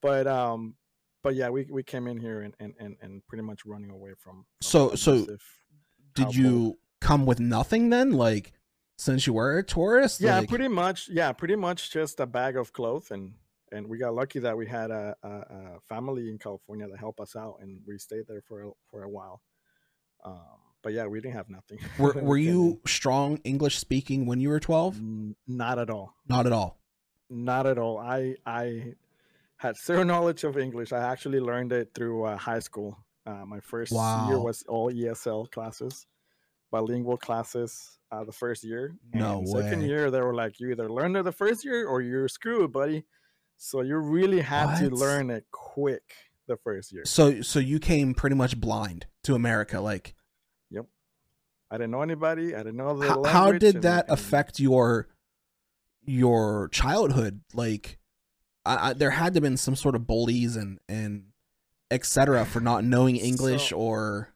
but 0.02 0.26
um, 0.26 0.76
but 1.22 1.34
yeah, 1.34 1.48
we 1.48 1.66
we 1.70 1.82
came 1.82 2.06
in 2.06 2.18
here 2.18 2.42
and 2.42 2.54
and 2.60 2.74
and, 2.78 2.96
and 3.00 3.26
pretty 3.26 3.42
much 3.42 3.64
running 3.64 3.90
away 3.90 4.10
from. 4.18 4.44
from 4.44 4.44
So- 4.60 4.94
so 4.94 5.26
did 6.14 6.34
you 6.36 6.78
come 7.00 7.26
with 7.26 7.40
nothing 7.40 7.90
then 7.90 8.12
like 8.12 8.52
since 8.96 9.26
you 9.26 9.32
were 9.32 9.58
a 9.58 9.64
tourist 9.64 10.20
Yeah, 10.20 10.38
like, 10.38 10.48
pretty 10.48 10.68
much. 10.68 11.08
Yeah, 11.08 11.32
pretty 11.32 11.56
much 11.56 11.90
just 11.90 12.20
a 12.20 12.26
bag 12.26 12.56
of 12.56 12.72
clothes 12.72 13.10
and. 13.10 13.34
And 13.72 13.88
we 13.88 13.98
got 13.98 14.14
lucky 14.14 14.38
that 14.38 14.56
we 14.56 14.68
had 14.68 14.92
a, 14.92 15.16
a, 15.24 15.28
a 15.28 15.80
family 15.88 16.28
in 16.30 16.38
California 16.38 16.86
that 16.86 16.96
helped 16.96 17.18
us 17.18 17.34
out, 17.34 17.56
and 17.60 17.80
we 17.84 17.98
stayed 17.98 18.24
there 18.28 18.40
for 18.46 18.62
a, 18.62 18.70
for 18.88 19.02
a 19.02 19.08
while. 19.08 19.42
Um, 20.24 20.60
but 20.84 20.92
yeah, 20.92 21.06
we 21.06 21.20
didn't 21.20 21.34
have 21.34 21.50
nothing. 21.50 21.78
were, 21.98 22.12
were 22.30 22.36
you 22.36 22.80
strong 22.86 23.38
english 23.42 23.78
speaking 23.78 24.26
when 24.26 24.38
you 24.38 24.50
were 24.50 24.60
12 24.60 25.00
Not 25.48 25.78
at 25.80 25.90
all. 25.90 26.14
not 26.28 26.46
at 26.46 26.52
all 26.52 26.78
Not 27.30 27.66
at 27.66 27.78
all. 27.78 27.98
I 27.98 28.36
I 28.46 28.94
had 29.56 29.76
zero 29.76 30.02
knowledge 30.12 30.44
of 30.44 30.56
English. 30.66 30.92
I 30.92 31.00
actually 31.12 31.40
learned 31.40 31.72
it 31.72 31.86
through 31.96 32.24
uh, 32.30 32.36
high 32.36 32.60
school. 32.68 32.90
Uh, 33.26 33.44
my 33.54 33.60
first 33.60 33.90
year 33.92 34.38
was 34.48 34.62
all 34.68 34.92
ESL 34.92 35.50
classes, 35.50 36.06
bilingual 36.70 37.16
classes. 37.16 37.98
Uh, 38.12 38.22
the 38.22 38.32
first 38.44 38.62
year. 38.62 38.94
No 39.12 39.38
And 39.38 39.48
Second 39.48 39.82
year, 39.82 40.08
they 40.12 40.20
were 40.20 40.36
like, 40.42 40.60
you 40.60 40.70
either 40.70 40.88
learn 40.88 41.16
it 41.16 41.24
the 41.24 41.32
first 41.32 41.64
year 41.64 41.80
or 41.88 42.00
you're 42.00 42.28
screwed, 42.28 42.70
buddy. 42.70 43.02
So 43.56 43.80
you 43.80 43.96
really 43.96 44.40
had 44.40 44.78
to 44.80 44.88
learn 45.04 45.30
it 45.30 45.44
quick 45.50 46.06
the 46.46 46.56
first 46.56 46.92
year. 46.92 47.04
so 47.06 47.40
so 47.42 47.58
you 47.58 47.78
came 47.80 48.14
pretty 48.14 48.36
much 48.36 48.60
blind 48.60 49.06
to 49.22 49.34
america 49.34 49.80
like 49.80 50.14
I 51.74 51.76
didn't 51.76 51.90
know 51.90 52.02
anybody. 52.02 52.54
I 52.54 52.58
didn't 52.58 52.76
know 52.76 52.96
the 52.96 53.08
how, 53.08 53.14
language. 53.16 53.32
how 53.32 53.52
did 53.52 53.74
and- 53.74 53.84
that 53.84 54.04
and- 54.08 54.16
affect 54.16 54.60
your 54.60 55.08
your 56.06 56.68
childhood 56.68 57.40
like 57.54 57.98
I, 58.66 58.90
I, 58.90 58.92
there 58.92 59.10
had 59.10 59.32
to 59.32 59.38
have 59.38 59.42
been 59.42 59.56
some 59.56 59.74
sort 59.74 59.94
of 59.94 60.06
bullies 60.06 60.54
and 60.54 60.78
and 60.88 61.24
etc 61.90 62.44
for 62.44 62.60
not 62.60 62.84
knowing 62.84 63.16
english 63.16 63.70
So- 63.70 63.76
or 63.76 64.34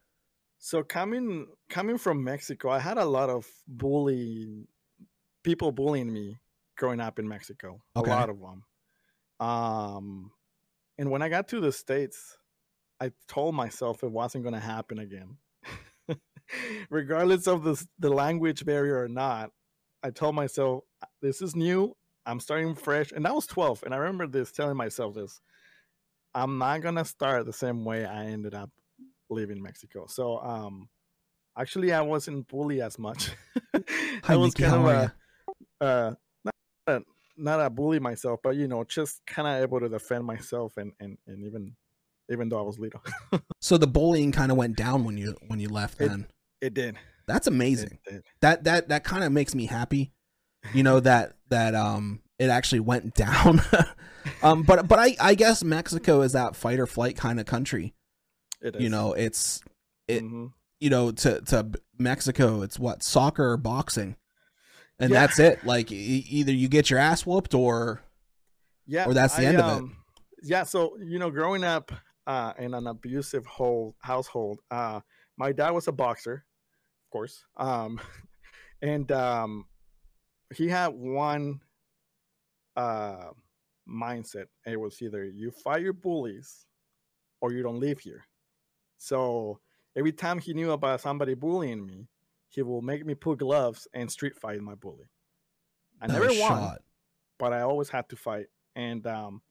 So 0.59 0.83
coming 0.83 1.47
coming 1.69 1.97
from 1.99 2.25
Mexico, 2.25 2.71
I 2.71 2.81
had 2.81 2.99
a 2.99 3.05
lot 3.05 3.29
of 3.31 3.47
bullying 3.69 4.67
people 5.45 5.71
bullying 5.71 6.13
me 6.13 6.39
growing 6.77 7.01
up 7.01 7.19
in 7.21 7.29
Mexico. 7.29 7.81
Okay. 7.95 8.11
A 8.11 8.15
lot 8.15 8.31
of 8.31 8.41
them. 8.41 8.65
Um 9.47 10.33
and 10.99 11.11
when 11.11 11.23
I 11.23 11.29
got 11.29 11.47
to 11.49 11.61
the 11.61 11.71
states, 11.71 12.37
I 13.01 13.13
told 13.29 13.55
myself 13.55 14.03
it 14.03 14.11
wasn't 14.11 14.43
going 14.43 14.55
to 14.55 14.61
happen 14.75 14.99
again. 14.99 15.37
Regardless 16.91 17.47
of 17.47 17.65
the 17.65 17.85
the 17.99 18.11
language 18.11 18.65
barrier 18.65 19.03
or 19.03 19.09
not, 19.09 19.51
I 20.03 20.11
told 20.11 20.35
myself 20.35 20.85
this 21.21 21.43
is 21.43 21.55
new. 21.55 21.95
I'm 22.27 22.41
starting 22.41 22.75
fresh, 22.75 23.13
and 23.13 23.27
I 23.27 23.33
was 23.33 23.47
12, 23.47 23.85
and 23.85 23.95
I 23.95 23.97
remember 23.97 24.27
this 24.27 24.53
telling 24.53 24.77
myself 24.77 25.15
this. 25.15 25.41
I'm 26.35 26.59
not 26.59 26.83
gonna 26.83 27.05
start 27.05 27.47
the 27.47 27.53
same 27.53 27.85
way 27.85 28.05
I 28.05 28.27
ended 28.27 28.55
up 28.55 28.71
leaving 29.31 29.63
Mexico. 29.63 30.07
So 30.09 30.39
um 30.39 30.89
actually 31.57 31.93
I 31.93 32.01
wasn't 32.03 32.49
bullied 32.49 32.81
as 32.81 32.99
much. 32.99 33.31
I 33.75 33.83
Hi, 34.25 34.37
was 34.37 34.59
Nikki, 34.59 34.71
kind 34.71 34.89
of 34.89 35.13
a 35.81 35.85
uh 35.85 36.15
not 36.45 36.55
a, 36.87 37.01
not 37.37 37.61
a 37.61 37.71
bully 37.71 37.99
myself, 37.99 38.41
but 38.43 38.57
you 38.57 38.69
know, 38.69 38.85
just 38.85 39.25
kind 39.27 39.49
of 39.49 39.63
able 39.63 39.81
to 39.81 39.89
defend 39.89 40.25
myself 40.25 40.77
and 40.77 40.93
and 41.01 41.19
and 41.27 41.45
even 41.45 41.77
even 42.31 42.49
though 42.49 42.59
I 42.59 42.63
was 42.63 42.79
little. 42.79 43.03
so 43.61 43.79
the 43.79 43.87
bullying 43.87 44.33
kind 44.33 44.53
of 44.53 44.59
went 44.59 44.77
down 44.77 45.05
when 45.05 45.17
you 45.17 45.35
when 45.47 45.61
you 45.61 45.69
left 45.69 45.99
then 45.99 46.27
It 46.61 46.75
did. 46.75 46.97
that's 47.27 47.47
amazing 47.47 47.99
did. 48.09 48.23
that 48.41 48.65
that 48.65 48.89
that 48.89 49.05
kind 49.05 49.23
of 49.25 49.33
makes 49.33 49.55
me 49.55 49.67
happy 49.67 50.13
you 50.75 50.83
know 50.83 50.99
that 51.01 51.35
that 51.51 51.75
um 51.75 52.21
it 52.39 52.51
actually 52.51 52.81
went 52.81 53.15
down 53.27 53.61
um 54.43 54.63
but 54.63 54.89
but 54.89 54.99
i 54.99 55.15
i 55.21 55.35
guess 55.35 55.63
mexico 55.63 56.21
is 56.23 56.33
that 56.33 56.57
fight 56.57 56.79
or 56.81 56.87
flight 56.87 57.17
kind 57.17 57.39
of 57.39 57.47
country 57.47 57.95
It 58.61 58.77
is. 58.77 58.83
you 58.83 58.89
know 58.89 59.13
it's 59.13 59.63
it- 60.09 60.23
Mhm. 60.25 60.53
you 60.81 60.91
know 60.91 61.11
to 61.13 61.41
to 61.43 61.71
mexico 61.99 62.63
it's 62.63 62.79
what 62.79 63.03
soccer 63.03 63.51
or 63.53 63.57
boxing 63.57 64.17
and 64.99 65.11
Yeah. 65.13 65.21
that's 65.27 65.39
it 65.39 65.65
like 65.65 65.93
e- 65.93 66.27
either 66.31 66.53
you 66.53 66.69
get 66.69 66.91
your 66.91 66.99
ass 66.99 67.25
whooped 67.27 67.55
or 67.55 68.01
yeah 68.87 69.05
or 69.07 69.15
that's 69.15 69.37
the 69.37 69.45
end 69.47 69.61
of 69.61 69.81
it. 69.81 69.85
it 69.85 69.91
yeah 70.45 70.63
so 70.65 70.97
you 71.01 71.19
know 71.19 71.31
growing 71.31 71.63
up 71.63 71.93
uh 72.27 72.53
in 72.59 72.75
an 72.75 72.87
abusive 72.87 73.45
whole 73.47 73.95
household 74.01 74.61
uh 74.71 75.01
my 75.37 75.53
dad 75.53 75.71
was 75.71 75.89
a 75.89 75.93
boxer 75.93 76.45
of 77.09 77.11
course 77.11 77.43
um 77.57 77.99
and 78.83 79.11
um 79.13 79.65
he 80.55 80.69
had 80.69 80.89
one 80.89 81.61
uh 82.77 83.31
mindset. 83.89 84.47
It 84.67 84.79
was 84.79 85.01
either 85.01 85.25
you 85.25 85.51
fight 85.51 85.81
your 85.83 85.95
bullies 85.95 86.67
or 87.41 87.53
you 87.53 87.63
don't 87.63 87.81
live 87.81 88.01
here. 88.01 88.25
So 88.99 89.61
every 89.97 90.13
time 90.13 90.39
he 90.39 90.53
knew 90.55 90.73
about 90.73 91.01
somebody 91.01 91.35
bullying 91.35 91.87
me, 91.87 92.09
he 92.49 92.63
will 92.63 92.83
make 92.83 93.05
me 93.07 93.15
put 93.15 93.39
gloves 93.39 93.89
and 93.95 94.11
street 94.11 94.37
fight 94.37 94.61
my 94.61 94.75
bully. 94.75 95.07
I 96.01 96.07
No 96.07 96.15
never 96.15 96.27
won, 96.27 96.37
shot. 96.37 96.83
but 97.39 97.53
I 97.53 97.63
always 97.63 97.89
had 97.89 98.09
to 98.11 98.17
fight. 98.17 98.47
And 98.77 99.07
um 99.07 99.43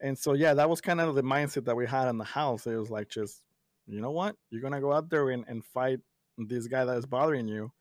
and 0.00 0.16
so 0.18 0.34
yeah, 0.34 0.54
that 0.54 0.68
was 0.70 0.80
kind 0.80 1.00
of 1.00 1.14
the 1.14 1.22
mindset 1.22 1.64
that 1.66 1.76
we 1.76 1.86
had 1.86 2.08
in 2.08 2.18
the 2.18 2.24
house. 2.24 2.66
It 2.66 2.76
was 2.76 2.90
like 2.90 3.08
just, 3.08 3.42
you 3.86 4.00
know 4.00 4.10
what? 4.12 4.36
You're 4.50 4.62
gonna 4.62 4.80
go 4.80 4.92
out 4.92 5.10
there 5.10 5.30
and, 5.30 5.44
and 5.48 5.64
fight 5.64 6.00
this 6.36 6.66
guy 6.66 6.84
that 6.84 6.96
is 6.96 7.06
bothering 7.06 7.48
you. 7.48 7.72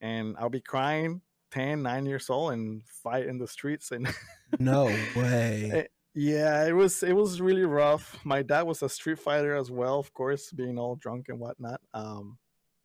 And 0.00 0.36
I'll 0.38 0.50
be 0.50 0.60
crying 0.60 1.22
10, 1.50 1.82
9 1.82 2.06
years 2.06 2.30
old 2.30 2.52
and 2.52 2.82
fight 2.86 3.26
in 3.26 3.38
the 3.38 3.48
streets 3.48 3.90
and 3.90 4.08
No 4.58 4.84
way. 5.16 5.70
Eh, 5.72 5.84
yeah, 6.14 6.66
it 6.66 6.72
was 6.72 7.02
it 7.02 7.12
was 7.12 7.40
really 7.40 7.64
rough. 7.64 8.18
My 8.24 8.42
dad 8.42 8.62
was 8.62 8.82
a 8.82 8.88
street 8.88 9.18
fighter 9.18 9.54
as 9.54 9.70
well, 9.70 9.98
of 9.98 10.12
course, 10.12 10.50
being 10.52 10.78
all 10.78 10.96
drunk 10.96 11.28
and 11.28 11.38
whatnot. 11.38 11.80
Um, 11.94 12.38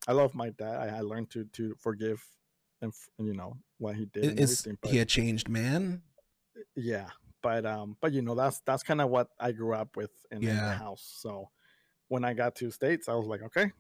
I 0.08 0.12
love 0.12 0.36
my 0.36 0.50
dad. 0.50 0.76
I, 0.76 0.98
I 0.98 1.02
learned 1.02 1.32
to 1.32 1.45
to 1.54 1.76
forgive 1.80 2.24
and, 2.82 2.94
and 3.18 3.28
you 3.28 3.34
know 3.34 3.58
what 3.80 3.95
he 3.95 4.06
did. 4.06 4.40
Is 4.40 4.68
but, 4.82 4.91
he 4.91 5.00
a 5.00 5.06
changed 5.06 5.50
man? 5.50 6.02
yeah, 6.76 7.08
but 7.41 7.66
um, 7.66 7.98
but 8.02 8.14
you 8.14 8.22
know 8.22 8.36
that's 8.36 8.62
that's 8.66 8.84
kind 8.84 9.02
of 9.02 9.10
what 9.10 9.30
I 9.40 9.52
grew 9.52 9.74
up 9.74 9.95
with 9.95 10.12
in, 10.32 10.44
in 10.44 10.56
the 10.56 10.74
house. 10.74 11.18
So 11.20 11.50
when 12.10 12.24
I 12.24 12.34
got 12.34 12.56
to 12.58 12.70
states, 12.72 13.10
I 13.10 13.16
was 13.16 13.26
like, 13.26 13.41
okay, 13.44 13.72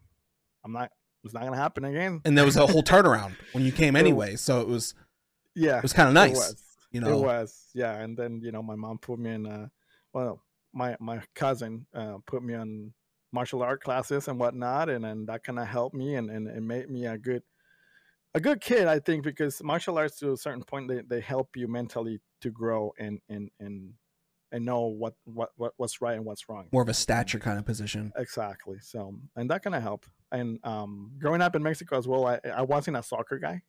I'm 0.63 0.71
not. 0.71 0.89
It's 1.23 1.33
not 1.33 1.43
gonna 1.43 1.55
happen 1.55 1.85
again. 1.85 2.21
And 2.25 2.37
there 2.37 2.45
was 2.45 2.57
a 2.57 2.67
whole 2.67 2.83
turnaround 2.93 3.35
when 3.53 3.63
you 3.63 3.71
came 3.71 3.95
anyway, 3.95 4.35
so 4.35 4.61
it 4.61 4.67
was 4.67 4.93
Yeah, 5.55 5.77
it 5.77 5.83
was 5.83 5.93
kind 5.93 6.09
of 6.09 6.15
It 6.15 6.29
nice. 6.29 6.55
You 6.91 7.01
It 7.17 7.23
was, 7.23 7.69
yeah. 7.73 7.99
And 7.99 8.15
then 8.15 8.41
you 8.43 8.51
know, 8.51 8.61
my 8.61 8.75
mom 8.75 8.99
put 8.99 9.19
me 9.19 9.31
in. 9.31 9.45
Uh, 9.45 9.67
well, 10.13 10.41
my 10.73 10.95
my 10.99 11.21
cousin 11.33 11.87
uh, 11.93 12.17
put 12.27 12.43
me 12.43 12.53
on 12.53 12.93
martial 13.31 13.63
art 13.63 13.83
classes 13.83 14.27
and 14.27 14.39
whatnot, 14.39 14.89
and 14.89 15.03
then 15.03 15.25
that 15.25 15.43
kind 15.43 15.59
of 15.59 15.67
helped 15.67 15.95
me 15.95 16.15
and, 16.15 16.29
and 16.29 16.47
and 16.47 16.67
made 16.67 16.89
me 16.89 17.05
a 17.05 17.17
good 17.17 17.43
a 18.35 18.39
good 18.39 18.61
kid, 18.61 18.87
I 18.87 18.99
think, 18.99 19.23
because 19.23 19.61
martial 19.63 19.97
arts 19.97 20.17
to 20.19 20.31
a 20.31 20.37
certain 20.37 20.63
point 20.63 20.87
they, 20.87 21.01
they 21.01 21.21
help 21.21 21.55
you 21.55 21.67
mentally 21.67 22.19
to 22.41 22.51
grow 22.51 22.93
and 22.99 23.19
and 23.29 23.49
and 23.59 23.93
and 24.53 24.63
know 24.63 24.85
what 24.85 25.15
what, 25.25 25.49
what 25.57 25.73
what's 25.77 25.99
right 26.01 26.15
and 26.15 26.23
what's 26.23 26.47
wrong. 26.47 26.69
more 26.71 26.83
of 26.83 26.87
a 26.87 26.93
stature 26.93 27.39
kind 27.39 27.57
of 27.59 27.65
position. 27.65 28.13
Exactly. 28.15 28.77
So, 28.79 29.15
and 29.35 29.49
that 29.49 29.63
kind 29.63 29.75
of 29.75 29.81
helped. 29.81 30.07
And 30.31 30.59
um, 30.63 31.11
growing 31.19 31.41
up 31.41 31.55
in 31.55 31.63
Mexico 31.63 31.97
as 31.97 32.07
well, 32.07 32.25
I, 32.27 32.39
I 32.55 32.61
wasn't 32.61 32.95
a 32.95 33.03
soccer 33.03 33.39
guy. 33.39 33.63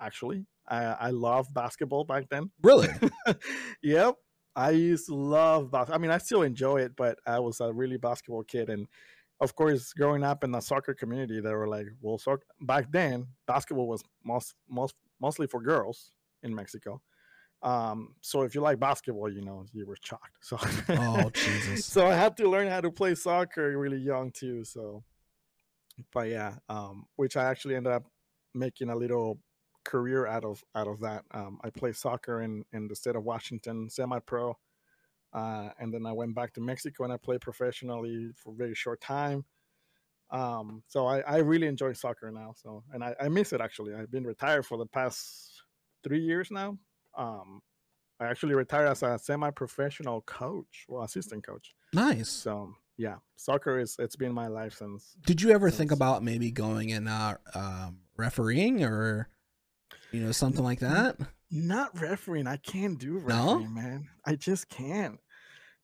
Actually, 0.00 0.46
I 0.66 0.84
I 0.84 1.10
loved 1.10 1.52
basketball 1.52 2.04
back 2.04 2.28
then. 2.30 2.50
Really? 2.62 2.88
yep. 3.82 4.14
I 4.56 4.70
used 4.70 5.06
to 5.06 5.14
love 5.14 5.70
basketball. 5.70 5.96
I 5.96 5.98
mean, 5.98 6.10
I 6.10 6.18
still 6.18 6.42
enjoy 6.42 6.78
it, 6.78 6.96
but 6.96 7.18
I 7.26 7.38
was 7.40 7.60
a 7.60 7.72
really 7.72 7.98
basketball 7.98 8.42
kid. 8.44 8.68
And 8.68 8.86
of 9.40 9.54
course, 9.54 9.92
growing 9.92 10.22
up 10.24 10.44
in 10.44 10.52
the 10.52 10.60
soccer 10.60 10.94
community, 10.94 11.40
they 11.40 11.52
were 11.52 11.68
like, 11.68 11.86
well, 12.00 12.18
soc- 12.18 12.44
back 12.60 12.90
then, 12.90 13.26
basketball 13.46 13.86
was 13.86 14.02
most, 14.24 14.54
most, 14.68 14.94
mostly 15.20 15.46
for 15.46 15.60
girls 15.62 16.12
in 16.42 16.54
Mexico. 16.54 17.00
Um, 17.62 18.14
so 18.22 18.42
if 18.42 18.54
you 18.54 18.62
like 18.62 18.80
basketball, 18.80 19.30
you 19.30 19.42
know, 19.42 19.66
you 19.72 19.86
were 19.86 19.96
shocked. 20.02 20.38
So, 20.40 20.58
Oh, 20.88 21.30
Jesus. 21.34 21.84
so 21.84 22.06
I 22.06 22.14
had 22.14 22.36
to 22.38 22.48
learn 22.48 22.68
how 22.68 22.80
to 22.80 22.90
play 22.90 23.14
soccer 23.14 23.76
really 23.78 23.98
young 23.98 24.30
too. 24.30 24.64
So, 24.64 25.04
but 26.12 26.28
yeah, 26.28 26.54
um, 26.68 27.04
which 27.16 27.36
I 27.36 27.44
actually 27.44 27.76
ended 27.76 27.92
up 27.92 28.04
making 28.54 28.88
a 28.88 28.96
little 28.96 29.38
career 29.84 30.26
out 30.26 30.44
of 30.44 30.62
out 30.74 30.88
of 30.88 31.00
that. 31.00 31.24
Um, 31.32 31.58
I 31.62 31.70
played 31.70 31.96
soccer 31.96 32.40
in 32.40 32.64
in 32.72 32.88
the 32.88 32.96
state 32.96 33.16
of 33.16 33.24
Washington, 33.24 33.90
semi-pro, 33.90 34.56
uh, 35.34 35.68
and 35.78 35.92
then 35.92 36.06
I 36.06 36.12
went 36.12 36.34
back 36.34 36.54
to 36.54 36.60
Mexico 36.60 37.04
and 37.04 37.12
I 37.12 37.18
played 37.18 37.42
professionally 37.42 38.30
for 38.36 38.52
a 38.52 38.56
very 38.56 38.74
short 38.74 39.00
time. 39.02 39.44
Um, 40.30 40.82
so 40.86 41.06
I, 41.06 41.20
I 41.20 41.38
really 41.38 41.66
enjoy 41.66 41.92
soccer 41.92 42.30
now. 42.30 42.54
So 42.56 42.84
and 42.92 43.02
I, 43.04 43.14
I 43.20 43.28
miss 43.28 43.52
it 43.52 43.60
actually. 43.60 43.94
I've 43.94 44.10
been 44.10 44.24
retired 44.26 44.64
for 44.64 44.78
the 44.78 44.86
past 44.86 45.62
three 46.04 46.20
years 46.20 46.50
now. 46.50 46.78
Um, 47.16 47.62
I 48.18 48.26
actually 48.26 48.54
retired 48.54 48.88
as 48.88 49.02
a 49.02 49.18
semi-professional 49.18 50.20
coach, 50.22 50.84
well, 50.88 51.02
assistant 51.02 51.46
coach. 51.46 51.74
Nice. 51.92 52.28
So 52.28 52.74
yeah, 52.98 53.16
soccer 53.36 53.78
is 53.78 53.96
it's 53.98 54.16
been 54.16 54.32
my 54.32 54.46
life 54.48 54.74
since. 54.74 55.16
Did 55.24 55.40
you 55.40 55.50
ever 55.52 55.70
think 55.70 55.90
about 55.90 56.22
maybe 56.22 56.50
going 56.50 56.92
and 56.92 57.08
uh, 57.08 57.36
um, 57.54 58.00
refereeing 58.16 58.84
or 58.84 59.28
you 60.12 60.20
know 60.20 60.32
something 60.32 60.62
like 60.62 60.80
that? 60.80 61.16
Not 61.50 61.98
refereeing. 62.00 62.46
I 62.46 62.58
can't 62.58 62.98
do 62.98 63.22
No? 63.26 63.60
man. 63.60 64.08
I 64.24 64.36
just 64.36 64.68
can't. 64.68 65.18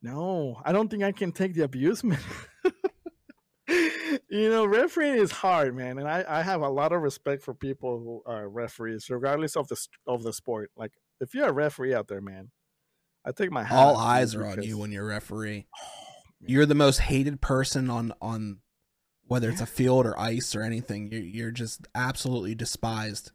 No, 0.03 0.61
I 0.65 0.73
don't 0.73 0.89
think 0.91 1.03
I 1.03 1.11
can 1.13 1.33
take 1.33 1.55
the 1.55 1.65
abusement. 1.65 2.21
you 3.69 4.51
know, 4.51 4.67
refereeing 4.67 5.17
is 5.17 5.33
hard, 5.33 5.75
man, 5.75 5.99
and 5.99 6.07
I, 6.07 6.25
I 6.29 6.43
have 6.43 6.61
a 6.61 6.69
lot 6.69 6.93
of 6.93 7.03
respect 7.03 7.43
for 7.43 7.55
people 7.55 7.99
who 7.99 8.23
are 8.31 8.49
referees, 8.49 9.09
regardless 9.11 9.57
of 9.57 9.69
the 9.69 9.87
of 10.07 10.23
the 10.23 10.33
sport. 10.33 10.71
Like, 10.77 10.93
if 11.21 11.35
you're 11.35 11.49
a 11.49 11.53
referee 11.53 11.95
out 11.95 12.09
there, 12.09 12.21
man, 12.21 12.51
I 13.25 13.33
take 13.33 13.51
my 13.51 13.65
hat 13.65 13.77
All 13.79 13.97
eyes 13.97 14.35
are 14.35 14.47
on 14.47 14.63
you 14.63 14.79
when 14.79 14.93
you're 14.93 15.05
a 15.05 15.09
referee. 15.09 15.67
Oh. 15.75 15.87
You're 16.47 16.67
the 16.67 16.75
most 16.75 16.99
hated 17.01 17.41
person 17.41 17.89
on 17.91 18.13
on 18.21 18.59
whether 19.27 19.49
it's 19.51 19.61
a 19.61 19.67
field 19.67 20.07
or 20.07 20.19
ice 20.19 20.55
or 20.55 20.63
anything. 20.63 21.11
You're 21.11 21.21
you're 21.23 21.51
just 21.51 21.87
absolutely 21.95 22.55
despised. 22.55 23.33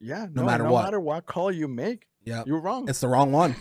yeah, 0.00 0.26
no 0.32 0.42
no, 0.42 0.44
matter 0.46 0.64
no 0.64 0.72
what. 0.72 0.84
matter 0.84 1.00
what 1.00 1.26
call 1.26 1.50
you 1.52 1.66
make, 1.68 2.06
yeah, 2.22 2.44
you're 2.46 2.60
wrong. 2.60 2.88
It's 2.88 3.00
the 3.00 3.08
wrong 3.08 3.32
one. 3.32 3.54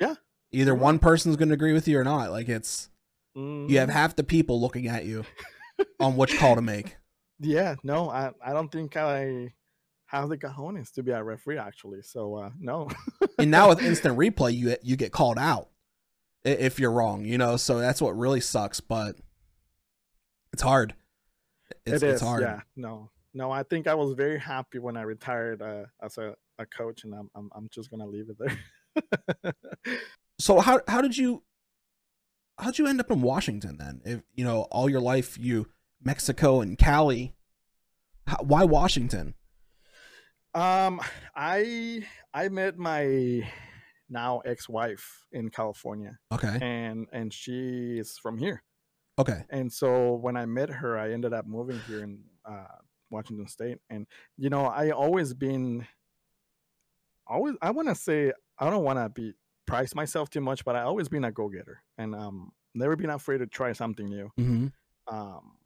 Yeah. 0.00 0.14
Either 0.52 0.70
You're 0.72 0.74
one 0.76 0.94
right. 0.96 1.02
person's 1.02 1.36
going 1.36 1.48
to 1.48 1.54
agree 1.54 1.72
with 1.72 1.88
you 1.88 1.98
or 1.98 2.04
not. 2.04 2.30
Like 2.30 2.48
it's 2.48 2.88
you 3.34 3.78
have 3.78 3.88
Mhm. 3.88 3.92
half 3.92 4.16
the 4.16 4.24
people 4.24 4.60
looking 4.60 4.86
at 4.88 5.04
you 5.04 5.24
on 6.00 6.16
which 6.16 6.36
call 6.38 6.54
to 6.54 6.62
make. 6.62 6.96
Yeah, 7.40 7.76
no, 7.82 8.10
I, 8.10 8.32
I 8.44 8.52
don't 8.52 8.70
think 8.70 8.96
I 8.96 9.52
have 10.08 10.28
the 10.28 10.36
cojones 10.36 10.92
to 10.92 11.02
be 11.02 11.12
a 11.12 11.22
referee 11.22 11.58
actually. 11.58 12.02
So 12.02 12.34
uh 12.36 12.50
no. 12.58 12.88
And 13.38 13.50
now 13.52 13.68
with 13.68 13.80
instant 13.80 14.18
replay, 14.18 14.54
you 14.54 14.76
you 14.82 14.96
get 14.96 15.12
called 15.12 15.38
out 15.38 15.68
if 16.44 16.80
you're 16.80 16.90
wrong. 16.92 17.24
You 17.24 17.38
know, 17.38 17.56
so 17.56 17.78
that's 17.78 18.02
what 18.02 18.18
really 18.18 18.40
sucks. 18.40 18.80
But 18.80 19.16
it's 20.52 20.62
hard. 20.62 20.94
It's, 21.86 22.02
it 22.02 22.06
is, 22.06 22.14
it's 22.14 22.22
hard. 22.22 22.42
yeah. 22.42 22.60
No. 22.76 23.10
No, 23.34 23.52
I 23.52 23.62
think 23.62 23.86
I 23.86 23.94
was 23.94 24.14
very 24.14 24.38
happy 24.38 24.78
when 24.78 24.96
I 24.96 25.02
retired 25.02 25.62
uh, 25.62 25.84
as 26.02 26.18
a, 26.18 26.34
a 26.58 26.66
coach 26.66 27.04
and 27.04 27.14
I'm, 27.14 27.30
I'm 27.36 27.50
I'm 27.54 27.68
just 27.72 27.90
gonna 27.90 28.06
leave 28.06 28.26
it 28.30 28.36
there. 28.38 29.52
So 30.40 30.60
how 30.60 30.80
how 30.86 31.00
did 31.02 31.16
you 31.16 31.42
how'd 32.58 32.78
you 32.78 32.86
end 32.86 33.00
up 33.00 33.10
in 33.10 33.22
Washington 33.22 33.76
then? 33.76 34.00
If 34.04 34.22
you 34.34 34.44
know 34.44 34.62
all 34.70 34.88
your 34.88 35.00
life 35.00 35.36
you 35.36 35.66
Mexico 36.02 36.60
and 36.60 36.78
Cali, 36.78 37.34
how, 38.26 38.36
why 38.42 38.64
Washington? 38.64 39.34
Um 40.54 41.00
I 41.34 42.06
I 42.32 42.48
met 42.48 42.78
my 42.78 43.50
now 44.08 44.38
ex-wife 44.40 45.26
in 45.32 45.50
California 45.50 46.18
Okay, 46.32 46.58
and 46.60 47.06
and 47.12 47.32
she 47.32 47.98
is 47.98 48.18
from 48.18 48.38
here. 48.38 48.62
okay, 49.18 49.44
and 49.50 49.72
so 49.72 50.14
when 50.14 50.36
I 50.36 50.46
met 50.46 50.70
her, 50.70 50.98
I 50.98 51.12
ended 51.12 51.32
up 51.32 51.46
moving 51.46 51.80
here 51.86 52.02
in 52.02 52.24
uh, 52.44 52.78
Washington 53.10 53.46
State, 53.48 53.78
and 53.90 54.06
you 54.36 54.48
know, 54.50 54.64
I 54.64 54.90
always 54.90 55.34
been, 55.34 55.86
always 57.26 57.54
I 57.60 57.70
want 57.70 57.88
to 57.88 57.94
say 57.94 58.32
I 58.58 58.70
don't 58.70 58.84
want 58.84 58.98
to 58.98 59.08
be 59.08 59.34
price 59.66 59.94
myself 59.94 60.30
too 60.30 60.40
much, 60.40 60.64
but 60.64 60.76
I 60.76 60.82
always 60.82 61.08
been 61.08 61.24
a 61.24 61.32
go 61.32 61.48
getter, 61.48 61.82
and 61.98 62.14
um, 62.14 62.52
never 62.74 62.96
been 62.96 63.10
afraid 63.10 63.38
to 63.38 63.46
try 63.46 63.72
something 63.72 64.06
new. 64.08 64.30
hmm 64.36 64.66
Um, 65.06 65.58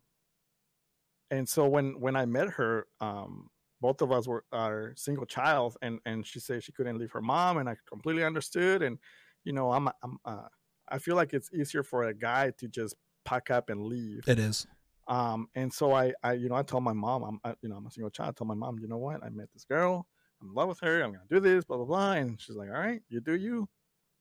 and 1.30 1.48
so 1.48 1.68
when 1.68 2.00
when 2.00 2.16
I 2.16 2.26
met 2.26 2.48
her, 2.50 2.86
um, 3.00 3.50
both 3.82 4.00
of 4.02 4.10
us 4.16 4.24
were 4.26 4.44
our 4.52 4.94
single 4.96 5.26
child, 5.26 5.76
and 5.82 6.00
and 6.06 6.26
she 6.26 6.40
said 6.40 6.62
she 6.64 6.72
couldn't 6.72 6.98
leave 6.98 7.12
her 7.12 7.20
mom, 7.34 7.58
and 7.58 7.68
I 7.68 7.76
completely 7.94 8.24
understood, 8.24 8.82
and 8.82 8.98
you 9.44 9.52
know, 9.52 9.72
I'm 9.76 9.88
I'm 10.04 10.14
uh, 10.24 10.48
I 10.88 10.98
feel 11.04 11.16
like 11.16 11.34
it's 11.34 11.50
easier 11.60 11.82
for 11.82 12.04
a 12.04 12.14
guy 12.14 12.52
to 12.60 12.68
just 12.68 12.94
pack 13.24 13.50
up 13.50 13.70
and 13.70 13.80
leave. 13.94 14.24
It 14.28 14.38
is. 14.38 14.66
um 15.08 15.40
and 15.60 15.72
so 15.78 15.92
i 16.02 16.12
i 16.22 16.32
you 16.42 16.48
know 16.48 16.54
i 16.62 16.62
told 16.62 16.84
my 16.90 16.92
mom 16.92 17.20
i'm 17.28 17.38
I, 17.44 17.50
you 17.62 17.68
know 17.68 17.76
i'm 17.76 17.86
a 17.86 17.90
single 17.90 18.10
child. 18.16 18.30
I 18.30 18.32
told 18.38 18.48
my 18.54 18.60
mom 18.64 18.78
you 18.82 18.88
know 18.92 18.98
what? 19.06 19.18
I 19.26 19.28
met 19.30 19.48
this 19.52 19.64
girl. 19.64 20.06
I'm 20.40 20.48
in 20.50 20.54
love 20.54 20.68
with 20.72 20.80
her. 20.86 21.02
I'm 21.02 21.12
gonna 21.12 21.24
do 21.34 21.40
this 21.40 21.64
blah 21.64 21.76
blah 21.78 21.86
blah. 21.92 22.12
And 22.20 22.40
she's 22.40 22.56
like 22.56 22.70
all 22.74 22.80
right 22.88 23.02
you 23.08 23.20
do 23.20 23.34
you. 23.46 23.68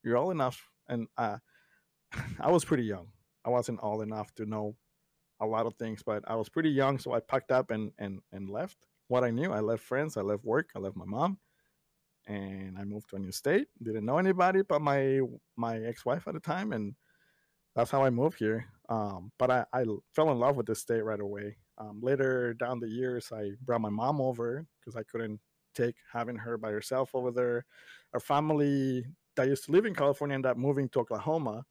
You're 0.03 0.17
all 0.17 0.31
enough. 0.31 0.57
And 0.91 1.07
uh 1.17 1.37
i 2.39 2.49
was 2.51 2.65
pretty 2.65 2.83
young. 2.83 3.07
I 3.45 3.49
wasn't 3.49 3.79
all 3.79 4.01
enough 4.01 4.33
to 4.35 4.45
know 4.45 4.75
a 5.39 5.45
lot 5.55 5.65
of 5.65 5.73
things 5.75 6.03
but 6.03 6.21
i 6.27 6.35
was 6.35 6.49
pretty 6.49 6.69
young 6.69 6.99
so 6.99 7.13
i 7.13 7.19
packed 7.19 7.51
up 7.51 7.71
and 7.71 7.91
and 7.97 8.19
and 8.31 8.47
left 8.47 8.77
what 9.11 9.23
i 9.23 9.29
knew 9.29 9.51
i 9.51 9.59
left 9.59 9.83
friends 9.83 10.17
i 10.17 10.21
left 10.21 10.43
work 10.43 10.69
i 10.75 10.79
left 10.79 10.95
my 10.95 11.05
mom 11.05 11.37
and 12.27 12.77
i 12.77 12.83
moved 12.83 13.09
to 13.09 13.15
a 13.15 13.19
new 13.19 13.31
state 13.31 13.67
didn't 13.83 14.05
know 14.05 14.17
anybody 14.17 14.61
but 14.61 14.81
my 14.81 15.19
my 15.55 15.79
ex-wife 15.79 16.27
at 16.27 16.33
the 16.33 16.39
time 16.39 16.71
and 16.71 16.95
that's 17.75 17.91
how 17.91 18.03
I 18.03 18.09
moved 18.09 18.37
here. 18.39 18.65
Um, 18.89 19.31
but 19.39 19.49
I, 19.49 19.65
I, 19.73 19.85
fell 20.13 20.31
in 20.31 20.39
love 20.39 20.57
with 20.57 20.65
this 20.65 20.81
state 20.81 21.03
right 21.03 21.19
away. 21.19 21.55
Um, 21.77 21.99
later 22.01 22.53
down 22.53 22.79
the 22.79 22.89
years, 22.89 23.31
I 23.33 23.51
brought 23.63 23.81
my 23.81 23.89
mom 23.89 24.19
over 24.19 24.65
because 24.79 24.97
I 24.97 25.03
couldn't 25.03 25.39
take 25.73 25.95
having 26.11 26.35
her 26.35 26.57
by 26.57 26.71
herself 26.71 27.11
over 27.13 27.31
there. 27.31 27.65
Our 28.13 28.19
family 28.19 29.05
that 29.37 29.47
used 29.47 29.65
to 29.65 29.71
live 29.71 29.85
in 29.85 29.95
California 29.95 30.35
ended 30.35 30.51
up 30.51 30.57
moving 30.57 30.89
to 30.89 30.99
Oklahoma. 30.99 31.63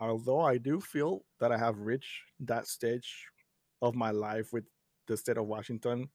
although 0.00 0.40
I 0.40 0.58
do 0.58 0.80
feel 0.80 1.24
that 1.40 1.52
I 1.52 1.58
have 1.58 1.78
reached 1.80 2.22
that 2.40 2.66
stage 2.66 3.26
of 3.82 3.94
my 3.94 4.10
life 4.10 4.52
with 4.52 4.64
the 5.06 5.16
state 5.16 5.38
of 5.38 5.46
Washington, 5.46 6.08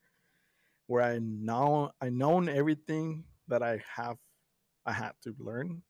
where 0.87 1.03
I 1.03 1.19
now 1.21 1.91
I 2.01 2.09
known 2.09 2.49
everything 2.49 3.25
that 3.47 3.63
I 3.63 3.81
have, 3.95 4.17
I 4.85 4.93
had 4.93 5.13
to 5.23 5.35
learn, 5.39 5.83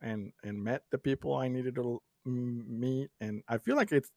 and 0.00 0.32
and 0.42 0.62
met 0.62 0.82
the 0.90 0.98
people 0.98 1.34
I 1.34 1.48
needed 1.48 1.74
to 1.76 2.00
meet, 2.24 3.10
and 3.20 3.42
I 3.48 3.58
feel 3.58 3.76
like 3.76 3.92
it's. 3.92 4.10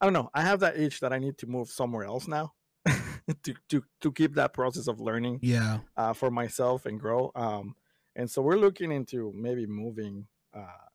I 0.00 0.06
don't 0.06 0.12
know. 0.12 0.30
I 0.34 0.42
have 0.42 0.60
that 0.60 0.78
itch 0.78 1.00
that 1.00 1.12
I 1.12 1.18
need 1.18 1.38
to 1.38 1.46
move 1.46 1.68
somewhere 1.68 2.04
else 2.04 2.28
now, 2.28 2.52
to 2.86 3.54
to 3.70 3.84
to 4.00 4.12
keep 4.12 4.34
that 4.34 4.52
process 4.52 4.86
of 4.86 5.00
learning 5.00 5.40
Yeah, 5.42 5.80
uh, 5.96 6.12
for 6.12 6.30
myself 6.30 6.86
and 6.86 7.00
grow. 7.00 7.30
Um, 7.34 7.76
and 8.16 8.30
so 8.30 8.42
we're 8.42 8.56
looking 8.56 8.92
into 8.92 9.32
maybe 9.34 9.66
moving 9.66 10.26
uh, 10.54 10.86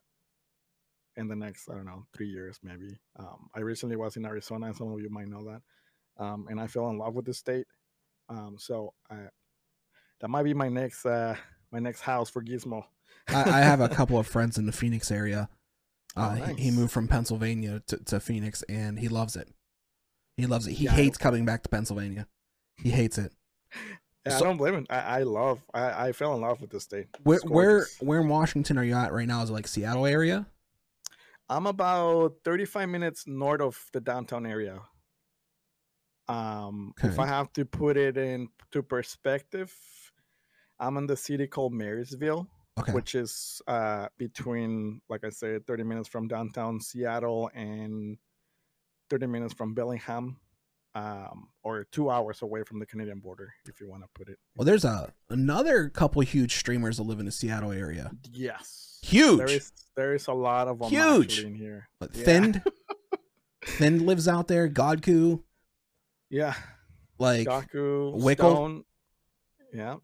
in 1.20 1.28
the 1.28 1.36
next 1.36 1.70
I 1.70 1.76
don't 1.76 1.86
know 1.86 2.06
three 2.16 2.30
years 2.30 2.60
maybe. 2.64 2.98
Um, 3.18 3.50
I 3.56 3.60
recently 3.60 3.96
was 3.96 4.16
in 4.18 4.26
Arizona, 4.26 4.68
and 4.68 4.76
some 4.76 4.92
of 4.92 5.00
you 5.02 5.10
might 5.10 5.28
know 5.28 5.44
that, 5.46 6.24
um, 6.24 6.48
and 6.50 6.60
I 6.60 6.68
fell 6.68 6.90
in 6.90 6.98
love 6.98 7.14
with 7.14 7.26
the 7.26 7.34
state. 7.34 7.68
Um, 8.30 8.56
so 8.58 8.94
I, 9.10 9.18
that 10.22 10.30
might 10.30 10.44
be 10.44 10.54
my 10.54 10.70
next 10.70 11.06
uh, 11.06 11.36
my 11.72 11.80
next 11.80 12.02
house 12.02 12.30
for 12.30 12.44
Gizmo. 12.44 12.84
I, 13.28 13.60
I 13.60 13.60
have 13.62 13.82
a 13.82 13.90
couple 14.00 14.18
of 14.18 14.28
friends 14.28 14.58
in 14.58 14.66
the 14.66 14.72
Phoenix 14.72 15.12
area. 15.12 15.50
Oh, 16.18 16.22
Uh, 16.24 16.36
he, 16.56 16.64
he 16.64 16.72
moved 16.72 16.92
from 16.92 17.08
Pennsylvania 17.08 17.82
to, 17.88 17.98
to 18.06 18.20
Phoenix, 18.20 18.64
and 18.70 19.00
he 19.00 19.08
loves 19.08 19.36
it. 19.36 19.48
He 20.38 20.46
loves 20.48 20.68
it. 20.68 20.74
He 20.74 20.86
Yeah, 20.86 20.92
hates 20.92 21.18
coming 21.18 21.46
back 21.46 21.64
to 21.64 21.70
Pennsylvania. 21.70 22.28
He 22.78 22.90
hates 22.90 23.18
it. 23.18 23.32
Yeah, 24.26 24.38
So- 24.38 24.46
I 24.46 24.48
don't 24.48 24.58
blame 24.58 24.74
him. 24.76 24.88
I, 24.90 25.00
I 25.00 25.24
love. 25.24 25.60
I, 25.74 26.08
I 26.08 26.12
fell 26.12 26.34
in 26.36 26.42
love 26.42 26.62
with 26.62 26.72
the 26.72 26.80
state. 26.80 27.08
Where 27.24 27.40
where 27.46 27.86
where 28.00 28.20
in 28.22 28.28
Washington 28.30 28.78
are 28.78 28.84
you 28.84 28.96
at 28.96 29.12
right 29.14 29.28
now? 29.28 29.42
Is 29.44 29.50
it 29.50 29.54
like 29.54 29.68
Seattle 29.68 30.06
area? 30.06 30.48
I'm 31.50 31.66
about 31.66 32.36
35 32.44 32.90
minutes 32.90 33.24
north 33.28 33.62
of 33.62 33.84
the 33.92 34.00
downtown 34.02 34.46
area. 34.46 34.82
Um, 36.28 36.94
if 37.02 37.18
I 37.18 37.26
have 37.26 37.52
to 37.54 37.66
put 37.66 37.98
it 37.98 38.16
into 38.16 38.84
perspective, 38.88 39.74
I'm 40.80 40.98
in 40.98 41.08
the 41.08 41.18
city 41.18 41.48
called 41.48 41.74
Marysville, 41.74 42.48
Okay. 42.80 42.94
which 42.94 43.16
is 43.16 43.62
uh, 43.68 44.08
between, 44.18 45.02
like 45.10 45.26
I 45.26 45.30
said, 45.30 45.66
30 45.66 45.84
minutes 45.84 46.08
from 46.08 46.28
downtown 46.28 46.80
Seattle 46.80 47.50
and 47.56 48.18
30 49.10 49.26
minutes 49.26 49.54
from 49.56 49.74
Bellingham, 49.74 50.38
um, 50.96 51.50
or 51.64 51.86
two 51.92 52.10
hours 52.10 52.42
away 52.42 52.64
from 52.64 52.80
the 52.80 52.86
Canadian 52.86 53.20
border, 53.20 53.54
if 53.66 53.80
you 53.80 53.88
want 53.90 54.04
to 54.04 54.10
put 54.16 54.28
it. 54.30 54.38
well, 54.56 54.66
there's 54.66 54.86
a 54.86 55.14
another 55.30 55.90
couple 55.90 56.22
huge 56.22 56.56
streamers 56.58 56.98
that 56.98 57.04
live 57.04 57.20
in 57.20 57.26
the 57.26 57.32
Seattle 57.32 57.72
area. 57.72 58.12
Yes, 58.32 59.00
Huge. 59.02 59.38
There 59.38 59.48
is 59.50 59.72
there 59.96 60.14
is 60.16 60.28
a 60.28 60.34
lot 60.34 60.68
of 60.68 60.80
them 60.80 60.90
Huge. 60.90 61.44
in 61.44 61.56
here. 61.56 61.90
But 62.00 62.16
Yeah. 62.16 62.26
Thind, 62.26 62.64
Thind 63.66 64.02
lives 64.06 64.28
out 64.28 64.48
there. 64.48 64.68
Godku, 64.70 65.42
Yeah. 66.30 66.54
like 67.18 67.46
Gaku, 67.48 68.14
Wickle? 68.18 68.38
Stone. 68.56 68.84
Yeah. 69.74 69.96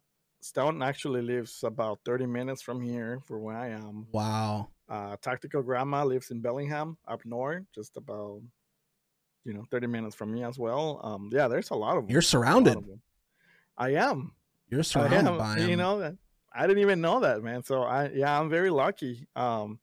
Stone 0.41 0.83
actually 0.83 1.23
lives 1.23 1.63
about 1.63 1.99
30 2.05 2.27
minutes 2.27 2.61
from 2.61 2.79
here 2.81 3.19
for 3.25 3.39
where 3.39 3.57
I 3.57 3.69
am. 3.69 4.07
wow. 4.11 4.69
Uh, 4.87 5.17
Tactical 5.19 5.63
Grandma 5.63 6.03
lives 6.05 6.29
in 6.29 6.39
Bellingham 6.41 6.97
up 7.07 7.25
north, 7.25 7.63
just 7.73 7.97
about, 7.97 8.41
you 9.45 9.53
know, 9.53 9.63
30 9.71 9.87
minutes 9.87 10.15
from 10.15 10.33
me 10.33 10.43
as 10.43 10.57
well. 10.57 10.99
Um, 11.03 11.29
yeah, 11.31 11.47
there's 11.47 11.69
a 11.69 11.75
lot 11.75 11.97
of 11.97 12.09
You're 12.09 12.21
surrounded. 12.21 12.77
of. 12.77 12.85
I 13.77 13.91
am. 13.91 14.33
You're 14.69 14.83
surrounded 14.83 15.31
am. 15.31 15.37
by. 15.37 15.57
You 15.59 15.75
know, 15.75 16.17
I 16.53 16.67
didn't 16.67 16.81
even 16.81 17.01
know 17.01 17.19
that, 17.19 17.43
man. 17.43 17.63
So 17.63 17.83
I, 17.83 18.09
yeah, 18.09 18.39
I'm 18.39 18.49
very 18.49 18.69
lucky. 18.69 19.27
Um, 19.35 19.79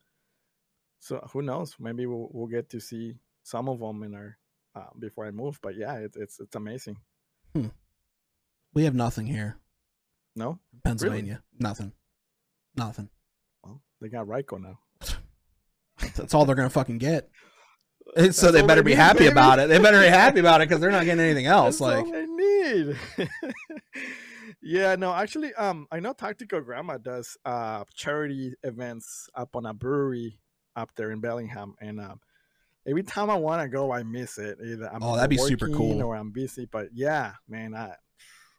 so 0.99 1.27
who 1.33 1.43
knows? 1.43 1.77
Maybe 1.79 2.07
we'll, 2.07 2.29
we'll 2.33 2.49
get 2.49 2.71
to 2.71 2.81
see 2.81 3.15
some 3.45 3.69
of 3.69 3.79
them 3.79 4.03
in 4.03 4.15
our, 4.15 4.37
uh, 4.75 4.89
before 4.99 5.27
I 5.27 5.31
move. 5.31 5.59
But 5.63 5.77
yeah, 5.77 5.95
it, 5.95 6.13
it's, 6.17 6.41
it's 6.41 6.57
amazing. 6.57 6.97
we 8.75 8.85
have 8.85 8.95
nothing 8.95 9.27
here 9.27 9.59
No? 10.35 10.59
Pennsylvania. 10.85 11.43
Nothing. 11.59 11.93
Nothing. 12.77 13.11
Well, 13.63 13.81
they 14.01 14.09
got 14.09 14.27
Ryco 14.27 14.61
now. 14.61 14.79
That's 16.17 16.35
all 16.35 16.45
they're 16.47 16.57
gonna 16.57 16.71
fucking 16.71 16.99
get. 16.99 17.29
And 18.17 18.35
so 18.35 18.51
they 18.53 18.63
better 18.63 18.83
they 18.83 18.87
be 18.87 18.91
need, 18.93 18.97
happy 18.99 19.19
baby. 19.21 19.33
about 19.33 19.59
it. 19.59 19.69
They 19.69 19.79
better 19.79 20.01
be 20.01 20.07
happy 20.07 20.41
about 20.41 20.61
it 20.61 20.69
because 20.69 20.81
they're 20.81 20.91
not 20.91 21.05
getting 21.05 21.25
anything 21.25 21.47
else. 21.47 21.79
That's 21.79 21.81
like 21.81 22.05
all 22.05 22.13
they 22.13 22.27
need. 22.27 22.97
yeah, 24.63 24.97
no, 24.97 25.13
actually, 25.13 25.55
um, 25.55 25.87
I 25.91 26.01
know 26.01 26.13
Tactical 26.13 26.61
Grandma 26.61 26.99
does 26.99 27.37
uh 27.45 27.85
charity 27.95 28.55
events 28.63 29.29
up 29.35 29.57
on 29.57 29.67
a 29.67 29.75
brewery 29.75 30.39
up 30.77 30.91
there 30.97 31.11
in 31.11 31.21
Bellingham, 31.21 31.75
and 31.81 32.01
um, 32.01 32.21
every 32.87 33.03
time 33.03 33.31
I 33.31 33.37
want 33.37 33.63
to 33.63 33.69
go, 33.69 33.93
I 33.93 34.03
miss 34.03 34.39
it. 34.39 34.59
Either 34.65 34.91
I'm 34.93 35.03
Oh, 35.03 35.17
that'd 35.17 35.31
be 35.31 35.39
super 35.39 35.69
cool. 35.69 36.03
or 36.03 36.17
I'm 36.17 36.31
busy. 36.31 36.67
But 36.71 36.89
yeah, 36.93 37.33
man, 37.49 37.75
I 37.75 37.95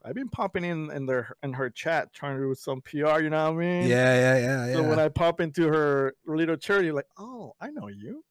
I've 0.06 0.16
been 0.16 0.30
popping 0.30 0.66
in 0.66 0.92
in 0.92 1.06
their 1.06 1.36
in 1.44 1.54
her 1.54 1.70
chat 1.70 2.12
trying 2.14 2.38
to 2.38 2.44
do 2.44 2.56
some 2.56 2.82
PR. 2.82 3.22
You 3.22 3.30
know 3.30 3.52
what 3.52 3.64
I 3.64 3.66
mean? 3.66 3.88
yeah, 3.88 4.16
yeah, 4.16 4.38
yeah, 4.38 4.66
yeah. 4.68 4.74
So 4.74 4.84
when 4.84 5.00
I 5.00 5.10
pop 5.10 5.40
into 5.40 5.68
her 5.68 6.14
little 6.26 6.58
charity, 6.58 6.92
like, 6.92 7.08
oh, 7.18 7.54
I 7.62 7.70
know 7.70 7.88
you. 7.88 8.24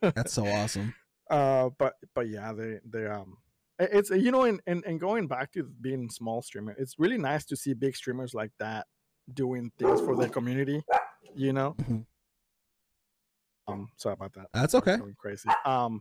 That's 0.00 0.32
so 0.32 0.46
awesome. 0.46 0.94
uh 1.30 1.68
but 1.78 1.94
but 2.14 2.28
yeah 2.28 2.52
they 2.52 2.78
they 2.88 3.06
um 3.06 3.36
it's 3.78 4.08
you 4.10 4.30
know 4.32 4.44
and, 4.44 4.60
and 4.66 4.82
and 4.86 4.98
going 4.98 5.26
back 5.28 5.52
to 5.52 5.62
being 5.62 6.08
small 6.08 6.40
streamer 6.40 6.74
it's 6.78 6.98
really 6.98 7.18
nice 7.18 7.44
to 7.44 7.54
see 7.54 7.74
big 7.74 7.94
streamers 7.94 8.32
like 8.32 8.50
that 8.58 8.86
doing 9.34 9.70
things 9.78 10.00
for 10.00 10.16
their 10.16 10.30
community 10.30 10.82
you 11.36 11.52
know 11.52 11.74
Mhm. 11.74 12.06
um 13.66 13.90
sorry 13.96 14.14
about 14.14 14.32
that 14.32 14.48
That's 14.54 14.74
okay. 14.74 14.96
going 14.96 15.14
crazy 15.18 15.50
um 15.66 16.00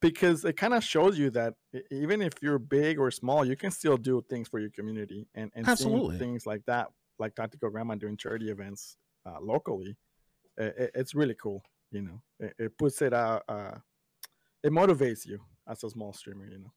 because 0.00 0.44
it 0.44 0.56
kind 0.56 0.74
of 0.74 0.82
shows 0.84 1.18
you 1.18 1.30
that 1.30 1.54
even 1.90 2.20
if 2.22 2.32
you're 2.42 2.58
big 2.58 2.98
or 2.98 3.10
small 3.10 3.44
you 3.44 3.56
can 3.56 3.70
still 3.70 3.96
do 3.96 4.22
things 4.30 4.48
for 4.48 4.58
your 4.58 4.70
community 4.70 5.26
and 5.34 5.50
and 5.54 5.68
Absolutely. 5.68 6.18
things 6.18 6.46
like 6.46 6.64
that 6.66 6.88
like 7.18 7.34
tactical 7.34 7.70
grandma 7.70 7.94
doing 7.94 8.16
charity 8.16 8.50
events 8.50 8.96
uh, 9.26 9.38
locally 9.40 9.96
it, 10.56 10.90
it's 10.94 11.14
really 11.14 11.34
cool 11.34 11.62
you 11.94 12.02
know 12.02 12.20
it, 12.40 12.54
it 12.58 12.78
puts 12.78 13.00
it 13.02 13.12
out 13.14 13.42
uh 13.48 13.72
it 14.62 14.72
motivates 14.72 15.26
you 15.26 15.38
as 15.68 15.82
a 15.84 15.90
small 15.90 16.12
streamer 16.12 16.46
you 16.46 16.58
know 16.58 16.72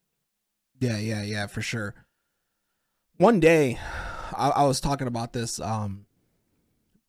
Yeah, 0.79 0.97
yeah, 0.97 1.23
yeah, 1.23 1.47
for 1.47 1.61
sure. 1.61 1.95
One 3.17 3.39
day, 3.39 3.79
I, 4.35 4.49
I 4.49 4.63
was 4.65 4.79
talking 4.79 5.07
about 5.07 5.33
this 5.33 5.59
um 5.59 6.05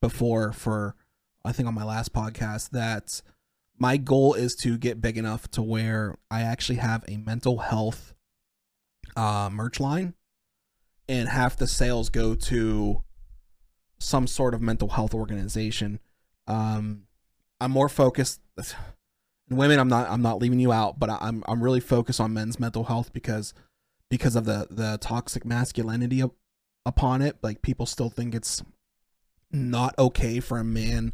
before 0.01 0.51
for 0.53 0.95
I 1.45 1.51
think 1.51 1.67
on 1.67 1.75
my 1.75 1.83
last 1.83 2.13
podcast 2.13 2.71
that 2.71 3.21
my 3.77 3.97
goal 3.97 4.33
is 4.33 4.55
to 4.55 4.77
get 4.77 5.01
big 5.01 5.17
enough 5.17 5.49
to 5.51 5.61
where 5.61 6.15
I 6.31 6.41
actually 6.41 6.79
have 6.79 7.05
a 7.07 7.17
mental 7.17 7.59
health 7.59 8.13
uh 9.15 9.49
merch 9.51 9.79
line 9.79 10.13
and 11.07 11.29
half 11.29 11.57
the 11.57 11.67
sales 11.67 12.09
go 12.09 12.35
to 12.35 13.03
some 13.99 14.27
sort 14.27 14.53
of 14.53 14.61
mental 14.61 14.89
health 14.89 15.13
organization. 15.13 15.99
Um 16.47 17.03
I'm 17.61 17.71
more 17.71 17.89
focused 17.89 18.41
and 18.57 18.67
women 19.49 19.79
I'm 19.79 19.87
not 19.89 20.09
I'm 20.09 20.21
not 20.21 20.39
leaving 20.39 20.59
you 20.59 20.71
out, 20.71 20.99
but 20.99 21.09
I- 21.09 21.17
I'm 21.21 21.43
I'm 21.47 21.61
really 21.63 21.79
focused 21.79 22.19
on 22.19 22.33
men's 22.33 22.59
mental 22.59 22.85
health 22.85 23.11
because 23.13 23.53
because 24.09 24.35
of 24.35 24.45
the 24.45 24.67
the 24.69 24.97
toxic 25.01 25.45
masculinity 25.45 26.21
up, 26.21 26.33
upon 26.85 27.21
it. 27.21 27.37
Like 27.41 27.61
people 27.61 27.85
still 27.85 28.09
think 28.09 28.33
it's 28.33 28.63
not 29.51 29.97
okay 29.97 30.39
for 30.39 30.57
a 30.59 30.63
man 30.63 31.13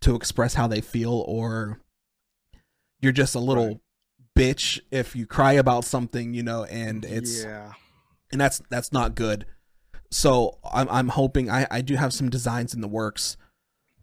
to 0.00 0.14
express 0.14 0.54
how 0.54 0.66
they 0.66 0.80
feel 0.80 1.24
or 1.26 1.80
you're 3.00 3.12
just 3.12 3.34
a 3.34 3.40
little 3.40 3.66
Right. 3.66 3.80
bitch 4.36 4.80
if 4.90 5.14
you 5.16 5.26
cry 5.26 5.52
about 5.52 5.84
something, 5.84 6.34
you 6.34 6.42
know, 6.42 6.64
and 6.64 7.04
it's 7.04 7.44
yeah, 7.44 7.72
and 8.32 8.40
that's 8.40 8.60
that's 8.70 8.92
not 8.92 9.14
good. 9.14 9.46
So 10.10 10.58
I'm 10.72 10.88
I'm 10.90 11.08
hoping 11.08 11.50
I 11.50 11.66
I 11.70 11.80
do 11.80 11.96
have 11.96 12.12
some 12.12 12.28
designs 12.30 12.74
in 12.74 12.80
the 12.80 12.88
works 12.88 13.36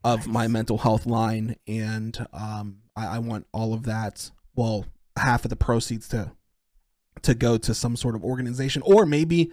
of 0.03 0.27
my 0.27 0.47
mental 0.47 0.77
health 0.79 1.05
line, 1.05 1.55
and 1.67 2.25
um 2.33 2.79
I, 2.95 3.15
I 3.15 3.19
want 3.19 3.47
all 3.51 3.73
of 3.73 3.83
that. 3.83 4.31
Well, 4.55 4.85
half 5.17 5.45
of 5.45 5.49
the 5.49 5.55
proceeds 5.55 6.07
to 6.09 6.31
to 7.21 7.33
go 7.33 7.57
to 7.57 7.73
some 7.73 7.95
sort 7.95 8.15
of 8.15 8.23
organization, 8.23 8.81
or 8.85 9.05
maybe 9.05 9.51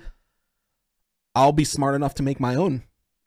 I'll 1.35 1.53
be 1.53 1.65
smart 1.65 1.95
enough 1.95 2.15
to 2.15 2.23
make 2.23 2.41
my 2.41 2.55
own, 2.55 2.83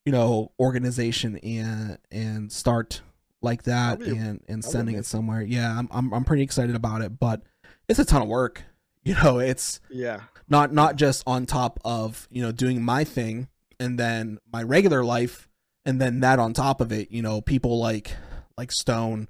you 0.05 0.11
know, 0.11 0.51
organization 0.59 1.37
and 1.37 1.97
and 2.11 2.51
start 2.51 3.01
like 3.41 3.63
that 3.63 3.99
be- 3.99 4.09
and 4.09 4.41
and 4.47 4.63
sending 4.63 4.95
it 4.95 5.05
somewhere. 5.05 5.41
Yeah, 5.41 5.77
I'm 5.77 5.87
I'm 5.91 6.13
I'm 6.13 6.23
pretty 6.23 6.43
excited 6.43 6.75
about 6.75 7.01
it, 7.01 7.19
but 7.19 7.41
it's 7.87 7.99
a 7.99 8.05
ton 8.05 8.21
of 8.21 8.27
work. 8.27 8.63
You 9.05 9.15
know, 9.15 9.37
it's 9.39 9.81
yeah, 9.89 10.21
not 10.47 10.71
not 10.71 10.95
just 10.95 11.23
on 11.27 11.45
top 11.45 11.77
of 11.83 12.25
you 12.31 12.41
know 12.41 12.53
doing 12.53 12.81
my 12.81 13.03
thing 13.03 13.49
and 13.77 13.99
then 13.99 14.39
my 14.49 14.63
regular 14.63 15.03
life 15.03 15.49
and 15.85 15.99
then 16.01 16.19
that 16.21 16.39
on 16.39 16.53
top 16.53 16.81
of 16.81 16.91
it 16.91 17.11
you 17.11 17.21
know 17.21 17.41
people 17.41 17.79
like 17.79 18.15
like 18.57 18.71
stone 18.71 19.27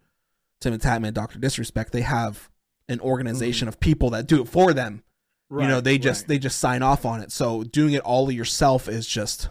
Tim 0.61 0.73
the 0.73 0.79
Tatman 0.79 1.13
dr 1.13 1.37
disrespect 1.39 1.91
they 1.91 2.01
have 2.01 2.49
an 2.89 2.99
organization 2.99 3.67
of 3.67 3.79
people 3.79 4.09
that 4.11 4.27
do 4.27 4.41
it 4.41 4.47
for 4.47 4.73
them 4.73 5.03
Right, 5.49 5.63
you 5.63 5.69
know 5.69 5.81
they 5.81 5.97
just 5.97 6.23
right. 6.23 6.27
they 6.29 6.39
just 6.39 6.59
sign 6.59 6.81
off 6.81 7.05
on 7.05 7.21
it 7.21 7.31
so 7.31 7.63
doing 7.63 7.93
it 7.93 8.01
all 8.01 8.31
yourself 8.31 8.87
is 8.87 9.05
just 9.07 9.49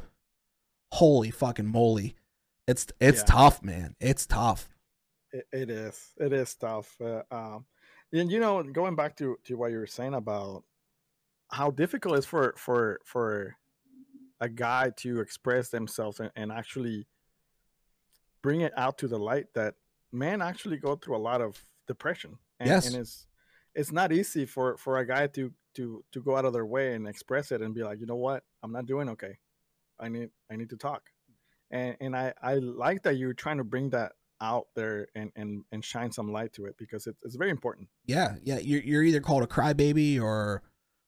holy 0.92 1.30
fucking 1.30 1.66
moly 1.66 2.16
it's 2.66 2.86
it's 3.00 3.20
Yeah. 3.20 3.24
tough 3.26 3.62
man 3.62 3.94
it's 4.00 4.26
tough 4.26 4.68
It, 5.32 5.46
it 5.52 5.70
is. 5.70 6.10
It 6.18 6.32
is 6.32 6.54
tough. 6.54 6.94
Uh, 7.00 7.22
um, 7.30 7.64
and 8.12 8.30
you 8.30 8.38
know, 8.38 8.62
going 8.62 8.96
back 8.96 9.16
to 9.16 9.38
to 9.44 9.54
what 9.56 9.70
you 9.70 9.78
were 9.78 9.86
saying 9.86 10.12
about 10.12 10.64
how 11.50 11.70
difficult 11.70 12.16
it 12.16 12.18
is 12.18 12.26
for 12.26 12.52
for 12.58 13.00
for 13.04 13.56
a 14.42 14.48
guy 14.48 14.90
to 14.96 15.20
express 15.20 15.68
themselves 15.68 16.18
and, 16.20 16.30
and 16.34 16.50
actually 16.50 17.06
bring 18.42 18.60
it 18.60 18.72
out 18.76 18.98
to 18.98 19.06
the 19.06 19.18
light 19.18 19.46
that 19.54 19.74
men 20.10 20.42
actually 20.42 20.76
go 20.76 20.96
through 20.96 21.16
a 21.16 21.24
lot 21.30 21.40
of 21.40 21.64
depression. 21.86 22.38
And, 22.58 22.68
Yes. 22.68 22.86
and 22.86 22.96
it's 22.96 23.26
it's 23.74 23.92
not 23.92 24.12
easy 24.12 24.44
for 24.46 24.76
for 24.76 24.98
a 24.98 25.06
guy 25.06 25.28
to 25.28 25.52
to 25.76 26.04
to 26.12 26.20
go 26.20 26.36
out 26.36 26.44
of 26.44 26.52
their 26.52 26.66
way 26.66 26.94
and 26.94 27.06
express 27.06 27.52
it 27.52 27.62
and 27.62 27.74
be 27.74 27.82
like, 27.82 28.00
you 28.00 28.06
know 28.06 28.16
what, 28.28 28.42
I'm 28.62 28.72
not 28.72 28.86
doing 28.86 29.08
okay. 29.10 29.38
I 29.98 30.08
need 30.08 30.30
I 30.50 30.56
need 30.56 30.70
to 30.70 30.76
talk. 30.76 31.02
And 31.70 31.96
and 32.00 32.16
I 32.16 32.34
I 32.42 32.54
like 32.54 33.02
that 33.04 33.16
you're 33.16 33.34
trying 33.34 33.58
to 33.58 33.64
bring 33.64 33.90
that 33.90 34.12
out 34.40 34.66
there 34.74 35.06
and 35.14 35.30
and 35.36 35.64
and 35.72 35.84
shine 35.84 36.10
some 36.10 36.32
light 36.32 36.52
to 36.54 36.66
it 36.66 36.74
because 36.76 37.06
it's 37.06 37.22
it's 37.22 37.36
very 37.36 37.50
important. 37.50 37.88
yeah 38.06 38.34
yeah 38.42 38.58
you're, 38.58 38.82
you're 38.82 39.04
either 39.04 39.20
called 39.20 39.44
a 39.44 39.46
crybaby 39.46 40.20
or 40.20 40.62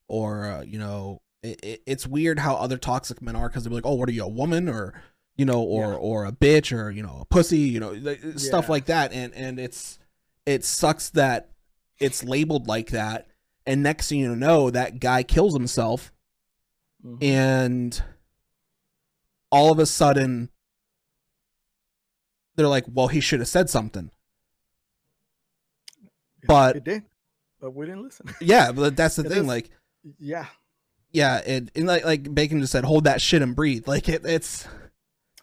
or 0.09 0.47
uh, 0.47 0.63
you 0.63 0.79
know 0.79 1.21
it, 1.45 1.61
it, 1.63 1.83
it's 1.87 2.07
weird 2.07 2.39
how 2.41 2.55
other 2.57 2.77
toxic 2.79 3.21
men 3.23 3.37
are 3.37 3.49
because 3.49 3.65
they're 3.65 3.73
like 3.73 3.87
oh 3.87 3.95
what 3.95 4.09
are 4.09 4.13
you 4.13 4.25
a 4.25 4.29
woman 4.29 4.69
or 4.69 4.95
you 5.37 5.45
know 5.45 5.61
or 5.63 5.91
Yeah. 5.93 5.99
or 5.99 6.25
a 6.27 6.33
bitch 6.33 6.77
or 6.77 6.91
you 6.91 7.03
know 7.03 7.19
a 7.21 7.25
pussy 7.27 7.59
you 7.61 7.81
know 7.81 7.95
stuff 8.37 8.65
Yeah. 8.67 8.71
like 8.71 8.87
that 8.87 9.13
and 9.13 9.33
and 9.35 9.59
it's 9.61 9.99
it 10.47 10.65
sucks 10.65 11.11
that 11.11 11.51
it's 11.99 12.25
labeled 12.25 12.67
like 12.67 12.91
that 12.91 13.29
and 13.67 13.83
next 13.83 14.09
thing 14.09 14.19
you 14.21 14.35
know 14.37 14.71
that 14.71 15.01
guy 15.01 15.23
kills 15.23 15.55
himself 15.55 16.13
Mhm. 17.05 17.23
and 17.23 18.03
all 19.51 19.71
of 19.71 19.79
a 19.79 19.87
sudden 19.87 20.51
they're 22.57 22.69
like 22.69 22.85
well 22.93 23.09
he 23.09 23.21
should 23.21 23.41
have 23.41 23.49
said 23.49 23.69
something 23.69 24.11
but- 26.47 26.75
he 26.77 26.81
did, 26.81 27.03
but 27.61 27.73
we 27.75 27.87
didn't 27.87 28.03
listen. 28.03 28.27
yeah 28.41 28.73
but 28.73 28.97
that's 28.97 29.17
the 29.17 29.23
It 29.27 29.29
thing 29.31 29.41
is- 29.43 29.47
like 29.47 29.71
yeah, 30.19 30.47
yeah, 31.15 31.39
it, 31.39 31.71
and 31.75 31.87
like 31.87 32.05
like 32.05 32.35
Bacon 32.35 32.61
just 32.61 32.73
said, 32.73 32.85
hold 32.85 33.05
that 33.05 33.23
shit 33.23 33.41
and 33.41 33.57
breathe. 33.57 33.87
Like 33.89 34.09
it, 34.11 34.23
it's 34.27 34.67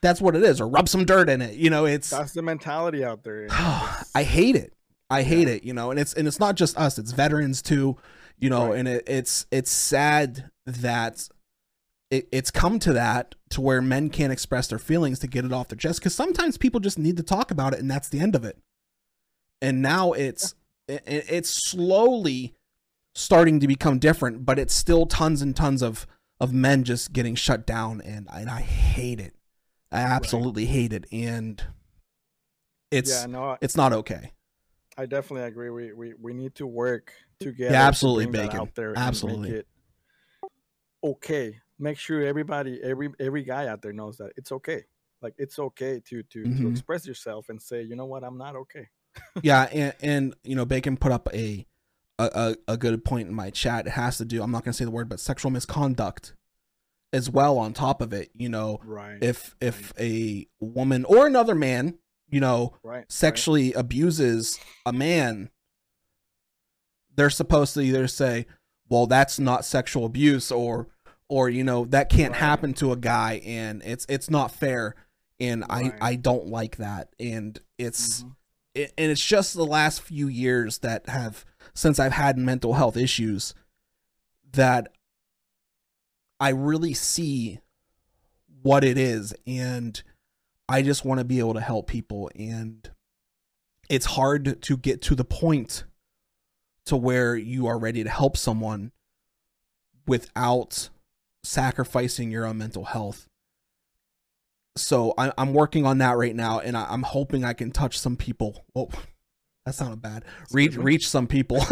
that's 0.04 0.22
what 0.22 0.36
it 0.36 0.44
is, 0.44 0.60
or 0.62 0.68
rub 0.68 0.88
some 0.90 1.06
dirt 1.06 1.30
in 1.30 1.42
it. 1.42 1.56
You 1.56 1.70
know, 1.72 1.86
it's 1.86 2.10
that's 2.12 2.34
the 2.34 2.42
mentality 2.44 3.04
out 3.04 3.24
there. 3.24 3.48
I 3.50 4.24
hate 4.24 4.56
it. 4.56 4.74
I 5.10 5.24
hate 5.24 5.48
Yeah. 5.48 5.56
it. 5.56 5.64
You 5.64 5.74
know, 5.74 5.90
and 5.90 6.00
it's 6.00 6.14
and 6.14 6.28
it's 6.28 6.40
not 6.40 6.56
just 6.56 6.78
us; 6.78 7.00
it's 7.00 7.12
veterans 7.14 7.62
too. 7.62 7.98
You 8.38 8.50
know, 8.50 8.70
Right. 8.70 8.80
and 8.80 8.88
it, 8.88 9.04
it's 9.08 9.46
it's 9.52 9.72
sad 9.72 10.50
that 10.66 11.30
it, 12.10 12.28
it's 12.32 12.52
come 12.52 12.78
to 12.80 12.94
that 12.94 13.36
to 13.52 13.62
where 13.62 13.82
men 13.82 14.10
can't 14.10 14.34
express 14.34 14.68
their 14.68 14.80
feelings 14.80 15.20
to 15.20 15.28
get 15.28 15.46
it 15.46 15.54
off 15.54 15.70
their 15.70 15.78
chest 15.78 16.00
because 16.00 16.16
sometimes 16.16 16.58
people 16.58 16.80
just 16.80 17.00
need 17.00 17.16
to 17.18 17.24
talk 17.24 17.52
about 17.52 17.74
it 17.74 17.80
and 17.80 17.90
that's 17.90 18.10
the 18.10 18.20
end 18.20 18.36
of 18.36 18.44
it. 18.44 18.58
And 19.62 19.82
now 19.82 20.12
it's 20.14 20.56
it, 20.88 21.04
it's 21.06 21.50
slowly 21.50 22.56
starting 23.14 23.60
to 23.60 23.68
become 23.68 24.00
different, 24.00 24.46
but 24.46 24.58
it's 24.60 24.74
still 24.74 25.06
tons 25.06 25.42
and 25.42 25.56
tons 25.56 25.82
of 25.82 26.08
of 26.40 26.54
men 26.54 26.84
just 26.84 27.14
getting 27.14 27.36
shut 27.36 27.66
down, 27.68 28.02
and 28.02 28.28
and 28.34 28.50
I 28.50 28.62
hate 28.62 29.20
it. 29.20 29.36
I 29.92 30.02
absolutely 30.02 30.66
hate 30.66 30.94
it, 30.94 31.06
and 31.12 31.62
it's 32.90 33.10
yeah, 33.12 33.26
no, 33.28 33.44
I- 33.52 33.58
it's 33.62 33.76
not 33.76 33.94
okay. 33.94 34.32
I 34.98 35.06
definitely 35.06 35.48
agree. 35.48 35.70
We 35.70 35.94
we, 35.94 36.14
we 36.20 36.34
need 36.34 36.56
to 36.56 36.68
work 36.68 37.14
together. 37.40 37.74
Yeah, 37.74 37.88
absolutely, 37.88 38.26
that 38.26 38.32
Bacon. 38.32 38.60
out 38.60 38.76
there 38.76 38.90
and 38.94 38.98
Absolutely. 39.00 39.50
make 39.50 39.60
it 39.60 39.68
okay. 41.04 41.60
Make 41.80 41.98
sure 41.98 42.22
everybody, 42.24 42.80
every 42.84 43.10
every 43.20 43.44
guy 43.44 43.68
out 43.68 43.82
there 43.82 43.94
knows 43.94 44.18
that 44.18 44.32
it's 44.38 44.52
okay. 44.52 44.84
Like 45.22 45.34
it's 45.38 45.58
okay 45.60 46.00
to 46.10 46.24
to 46.24 46.44
to 46.44 46.50
Mhm. 46.50 46.72
express 46.72 47.06
yourself 47.06 47.50
and 47.50 47.62
say, 47.62 47.82
you 47.82 47.96
know 47.96 48.06
what, 48.06 48.24
I'm 48.24 48.38
not 48.38 48.56
okay. 48.56 48.88
yeah, 49.44 49.64
and, 49.72 49.94
and 50.02 50.36
you 50.44 50.56
know, 50.56 50.66
Bacon 50.66 50.98
put 50.98 51.12
up 51.12 51.28
a, 51.34 51.66
a 52.20 52.56
a 52.68 52.74
a 52.74 52.78
good 52.78 53.04
point 53.06 53.28
in 53.28 53.34
my 53.34 53.50
chat. 53.50 53.88
It 53.88 53.92
has 53.92 54.18
to 54.18 54.26
do. 54.26 54.42
I'm 54.44 54.52
not 54.52 54.64
gonna 54.64 54.74
say 54.74 54.86
the 54.86 54.92
word, 54.92 55.10
but 55.10 55.20
sexual 55.20 55.52
misconduct 55.52 56.34
as 57.14 57.30
well. 57.30 57.58
On 57.58 57.74
top 57.74 58.02
of 58.02 58.14
it, 58.14 58.30
you 58.34 58.50
know, 58.50 58.80
Right. 58.84 59.18
if 59.22 59.56
if 59.62 59.94
a 60.00 60.48
woman 60.60 61.06
or 61.06 61.28
another 61.28 61.56
man, 61.56 61.98
you 62.30 62.40
know, 62.40 62.78
right. 62.84 62.98
right. 62.98 63.12
sexually 63.12 63.74
abuses 63.74 64.60
a 64.86 64.94
man, 64.94 65.50
they're 67.16 67.30
supposed 67.30 67.74
to 67.74 67.82
either 67.82 68.08
say, 68.08 68.46
"Well, 68.90 69.08
that's 69.08 69.40
not 69.40 69.66
sexual 69.66 70.06
abuse," 70.06 70.52
or 70.52 70.88
or 71.28 71.50
you 71.50 71.64
know, 71.64 71.86
that 71.86 72.10
can't 72.10 72.32
Right. 72.34 72.40
happen 72.42 72.74
to 72.76 72.92
a 72.92 72.98
guy, 72.98 73.42
and 73.46 73.82
it's 73.84 74.06
it's 74.10 74.30
not 74.30 74.52
fair. 74.54 74.96
And 75.40 75.62
Right. 75.70 75.94
I 76.02 76.12
I 76.12 76.16
don't 76.16 76.48
like 76.48 76.78
that, 76.78 77.14
and 77.20 77.60
it's 77.78 78.24
Mhm. 78.24 78.36
it, 78.76 78.94
and 78.98 79.12
it's 79.12 79.26
just 79.26 79.54
the 79.54 79.66
last 79.66 80.02
few 80.02 80.28
years 80.28 80.80
that 80.80 81.10
have 81.10 81.46
since 81.74 82.00
I've 82.00 82.12
had 82.14 82.38
mental 82.38 82.74
health 82.74 82.98
issues 82.98 83.54
that 84.54 84.92
I 86.40 86.50
really 86.50 86.94
see 86.94 87.60
what 88.62 88.84
it 88.84 88.98
is 88.98 89.34
and 89.48 90.02
I 90.68 90.82
just 90.82 91.06
want 91.06 91.20
to 91.20 91.26
be 91.26 91.40
able 91.40 91.54
to 91.54 91.62
help 91.62 91.88
people 91.88 92.30
and 92.36 92.90
it's 93.90 94.06
hard 94.06 94.62
to 94.62 94.78
get 94.78 95.02
to 95.04 95.16
the 95.16 95.26
point 95.26 95.84
to 96.86 96.96
where 96.96 97.36
you 97.36 97.68
are 97.68 97.78
ready 97.78 98.04
to 98.04 98.10
help 98.10 98.38
someone 98.38 98.92
without 100.08 100.90
sacrificing 101.44 102.32
your 102.32 102.46
own 102.46 102.58
mental 102.58 102.86
health. 102.86 103.28
So 104.78 105.14
I, 105.18 105.32
I'm 105.38 105.54
working 105.54 105.86
on 105.86 105.98
that 105.98 106.18
right 106.18 106.36
now, 106.36 106.60
and 106.60 106.78
I, 106.78 106.88
I'm 106.90 107.04
hoping 107.04 107.44
I 107.44 107.54
can 107.54 107.72
touch 107.72 108.00
some 108.00 108.16
people. 108.16 108.66
That 109.66 109.76
sounded 109.76 110.02
bad. 110.02 110.24
Reach 110.52 110.76
reach 110.76 111.10
some 111.10 111.28
people, 111.28 111.60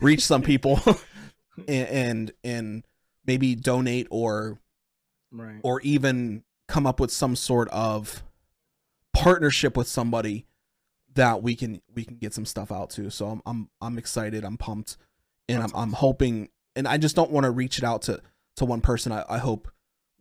reach 0.00 0.24
some 0.24 0.42
people, 0.42 0.80
and, 1.68 1.88
and 1.88 2.32
and 2.44 2.84
maybe 3.24 3.54
donate 3.54 4.06
or 4.10 4.58
Right. 5.32 5.60
or 5.64 5.80
even 5.82 6.44
come 6.68 6.86
up 6.86 7.00
with 7.00 7.10
some 7.10 7.36
sort 7.36 7.68
of 7.68 8.22
partnership 9.12 9.76
with 9.76 9.88
somebody 9.88 10.46
that 11.14 11.42
we 11.42 11.56
can 11.56 11.82
we 11.94 12.04
can 12.04 12.16
get 12.16 12.32
some 12.32 12.46
stuff 12.46 12.72
out 12.72 12.90
to. 12.90 13.10
So 13.10 13.26
I'm 13.26 13.42
I'm 13.44 13.68
I'm 13.80 13.98
excited. 13.98 14.44
I'm 14.44 14.56
pumped, 14.56 14.96
and 15.48 15.58
I'm 15.58 15.62
That's 15.64 15.72
I'm 15.74 15.92
hoping. 15.92 16.48
And 16.74 16.86
I 16.86 16.98
just 16.98 17.16
don't 17.16 17.30
want 17.30 17.44
to 17.44 17.50
reach 17.50 17.78
it 17.78 17.84
out 17.84 18.02
to 18.02 18.20
to 18.56 18.64
one 18.64 18.80
person. 18.80 19.12
I, 19.12 19.24
I 19.28 19.38
hope 19.38 19.68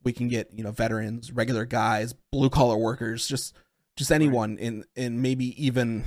we 0.03 0.11
can 0.11 0.27
get 0.27 0.51
you 0.53 0.63
know 0.63 0.71
veterans, 0.71 1.31
regular 1.31 1.65
guys, 1.65 2.13
blue 2.31 2.49
collar 2.49 2.77
workers, 2.77 3.27
just 3.27 3.55
just 3.95 4.11
anyone, 4.11 4.57
in 4.57 4.85
in 4.95 5.21
maybe 5.21 5.53
even 5.63 6.03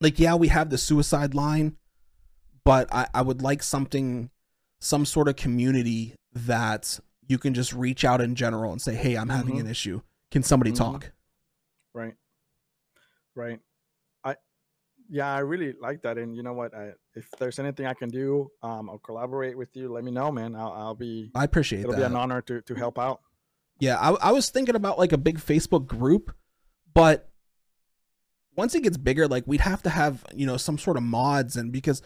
like 0.00 0.18
yeah, 0.18 0.34
we 0.34 0.48
have 0.48 0.70
the 0.70 0.78
suicide 0.78 1.34
line, 1.34 1.76
but 2.64 2.92
I 2.92 3.06
I 3.14 3.22
would 3.22 3.42
like 3.42 3.62
something, 3.62 4.30
some 4.80 5.04
sort 5.04 5.28
of 5.28 5.36
community 5.36 6.14
that 6.32 6.98
you 7.26 7.38
can 7.38 7.54
just 7.54 7.72
reach 7.72 8.04
out 8.04 8.20
in 8.20 8.34
general 8.34 8.72
and 8.72 8.80
say, 8.82 8.94
hey, 8.94 9.14
I'm 9.16 9.28
having 9.30 9.56
Mhm. 9.56 9.60
an 9.60 9.66
issue. 9.68 10.02
Can 10.30 10.42
somebody 10.42 10.72
Mhm. 10.72 10.76
talk? 10.76 11.12
Right. 11.94 12.14
Right. 13.34 13.60
I 14.24 14.36
yeah, 15.08 15.32
I 15.32 15.38
really 15.40 15.74
like 15.80 16.02
that. 16.02 16.18
And 16.18 16.34
you 16.36 16.42
know 16.42 16.52
what? 16.54 16.74
I, 16.74 16.92
if 17.14 17.30
there's 17.38 17.58
anything 17.58 17.86
I 17.86 17.94
can 17.94 18.08
do, 18.08 18.50
um, 18.62 18.88
I'll 18.90 18.98
collaborate 18.98 19.56
with 19.56 19.74
you. 19.76 19.92
Let 19.92 20.02
me 20.04 20.10
know, 20.10 20.32
man. 20.32 20.54
I'll, 20.56 20.72
I'll 20.72 20.94
be. 20.94 21.30
I 21.34 21.44
appreciate 21.44 21.78
that. 21.82 21.88
It'll 21.88 21.92
that. 22.00 22.08
be 22.08 22.14
an 22.14 22.16
honor 22.16 22.40
to 22.42 22.60
to 22.62 22.74
help 22.74 22.98
out. 22.98 23.20
Yeah, 23.80 23.98
I, 23.98 24.10
I 24.28 24.32
was 24.32 24.50
thinking 24.50 24.76
about 24.76 24.98
like 24.98 25.12
a 25.12 25.18
big 25.18 25.38
Facebook 25.38 25.86
group 25.86 26.34
but 26.94 27.28
once 28.56 28.74
it 28.74 28.82
gets 28.82 28.96
bigger, 28.96 29.26
like 29.26 29.44
we'd 29.46 29.60
have 29.60 29.82
to 29.82 29.90
have 29.90 30.24
you 30.34 30.46
know 30.46 30.56
some 30.56 30.78
sort 30.78 30.96
of 30.96 31.02
mods, 31.02 31.56
and 31.56 31.72
because 31.72 32.02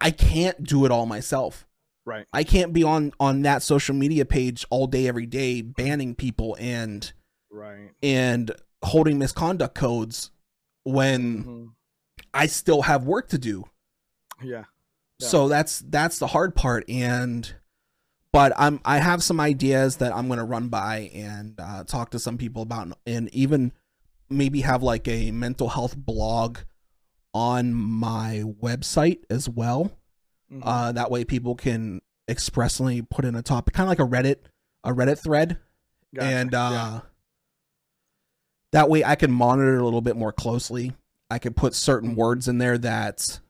I, 0.00 0.10
can't 0.10 0.62
do 0.62 0.84
it 0.84 0.90
all 0.92 1.06
myself. 1.06 1.66
Right. 2.06 2.26
I 2.32 2.44
can't 2.44 2.72
be 2.72 2.82
on 2.84 3.12
on 3.18 3.42
that 3.42 3.62
social 3.62 3.94
media 3.94 4.24
page 4.24 4.64
all 4.70 4.86
day 4.86 5.08
every 5.08 5.26
day 5.26 5.62
banning 5.62 6.14
people 6.14 6.56
and 6.60 7.12
Right. 7.50 7.90
and 8.02 8.52
holding 8.82 9.18
misconduct 9.18 9.74
codes 9.74 10.30
when 10.84 11.44
Mhm. 11.44 11.68
I 12.32 12.46
still 12.46 12.82
have 12.82 13.04
work 13.04 13.28
to 13.30 13.38
do. 13.38 13.64
Yeah. 14.42 14.64
Yeah. 15.18 15.28
So 15.28 15.48
that's 15.48 15.80
that's 15.80 16.18
the 16.18 16.28
hard 16.28 16.54
part 16.54 16.88
and 16.88 17.52
but 18.32 18.52
I'm 18.56 18.80
I 18.84 18.98
have 18.98 19.22
some 19.22 19.40
ideas 19.40 19.96
that 19.96 20.14
I'm 20.14 20.28
going 20.28 20.38
to 20.38 20.44
run 20.44 20.68
by 20.68 21.10
and 21.12 21.58
uh, 21.58 21.84
talk 21.84 22.10
to 22.12 22.18
some 22.18 22.38
people 22.38 22.62
about 22.62 22.96
and 23.06 23.28
even 23.34 23.72
maybe 24.30 24.60
have 24.62 24.82
like 24.82 25.06
a 25.08 25.30
mental 25.32 25.68
health 25.68 25.96
blog 25.96 26.58
on 27.34 27.74
my 27.74 28.42
website 28.62 29.20
as 29.28 29.48
well. 29.48 29.92
Mhm. 30.50 30.62
Uh, 30.64 30.92
that 30.92 31.10
way 31.10 31.24
people 31.24 31.54
can 31.54 32.00
expressly 32.28 33.02
put 33.02 33.24
in 33.24 33.34
a 33.34 33.42
topic, 33.42 33.74
kind 33.74 33.84
of 33.90 33.98
like 33.98 33.98
a 33.98 34.10
Reddit, 34.10 34.36
a 34.84 34.90
Reddit 34.92 35.18
thread, 35.22 35.58
Gotcha. 36.14 36.26
and 36.26 36.54
uh, 36.54 36.70
Yeah. 36.72 37.00
that 38.72 38.88
way 38.88 39.04
I 39.04 39.16
can 39.16 39.30
monitor 39.32 39.76
it 39.76 39.80
a 39.80 39.84
little 39.84 40.00
bit 40.00 40.16
more 40.16 40.32
closely. 40.32 40.94
I 41.30 41.38
can 41.38 41.54
put 41.54 41.74
certain 41.74 42.12
Mhm. 42.12 42.16
words 42.16 42.48
in 42.48 42.58
there 42.58 42.78
that, 42.78 43.40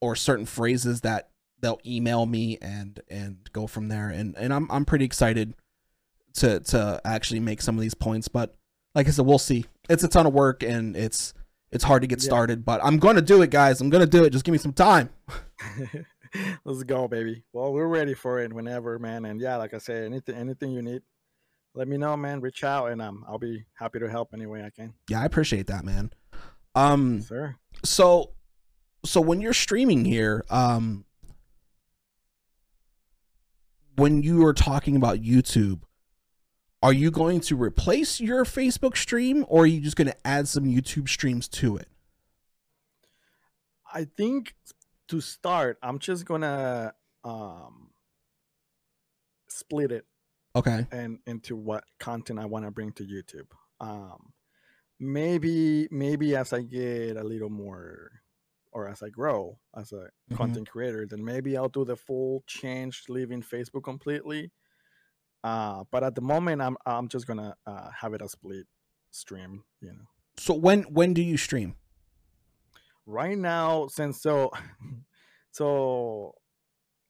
or 0.00 0.14
certain 0.14 0.46
phrases 0.46 1.00
that 1.00 1.30
they'll 1.60 1.80
email 1.84 2.24
me 2.26 2.56
and 2.62 3.00
and 3.08 3.50
go 3.52 3.66
from 3.66 3.88
there. 3.88 4.08
And 4.10 4.36
and 4.36 4.52
I'm 4.54 4.70
I'm 4.70 4.84
pretty 4.84 5.04
excited 5.04 5.54
to 6.34 6.60
to 6.60 7.00
actually 7.04 7.40
make 7.40 7.60
some 7.62 7.76
of 7.76 7.82
these 7.82 7.94
points. 7.94 8.28
But 8.28 8.56
like 8.94 9.06
I 9.06 9.10
said, 9.10 9.26
we'll 9.26 9.38
see. 9.38 9.66
It's 9.88 10.02
a 10.04 10.08
ton 10.08 10.26
of 10.26 10.32
work 10.32 10.62
and 10.62 10.96
it's 10.96 11.34
it's 11.70 11.84
hard 11.84 12.02
to 12.02 12.08
get 12.08 12.20
Yeah. 12.22 12.24
started. 12.28 12.64
But 12.64 12.80
I'm 12.82 12.98
gonna 12.98 13.20
do 13.22 13.42
it, 13.42 13.50
guys. 13.50 13.80
I'm 13.80 13.90
gonna 13.90 14.06
do 14.06 14.24
it. 14.24 14.30
Just 14.30 14.44
give 14.44 14.52
me 14.52 14.58
some 14.58 14.72
time. 14.72 15.10
Let's 16.64 16.82
go, 16.84 17.08
baby. 17.08 17.42
Well, 17.52 17.72
we're 17.72 17.86
ready 17.86 18.14
for 18.14 18.38
it 18.40 18.52
whenever, 18.52 18.98
man. 18.98 19.24
And 19.24 19.40
yeah, 19.40 19.56
like 19.56 19.72
I 19.74 19.78
said, 19.78 20.04
anything 20.04 20.34
anything 20.34 20.72
you 20.72 20.82
need, 20.82 21.02
let 21.74 21.88
me 21.88 21.96
know, 21.96 22.16
man. 22.16 22.40
Reach 22.40 22.64
out, 22.64 22.90
and 22.90 23.00
um, 23.00 23.24
I'll 23.26 23.38
be 23.38 23.64
happy 23.74 23.98
to 24.00 24.08
help 24.10 24.30
any 24.34 24.44
way 24.46 24.62
I 24.62 24.70
can. 24.70 24.92
Yeah, 25.08 25.20
I 25.20 25.24
appreciate 25.24 25.66
that, 25.68 25.84
man. 25.84 26.10
Um, 26.74 27.22
Sir. 27.22 27.56
so 27.84 28.32
so 29.04 29.20
when 29.20 29.40
you're 29.40 29.52
streaming 29.54 30.04
here 30.04 30.44
um 30.50 31.04
when 33.96 34.22
you 34.22 34.44
are 34.44 34.52
talking 34.52 34.96
about 34.96 35.18
youtube 35.22 35.80
are 36.82 36.92
you 36.92 37.10
going 37.10 37.40
to 37.40 37.56
replace 37.56 38.20
your 38.20 38.44
facebook 38.44 38.96
stream 38.96 39.44
or 39.48 39.62
are 39.62 39.66
you 39.66 39.80
just 39.80 39.96
going 39.96 40.08
to 40.08 40.26
add 40.26 40.46
some 40.48 40.64
youtube 40.64 41.08
streams 41.08 41.48
to 41.48 41.76
it 41.76 41.88
I 43.90 44.04
think 44.04 44.54
to 45.08 45.20
start, 45.22 45.78
I'm 45.82 45.98
just 45.98 46.26
gonna 46.26 46.92
um 47.24 47.90
split 49.48 49.90
it 49.92 50.04
okay 50.54 50.86
and 50.92 51.18
into 51.26 51.56
what 51.56 51.84
content 51.98 52.38
I 52.38 52.44
want 52.46 52.64
to 52.64 52.70
bring 52.70 52.92
to 52.92 53.04
YouTube. 53.06 53.48
Um, 53.80 54.32
maybe 54.98 55.88
maybe 55.90 56.36
as 56.36 56.52
I 56.52 56.62
get 56.62 57.16
a 57.16 57.24
little 57.24 57.50
more, 57.50 58.22
or 58.72 58.88
as 58.88 59.02
I 59.02 59.08
grow 59.08 59.58
as 59.76 59.92
a 59.92 60.10
Mhm. 60.30 60.36
content 60.36 60.68
creator, 60.70 61.06
then 61.06 61.24
maybe 61.24 61.56
I'll 61.56 61.68
do 61.68 61.84
the 61.84 61.96
full 61.96 62.44
change, 62.46 63.04
leaving 63.08 63.42
Facebook 63.42 63.84
completely. 63.84 64.52
Uh, 65.44 65.84
but 65.90 66.02
at 66.02 66.14
the 66.14 66.20
moment, 66.20 66.60
I'm 66.60 66.76
I'm 66.86 67.08
just 67.08 67.26
gonna 67.26 67.54
uh, 67.66 67.90
have 67.90 68.14
it 68.14 68.22
a 68.22 68.28
split 68.28 68.66
stream. 69.10 69.64
You 69.80 69.92
know, 69.92 70.04
so 70.36 70.54
when 70.54 70.82
when 70.84 71.14
do 71.14 71.22
you 71.22 71.36
stream 71.36 71.76
right 73.06 73.38
now 73.38 73.86
since 73.88 74.20
so 74.20 74.50
so 75.50 76.34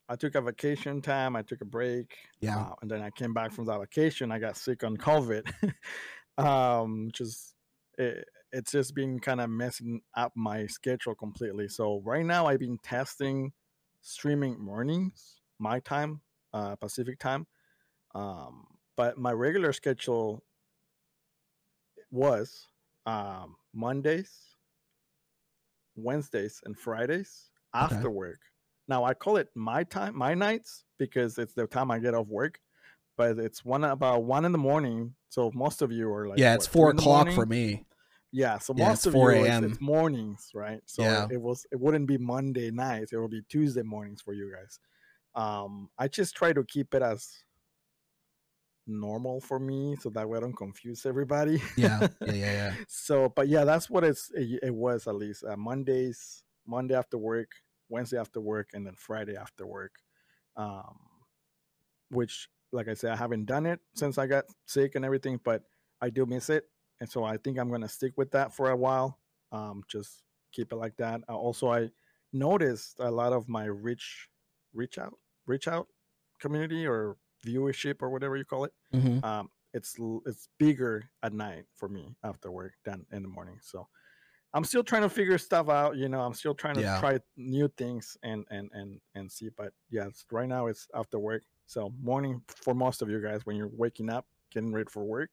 I 0.08 0.16
took 0.16 0.34
a 0.34 0.40
vacation 0.40 1.02
time, 1.02 1.36
I 1.36 1.42
took 1.42 1.60
a 1.60 1.66
break, 1.66 2.16
yeah 2.40 2.58
uh, 2.58 2.74
and 2.82 2.90
then 2.90 3.02
I 3.02 3.10
came 3.10 3.34
back 3.34 3.52
from 3.52 3.66
that 3.66 3.80
vacation. 3.80 4.32
I 4.32 4.38
got 4.38 4.56
sick 4.56 4.84
on 4.84 4.96
COVID, 4.96 5.50
um, 6.38 7.10
just 7.12 7.54
it, 7.98 8.26
it's 8.52 8.72
just 8.72 8.94
been 8.94 9.18
kind 9.18 9.40
of 9.40 9.50
messing 9.50 10.00
up 10.16 10.32
my 10.34 10.66
schedule 10.66 11.14
completely. 11.14 11.68
So 11.68 12.00
right 12.04 12.24
now 12.24 12.46
I've 12.46 12.60
been 12.60 12.78
testing 12.82 13.52
streaming 14.00 14.58
mornings, 14.58 15.40
my 15.58 15.80
time, 15.80 16.22
uh, 16.52 16.76
Pacific 16.76 17.18
time, 17.18 17.46
um, 18.18 18.66
but 18.96 19.18
my 19.18 19.32
regular 19.32 19.72
schedule 19.72 20.42
was 22.10 22.68
um, 23.06 23.56
Mondays, 23.72 24.56
Wednesdays, 25.96 26.60
and 26.64 26.78
Fridays 26.78 27.50
Okay. 27.80 27.94
after 27.96 28.10
work. 28.10 28.40
Now 28.88 29.04
I 29.04 29.14
call 29.14 29.36
it 29.36 29.48
my 29.54 29.84
time, 29.84 30.16
my 30.16 30.34
nights, 30.34 30.84
because 30.98 31.38
it's 31.38 31.54
the 31.54 31.66
time 31.66 31.90
I 31.90 31.98
get 31.98 32.14
off 32.14 32.26
work. 32.28 32.60
But 33.16 33.38
it's 33.38 33.64
one 33.64 33.84
about 33.84 34.24
one 34.24 34.44
in 34.44 34.52
the 34.52 34.58
morning. 34.58 35.14
So 35.28 35.50
most 35.54 35.82
of 35.82 35.92
you 35.92 36.12
are 36.12 36.28
like 36.28 36.40
yeah 36.40 36.52
what, 36.52 36.54
it's 36.54 36.66
four 36.66 36.90
o'clock 36.90 37.30
for 37.30 37.46
me 37.46 37.84
Yeah, 38.32 38.58
so 38.58 38.74
Yeah, 38.74 38.88
most 38.88 39.06
of 39.06 39.14
you 39.14 39.44
it's, 39.44 39.60
it's 39.60 39.80
mornings, 39.80 40.50
right? 40.54 40.80
So 40.86 41.02
Yeah. 41.04 41.24
it, 41.28 41.34
it 41.34 41.40
was 41.40 41.66
it 41.72 41.80
wouldn't 41.80 42.06
be 42.06 42.18
Monday 42.18 42.70
nights; 42.70 43.12
it 43.12 43.18
would 43.18 43.30
be 43.30 43.42
Tuesday 43.48 43.82
mornings 43.82 44.20
for 44.22 44.34
you 44.34 44.52
guys. 44.54 44.78
Um, 45.34 45.90
I 45.98 46.08
just 46.08 46.36
try 46.36 46.52
to 46.52 46.64
keep 46.64 46.94
it 46.94 47.02
as 47.02 47.28
normal 48.88 49.40
for 49.40 49.58
me, 49.58 49.96
so 50.00 50.10
that 50.10 50.28
way 50.28 50.38
I 50.38 50.40
don't 50.40 50.56
confuse 50.56 51.06
everybody. 51.06 51.62
yeah 51.76 52.08
yeah 52.26 52.32
yeah 52.32 52.52
yeah 52.52 52.74
so, 52.88 53.32
but 53.34 53.48
yeah, 53.48 53.64
that's 53.64 53.88
what 53.90 54.04
it's 54.04 54.30
it, 54.34 54.60
it 54.62 54.74
was 54.74 55.06
at 55.06 55.14
least 55.14 55.44
uh, 55.44 55.56
Mondays, 55.56 56.42
Monday 56.66 56.94
after 56.94 57.18
work, 57.18 57.50
Wednesday 57.88 58.18
after 58.18 58.40
work, 58.40 58.70
and 58.72 58.86
then 58.86 58.94
Friday 58.96 59.36
after 59.36 59.66
work. 59.66 59.92
Um, 60.56 60.98
which, 62.10 62.48
like 62.72 62.88
I 62.88 62.94
said, 62.94 63.12
I 63.12 63.16
haven't 63.16 63.44
done 63.44 63.66
it 63.66 63.80
since 63.94 64.18
I 64.18 64.26
got 64.26 64.44
sick 64.66 64.94
and 64.94 65.04
everything, 65.04 65.38
but 65.44 65.62
I 66.00 66.10
do 66.10 66.26
miss 66.26 66.50
it, 66.50 66.64
and 67.00 67.08
so 67.08 67.24
I 67.24 67.36
think 67.36 67.58
I'm 67.58 67.70
gonna 67.70 67.88
stick 67.88 68.12
with 68.16 68.30
that 68.32 68.54
for 68.54 68.70
a 68.70 68.76
while. 68.76 69.18
Um, 69.52 69.82
just 69.88 70.22
keep 70.52 70.72
it 70.72 70.76
like 70.76 70.96
that. 70.96 71.20
Uh, 71.28 71.36
also, 71.36 71.70
I 71.70 71.90
noticed 72.32 72.96
a 72.98 73.10
lot 73.10 73.32
of 73.32 73.48
my 73.48 73.64
reach, 73.66 74.28
reach 74.72 74.98
out, 74.98 75.14
reach 75.46 75.68
out 75.68 75.86
community 76.40 76.86
or 76.86 77.16
viewership 77.48 77.96
or 78.02 78.08
whatever 78.10 78.36
you 78.36 78.44
call 78.44 78.64
it 78.64 78.72
hmm 78.92 79.18
um, 79.24 79.48
it's 79.74 79.96
it's 80.26 80.48
bigger 80.58 80.94
at 81.22 81.32
night 81.32 81.64
for 81.76 81.88
me 81.88 82.04
after 82.24 82.50
work 82.50 82.72
than 82.84 83.04
in 83.12 83.22
the 83.22 83.28
morning. 83.28 83.58
So 83.62 83.86
I'm 84.54 84.64
still 84.64 84.82
trying 84.82 85.02
to 85.02 85.10
figure 85.10 85.36
stuff 85.38 85.68
out. 85.68 85.96
You 85.96 86.08
know, 86.08 86.20
I'm 86.20 86.32
still 86.32 86.54
trying 86.54 86.76
to 86.76 86.80
Yeah. 86.82 86.98
try 86.98 87.18
new 87.36 87.68
things 87.76 88.16
and 88.22 88.44
and 88.50 88.70
and 88.72 88.98
and 89.14 89.30
see. 89.30 89.50
But 89.56 89.72
yeah, 89.90 90.08
right 90.32 90.48
now 90.48 90.68
it's 90.68 90.88
after 90.94 91.18
work. 91.18 91.42
So 91.66 91.92
morning 92.02 92.40
for 92.48 92.74
most 92.74 93.02
of 93.02 93.10
you 93.10 93.20
guys 93.20 93.44
when 93.44 93.56
you're 93.56 93.70
waking 93.84 94.08
up, 94.08 94.24
getting 94.50 94.72
ready 94.72 94.88
for 94.90 95.04
work. 95.04 95.32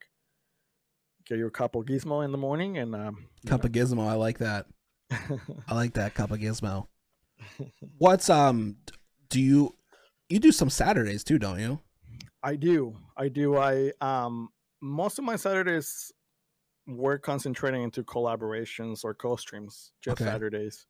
Get 1.24 1.38
your 1.38 1.50
cup 1.50 1.74
of 1.74 1.86
gizmo 1.86 2.24
in 2.24 2.30
the 2.30 2.38
morning 2.38 2.76
and 2.78 2.94
um, 2.94 3.26
cup 3.46 3.64
of 3.64 3.72
gizmo 3.72 4.06
i 4.06 4.14
like 4.14 4.38
that 4.38 4.66
i 5.68 5.74
like 5.74 5.94
that 5.94 6.14
cup 6.14 6.30
of 6.30 6.38
gizmo 6.38 6.86
what's 7.98 8.28
um 8.30 8.76
do 9.28 9.40
you 9.40 9.74
you 10.28 10.38
do 10.38 10.52
some 10.52 10.70
saturdays 10.70 11.24
too 11.24 11.38
don't 11.38 11.58
you 11.58 11.80
I 12.46 12.54
do. 12.54 12.96
I 13.16 13.28
do. 13.28 13.56
I 13.56 13.92
um 14.00 14.50
most 14.80 15.18
of 15.18 15.24
my 15.24 15.34
Saturdays 15.36 16.12
we're 16.86 17.18
concentrating 17.18 17.82
into 17.82 18.04
collaborations 18.04 19.04
or 19.04 19.12
co-streams, 19.14 19.90
just 20.00 20.20
Okay. 20.20 20.30
Saturdays. 20.30 20.86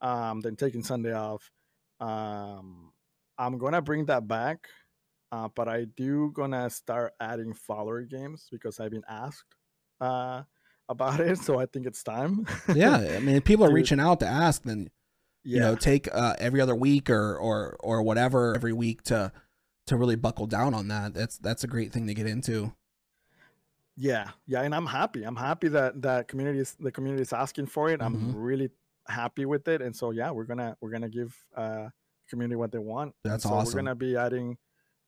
Um 0.00 0.40
then 0.40 0.56
taking 0.56 0.82
Sunday 0.82 1.12
off. 1.12 1.50
Um 2.00 2.92
I'm 3.38 3.58
gonna 3.58 3.82
bring 3.82 4.06
that 4.06 4.26
back. 4.26 4.68
Uh, 5.32 5.48
but 5.54 5.68
I 5.68 5.84
do 5.84 6.32
gonna 6.34 6.70
start 6.70 7.12
adding 7.20 7.52
follower 7.52 8.02
games 8.02 8.48
because 8.50 8.80
I've 8.80 8.92
been 8.92 9.04
asked 9.08 9.54
uh 10.00 10.42
about 10.88 11.20
it, 11.28 11.38
so 11.38 11.58
I 11.58 11.66
think 11.66 11.84
it's 11.86 12.02
time. 12.02 12.46
yeah 12.74 12.96
i 13.16 13.18
mean 13.18 13.36
if 13.36 13.44
people 13.44 13.64
are 13.64 13.68
Dude. 13.68 13.74
reaching 13.74 14.00
out 14.00 14.20
to 14.20 14.26
ask 14.26 14.62
then 14.62 14.88
yeah. 15.44 15.54
you 15.54 15.60
know 15.60 15.74
take 15.74 16.08
uh, 16.12 16.34
every 16.38 16.60
other 16.60 16.74
week 16.76 17.10
or 17.10 17.36
or 17.36 17.76
or 17.80 18.02
whatever 18.02 18.54
every 18.54 18.72
week 18.72 19.02
to 19.10 19.32
to 19.86 19.96
really 19.96 20.16
buckle 20.16 20.46
down 20.46 20.74
on 20.74 20.88
that 20.88 21.14
that's 21.14 21.38
that's 21.38 21.64
a 21.64 21.66
great 21.66 21.92
thing 21.92 22.06
to 22.06 22.14
get 22.14 22.26
into 22.26 22.72
Yeah, 23.96 24.28
yeah, 24.46 24.60
and 24.60 24.74
I'm 24.74 24.84
happy. 24.86 25.24
I'm 25.24 25.36
happy 25.36 25.68
that 25.68 26.02
that 26.02 26.28
community 26.28 26.58
is 26.58 26.76
the 26.78 26.92
community 26.92 27.22
is 27.22 27.32
asking 27.32 27.66
for 27.66 27.88
it. 27.88 28.00
Mhm. 28.00 28.06
I'm 28.06 28.36
really 28.36 28.68
happy 29.08 29.46
with 29.46 29.66
it, 29.68 29.80
and 29.80 29.96
so 29.96 30.10
yeah, 30.10 30.30
we're 30.30 30.44
gonna 30.44 30.76
we're 30.82 30.90
gonna 30.90 31.08
give 31.08 31.32
uh 31.56 31.88
community 32.28 32.56
what 32.56 32.72
they 32.72 32.78
want. 32.78 33.14
That's 33.24 33.44
so 33.44 33.50
awesome. 33.50 33.72
We're 33.72 33.80
gonna 33.80 33.94
be 33.94 34.16
adding 34.16 34.58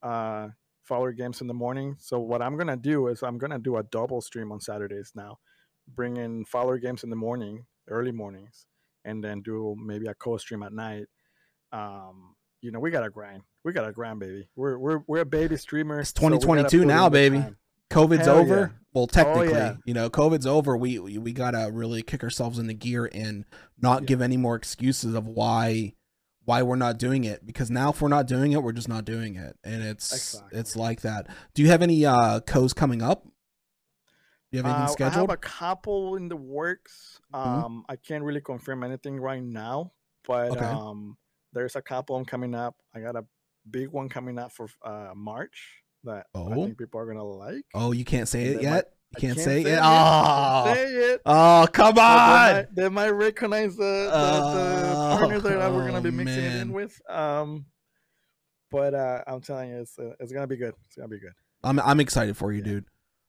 uh 0.01 0.49
follower 0.81 1.11
games 1.11 1.41
in 1.41 1.47
the 1.47 1.53
morning. 1.53 1.97
So 1.99 2.19
what 2.19 2.41
I'm 2.41 2.57
gonna 2.57 2.77
do 2.77 3.09
is 3.09 3.21
I'm 3.21 3.37
gonna 3.37 3.59
do 3.59 3.77
a 3.77 3.83
double 3.83 4.21
stream 4.21 4.51
on 4.51 4.59
Saturdays 4.59 5.11
now, 5.13 5.37
bring 5.87 6.17
in 6.17 6.45
follower 6.45 6.79
games 6.79 7.03
in 7.03 7.11
the 7.11 7.15
morning, 7.27 7.67
early 7.89 8.11
mornings, 8.11 8.65
and 9.05 9.23
then 9.23 9.41
do 9.43 9.75
maybe 9.77 10.07
a 10.07 10.15
co-stream 10.15 10.63
at 10.63 10.73
night. 10.73 11.05
Um, 11.71 12.33
you 12.61 12.71
know, 12.71 12.79
we 12.79 12.89
gotta 12.89 13.11
grind. 13.11 13.43
We 13.63 13.73
got 13.73 13.87
a 13.87 13.91
grind, 13.91 14.19
baby. 14.19 14.47
We're 14.55 14.77
we're 14.77 14.99
we're 15.07 15.21
a 15.21 15.25
baby 15.25 15.57
streamer. 15.57 15.99
It's 15.99 16.09
so 16.15 16.21
we 16.25 16.29
gotta 16.29 16.41
2022 16.41 16.77
put 16.77 16.81
in 16.83 16.87
now, 16.87 17.09
baby. 17.09 17.37
time. 17.39 17.57
COVID's 17.89 18.25
Hell 18.27 18.37
over. 18.37 18.55
yeah. 18.59 18.67
Oh, 18.71 18.75
Well, 18.93 19.07
technically, 19.07 19.49
yeah. 19.49 19.75
you 19.85 19.93
know, 19.93 20.09
COVID's 20.09 20.45
over. 20.45 20.77
We 20.77 20.99
we, 20.99 21.17
we 21.17 21.33
gotta 21.33 21.69
really 21.71 22.01
kick 22.01 22.23
ourselves 22.23 22.57
in 22.59 22.67
the 22.67 22.73
gear 22.73 23.09
and 23.13 23.45
not 23.81 24.01
Yeah. 24.01 24.05
give 24.07 24.21
any 24.21 24.37
more 24.37 24.55
excuses 24.55 25.13
of 25.13 25.27
why 25.27 25.93
why 26.45 26.61
we're 26.63 26.75
not 26.77 26.97
doing 26.97 27.25
it. 27.25 27.45
Because 27.45 27.69
now, 27.69 27.89
if 27.91 28.01
we're 28.01 28.07
not 28.07 28.27
doing 28.27 28.53
it, 28.53 28.63
we're 28.63 28.71
just 28.71 28.87
not 28.89 29.05
doing 29.05 29.35
it, 29.35 29.57
and 29.63 29.83
it's 29.83 30.13
Exactly. 30.13 30.59
it's 30.59 30.75
like 30.75 31.01
that. 31.01 31.27
Do 31.53 31.61
you 31.61 31.67
have 31.69 31.81
any 31.81 32.05
uh 32.05 32.39
co's 32.41 32.73
coming 32.73 33.01
up? 33.01 33.23
Do 34.51 34.57
you 34.57 34.63
have 34.63 34.65
anything 34.79 35.03
Uh, 35.05 35.09
I 35.09 35.11
have 35.11 35.29
a 35.29 35.37
couple 35.37 36.15
in 36.15 36.27
the 36.29 36.35
works. 36.37 37.19
Mhm. 37.33 37.37
Um, 37.65 37.85
I 37.89 37.97
can't 37.97 38.23
really 38.23 38.41
confirm 38.41 38.83
anything 38.83 39.19
right 39.19 39.43
now, 39.43 39.91
but 40.27 40.51
Okay. 40.51 40.65
um, 40.65 41.17
there's 41.53 41.75
a 41.75 41.81
couple 41.83 42.17
'em 42.17 42.25
coming 42.25 42.55
up. 42.55 42.75
I 42.95 42.99
got 43.01 43.15
a 43.15 43.25
big 43.71 43.89
one 43.89 44.09
coming 44.09 44.37
up 44.39 44.51
for 44.51 44.67
uh, 44.85 45.11
March 45.15 45.81
that 46.03 46.25
I 46.33 46.39
Oh. 46.39 46.53
think 46.65 46.77
people 46.77 46.99
are 46.99 47.05
gonna 47.05 47.23
like. 47.23 47.65
oh, 47.73 47.91
you 47.91 48.05
can't 48.05 48.27
say 48.27 48.47
And 48.47 48.55
it 48.55 48.61
yet. 48.63 48.71
might- 48.71 48.83
You 48.85 49.17
I 49.17 49.19
can't, 49.21 49.39
say, 49.39 49.61
it. 49.63 49.79
Oh, 49.81 50.73
say 50.73 50.85
it. 51.13 51.21
oh, 51.25 51.67
come 51.73 51.97
on. 51.97 52.53
They 52.53 52.53
might, 52.61 52.75
they 52.75 52.89
might 52.89 53.09
recognize 53.09 53.75
the, 53.75 53.83
the, 53.83 54.09
the 54.11 54.93
Oh, 54.95 55.17
partners 55.17 55.43
that 55.43 55.73
we're 55.73 55.87
gonna 55.87 56.01
be 56.01 56.11
mixing 56.11 56.43
it 56.43 56.55
in 56.61 56.71
with. 56.73 57.01
Um, 57.09 57.65
but 58.71 58.93
uh, 58.93 59.23
I'm 59.25 59.41
telling 59.41 59.71
you, 59.71 59.79
it's 59.79 59.97
uh, 59.97 60.13
it's 60.19 60.31
gonna 60.31 60.45
be 60.47 60.57
good. 60.57 60.75
It's 60.85 60.95
gonna 60.95 61.07
be 61.07 61.19
good. 61.19 61.33
I'm 61.63 61.79
I'm 61.79 61.99
excited 61.99 62.37
for 62.37 62.51
you, 62.51 62.59
Yeah. 62.59 62.65
dude. 62.65 62.85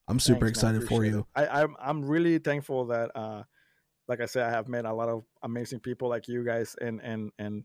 I'm 0.07 0.21
super 0.21 0.47
Thanks, 0.47 0.63
man. 0.63 0.75
excited 0.77 0.89
for 0.89 1.05
you. 1.05 1.21
it. 1.21 1.25
I, 1.51 1.63
I'm 1.63 1.75
I'm 1.81 2.05
really 2.05 2.39
thankful 2.39 2.87
that 2.89 3.11
uh 3.15 3.43
like 4.07 4.21
I 4.21 4.27
said, 4.27 4.45
I 4.45 4.51
have 4.51 4.69
met 4.69 4.85
a 4.85 4.93
lot 4.93 5.09
of 5.09 5.23
amazing 5.43 5.81
people 5.81 6.09
like 6.11 6.29
you 6.29 6.45
guys 6.45 6.77
and 6.81 7.01
and 7.03 7.31
and 7.39 7.65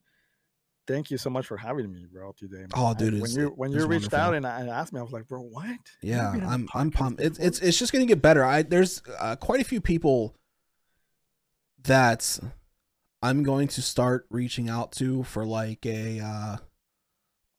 thank 0.88 1.10
you 1.12 1.18
so 1.18 1.30
much 1.30 1.46
for 1.48 1.58
having 1.58 1.92
me, 1.92 2.06
bro, 2.12 2.32
today. 2.38 2.58
man. 2.58 2.70
Oh, 2.76 2.94
dude, 2.94 3.22
when 3.22 3.32
you 3.32 3.48
when 3.56 3.72
you 3.72 3.86
reached 3.88 4.12
wonderful. 4.12 4.20
out 4.20 4.34
and, 4.36 4.46
I, 4.48 4.60
and 4.62 4.70
asked 4.70 4.94
me, 4.94 5.00
I 5.00 5.04
was 5.04 5.12
like, 5.12 5.28
bro, 5.28 5.42
what? 5.42 5.66
Yeah, 6.02 6.18
haven't 6.26 6.40
been 6.42 6.48
on 6.48 6.54
I'm 6.54 6.70
I'm 6.74 6.92
pumped. 6.92 7.22
It's 7.22 7.40
it's 7.40 7.60
it's 7.60 7.78
just 7.78 7.92
gonna 7.94 8.06
get 8.06 8.22
better. 8.22 8.44
I 8.44 8.62
there's 8.62 9.02
uh, 9.20 9.36
quite 9.36 9.62
a 9.62 9.66
few 9.66 9.82
people 9.82 10.36
that 11.84 12.40
I'm 13.22 13.44
going 13.44 13.68
to 13.70 13.82
start 13.82 14.26
reaching 14.30 14.70
out 14.70 14.92
to 14.94 15.24
for 15.24 15.46
like 15.46 15.86
a 15.86 16.20
uh 16.20 16.58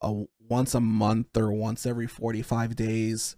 a 0.03 0.24
once 0.48 0.74
a 0.74 0.81
month 0.81 1.36
or 1.36 1.53
once 1.53 1.86
every 1.86 2.07
45 2.07 2.77
days 2.77 3.36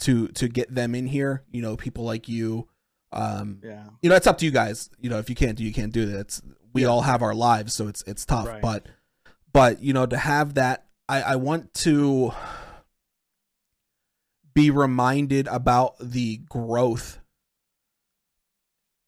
to 0.00 0.28
to 0.28 0.48
get 0.48 0.74
them 0.74 0.94
in 0.94 1.06
here. 1.06 1.42
You 1.50 1.62
know, 1.62 1.76
people 1.76 2.04
like 2.04 2.28
you. 2.28 2.68
Um, 3.12 3.60
yeah. 3.62 3.84
you 4.02 4.10
know, 4.10 4.16
it's 4.16 4.26
up 4.26 4.38
to 4.38 4.44
you 4.44 4.50
guys. 4.50 4.90
You 4.98 5.08
know, 5.08 5.18
if 5.18 5.30
you 5.30 5.36
can't 5.36 5.56
do, 5.56 5.62
you 5.64 5.72
can't 5.72 5.92
do 5.92 6.06
that. 6.06 6.20
It's 6.20 6.42
we 6.72 6.82
Yeah. 6.82 6.88
all 6.88 7.02
have 7.02 7.22
our 7.22 7.34
lives, 7.34 7.72
so 7.72 7.86
it's 7.86 8.02
it's 8.06 8.24
tough. 8.26 8.48
Right. 8.48 8.60
But 8.60 8.86
but 9.54 9.82
you 9.82 9.94
know, 9.94 10.04
to 10.04 10.18
have 10.18 10.54
that, 10.54 10.84
I 11.08 11.22
I 11.22 11.36
want 11.36 11.72
to 11.74 12.32
be 14.54 14.70
reminded 14.70 15.48
about 15.48 15.94
the 15.98 16.36
growth 16.48 17.20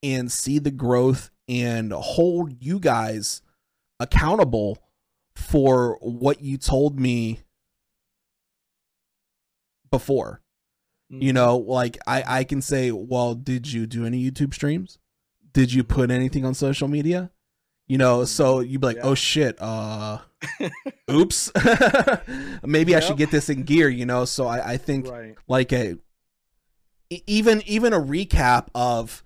and 0.01 0.31
see 0.31 0.57
the 0.59 0.71
growth 0.71 1.29
and 1.47 1.91
hold 1.91 2.61
you 2.61 2.79
guys 2.79 3.41
accountable 3.99 4.77
for 5.35 5.97
what 6.01 6.41
you 6.41 6.57
told 6.57 6.99
me 6.99 7.39
before. 9.91 10.41
You 11.09 11.31
Mhm. 11.31 11.35
know 11.35 11.57
like 11.57 11.97
i 12.05 12.39
i 12.39 12.43
can 12.43 12.61
say 12.61 12.91
well 12.91 13.33
did 13.33 13.71
you 13.71 13.87
do 13.87 14.05
any 14.05 14.21
youtube 14.29 14.53
streams? 14.53 14.99
Did 15.53 15.71
you 15.71 15.83
put 15.85 16.11
anything 16.11 16.43
on 16.43 16.53
social 16.53 16.89
media 16.89 17.31
you 17.87 17.97
know 17.97 18.25
so 18.25 18.59
you'd 18.59 18.81
be 18.81 18.87
like 18.87 18.97
Yeah. 18.97 19.03
oh 19.05 19.15
shit 19.15 19.55
uh 19.61 20.19
oops 21.11 21.51
maybe 22.63 22.95
i 22.95 22.99
should 22.99 23.17
get 23.17 23.31
this 23.31 23.49
in 23.49 23.63
gear 23.63 23.89
you 23.89 24.05
know 24.05 24.25
so 24.25 24.45
i 24.47 24.73
i 24.73 24.77
think 24.77 25.07
right. 25.07 25.35
like 25.47 25.71
a 25.73 25.97
even 27.09 27.61
even 27.65 27.93
a 27.93 27.99
recap 27.99 28.67
of 28.75 29.23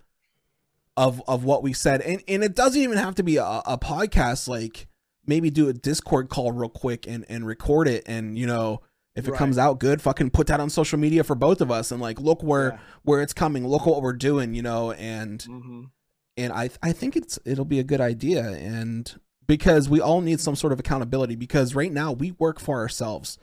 of 0.97 1.21
of 1.27 1.43
what 1.43 1.63
we 1.63 1.73
said 1.73 2.01
and 2.01 2.21
and 2.27 2.43
it 2.43 2.55
doesn't 2.55 2.81
even 2.81 2.97
have 2.97 3.15
to 3.15 3.23
be 3.23 3.37
a, 3.37 3.43
a 3.43 3.77
podcast 3.77 4.47
like 4.47 4.87
maybe 5.25 5.49
do 5.49 5.67
a 5.69 5.73
discord 5.73 6.29
call 6.29 6.51
real 6.51 6.69
quick 6.69 7.07
and 7.07 7.25
and 7.29 7.45
record 7.47 7.87
it 7.87 8.03
and 8.05 8.37
you 8.37 8.45
know 8.45 8.81
if 9.15 9.27
it 9.27 9.31
Right. 9.31 9.37
comes 9.37 9.57
out 9.57 9.79
good 9.79 10.01
fucking 10.01 10.29
put 10.29 10.47
that 10.47 10.59
on 10.59 10.69
social 10.69 10.99
media 10.99 11.23
for 11.23 11.35
both 11.35 11.59
of 11.61 11.71
us 11.71 11.91
and 11.91 12.01
like 12.01 12.19
look 12.19 12.43
where 12.43 12.69
Yeah. 12.73 12.77
where 13.03 13.21
it's 13.21 13.33
coming 13.33 13.67
look 13.67 13.85
what 13.85 14.01
we're 14.01 14.13
doing 14.13 14.53
you 14.53 14.61
know 14.61 14.91
and 14.91 15.39
Mhm. 15.49 15.89
And 16.37 16.51
i 16.53 16.69
i 16.81 16.91
think 16.91 17.15
it's 17.15 17.37
it'll 17.45 17.65
be 17.65 17.79
a 17.79 17.83
good 17.83 18.01
idea 18.01 18.43
and 18.51 19.19
because 19.47 19.89
we 19.89 19.99
all 19.99 20.21
need 20.21 20.39
some 20.39 20.55
sort 20.55 20.71
of 20.71 20.79
accountability 20.79 21.35
because 21.35 21.75
right 21.75 21.91
now 21.91 22.11
we 22.11 22.31
work 22.31 22.59
for 22.59 22.79
ourselves 22.79 23.37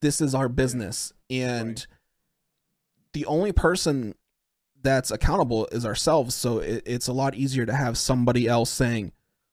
this 0.00 0.20
is 0.20 0.34
our 0.34 0.48
business 0.48 1.12
and 1.30 1.68
Right. 1.68 1.86
the 3.12 3.26
only 3.26 3.52
person 3.52 4.14
that's 4.82 5.10
accountable 5.12 5.68
is 5.70 5.86
ourselves 5.86 6.34
so 6.34 6.58
it, 6.58 6.82
it's 6.86 7.06
a 7.06 7.12
lot 7.12 7.34
easier 7.34 7.64
to 7.64 7.74
have 7.74 7.96
somebody 7.96 8.48
else 8.48 8.70
saying 8.70 9.12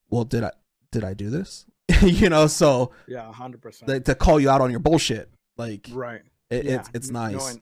well 0.10 0.24
did 0.24 0.44
i 0.44 0.52
did 0.92 1.04
i 1.04 1.14
do 1.14 1.30
this 1.30 1.66
you 2.02 2.30
know 2.30 2.48
so 2.48 2.92
Yeah, 3.08 3.32
hundred 3.32 3.62
percent. 3.62 4.06
to 4.06 4.16
call 4.16 4.40
you 4.40 4.50
out 4.50 4.62
on 4.62 4.72
your 4.72 4.80
bullshit 4.80 5.30
like 5.58 5.88
Right. 5.92 6.22
it, 6.50 6.66
Yeah, 6.66 6.80
it's 6.80 6.90
it's 6.96 7.08
you 7.08 7.14
know, 7.14 7.20
nice 7.20 7.60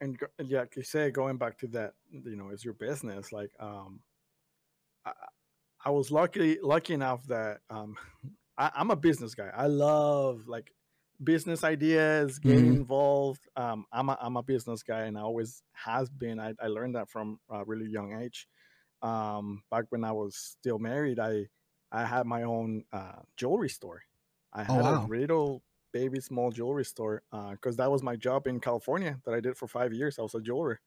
and, 0.00 0.18
and 0.38 0.48
yeah, 0.50 0.60
like 0.60 0.74
you 0.76 0.82
say, 0.82 1.12
going 1.12 1.36
back 1.36 1.58
to 1.58 1.68
that, 1.68 1.94
you 2.10 2.34
know, 2.34 2.48
it's 2.48 2.64
your 2.64 2.74
business. 2.74 3.30
Like, 3.30 3.52
um, 3.60 4.00
I, 5.04 5.12
I 5.84 5.90
was 5.90 6.10
lucky 6.10 6.58
lucky 6.62 6.94
enough 6.94 7.26
that 7.26 7.60
um, 7.70 7.96
I, 8.58 8.70
I'm 8.74 8.90
a 8.90 8.96
business 8.96 9.34
guy. 9.34 9.50
I 9.54 9.66
love 9.66 10.46
like 10.48 10.72
business 11.22 11.64
ideas, 11.64 12.38
getting 12.38 12.66
Mhm. 12.66 12.76
involved. 12.76 13.48
Um, 13.56 13.86
I'm 13.92 14.08
a 14.08 14.18
I'm 14.20 14.36
a 14.36 14.42
business 14.42 14.82
guy, 14.82 15.02
and 15.02 15.18
I 15.18 15.22
always 15.22 15.62
has 15.72 16.10
been. 16.10 16.40
I, 16.40 16.54
I 16.60 16.68
learned 16.68 16.96
that 16.96 17.10
from 17.10 17.40
a 17.50 17.64
really 17.64 17.88
young 17.90 18.12
age. 18.20 18.48
Um, 19.02 19.64
back 19.70 19.86
when 19.90 20.04
I 20.04 20.12
was 20.12 20.36
still 20.36 20.78
married, 20.78 21.18
I 21.18 21.48
I 21.92 22.04
had 22.06 22.26
my 22.26 22.42
own 22.44 22.84
uh, 22.92 23.22
jewelry 23.36 23.68
store. 23.70 24.02
I 24.52 24.64
Oh, 24.68 24.74
had 24.74 24.80
wow. 24.80 24.90
a 24.90 24.94
little 25.08 25.62
baby 25.92 26.20
small 26.20 26.50
jewelry 26.50 26.84
store 26.84 27.22
because 27.52 27.76
that 27.76 27.90
was 27.90 28.02
my 28.02 28.16
job 28.16 28.46
in 28.46 28.60
California 28.60 29.20
that 29.24 29.34
I 29.34 29.40
did 29.40 29.56
for 29.58 29.68
five 29.68 29.92
years. 29.92 30.18
I 30.18 30.22
was 30.22 30.34
a 30.34 30.40
jeweler. 30.40 30.80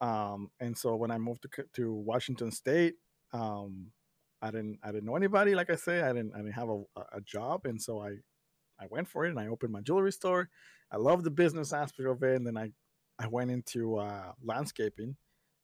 Um, 0.00 0.50
and 0.60 0.76
so 0.76 0.94
when 0.96 1.10
I 1.10 1.18
moved 1.18 1.42
to 1.42 1.64
to 1.74 1.92
Washington 1.92 2.50
State, 2.52 2.96
um, 3.32 3.92
I 4.40 4.50
didn't 4.50 4.78
I 4.82 4.92
didn't 4.92 5.04
know 5.06 5.16
anybody. 5.16 5.54
Like 5.54 5.70
I 5.70 5.76
say, 5.76 6.00
I 6.02 6.12
didn't 6.12 6.32
I 6.34 6.38
didn't 6.38 6.52
have 6.52 6.68
a, 6.68 6.82
a- 7.12 7.20
job, 7.20 7.66
and 7.66 7.80
so 7.80 8.00
I 8.00 8.16
I 8.80 8.86
went 8.90 9.08
for 9.08 9.26
it 9.26 9.30
and 9.30 9.40
I 9.40 9.48
opened 9.48 9.72
my 9.72 9.80
jewelry 9.80 10.12
store. 10.12 10.48
I 10.92 10.96
love 10.96 11.24
the 11.24 11.30
business 11.30 11.72
aspect 11.72 12.08
of 12.08 12.22
it, 12.22 12.36
and 12.36 12.46
then 12.46 12.56
I 12.56 12.72
I 13.18 13.26
went 13.26 13.50
into 13.50 13.96
uh, 13.96 14.32
landscaping, 14.42 15.16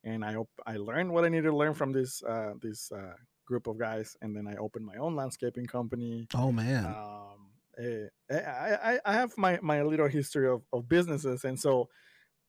and 0.03 0.25
I 0.25 0.35
op- 0.35 0.61
I 0.67 0.77
learned 0.77 1.13
what 1.13 1.25
I 1.25 1.29
needed 1.29 1.51
to 1.51 1.57
learn 1.57 1.75
from 1.75 1.93
this 1.93 2.23
uh, 2.23 2.55
this 2.61 2.91
uh, 2.93 3.15
group 3.47 3.67
of 3.67 3.79
guys, 3.79 4.17
and 4.23 4.37
then 4.37 4.47
I 4.49 4.57
opened 4.57 4.85
my 4.87 4.97
own 4.97 5.15
landscaping 5.15 5.67
company 5.67 6.27
oh 6.35 6.51
man 6.51 6.87
um 6.87 7.51
eh, 7.79 8.07
eh, 8.31 8.41
I, 8.41 8.95
I 8.95 9.01
I 9.05 9.13
have 9.15 9.37
my 9.37 9.59
my 9.63 9.83
little 9.83 10.09
history 10.09 10.49
of, 10.49 10.63
of 10.73 10.89
businesses 10.89 11.45
and 11.45 11.59
so 11.59 11.89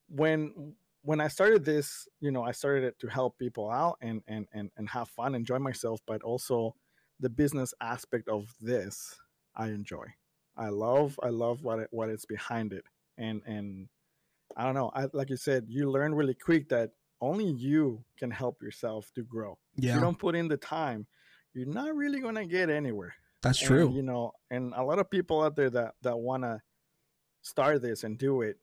when 0.08 0.76
when 1.06 1.22
i 1.22 1.28
started 1.28 1.64
this 1.64 2.08
you 2.20 2.32
know 2.32 2.44
i 2.44 2.52
started 2.52 2.84
it 2.84 3.00
to 3.00 3.08
help 3.08 3.38
people 3.38 3.70
out 3.70 3.98
and 4.02 4.22
and 4.28 4.48
and, 4.54 4.72
and 4.78 4.90
have 4.90 5.08
fun 5.08 5.36
enjoy 5.36 5.60
myself 5.60 6.02
but 6.08 6.24
also 6.24 6.76
the 7.20 7.30
business 7.30 7.74
aspect 7.82 8.28
of 8.28 8.54
this 8.60 9.16
i 9.56 9.68
enjoy. 9.68 10.06
I 10.58 10.70
love 10.70 11.20
i 11.24 11.30
love 11.30 11.64
what 11.64 11.80
it, 11.80 11.88
what 11.92 12.10
is 12.10 12.26
behind 12.26 12.74
it. 12.74 12.86
And 13.18 13.42
and 13.46 13.88
i 14.58 14.64
don't 14.64 14.76
know 14.76 14.92
I, 14.94 15.08
like 15.14 15.30
you 15.30 15.38
said 15.38 15.66
you 15.68 15.90
learn 15.90 16.16
really 16.16 16.34
quick 16.34 16.70
that 16.70 16.92
only 17.22 17.46
you 17.46 18.04
can 18.18 18.32
help 18.32 18.62
yourself 18.62 19.12
to 19.16 19.24
grow. 19.24 19.58
If 19.78 19.86
yeah. 19.86 19.96
you 19.96 20.02
don't 20.02 20.20
put 20.20 20.36
in 20.36 20.48
the 20.48 20.58
time 20.58 21.08
you're 21.54 21.68
not 21.68 21.96
really 21.96 22.20
going 22.20 22.36
to 22.36 22.46
get 22.46 22.70
anywhere. 22.70 23.16
That's 23.42 23.62
and, 23.62 23.68
true. 23.68 23.94
you 23.94 24.02
know, 24.02 24.34
and 24.52 24.74
a 24.76 24.84
lot 24.84 25.00
of 25.00 25.10
people 25.10 25.42
out 25.42 25.56
there 25.56 25.70
that 25.70 25.94
that 26.02 26.18
want 26.18 26.44
to 26.44 26.62
start 27.42 27.82
this 27.82 28.04
and 28.04 28.18
do 28.18 28.42
it. 28.42 28.58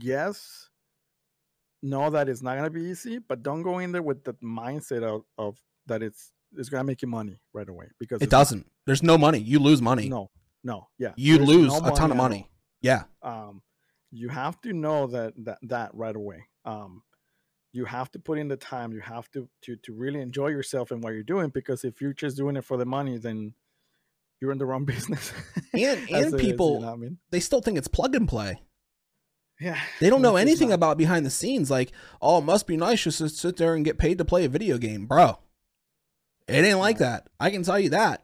Yes, 0.00 0.70
know 1.84 2.10
that 2.10 2.28
it's 2.28 2.42
not 2.42 2.56
gonna 2.56 2.70
be 2.70 2.82
easy, 2.82 3.18
but 3.18 3.42
don't 3.42 3.62
go 3.62 3.78
in 3.78 3.92
there 3.92 4.02
with 4.02 4.24
the 4.24 4.34
mindset 4.42 5.02
of, 5.04 5.22
of 5.38 5.56
that 5.86 6.02
it's 6.02 6.32
it's 6.56 6.68
gonna 6.68 6.84
make 6.84 7.02
you 7.02 7.08
money 7.08 7.38
right 7.52 7.68
away 7.68 7.86
because 8.00 8.20
it 8.20 8.24
it's 8.24 8.32
not. 8.32 8.38
doesn't 8.38 8.66
there's 8.86 9.02
no 9.02 9.16
money 9.18 9.38
you 9.38 9.58
lose 9.58 9.80
money 9.82 10.08
No, 10.08 10.30
no, 10.62 10.88
yeah, 10.98 11.12
you 11.16 11.36
there's 11.36 11.48
lose 11.48 11.80
no 11.80 11.88
a 11.88 11.94
ton 11.94 12.10
of 12.10 12.16
money 12.16 12.50
yeah. 12.80 13.04
Um, 13.22 13.62
you 14.12 14.28
have 14.28 14.60
to 14.60 14.72
know 14.72 15.06
that 15.08 15.32
that 15.44 15.58
that 15.62 15.94
right 15.94 16.14
away. 16.14 16.44
Um, 16.66 17.02
you 17.72 17.84
have 17.86 18.10
to 18.12 18.18
put 18.18 18.38
in 18.38 18.46
the 18.48 18.56
time. 18.56 18.92
You 18.92 19.00
have 19.00 19.30
to 19.32 19.48
to 19.62 19.76
to 19.76 19.92
really 19.92 20.20
enjoy 20.20 20.48
yourself 20.48 20.90
and 20.90 21.02
what 21.02 21.14
you're 21.14 21.22
doing 21.22 21.48
because 21.48 21.82
if 21.84 22.00
you're 22.00 22.12
just 22.12 22.36
doing 22.36 22.56
it 22.56 22.64
for 22.64 22.76
the 22.76 22.84
money, 22.84 23.16
then 23.18 23.54
you're 24.40 24.52
in 24.52 24.58
the 24.58 24.66
wrong 24.66 24.84
business. 24.94 25.32
And- 25.72 25.82
and 25.82 26.10
it 26.10 26.34
is, 26.34 26.40
people- 26.40 26.74
you 26.74 26.80
know 26.86 26.92
I 26.92 26.96
mean, 26.96 27.18
they 27.30 27.40
still 27.40 27.60
think 27.60 27.78
it's 27.78 27.88
plug 27.88 28.14
and 28.14 28.28
play 28.28 28.62
yeah, 29.60 29.80
They 30.00 30.10
don't 30.10 30.22
know 30.22 30.36
anything 30.36 30.68
not- 30.70 30.74
about 30.76 30.98
behind 30.98 31.24
the 31.24 31.30
scenes. 31.30 31.70
Like, 31.70 31.92
oh, 32.20 32.38
it 32.38 32.44
must 32.44 32.66
be 32.66 32.76
nice 32.76 33.04
just 33.04 33.18
to 33.18 33.28
sit 33.28 33.56
there 33.56 33.74
and 33.74 33.84
get 33.84 33.98
paid 33.98 34.18
to 34.18 34.24
play 34.24 34.44
a 34.44 34.48
video 34.48 34.78
game, 34.78 35.06
bro. 35.06 35.38
It 36.48 36.64
ain't 36.64 36.78
like 36.78 36.98
that. 36.98 37.28
I 37.40 37.50
can 37.50 37.62
tell 37.62 37.78
you 37.78 37.88
that. 37.90 38.22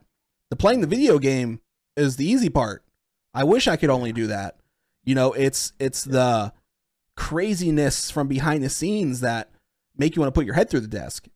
The 0.49 0.55
playing 0.55 0.81
the 0.81 0.87
video 0.87 1.17
game 1.19 1.61
is 1.95 2.17
the 2.17 2.25
easy 2.25 2.49
part. 2.49 2.83
I 3.33 3.43
wish 3.45 3.67
I 3.67 3.77
could 3.77 3.89
only 3.89 4.11
do 4.11 4.27
that. 4.27 4.57
You 5.03 5.15
know, 5.15 5.33
it's 5.33 5.73
it's 5.79 6.03
the 6.03 6.53
craziness 7.15 8.11
from 8.11 8.27
behind 8.27 8.63
the 8.63 8.69
scenes 8.69 9.21
that 9.21 9.49
make 9.97 10.15
you 10.15 10.21
want 10.21 10.33
to 10.33 10.37
put 10.37 10.45
your 10.45 10.55
head 10.55 10.69
through 10.69 10.81
the 10.81 10.87
desk. 10.87 11.27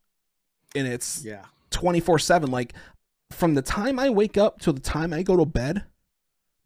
And 0.74 0.86
it's 0.86 1.24
Yeah. 1.24 1.46
24 1.70 2.18
7. 2.18 2.50
Like 2.50 2.74
from 3.30 3.54
the 3.54 3.62
time 3.62 3.98
I 3.98 4.10
wake 4.10 4.36
up 4.36 4.60
till 4.60 4.72
the 4.72 4.80
time 4.80 5.12
I 5.12 5.22
go 5.22 5.36
to 5.36 5.44
bed, 5.46 5.84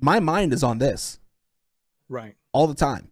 my 0.00 0.20
mind 0.20 0.52
is 0.52 0.62
on 0.62 0.78
this 0.78 1.18
Right. 2.08 2.36
all 2.52 2.66
the 2.66 2.74
time. 2.74 3.10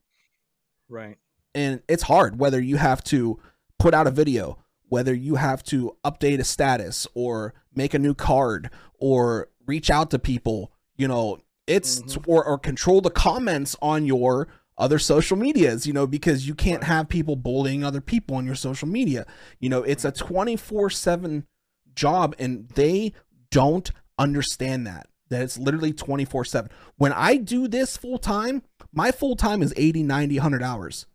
Right. 0.89 1.17
And 1.55 1.83
it's 1.89 2.05
hard 2.05 2.39
whether 2.39 2.61
you 2.61 2.77
have 2.77 3.03
to 3.05 3.39
put 3.79 3.95
out 3.95 4.07
a 4.07 4.11
video, 4.11 4.59
whether 4.89 5.15
you 5.15 5.37
have 5.37 5.63
to 5.65 5.97
update 6.05 6.39
a 6.39 6.45
status 6.45 7.07
or 7.15 7.55
make 7.75 7.95
a 7.95 7.99
new 7.99 8.15
card 8.15 8.71
or 8.99 9.49
reach 9.67 9.91
out 9.91 10.11
to 10.11 10.19
people, 10.19 10.73
you 10.97 11.07
know, 11.09 11.39
it's 11.67 12.01
Mhm. 12.01 12.25
or, 12.27 12.45
or 12.45 12.59
control 12.59 13.01
the 13.01 13.11
comments 13.11 13.77
on 13.83 14.07
your 14.07 14.49
other 14.79 14.99
social 14.99 15.37
medias, 15.37 15.87
you 15.87 15.93
know, 15.93 16.07
because 16.07 16.47
you 16.47 16.55
can't 16.55 16.85
have 16.85 17.09
people 17.09 17.37
bullying 17.37 17.83
other 17.85 18.01
people 18.01 18.37
on 18.37 18.47
your 18.47 18.55
social 18.55 18.89
media. 18.89 19.27
You 19.59 19.69
know, 19.69 19.83
it's 19.83 20.05
a 20.05 20.13
24 20.13 20.89
7 20.89 21.47
job 21.95 22.35
and 22.39 22.69
they 22.71 23.13
don't 23.51 23.91
understand 24.19 24.87
that. 24.87 25.09
That 25.31 25.43
it's 25.43 25.59
literally 25.59 25.93
24 25.93 26.45
7. 26.45 26.71
When 26.97 27.13
I 27.13 27.37
do 27.37 27.69
this 27.69 27.97
full 27.97 28.19
time, 28.19 28.63
my 28.93 29.11
full 29.13 29.37
time 29.37 29.63
is 29.63 29.73
80, 29.77 30.03
90, 30.03 30.37
100 30.37 30.63
hours 30.63 31.07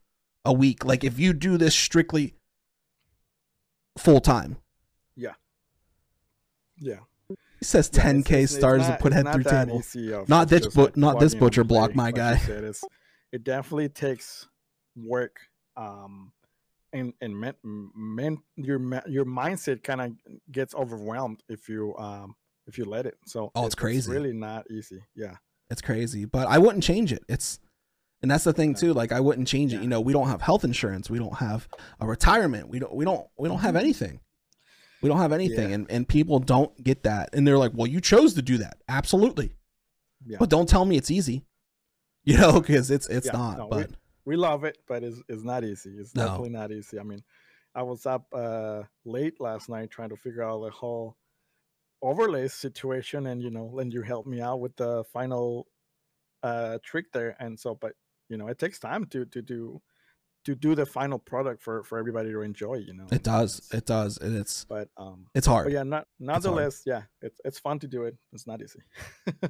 a 0.46 0.54
week. 0.54 0.84
Like 0.86 1.04
if 1.04 1.20
you 1.20 1.34
do 1.34 1.58
this 1.58 1.76
strictly 1.76 2.36
full 3.98 4.20
time, 4.22 4.58
Yeah. 5.16 5.34
Yeah. 6.78 7.00
He 7.30 7.66
says 7.66 7.90
Yeah, 7.94 8.02
10k 8.04 8.20
it's- 8.20 8.44
it's 8.52 8.56
stars 8.56 8.84
to 8.84 8.90
not- 8.90 9.00
put 9.00 9.14
head 9.14 9.32
through 9.32 9.44
table. 9.44 9.80
easy 9.80 10.12
Not 10.28 10.50
this 10.50 10.64
just, 10.64 10.76
bu- 10.76 10.92
not 10.96 11.20
this 11.20 11.34
butcher 11.36 11.64
block, 11.64 11.96
my 11.96 12.06
like 12.06 12.16
guy. 12.16 12.38
said, 12.38 12.76
it 13.32 13.44
definitely 13.44 13.90
takes 13.90 14.48
work. 14.96 15.38
Um, 15.78 16.34
and 16.92 17.14
and 17.22 17.40
men, 17.40 17.56
men 17.64 18.38
your 18.58 18.80
your 19.08 19.26
mindset 19.26 19.82
kind 19.84 20.02
of 20.02 20.12
gets 20.52 20.76
overwhelmed 20.76 21.42
if 21.50 21.68
you 21.70 21.96
um 21.98 22.36
if 22.68 22.78
you 22.78 22.86
let 22.86 23.06
it. 23.08 23.18
So 23.26 23.52
Oh, 23.56 23.66
it's 23.66 23.74
it- 23.74 23.78
crazy. 23.80 24.12
really 24.12 24.34
not 24.34 24.70
easy. 24.70 25.02
Yeah. 25.16 25.38
It's 25.74 25.82
crazy, 25.82 26.24
but 26.26 26.48
I 26.48 26.60
wouldn't 26.60 26.84
change 26.84 27.12
it. 27.12 27.24
It's 27.28 27.60
and 28.22 28.32
that's 28.32 28.46
the 28.46 28.54
thing 28.54 28.74
too. 28.76 28.94
Like 28.94 29.12
I 29.12 29.20
wouldn't 29.20 29.48
change 29.48 29.74
it. 29.74 29.82
You 29.82 29.88
know, 29.90 30.00
we 30.00 30.14
don't 30.14 30.28
have 30.28 30.42
health 30.42 30.64
insurance. 30.64 31.10
We 31.10 31.20
don't 31.20 31.36
have 31.40 31.68
a 32.00 32.08
retirement. 32.08 32.70
We 32.70 32.80
don't. 32.80 32.94
We 32.96 33.04
don't. 33.04 33.28
We 33.38 33.50
don't 33.50 33.60
have 33.60 33.76
Mhm. 33.76 33.80
anything. 33.80 34.20
We 35.02 35.10
don't 35.10 35.18
have 35.18 35.34
anything, 35.34 35.70
Yeah. 35.70 35.76
and 35.76 35.92
and 35.92 36.08
people 36.08 36.40
don't 36.40 36.82
get 36.82 37.04
that, 37.04 37.34
and 37.34 37.46
they're 37.46 37.58
like, 37.58 37.72
"Well, 37.74 37.88
you 37.88 38.00
chose 38.00 38.36
to 38.36 38.42
do 38.42 38.58
that, 38.60 38.78
absolutely." 38.88 39.56
Yeah. 40.26 40.38
But 40.40 40.50
don't 40.50 40.70
tell 40.70 40.86
me 40.86 40.96
it's 40.96 41.12
easy. 41.12 41.44
You 42.26 42.38
know, 42.38 42.62
because 42.62 42.90
it's 42.90 43.08
it's 43.10 43.26
Yeah, 43.26 43.34
not. 43.34 43.58
no, 43.58 43.64
we- 43.66 43.70
but 43.82 43.92
we 44.24 44.36
love 44.38 44.64
it, 44.64 44.78
but 44.88 45.04
it's 45.04 45.22
it's 45.28 45.44
not 45.44 45.66
easy. 45.66 45.90
It's 46.00 46.16
No. 46.16 46.24
definitely 46.28 46.52
not 46.52 46.72
easy. 46.72 46.98
I 46.98 47.04
mean, 47.04 47.22
I 47.76 47.82
was 47.84 48.06
up 48.06 48.28
uh 48.32 48.84
late 49.04 49.42
last 49.42 49.68
night 49.68 49.90
trying 49.92 50.08
to 50.10 50.16
figure 50.16 50.44
out 50.44 50.62
the 50.64 50.70
whole 50.72 51.18
overlay 52.04 52.48
situation, 52.48 53.26
and 53.28 53.42
you 53.42 53.50
know, 53.50 53.80
and 53.80 53.92
you 53.92 54.04
helped 54.04 54.28
me 54.28 54.42
out 54.42 54.60
with 54.60 54.76
the 54.76 55.04
final 55.06 55.68
uh 56.44 56.78
trick 56.84 57.12
there. 57.14 57.36
And 57.40 57.60
so, 57.60 57.74
but 57.74 57.94
you 58.30 58.38
know, 58.38 58.48
it 58.48 58.60
takes 58.60 58.78
time 58.80 59.06
to 59.08 59.26
to 59.26 59.42
do 59.42 59.82
to 60.46 60.56
do 60.56 60.76
the 60.76 60.86
final 60.86 61.18
product 61.18 61.64
for 61.64 61.84
for 61.84 61.98
everybody 61.98 62.32
to 62.32 62.42
enjoy. 62.42 62.76
You 62.76 62.94
know, 62.94 63.08
it 63.12 63.24
does. 63.24 63.68
It 63.74 63.86
does, 63.86 64.18
and 64.18 64.38
it's 64.38 64.66
but 64.66 64.90
um, 64.98 65.28
it's 65.34 65.48
hard. 65.48 65.66
but 65.66 65.74
yeah, 65.74 65.84
not 65.84 66.06
nonetheless, 66.20 66.84
yeah, 66.86 67.04
it's 67.22 67.40
it's 67.46 67.60
fun 67.60 67.80
to 67.80 67.88
do 67.88 68.04
it. 68.04 68.16
It's 68.34 68.46
not 68.46 68.62
easy. 68.62 68.80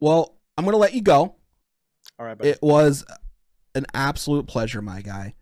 Well, 0.00 0.38
I'm 0.56 0.64
gonna 0.64 0.78
let 0.78 0.94
you 0.94 1.02
go. 1.02 1.36
All 2.18 2.26
right, 2.26 2.36
buddy. 2.36 2.50
It 2.50 2.58
was 2.62 3.04
an 3.74 3.84
absolute 3.92 4.46
pleasure, 4.46 4.80
my 4.80 5.02
guy. 5.02 5.34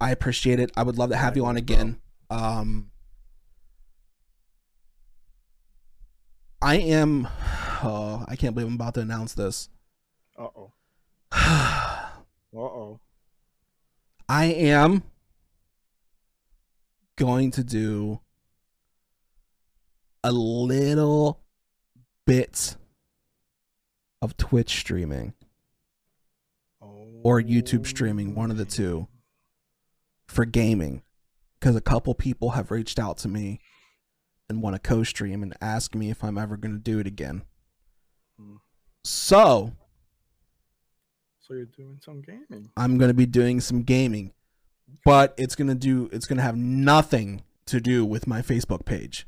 I 0.00 0.10
appreciate 0.12 0.60
it. 0.60 0.70
I 0.76 0.84
would 0.84 0.98
love 0.98 1.10
to 1.10 1.16
have 1.16 1.36
you 1.36 1.44
on 1.46 1.56
again. 1.56 1.98
Um, 2.30 2.90
I 6.66 6.78
am. 6.78 7.28
Oh, 7.84 8.24
I 8.26 8.34
can't 8.34 8.52
believe 8.52 8.66
I'm 8.66 8.74
about 8.74 8.94
to 8.94 9.00
announce 9.00 9.34
this. 9.34 9.68
uh 10.36 10.48
oh, 10.56 10.72
uh 11.32 12.10
oh. 12.56 12.98
I 14.28 14.46
am 14.46 15.04
going 17.14 17.52
to 17.52 17.62
do 17.62 18.18
a 20.24 20.32
little 20.32 21.38
bit 22.26 22.76
of 24.20 24.36
Twitch 24.36 24.80
streaming. 24.80 25.34
Or 26.80 27.40
YouTube 27.40 27.86
streaming, 27.86 28.34
one 28.34 28.50
of 28.50 28.56
the 28.56 28.64
two. 28.64 29.06
for 30.26 30.44
gaming 30.44 31.02
because 31.60 31.76
a 31.76 31.80
couple 31.80 32.12
people 32.16 32.50
have 32.50 32.72
reached 32.72 32.98
out 32.98 33.18
to 33.18 33.28
me 33.28 33.60
and 34.48 34.62
want 34.62 34.74
to 34.74 34.80
co-stream 34.80 35.42
and 35.42 35.54
ask 35.60 35.94
me 35.94 36.10
if 36.10 36.22
I'm 36.22 36.38
ever 36.38 36.56
going 36.56 36.74
to 36.74 36.80
do 36.80 36.98
it 36.98 37.06
again. 37.06 37.42
Hmm. 38.38 38.56
So 39.04 39.72
So 41.40 41.54
you're 41.54 41.66
doing 41.66 41.98
some 42.04 42.22
gaming. 42.22 42.70
I'm 42.76 42.98
going 42.98 43.10
to 43.10 43.14
be 43.14 43.26
doing 43.26 43.60
some 43.60 43.82
gaming, 43.82 44.32
but 45.04 45.34
it's 45.36 45.54
going 45.54 45.68
to 45.68 45.74
do 45.74 46.08
it's 46.12 46.26
going 46.26 46.38
to 46.38 46.42
have 46.42 46.56
nothing 46.56 47.42
to 47.66 47.80
do 47.80 48.04
with 48.04 48.26
my 48.26 48.42
Facebook 48.42 48.84
page 48.84 49.26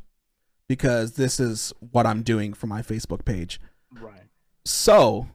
because 0.69 1.13
this 1.13 1.41
is 1.41 1.73
what 1.79 2.07
I'm 2.07 2.23
doing 2.23 2.53
for 2.53 2.67
my 2.67 2.83
Facebook 2.83 3.25
page. 3.25 3.61
Right. 3.93 4.23
So 4.65 5.29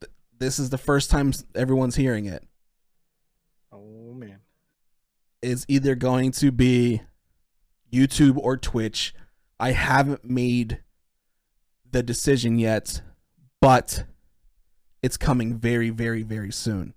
th- 0.00 0.12
this 0.38 0.58
is 0.58 0.70
the 0.70 0.78
first 0.78 1.10
time 1.10 1.32
everyone's 1.54 1.96
hearing 1.96 2.26
it. 2.26 2.42
Oh 3.72 4.12
man. 4.12 4.40
It's 5.40 5.64
either 5.68 5.94
going 5.94 6.32
to 6.32 6.50
be 6.50 7.02
YouTube 7.92 8.36
or 8.36 8.56
Twitch. 8.56 9.14
I 9.60 9.72
haven't 9.72 10.24
made 10.24 10.82
the 11.90 12.02
decision 12.02 12.58
yet, 12.58 13.02
but 13.60 14.04
it's 15.02 15.16
coming 15.16 15.58
very, 15.58 15.90
very, 15.90 16.22
very 16.22 16.52
soon. 16.52 16.94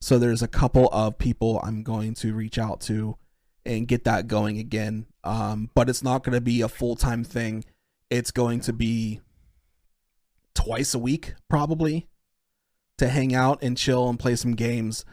So 0.00 0.18
there's 0.18 0.42
a 0.42 0.48
couple 0.48 0.88
of 0.92 1.18
people 1.18 1.60
I'm 1.64 1.82
going 1.82 2.14
to 2.14 2.34
reach 2.34 2.58
out 2.58 2.80
to 2.82 3.16
and 3.64 3.88
get 3.88 4.04
that 4.04 4.28
going 4.28 4.58
again. 4.58 5.06
Um, 5.24 5.70
but 5.74 5.88
it's 5.88 6.02
not 6.02 6.24
going 6.24 6.34
to 6.34 6.40
be 6.40 6.62
a 6.62 6.68
full 6.68 6.96
time 6.96 7.24
thing. 7.24 7.64
It's 8.10 8.30
going 8.30 8.60
to 8.60 8.72
be 8.72 9.20
twice 10.54 10.94
a 10.94 10.98
week, 10.98 11.34
probably, 11.48 12.08
to 12.96 13.08
hang 13.08 13.34
out 13.34 13.62
and 13.62 13.76
chill 13.76 14.08
and 14.08 14.18
play 14.18 14.36
some 14.36 14.54
games. 14.54 15.04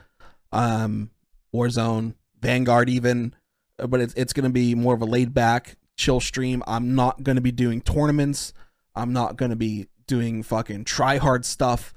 Um, 0.52 1.12
Warzone, 1.54 2.16
Vanguard, 2.40 2.90
even. 2.90 3.36
But 3.78 4.00
it's 4.02 4.14
it's 4.16 4.34
going 4.34 4.46
to 4.46 4.50
be 4.50 4.74
more 4.76 4.94
of 4.94 5.02
a 5.02 5.06
laid 5.06 5.34
back, 5.34 5.76
chill 5.98 6.20
stream. 6.20 6.64
I'm 6.68 6.96
not 6.96 7.24
going 7.24 7.36
to 7.36 7.42
be 7.42 7.52
doing 7.52 7.82
tournaments. 7.82 8.54
I'm 8.96 9.12
not 9.14 9.36
going 9.36 9.50
to 9.52 9.56
be 9.58 9.88
doing 10.08 10.44
fucking 10.44 10.86
try 10.86 11.18
hard 11.18 11.46
stuff. 11.46 11.94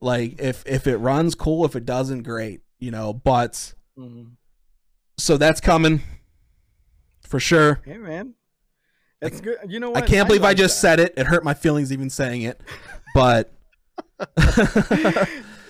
Like 0.00 0.40
if 0.40 0.64
if 0.66 0.86
it 0.86 0.98
runs, 0.98 1.34
cool. 1.34 1.64
If 1.64 1.74
it 1.74 1.84
doesn't, 1.84 2.22
great. 2.22 2.60
You 2.78 2.90
know. 2.92 3.12
But 3.12 3.74
Mhm. 3.98 4.32
so 5.18 5.36
that's 5.36 5.60
coming 5.60 6.02
for 7.26 7.40
sure. 7.40 7.80
Hey 7.84 7.96
man. 7.98 8.34
It's 9.20 9.40
good. 9.40 9.56
You 9.66 9.80
know 9.80 9.90
what? 9.90 10.04
I 10.04 10.06
can't 10.06 10.28
believe 10.28 10.44
I 10.44 10.54
just 10.54 10.76
that. 10.76 10.80
said 10.80 11.00
it. 11.00 11.14
It 11.16 11.26
hurt 11.26 11.42
my 11.42 11.54
feelings 11.54 11.92
even 11.92 12.08
saying 12.10 12.42
it. 12.42 12.60
But 13.14 13.52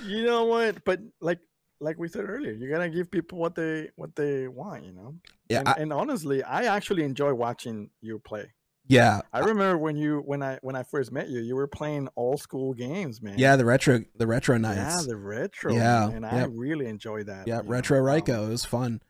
you 0.04 0.24
know 0.24 0.44
what? 0.44 0.84
But 0.84 1.00
like 1.22 1.38
like 1.80 1.98
we 1.98 2.08
said 2.08 2.28
earlier, 2.28 2.52
you 2.52 2.68
gotta 2.68 2.88
give 2.88 3.10
people 3.10 3.38
what 3.38 3.54
they 3.54 3.90
what 3.96 4.14
they 4.16 4.48
want, 4.48 4.84
you 4.84 4.92
know. 4.92 5.14
yeah, 5.48 5.60
and, 5.60 5.68
I, 5.68 5.72
and 5.74 5.92
honestly, 5.92 6.42
I 6.42 6.64
actually 6.64 7.04
enjoy 7.04 7.32
watching 7.34 7.90
you 8.00 8.18
play. 8.18 8.52
yeah, 8.86 9.20
I 9.32 9.40
remember 9.40 9.78
when 9.78 9.96
you 9.96 10.22
when 10.24 10.42
I 10.42 10.58
when 10.62 10.76
I 10.76 10.82
first 10.82 11.12
met 11.12 11.28
you, 11.28 11.40
you 11.40 11.54
were 11.54 11.66
playing 11.66 12.08
old 12.16 12.40
school 12.40 12.74
games, 12.74 13.22
man. 13.22 13.38
yeah. 13.38 13.56
The 13.56 13.64
retro, 13.64 14.04
the 14.16 14.26
retro 14.26 14.58
nights. 14.58 14.78
yeah, 14.78 15.02
the 15.06 15.16
retro. 15.16 15.72
Yeah, 15.72 16.08
and 16.10 16.26
I 16.26 16.44
really 16.44 16.86
enjoy 16.86 17.24
that. 17.24 17.46
Yeah, 17.46 17.58
you 17.58 17.62
know, 17.62 17.68
retro 17.68 17.98
um, 17.98 18.04
Ryco. 18.04 18.46
It 18.46 18.50
was 18.50 18.64
fun. 18.64 19.00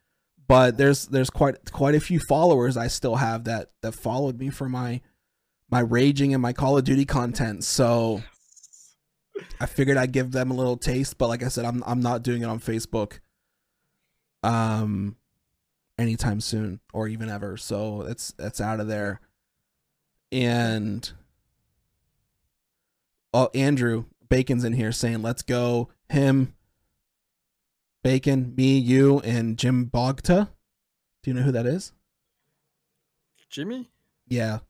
But 0.47 0.79
there's 0.79 1.07
there's 1.07 1.31
quite 1.31 1.73
quite 1.73 1.95
a 1.95 2.01
few 2.01 2.21
followers 2.21 2.77
I 2.77 2.89
still 2.89 3.17
have 3.17 3.45
that 3.45 3.71
that 3.83 3.93
followed 3.93 4.39
me 4.39 4.49
for 4.49 4.69
my 4.69 5.03
my 5.71 5.81
raging 5.81 6.33
and 6.33 6.43
my 6.43 6.55
Call 6.55 6.79
of 6.79 6.85
Duty 6.85 7.05
content. 7.05 7.65
So 7.65 8.23
I 9.61 9.67
figured 9.67 9.97
I'd 9.97 10.13
give 10.13 10.33
them 10.33 10.51
a 10.51 10.55
little 10.55 10.77
taste. 10.77 11.19
But 11.19 11.29
like 11.29 11.43
I 11.43 11.49
said, 11.49 11.65
I'm 11.65 11.83
I'm 11.87 12.01
not 12.01 12.23
doing 12.23 12.43
it 12.43 12.47
on 12.47 12.61
Facebook. 12.61 13.21
Um, 14.43 15.17
anytime 15.99 16.41
soon 16.41 16.81
or 16.93 17.09
even 17.09 17.29
ever. 17.29 17.57
So 17.57 18.03
it's 18.03 18.35
it's 18.39 18.61
out 18.61 18.81
of 18.81 18.89
there. 18.89 19.21
And 20.31 21.11
oh, 23.33 23.51
Andrew 23.55 24.05
Bacon's 24.29 24.65
in 24.65 24.75
here 24.75 24.93
saying, 24.93 25.23
"Let's 25.23 25.43
go." 25.43 25.89
Him, 26.09 26.55
Bacon, 28.03 28.55
me, 28.57 28.79
you, 28.79 29.21
and 29.21 29.59
Jim 29.59 29.91
Bogta. 29.93 30.49
Do 31.23 31.31
you 31.31 31.35
know 31.35 31.43
who 31.43 31.53
that 31.53 31.67
is? 31.67 31.93
Jimmy. 33.51 33.91
Yeah. 34.27 34.61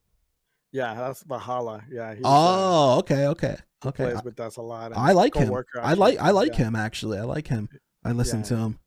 Yeah, 0.73 0.95
that's 0.95 1.25
Bahala. 1.25 1.83
Yeah. 1.91 2.11
Uh, 2.11 2.17
Oh, 2.25 2.99
okay, 2.99 3.27
okay. 3.29 3.57
Okay, 3.87 4.05
plays 4.05 4.17
I- 4.19 4.23
with 4.23 4.41
us 4.41 4.57
a 4.57 4.63
lot. 4.63 4.93
I 4.97 5.13
like 5.13 5.35
him. 5.35 5.53
I 5.81 5.95
like. 5.95 6.19
I 6.19 6.31
like 6.31 6.53
Yeah. 6.59 6.65
him 6.67 6.77
actually. 6.77 7.19
I 7.19 7.23
like 7.23 7.47
him. 7.49 7.69
I 8.05 8.13
listen 8.13 8.41
Yeah. 8.41 8.45
to 8.47 8.57
him. 8.57 8.79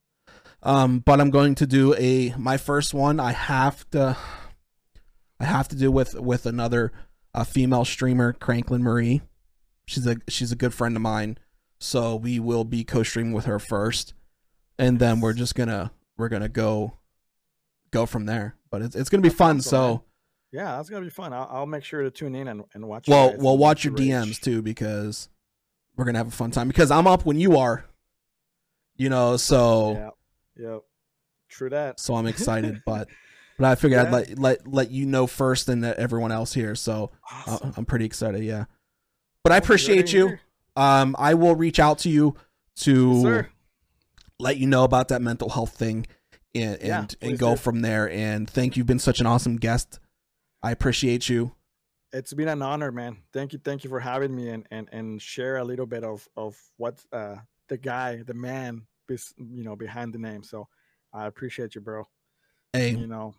Um, 0.64 1.00
but 1.00 1.20
I'm 1.20 1.30
going 1.32 1.56
to 1.56 1.66
do 1.68 1.96
a 1.96 2.34
my 2.38 2.58
first 2.58 2.94
one. 2.94 3.20
I 3.20 3.32
have 3.32 3.90
to. 3.92 4.18
I 5.40 5.46
have 5.46 5.68
to 5.70 5.76
do 5.76 5.92
with 5.92 6.14
with 6.16 6.46
another 6.46 6.92
uh, 7.34 7.44
female 7.44 7.86
streamer, 7.86 8.34
Cranklin 8.34 8.82
Marie. 8.82 9.22
She's 9.88 10.06
a 10.06 10.18
she's 10.28 10.52
a 10.52 10.56
good 10.56 10.74
friend 10.74 10.96
of 10.96 11.02
mine, 11.02 11.38
so 11.80 12.16
we 12.16 12.40
will 12.40 12.64
be 12.64 12.84
co-streaming 12.84 13.34
with 13.34 13.46
her 13.46 13.58
first, 13.60 14.14
and 14.78 15.00
then 15.00 15.20
we're 15.20 15.34
just 15.34 15.56
gonna 15.56 15.92
we're 16.18 16.30
gonna 16.30 16.50
go 16.50 16.98
go 17.92 18.06
from 18.06 18.26
there. 18.26 18.56
But 18.70 18.82
it's 18.84 18.96
it's 18.96 19.10
gonna 19.10 19.22
be 19.22 19.30
fun. 19.30 19.62
so. 19.62 20.04
Yeah, 20.52 20.76
that's 20.76 20.90
gonna 20.90 21.06
be 21.06 21.10
fun. 21.10 21.32
I'll, 21.34 21.48
I'll 21.52 21.66
make 21.66 21.84
sure 21.84 22.02
to 22.04 22.12
tune 22.12 22.36
in 22.36 22.48
and, 22.48 22.64
and 22.74 22.88
watch. 22.88 23.08
well 23.08 23.36
well 23.38 23.58
watch 23.58 23.84
your. 23.86 23.94
DMs 23.94 24.40
too 24.40 24.62
because 24.62 25.30
we're 25.96 26.06
gonna 26.06 26.18
have 26.18 26.28
a 26.28 26.32
fun 26.32 26.52
time 26.52 26.68
because 26.68 26.92
I'm 26.92 27.08
up 27.08 27.26
when 27.26 27.40
you 27.40 27.58
are. 27.58 27.86
You 28.98 29.10
know, 29.10 29.38
so 29.38 29.94
Yeah, 30.58 30.70
yep. 30.72 30.82
True 31.50 31.70
that. 31.70 32.00
so 32.00 32.16
I'm 32.16 32.28
excited, 32.28 32.82
but 32.86 33.08
but 33.58 33.66
I 33.68 33.76
figured 33.76 34.00
I'd 34.06 34.12
let 34.12 34.38
let 34.40 34.68
let 34.68 34.92
you 34.92 35.06
know 35.06 35.26
first 35.28 35.68
than 35.68 35.84
everyone 35.84 36.32
else 36.32 36.54
here. 36.54 36.76
So 36.76 37.12
uh, 37.48 37.60
I'm 37.78 37.86
pretty 37.86 38.06
excited. 38.06 38.44
Yeah, 38.44 38.66
but 39.44 39.54
I 39.54 39.58
appreciate 39.58 40.10
here. 40.10 40.42
Um, 40.76 41.16
I 41.20 41.34
will 41.34 41.56
reach 41.56 41.80
out 41.80 42.00
to 42.00 42.10
you 42.10 42.36
to 42.78 43.22
Yes, 43.24 43.46
let 44.40 44.58
you 44.58 44.68
know 44.68 44.84
about 44.84 45.10
that 45.10 45.22
mental 45.22 45.50
health 45.50 45.76
thing 45.76 46.08
and 46.56 46.76
and, 46.76 46.84
Yeah, 46.84 47.00
and 47.00 47.18
please 47.20 47.40
go 47.40 47.52
do. 47.52 47.58
from 47.58 47.82
there. 47.82 48.10
And 48.10 48.50
thank 48.50 48.76
you. 48.76 48.82
You've 48.82 48.88
been 48.88 49.00
such 49.00 49.20
an 49.20 49.26
awesome 49.26 49.58
guest. 49.58 50.00
I 50.64 50.72
appreciate 50.72 51.30
you. 51.30 51.54
It's 52.14 52.34
been 52.34 52.50
an 52.50 52.62
honor, 52.62 52.92
man. 52.92 53.18
Thank 53.34 53.54
you, 53.54 53.60
thank 53.64 53.84
you 53.84 53.90
for 53.90 54.00
having 54.00 54.36
me 54.36 54.50
and 54.50 54.68
and 54.72 54.90
and 54.92 55.22
share 55.22 55.58
a 55.58 55.64
little 55.64 55.86
bit 55.86 56.04
of 56.04 56.28
of 56.36 56.58
what 56.78 57.04
uh 57.14 57.38
the 57.70 57.78
guy, 57.78 58.22
the 58.24 58.34
man, 58.34 58.86
you 59.10 59.64
know, 59.64 59.76
behind 59.76 60.14
the 60.14 60.20
name. 60.20 60.44
So 60.44 60.68
I 61.14 61.26
appreciate 61.26 61.74
you, 61.76 61.82
bro. 61.82 62.08
Hey, 62.74 62.92
You 62.92 63.08
know, 63.08 63.34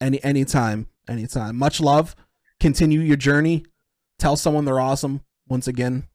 any 0.00 0.22
anytime, 0.24 0.88
anytime. 1.08 1.56
Much 1.56 1.80
love. 1.80 2.16
Continue 2.60 3.00
your 3.00 3.16
journey. 3.16 3.64
Tell 4.18 4.36
someone 4.36 4.64
they're 4.64 4.80
awesome 4.80 5.22
once 5.46 5.68
again. 5.68 6.08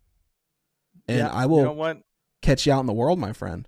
And 1.07 1.19
yeah, 1.19 1.31
I 1.31 1.45
will 1.45 1.59
You 1.59 1.75
know 1.75 2.01
catch 2.41 2.65
you 2.65 2.73
out 2.73 2.81
in 2.81 2.85
the 2.85 2.93
world, 2.93 3.19
my 3.19 3.33
friend. 3.33 3.67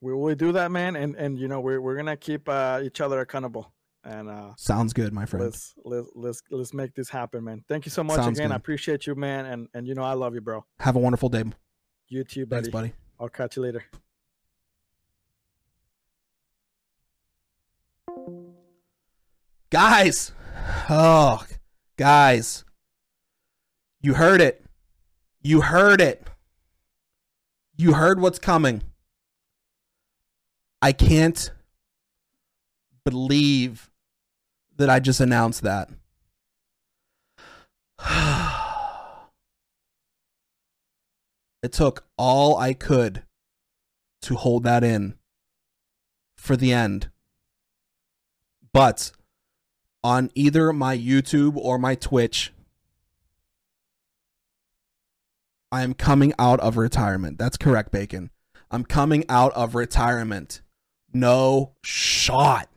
We 0.00 0.12
will 0.12 0.34
do 0.34 0.52
that, 0.52 0.70
man. 0.70 0.96
And 0.96 1.14
and 1.16 1.38
you 1.38 1.48
know, 1.48 1.60
we're 1.60 1.80
we're 1.80 1.96
gonna 1.96 2.16
keep 2.16 2.48
uh, 2.48 2.80
each 2.82 3.00
other 3.00 3.20
accountable. 3.20 3.72
And 4.04 4.28
uh, 4.28 4.52
Sounds 4.56 4.92
good, 4.92 5.12
my 5.12 5.26
friend. 5.26 5.44
let's 5.44 5.74
let's 5.84 6.08
let's 6.14 6.42
let's 6.50 6.72
make 6.72 6.94
this 6.94 7.10
happen, 7.10 7.44
man. 7.44 7.64
Thank 7.68 7.84
you 7.84 7.90
so 7.90 8.02
much 8.04 8.16
Sounds 8.16 8.38
again. 8.38 8.52
I 8.52 8.56
appreciate 8.56 9.06
you, 9.06 9.14
man. 9.14 9.46
And 9.46 9.68
and 9.74 9.86
you 9.86 9.94
know, 9.94 10.02
I 10.02 10.12
love 10.14 10.34
you, 10.34 10.40
bro. 10.40 10.64
Have 10.78 10.96
a 10.96 11.00
wonderful 11.00 11.28
day. 11.28 11.44
You 12.08 12.24
too, 12.24 12.46
buddy. 12.46 12.62
Thanks, 12.62 12.72
buddy. 12.72 12.92
I'll 13.20 13.28
catch 13.28 13.56
you 13.56 13.62
later. 13.62 13.84
Guys. 19.70 20.32
Oh, 20.88 21.44
guys. 21.96 22.64
You 24.00 24.14
heard 24.14 24.40
it. 24.40 24.64
You 25.42 25.60
heard 25.62 26.00
it. 26.00 26.26
You 27.76 27.94
heard 27.94 28.20
what's 28.20 28.38
coming. 28.38 28.82
I 30.80 30.92
can't 30.92 31.50
believe 33.08 33.90
that 34.76 34.90
I 34.90 35.00
just 35.00 35.20
announced 35.20 35.62
that. 35.62 35.88
it 41.62 41.72
took 41.72 42.04
all 42.16 42.58
I 42.58 42.74
could 42.74 43.22
to 44.22 44.34
hold 44.34 44.64
that 44.64 44.82
in 44.84 45.14
for 46.36 46.56
the 46.56 46.72
end. 46.72 47.10
But 48.72 49.12
on 50.04 50.30
either 50.34 50.72
my 50.72 50.96
YouTube 50.96 51.56
or 51.56 51.78
my 51.78 51.94
Twitch, 51.94 52.52
I 55.72 55.82
am 55.82 55.94
coming 55.94 56.32
out 56.38 56.60
of 56.60 56.76
retirement. 56.76 57.38
That's 57.38 57.56
correct, 57.56 57.90
Bacon. 57.90 58.30
I'm 58.70 58.84
coming 58.84 59.24
out 59.28 59.52
of 59.54 59.74
retirement. 59.74 60.60
No 61.12 61.72
shot. 61.82 62.68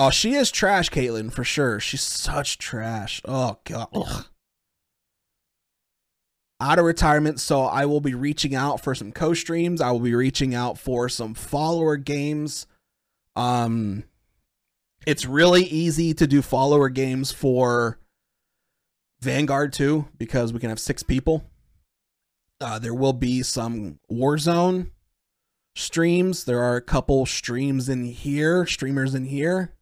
Oh, 0.00 0.10
she 0.10 0.34
is 0.34 0.52
trash, 0.52 0.90
Caitlyn, 0.90 1.32
for 1.32 1.42
sure. 1.42 1.80
She's 1.80 2.02
such 2.02 2.58
trash. 2.58 3.20
Oh 3.24 3.58
god. 3.64 3.88
Ugh. 3.92 4.26
Out 6.60 6.78
of 6.78 6.84
retirement, 6.84 7.40
so 7.40 7.62
I 7.62 7.84
will 7.84 8.00
be 8.00 8.14
reaching 8.14 8.54
out 8.54 8.82
for 8.82 8.94
some 8.94 9.12
co-streams. 9.12 9.80
I 9.80 9.90
will 9.90 10.00
be 10.00 10.14
reaching 10.14 10.54
out 10.54 10.78
for 10.78 11.08
some 11.08 11.34
follower 11.34 11.96
games. 11.96 12.66
Um 13.34 14.04
it's 15.06 15.26
really 15.26 15.64
easy 15.64 16.14
to 16.14 16.26
do 16.26 16.42
follower 16.42 16.88
games 16.88 17.32
for 17.32 17.98
Vanguard 19.20 19.72
too 19.72 20.06
because 20.16 20.52
we 20.52 20.60
can 20.60 20.68
have 20.68 20.80
6 20.80 21.02
people. 21.02 21.44
Uh 22.60 22.78
there 22.78 22.94
will 22.94 23.12
be 23.12 23.42
some 23.42 23.98
Warzone 24.08 24.90
streams. 25.74 26.44
There 26.44 26.60
are 26.60 26.76
a 26.76 26.82
couple 26.82 27.26
streams 27.26 27.88
in 27.88 28.04
here, 28.04 28.64
streamers 28.64 29.16
in 29.16 29.24
here. 29.24 29.74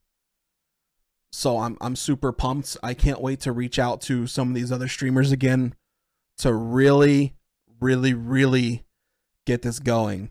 So 1.32 1.58
I'm 1.58 1.76
I'm 1.80 1.96
super 1.96 2.32
pumped. 2.32 2.76
I 2.82 2.94
can't 2.94 3.20
wait 3.20 3.40
to 3.40 3.52
reach 3.52 3.78
out 3.78 4.00
to 4.02 4.26
some 4.26 4.48
of 4.48 4.54
these 4.54 4.72
other 4.72 4.88
streamers 4.88 5.32
again 5.32 5.74
to 6.38 6.52
really 6.52 7.34
really 7.80 8.14
really 8.14 8.84
get 9.44 9.62
this 9.62 9.78
going. 9.78 10.30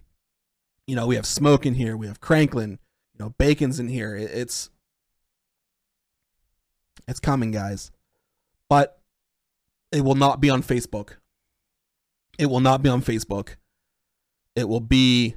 You 0.88 0.95
know, 0.95 1.07
we 1.07 1.15
have 1.15 1.26
Smoke 1.26 1.65
in 1.65 1.76
here, 1.76 1.95
we 1.97 2.07
have 2.07 2.19
Cranklin, 2.22 2.72
you 3.13 3.19
know, 3.19 3.30
Bacon's 3.38 3.80
in 3.80 3.88
here. 3.88 4.15
It- 4.15 4.31
It's 4.31 4.69
it's 7.07 7.19
coming, 7.19 7.51
guys. 7.51 7.91
But 8.67 8.99
it 9.91 10.01
will 10.01 10.15
not 10.15 10.41
be 10.41 10.49
on 10.49 10.63
Facebook. 10.63 11.17
It 12.39 12.47
will 12.47 12.59
not 12.59 12.81
be 12.81 12.89
on 12.89 13.01
Facebook. 13.01 13.55
It 14.55 14.67
will 14.67 14.80
be 14.80 15.35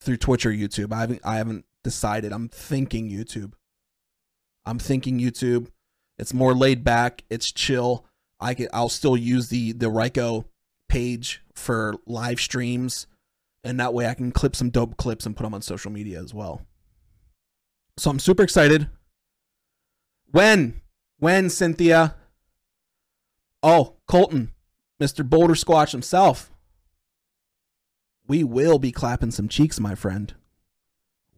through 0.00 0.16
Twitch 0.16 0.44
or 0.44 0.50
YouTube. 0.50 0.92
I 0.92 1.00
haven't 1.00 1.20
I 1.24 1.36
haven't 1.36 1.64
decided. 1.82 2.32
I'm 2.32 2.48
thinking 2.48 3.10
YouTube. 3.10 3.52
I'm 4.64 4.78
thinking 4.78 5.18
YouTube. 5.18 5.68
It's 6.18 6.34
more 6.34 6.54
laid 6.54 6.84
back. 6.84 7.24
It's 7.30 7.50
chill. 7.50 8.04
I 8.38 8.54
can 8.54 8.68
I'll 8.72 8.88
still 8.88 9.16
use 9.16 9.48
the 9.48 9.72
the 9.72 9.86
Ryco 9.86 10.44
page 10.88 11.42
for 11.54 11.94
live 12.06 12.40
streams, 12.40 13.06
and 13.64 13.78
that 13.80 13.94
way 13.94 14.06
I 14.06 14.14
can 14.14 14.32
clip 14.32 14.56
some 14.56 14.70
dope 14.70 14.96
clips 14.96 15.26
and 15.26 15.36
put 15.36 15.44
them 15.44 15.54
on 15.54 15.62
social 15.62 15.90
media 15.90 16.20
as 16.20 16.34
well. 16.34 16.62
So 17.96 18.10
I'm 18.10 18.18
super 18.18 18.42
excited. 18.42 18.88
When 20.30 20.80
when 21.18 21.50
Cynthia? 21.50 22.16
Oh, 23.62 23.96
Colton, 24.08 24.52
Mr. 25.00 25.28
Boulder 25.28 25.54
Squatch 25.54 25.92
himself. 25.92 26.50
We 28.26 28.42
will 28.42 28.78
be 28.78 28.92
clapping 28.92 29.32
some 29.32 29.48
cheeks, 29.48 29.78
my 29.78 29.94
friend. 29.94 30.34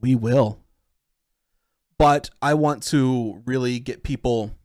We 0.03 0.15
will. 0.15 0.59
But 1.99 2.31
I 2.43 2.55
want 2.55 2.83
to 2.85 3.43
really 3.47 3.79
get 3.79 4.03
people 4.03 4.57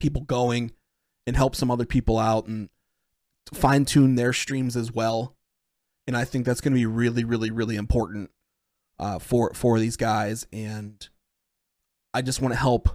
people 0.00 0.22
going 0.22 0.72
and 1.28 1.36
help 1.36 1.54
some 1.54 1.70
other 1.70 1.86
people 1.86 2.18
out 2.18 2.46
and 2.46 2.68
fine 3.54 3.84
tune 3.84 4.16
their 4.16 4.32
streams 4.32 4.76
as 4.76 4.90
well. 4.90 5.36
And 6.08 6.16
I 6.16 6.24
think 6.24 6.44
that's 6.44 6.60
going 6.60 6.72
to 6.72 6.78
be 6.78 6.86
really, 6.86 7.22
really, 7.22 7.52
really 7.52 7.76
important 7.76 8.30
uh, 8.98 9.20
for 9.20 9.52
for 9.54 9.78
these 9.78 9.96
guys. 9.96 10.46
And 10.52 11.08
I 12.12 12.22
just 12.22 12.42
want 12.42 12.52
to 12.52 12.58
help 12.58 12.88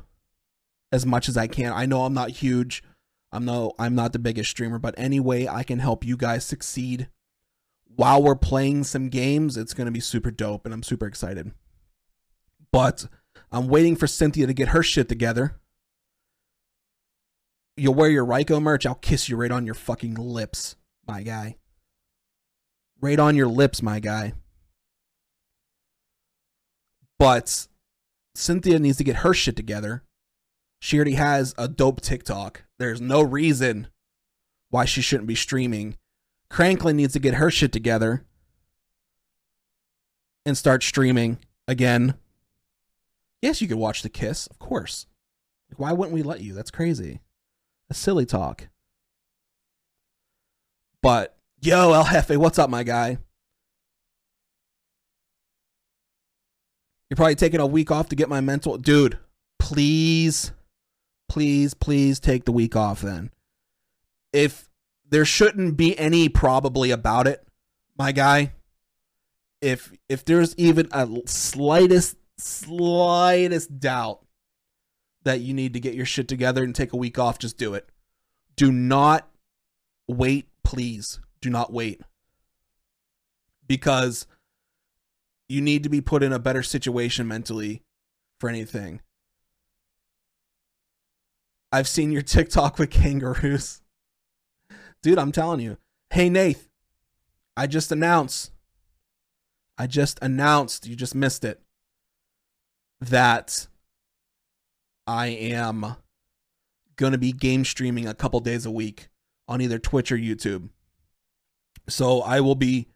as 0.92 1.06
much 1.06 1.30
as 1.30 1.38
I 1.38 1.48
can. 1.48 1.72
I 1.72 1.86
know 1.86 2.04
I'm 2.04 2.14
not 2.14 2.32
huge. 2.32 2.84
I'm 3.32 3.46
no 3.46 3.74
I'm 3.80 3.96
not 3.96 4.14
the 4.14 4.20
biggest 4.20 4.50
streamer, 4.50 4.80
but 4.80 4.96
any 4.98 5.22
way 5.22 5.48
I 5.48 5.64
can 5.64 5.80
help 5.80 6.06
you 6.06 6.18
guys 6.18 6.46
succeed 6.46 7.08
while 7.98 8.22
we're 8.22 8.36
playing 8.36 8.84
some 8.84 9.10
games, 9.10 9.58
it's 9.58 9.74
going 9.74 9.86
to 9.86 9.92
be 9.92 10.00
super 10.00 10.30
dope 10.30 10.66
and 10.66 10.74
I'm 10.74 10.84
super 10.84 11.08
excited. 11.08 11.52
But 12.72 13.08
I'm 13.52 13.68
waiting 13.68 13.96
for 13.96 14.06
Cynthia 14.06 14.46
to 14.46 14.54
get 14.54 14.70
her 14.70 14.84
shit 14.84 15.10
together. 15.10 15.60
You'll 17.76 17.96
wear 17.96 18.10
your 18.10 18.26
Ryco 18.26 18.62
merch, 18.62 18.86
I'll 18.86 18.96
kiss 18.96 19.30
you 19.30 19.36
right 19.36 19.52
on 19.52 19.66
your 19.66 19.74
fucking 19.74 20.14
lips, 20.14 20.76
my 21.08 21.24
guy. 21.24 21.58
Right 23.02 23.20
on 23.20 23.36
your 23.36 23.48
lips, 23.48 23.82
my 23.82 24.00
guy. 24.00 24.34
But 27.18 27.68
Cynthia 28.36 28.78
needs 28.78 28.98
to 28.98 29.04
get 29.04 29.18
her 29.18 29.34
shit 29.34 29.56
together. 29.56 30.04
She 30.80 30.98
already 30.98 31.14
has 31.14 31.56
a 31.58 31.68
dope 31.68 32.02
TikTok. 32.02 32.64
There's 32.78 33.02
no 33.02 33.24
reason 33.24 33.88
why 34.70 34.86
she 34.86 35.02
shouldn't 35.02 35.28
be 35.28 35.36
streaming. 35.36 35.98
Cranklin 36.50 36.96
needs 36.96 37.14
to 37.14 37.20
get 37.20 37.36
her 37.36 37.52
shit 37.52 37.72
together 37.72 38.24
and 40.46 40.58
start 40.58 40.84
streaming 40.84 41.40
again. 41.68 42.16
Yes, 43.42 43.62
you 43.62 43.68
could 43.68 43.78
watch 43.78 44.02
the 44.02 44.10
kiss, 44.10 44.48
of 44.48 44.58
course. 44.60 45.06
Like, 45.70 45.80
why 45.80 45.92
wouldn't 45.92 46.14
we 46.14 46.24
let 46.24 46.42
you? 46.42 46.54
That's 46.54 46.72
crazy. 46.72 47.20
That's 47.90 48.00
silly 48.00 48.26
talk. 48.26 48.70
But 51.02 51.38
yo, 51.62 51.94
El 51.94 52.06
Jefe, 52.06 52.38
what's 52.38 52.60
up, 52.60 52.70
my 52.70 52.84
guy? 52.84 53.18
You're 57.10 57.16
probably 57.16 57.36
taking 57.36 57.60
a 57.60 57.68
week 57.68 57.92
off 57.92 58.10
to 58.10 58.16
get 58.16 58.30
my 58.30 58.42
mental 58.42 58.78
dude. 58.78 59.18
Please, 59.60 60.52
please, 61.30 61.74
please 61.74 62.20
take 62.20 62.46
the 62.46 62.52
week 62.52 62.76
off 62.76 63.02
then. 63.02 63.32
If 64.34 64.70
there 65.10 65.26
shouldn't 65.26 65.78
be 65.78 65.98
any 65.98 66.30
probably 66.30 66.92
about 66.92 67.28
it, 67.28 67.46
my 67.98 68.12
guy. 68.12 68.54
If 69.62 69.92
if 70.08 70.24
there's 70.24 70.56
even 70.58 70.88
a 70.92 71.08
slightest 71.26 72.18
slightest 72.38 73.80
doubt 73.80 74.24
that 75.24 75.42
you 75.42 75.54
need 75.54 75.74
to 75.74 75.80
get 75.80 75.96
your 75.96 76.06
shit 76.06 76.28
together 76.28 76.64
and 76.64 76.76
take 76.76 76.94
a 76.94 76.98
week 76.98 77.18
off, 77.18 77.40
just 77.40 77.58
do 77.58 77.74
it. 77.74 77.90
Do 78.56 78.72
not 78.72 79.30
wait, 80.08 80.48
please. 80.64 81.20
Do 81.42 81.50
not 81.50 81.74
wait. 81.74 82.02
Because 83.68 84.26
you 85.50 85.62
need 85.62 85.84
to 85.84 85.90
be 85.90 86.02
put 86.02 86.24
in 86.24 86.32
a 86.32 86.40
better 86.40 86.64
situation 86.64 87.28
mentally 87.28 87.82
for 88.40 88.50
anything. 88.50 89.02
I've 91.72 91.88
seen 91.88 92.12
your 92.12 92.22
TikTok 92.24 92.80
with 92.80 92.92
kangaroos. 92.92 93.82
Dude, 95.02 95.20
I'm 95.20 95.32
telling 95.32 95.60
you. 95.60 95.78
Hey, 96.10 96.30
Nath, 96.30 96.70
I 97.56 97.68
just 97.68 97.92
announced. 97.92 98.52
I 99.78 99.88
just 99.88 100.18
announced, 100.22 100.88
you 100.88 100.96
just 100.96 101.14
missed 101.14 101.46
it, 101.46 101.62
that 103.00 103.68
I 105.06 105.28
am 105.28 105.96
going 106.96 107.12
to 107.12 107.18
be 107.18 107.32
game 107.32 107.64
streaming 107.64 108.08
a 108.08 108.14
couple 108.14 108.40
days 108.40 108.66
a 108.66 108.72
week 108.72 109.10
on 109.48 109.62
either 109.62 109.78
Twitch 109.80 110.12
or 110.12 110.18
YouTube. 110.18 110.70
So 111.88 112.22
I 112.22 112.42
will 112.42 112.56
be 112.56 112.88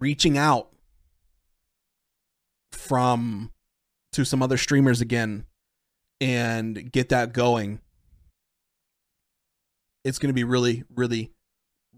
reaching 0.00 0.36
out 0.36 0.70
from 2.72 3.50
to 4.12 4.24
some 4.24 4.42
other 4.42 4.56
streamers 4.56 5.00
again 5.00 5.44
and 6.20 6.92
get 6.92 7.08
that 7.08 7.32
going. 7.32 7.80
It's 10.04 10.18
going 10.18 10.28
to 10.28 10.34
be 10.34 10.44
really 10.44 10.84
really 10.94 11.32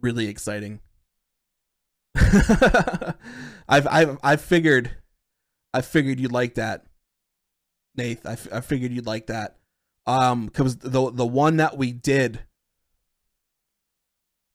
really 0.00 0.28
exciting. 0.28 0.80
I've 3.68 3.86
I've 3.86 4.18
I 4.22 4.36
figured 4.36 4.90
I 5.74 5.82
figured 5.82 6.20
you'd 6.20 6.32
like 6.32 6.54
that. 6.54 6.86
Nath, 7.96 8.24
I, 8.26 8.32
f- 8.32 8.52
I 8.52 8.60
figured 8.60 8.92
you'd 8.92 9.06
like 9.06 9.26
that. 9.26 9.56
Um 10.06 10.48
cuz 10.48 10.76
the 10.76 11.10
the 11.10 11.26
one 11.26 11.56
that 11.56 11.76
we 11.76 11.92
did 11.92 12.40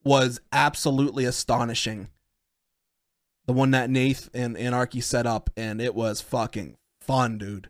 was 0.03 0.41
absolutely 0.51 1.25
astonishing 1.25 2.09
the 3.45 3.53
one 3.53 3.71
that 3.71 3.89
Nath 3.89 4.29
and 4.33 4.57
Anarchy 4.57 5.01
set 5.01 5.25
up, 5.25 5.49
and 5.57 5.81
it 5.81 5.95
was 5.95 6.21
fucking 6.21 6.77
fun, 7.01 7.37
dude. 7.37 7.69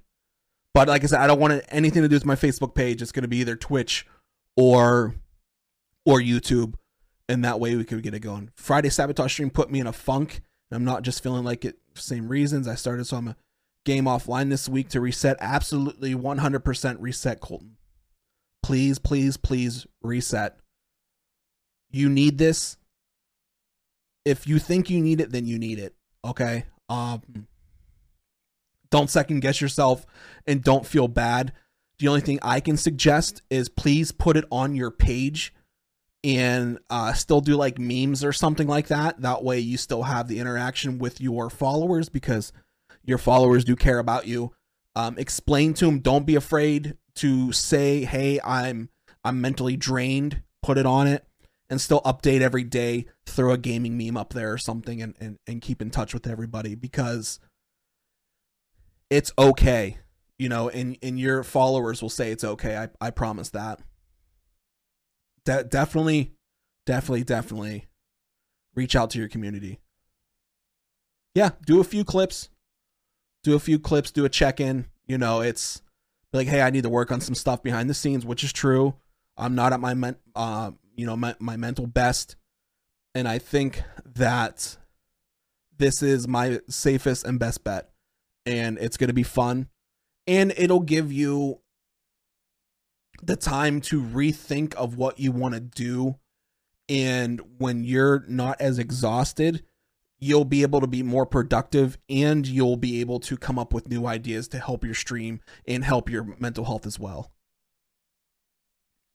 But 0.73 0.87
like 0.87 1.03
I 1.03 1.07
said, 1.07 1.19
I 1.19 1.27
don't 1.27 1.39
want 1.39 1.63
anything 1.69 2.01
to 2.01 2.07
do 2.07 2.15
with 2.15 2.25
my 2.25 2.35
Facebook 2.35 2.75
page. 2.75 3.01
It's 3.01 3.11
going 3.11 3.23
to 3.23 3.27
be 3.27 3.37
either 3.37 3.55
Twitch 3.55 4.05
or 4.55 5.15
or 6.05 6.19
YouTube, 6.19 6.75
and 7.29 7.43
that 7.43 7.59
way 7.59 7.75
we 7.75 7.83
could 7.83 8.03
get 8.03 8.13
it 8.13 8.19
going. 8.19 8.51
Friday 8.55 8.89
Sabotage 8.89 9.33
stream 9.33 9.49
put 9.49 9.71
me 9.71 9.79
in 9.79 9.87
a 9.87 9.93
funk, 9.93 10.41
and 10.69 10.77
I'm 10.77 10.85
not 10.85 11.03
just 11.03 11.23
feeling 11.23 11.43
like 11.43 11.65
it. 11.65 11.77
Same 11.93 12.27
reasons 12.27 12.67
I 12.67 12.75
started, 12.75 13.05
so 13.05 13.17
I'm 13.17 13.27
a 13.29 13.35
game 13.85 14.05
offline 14.05 14.49
this 14.49 14.69
week 14.69 14.89
to 14.89 15.01
reset. 15.01 15.37
Absolutely 15.39 16.15
100% 16.15 16.97
reset, 16.99 17.39
Colton. 17.39 17.77
Please, 18.63 18.99
please, 18.99 19.37
please 19.37 19.85
reset. 20.01 20.57
You 21.89 22.07
need 22.09 22.37
this 22.37 22.77
if 24.25 24.47
you 24.47 24.59
think 24.59 24.89
you 24.89 25.01
need 25.01 25.19
it, 25.21 25.31
then 25.31 25.45
you 25.45 25.57
need 25.57 25.79
it. 25.79 25.95
Okay. 26.23 26.65
Um, 26.89 27.47
don't 28.89 29.09
second 29.09 29.39
guess 29.39 29.61
yourself 29.61 30.05
and 30.45 30.63
don't 30.63 30.85
feel 30.85 31.07
bad. 31.07 31.53
The 31.99 32.07
only 32.07 32.21
thing 32.21 32.39
I 32.41 32.59
can 32.59 32.77
suggest 32.77 33.41
is 33.49 33.69
please 33.69 34.11
put 34.11 34.37
it 34.37 34.45
on 34.51 34.75
your 34.75 34.91
page 34.91 35.53
and 36.23 36.79
uh, 36.89 37.13
still 37.13 37.41
do 37.41 37.55
like 37.55 37.79
memes 37.79 38.23
or 38.23 38.33
something 38.33 38.67
like 38.67 38.87
that. 38.87 39.21
That 39.21 39.43
way 39.43 39.59
you 39.59 39.77
still 39.77 40.03
have 40.03 40.27
the 40.27 40.39
interaction 40.39 40.99
with 40.99 41.19
your 41.19 41.49
followers 41.49 42.09
because 42.09 42.53
your 43.03 43.17
followers 43.17 43.63
do 43.63 43.75
care 43.75 43.99
about 43.99 44.27
you. 44.27 44.53
Um, 44.95 45.17
explain 45.17 45.73
to 45.75 45.85
them. 45.85 45.99
Don't 45.99 46.25
be 46.25 46.35
afraid 46.35 46.97
to 47.15 47.51
say, 47.51 48.03
"Hey, 48.03 48.39
I'm 48.43 48.89
I'm 49.23 49.41
mentally 49.41 49.77
drained." 49.77 50.43
Put 50.61 50.77
it 50.77 50.85
on 50.85 51.07
it 51.07 51.25
and 51.71 51.79
still 51.79 52.01
update 52.01 52.41
every 52.41 52.65
day, 52.65 53.05
throw 53.25 53.53
a 53.53 53.57
gaming 53.57 53.97
meme 53.97 54.17
up 54.17 54.33
there 54.33 54.51
or 54.51 54.57
something 54.57 55.01
and, 55.01 55.15
and, 55.21 55.39
and 55.47 55.61
keep 55.61 55.81
in 55.81 55.89
touch 55.89 56.13
with 56.13 56.27
everybody 56.27 56.75
because 56.75 57.39
it's 59.09 59.31
okay. 59.39 59.97
You 60.37 60.49
know, 60.49 60.69
and, 60.69 60.97
and 61.01 61.17
your 61.17 61.43
followers 61.43 62.01
will 62.01 62.09
say 62.09 62.31
it's 62.31 62.43
okay. 62.43 62.75
I, 62.75 62.89
I 62.99 63.09
promise 63.09 63.51
that. 63.51 63.79
De- 65.45 65.63
definitely, 65.63 66.31
definitely, 66.85 67.23
definitely 67.23 67.87
reach 68.75 68.95
out 68.95 69.09
to 69.11 69.19
your 69.19 69.27
community. 69.27 69.79
Yeah, 71.33 71.51
do 71.65 71.79
a 71.79 71.83
few 71.83 72.03
clips. 72.03 72.49
Do 73.43 73.55
a 73.55 73.59
few 73.59 73.79
clips, 73.79 74.11
do 74.11 74.25
a 74.25 74.29
check 74.29 74.59
in. 74.59 74.85
You 75.07 75.17
know, 75.17 75.41
it's 75.41 75.81
like, 76.31 76.47
hey, 76.47 76.61
I 76.61 76.69
need 76.69 76.83
to 76.83 76.89
work 76.89 77.11
on 77.11 77.21
some 77.21 77.35
stuff 77.35 77.63
behind 77.63 77.89
the 77.89 77.93
scenes, 77.93 78.25
which 78.25 78.43
is 78.43 78.53
true. 78.53 78.95
I'm 79.35 79.55
not 79.55 79.73
at 79.73 79.79
my 79.79 79.93
men- 79.93 80.17
uh, 80.35 80.71
you 80.95 81.05
know 81.05 81.15
my, 81.15 81.35
my 81.39 81.57
mental 81.57 81.87
best 81.87 82.35
and 83.15 83.27
i 83.27 83.37
think 83.37 83.81
that 84.05 84.77
this 85.77 86.03
is 86.03 86.27
my 86.27 86.59
safest 86.69 87.25
and 87.25 87.39
best 87.39 87.63
bet 87.63 87.89
and 88.45 88.77
it's 88.79 88.97
to 88.97 89.13
be 89.13 89.23
fun 89.23 89.67
and 90.27 90.53
it'll 90.57 90.81
give 90.81 91.11
you 91.11 91.59
the 93.21 93.35
time 93.35 93.81
to 93.81 94.01
rethink 94.01 94.73
of 94.75 94.97
what 94.97 95.19
you 95.19 95.31
want 95.31 95.53
to 95.53 95.59
do 95.59 96.15
and 96.89 97.41
when 97.57 97.83
you're 97.83 98.23
not 98.27 98.59
as 98.59 98.79
exhausted 98.79 99.63
you'll 100.19 100.45
be 100.45 100.61
able 100.61 100.81
to 100.81 100.87
be 100.87 101.01
more 101.01 101.25
productive 101.25 101.97
and 102.09 102.47
you'll 102.47 102.77
be 102.77 103.01
able 103.01 103.19
to 103.19 103.37
come 103.37 103.57
up 103.57 103.73
with 103.73 103.89
new 103.89 104.05
ideas 104.05 104.47
to 104.47 104.59
help 104.59 104.83
your 104.83 104.93
stream 104.93 105.39
and 105.67 105.83
help 105.83 106.09
your 106.09 106.35
mental 106.39 106.65
health 106.65 106.85
as 106.85 106.99
well 106.99 107.31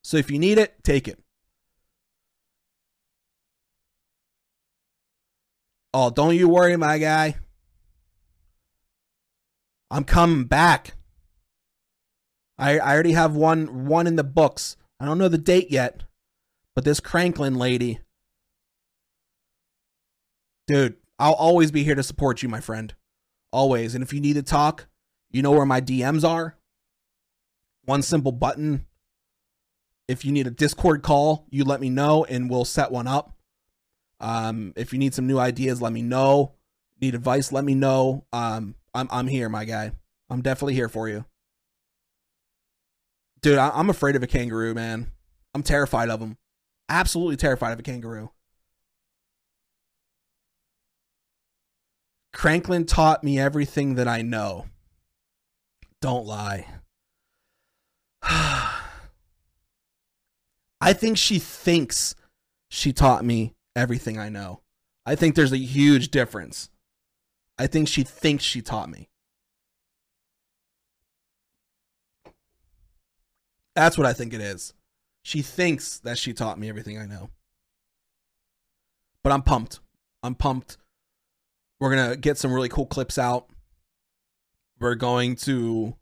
so 0.03 0.17
if 0.17 0.31
you 0.31 0.39
need 0.39 0.59
it 0.59 0.75
take 0.83 1.07
it 1.09 1.19
Oh, 5.99 6.11
don't 6.11 6.37
you 6.37 6.47
worry, 6.47 6.77
my 6.77 6.99
guy. 6.99 7.37
I'm 9.91 10.05
coming 10.05 10.45
back. 10.45 10.96
I 12.59 12.79
I 12.79 12.95
already 12.95 13.13
have 13.13 13.35
one 13.35 13.87
one 13.87 14.07
in 14.07 14.17
the 14.17 14.25
books. 14.25 14.77
I 14.99 15.05
don't 15.05 15.19
know 15.19 15.29
the 15.29 15.39
date 15.39 15.71
yet, 15.71 16.03
but 16.75 16.85
this 16.85 17.01
Cranklin 17.01 17.57
lady, 17.57 18.01
dude, 20.67 20.97
I'll 21.19 21.35
always 21.35 21.71
be 21.71 21.85
here 21.85 21.95
to 21.95 22.03
support 22.03 22.43
you, 22.43 22.49
my 22.49 22.61
friend. 22.61 22.95
Always. 23.53 23.95
And 23.95 24.03
if 24.03 24.13
you 24.13 24.21
need 24.21 24.35
to 24.35 24.43
talk, 24.43 24.87
you 25.31 25.43
know 25.43 25.53
where 25.53 25.67
my 25.67 25.81
DMs 25.81 26.29
are. 26.29 26.57
One 27.85 28.03
simple 28.03 28.33
button. 28.33 28.87
If 30.09 30.25
you 30.25 30.33
need 30.33 30.47
a 30.47 30.51
Discord 30.51 31.03
call, 31.03 31.47
you 31.51 31.65
let 31.65 31.81
me 31.81 31.91
know 31.91 32.25
and 32.25 32.49
we'll 32.49 32.65
set 32.65 32.91
one 32.91 33.07
up. 33.07 33.37
Um, 34.21 34.73
if 34.77 34.93
you 34.93 34.99
need 34.99 35.15
some 35.15 35.27
new 35.27 35.39
ideas, 35.39 35.83
let 35.83 35.93
me 35.93 36.03
know. 36.03 36.55
Need 37.01 37.15
advice, 37.15 37.53
let 37.53 37.65
me 37.65 37.75
know. 37.75 38.25
Um, 38.33 38.75
I'm 38.95 39.09
I'm 39.11 39.27
here, 39.27 39.49
my 39.49 39.65
guy. 39.65 39.93
I'm 40.31 40.41
definitely 40.41 40.75
here 40.75 40.89
for 40.89 41.09
you. 41.09 41.25
Dude, 43.47 43.59
I, 43.59 43.71
I'm 43.73 43.89
afraid 43.91 44.17
of 44.17 44.25
a 44.25 44.27
kangaroo, 44.27 44.75
man. 44.75 45.13
I'm 45.55 45.63
terrified 45.63 46.09
of 46.09 46.19
them. 46.19 46.37
Absolutely 46.89 47.37
terrified 47.37 47.71
of 47.71 47.79
a 47.79 47.83
kangaroo. 47.85 48.33
Cranklin 52.35 52.89
taught 52.89 53.23
me 53.23 53.39
everything 53.39 53.95
that 53.95 54.09
I 54.09 54.23
know. 54.23 54.67
Don't 56.03 56.27
lie. 56.27 56.67
I 58.25 58.83
think 60.93 61.17
she 61.17 61.39
thinks 61.39 62.17
she 62.69 62.93
taught 62.93 63.25
me 63.25 63.55
everything 63.77 64.19
I 64.19 64.29
know. 64.29 64.63
I 65.07 65.15
think 65.15 65.37
there's 65.37 65.53
a 65.53 65.57
huge 65.57 66.11
difference. 66.11 66.69
I 67.57 67.69
think 67.69 67.87
she 67.87 68.03
thinks 68.03 68.43
she 68.43 68.61
taught 68.61 68.91
me. 68.91 69.09
That's 73.77 73.99
what 73.99 74.07
I 74.07 74.15
think 74.15 74.33
it 74.33 74.41
is. 74.41 74.73
She 75.23 75.43
thinks 75.43 75.99
that 75.99 76.17
she 76.17 76.33
taught 76.33 76.59
me 76.59 76.69
everything 76.69 76.99
I 76.99 77.05
know. 77.05 77.31
But 79.23 79.33
I'm 79.33 79.43
pumped. 79.43 79.81
I'm 80.23 80.35
pumped. 80.35 80.79
We're 81.79 81.95
going 81.95 82.11
to 82.11 82.17
get 82.17 82.39
some 82.39 82.53
really 82.53 82.71
cool 82.71 82.87
clips 82.87 83.19
out. 83.19 83.49
We're 84.81 84.95
going 84.95 85.37
to 85.37 85.95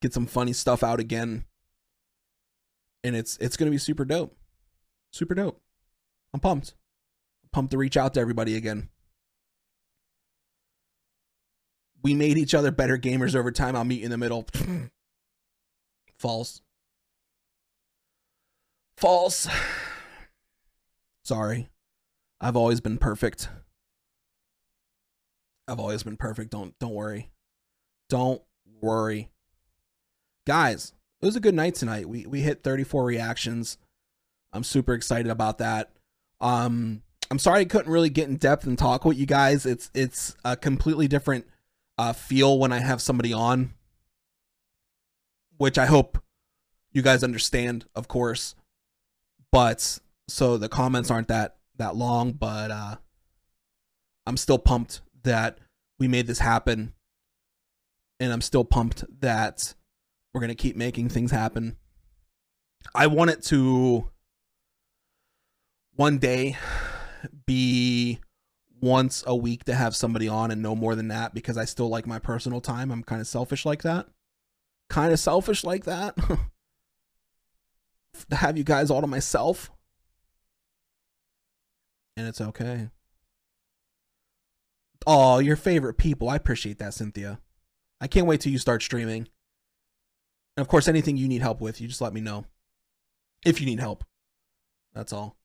get 0.00 0.14
some 0.14 0.26
funny 0.26 0.52
stuff 0.52 0.84
out 0.84 1.00
again. 1.00 1.44
And 3.02 3.16
it's 3.16 3.36
it's 3.38 3.56
gonna 3.56 3.70
be 3.70 3.78
super 3.78 4.04
dope. 4.04 4.36
Super 5.12 5.34
dope. 5.34 5.60
I'm 6.34 6.40
pumped. 6.40 6.74
I'm 7.44 7.50
pumped 7.52 7.70
to 7.70 7.78
reach 7.78 7.96
out 7.96 8.14
to 8.14 8.20
everybody 8.20 8.56
again. 8.56 8.88
We 12.02 12.14
made 12.14 12.36
each 12.36 12.54
other 12.54 12.72
better 12.72 12.98
gamers 12.98 13.36
over 13.36 13.52
time. 13.52 13.76
I'll 13.76 13.84
meet 13.84 14.00
you 14.00 14.06
in 14.06 14.10
the 14.10 14.18
middle. 14.18 14.46
False. 16.18 16.60
False. 18.96 19.48
Sorry. 21.24 21.68
I've 22.40 22.56
always 22.56 22.80
been 22.80 22.98
perfect. 22.98 23.48
I've 25.68 25.80
always 25.80 26.02
been 26.02 26.16
perfect. 26.16 26.50
Don't 26.50 26.78
don't 26.78 26.94
worry. 26.94 27.30
Don't 28.08 28.42
worry. 28.80 29.30
Guys, 30.46 30.92
it 31.20 31.26
was 31.26 31.36
a 31.36 31.40
good 31.40 31.54
night 31.54 31.74
tonight. 31.74 32.08
We 32.08 32.26
we 32.26 32.42
hit 32.42 32.62
34 32.62 33.04
reactions. 33.04 33.78
I'm 34.52 34.64
super 34.64 34.94
excited 34.94 35.30
about 35.30 35.58
that. 35.58 35.90
Um 36.40 37.02
I'm 37.30 37.38
sorry 37.38 37.62
I 37.62 37.64
couldn't 37.64 37.92
really 37.92 38.10
get 38.10 38.28
in 38.28 38.36
depth 38.36 38.66
and 38.66 38.78
talk 38.78 39.04
with 39.04 39.18
you 39.18 39.26
guys. 39.26 39.66
It's 39.66 39.90
it's 39.94 40.36
a 40.44 40.56
completely 40.56 41.08
different 41.08 41.46
uh 41.98 42.12
feel 42.12 42.58
when 42.58 42.72
I 42.72 42.78
have 42.78 43.02
somebody 43.02 43.32
on 43.32 43.74
which 45.58 45.78
I 45.78 45.86
hope 45.86 46.18
you 46.92 47.02
guys 47.02 47.22
understand, 47.22 47.84
of 47.94 48.08
course. 48.08 48.54
But 49.52 49.98
so 50.28 50.56
the 50.56 50.68
comments 50.68 51.10
aren't 51.10 51.28
that 51.28 51.56
that 51.76 51.94
long, 51.96 52.32
but 52.32 52.70
uh 52.70 52.96
I'm 54.26 54.36
still 54.36 54.58
pumped 54.58 55.02
that 55.22 55.58
we 55.98 56.08
made 56.08 56.26
this 56.26 56.40
happen. 56.40 56.92
And 58.18 58.32
I'm 58.32 58.40
still 58.40 58.64
pumped 58.64 59.04
that 59.20 59.74
we're 60.32 60.40
going 60.40 60.48
to 60.48 60.54
keep 60.54 60.74
making 60.76 61.10
things 61.10 61.30
happen. 61.30 61.76
I 62.94 63.06
want 63.06 63.30
it 63.30 63.42
to 63.44 64.10
one 65.94 66.18
day 66.18 66.56
be 67.46 68.20
once 68.80 69.22
a 69.26 69.34
week 69.34 69.64
to 69.64 69.74
have 69.74 69.96
somebody 69.96 70.28
on 70.28 70.50
and 70.50 70.62
no 70.62 70.74
more 70.74 70.94
than 70.94 71.08
that 71.08 71.34
because 71.34 71.56
I 71.56 71.64
still 71.64 71.88
like 71.88 72.06
my 72.06 72.18
personal 72.18 72.60
time. 72.60 72.90
I'm 72.90 73.02
kind 73.02 73.20
of 73.20 73.26
selfish 73.26 73.64
like 73.64 73.82
that. 73.82 74.06
Kind 74.88 75.12
of 75.12 75.18
selfish 75.18 75.64
like 75.64 75.84
that. 75.84 76.16
to 78.30 78.36
have 78.36 78.56
you 78.56 78.64
guys 78.64 78.90
all 78.90 79.00
to 79.00 79.06
myself. 79.06 79.70
And 82.16 82.26
it's 82.26 82.40
okay. 82.40 82.88
Oh, 85.06 85.38
your 85.38 85.56
favorite 85.56 85.98
people. 85.98 86.28
I 86.28 86.36
appreciate 86.36 86.78
that, 86.78 86.94
Cynthia. 86.94 87.38
I 88.00 88.06
can't 88.08 88.26
wait 88.26 88.40
till 88.40 88.52
you 88.52 88.58
start 88.58 88.82
streaming. 88.82 89.28
And 90.56 90.62
of 90.62 90.68
course, 90.68 90.88
anything 90.88 91.16
you 91.16 91.28
need 91.28 91.42
help 91.42 91.60
with, 91.60 91.80
you 91.80 91.88
just 91.88 92.00
let 92.00 92.14
me 92.14 92.20
know. 92.20 92.46
If 93.44 93.60
you 93.60 93.66
need 93.66 93.80
help. 93.80 94.04
That's 94.94 95.12
all. 95.12 95.36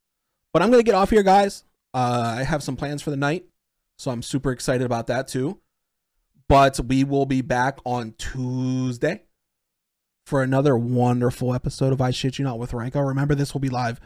But 0.54 0.62
I'm 0.62 0.72
going 0.72 0.80
to 0.80 0.86
get 0.86 0.96
off 0.96 1.10
here, 1.10 1.24
guys. 1.24 1.66
Uh, 1.94 2.36
I 2.38 2.44
have 2.44 2.64
some 2.64 2.76
plans 2.76 3.02
for 3.02 3.10
the 3.10 3.18
night. 3.18 3.46
So 3.98 4.10
I'm 4.10 4.24
super 4.24 4.52
excited 4.52 4.86
about 4.86 5.08
that 5.08 5.28
too. 5.28 5.60
But 6.48 6.80
we 6.80 7.04
will 7.04 7.26
be 7.26 7.42
back 7.42 7.80
on 7.86 8.14
Tuesday 8.18 9.24
for 10.32 10.41
another 10.41 10.78
wonderful 10.78 11.53
episode 11.53 11.91
of 11.91 11.99
I 11.99 12.12
Shit 12.12 12.40
You 12.40 12.45
Not 12.45 12.58
with 12.58 12.72
Ryco. 12.72 12.95
Oh, 12.95 13.02
remember, 13.02 13.36
this 13.36 13.53
will 13.53 13.60
be 13.60 13.68
live. 13.68 13.99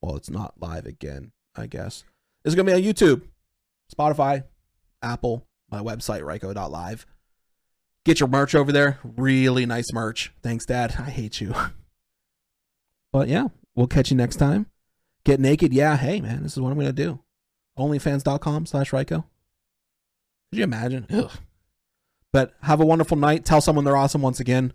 Well, 0.00 0.14
it's 0.14 0.30
not 0.30 0.54
live 0.60 0.86
again, 0.86 1.32
I 1.56 1.66
guess. 1.66 2.04
It's 2.44 2.54
going 2.54 2.66
to 2.66 2.72
be 2.72 2.88
on 2.88 2.94
YouTube, 2.94 3.22
Spotify, 3.92 4.44
Apple, 5.02 5.48
my 5.68 5.80
website, 5.80 6.20
Ryco.live. 6.20 7.04
Get 8.04 8.20
your 8.20 8.28
merch 8.28 8.54
over 8.54 8.70
there. 8.70 9.00
Really 9.02 9.66
nice 9.66 9.92
merch. 9.92 10.32
Thanks, 10.40 10.64
Dad. 10.66 10.94
I 11.00 11.10
hate 11.10 11.40
you. 11.40 11.52
But 13.12 13.26
yeah, 13.26 13.48
we'll 13.74 13.88
catch 13.88 14.12
you 14.12 14.16
next 14.16 14.36
time. 14.36 14.66
Get 15.24 15.40
naked. 15.40 15.72
Yeah, 15.74 15.96
hey, 15.96 16.20
man, 16.20 16.44
this 16.44 16.52
is 16.52 16.60
what 16.60 16.70
I'm 16.70 16.76
going 16.76 16.86
to 16.86 16.92
do. 16.92 17.18
Onlyfans.com 17.76 18.66
slash 18.66 18.92
Ryco. 18.92 19.24
Could 20.52 20.58
you 20.58 20.62
imagine? 20.62 21.08
Ugh. 21.12 21.32
But 22.32 22.54
have 22.62 22.80
a 22.80 22.86
wonderful 22.86 23.16
night. 23.16 23.44
Tell 23.44 23.60
someone 23.60 23.84
they're 23.84 23.96
awesome 23.96 24.22
once 24.22 24.38
again. 24.38 24.74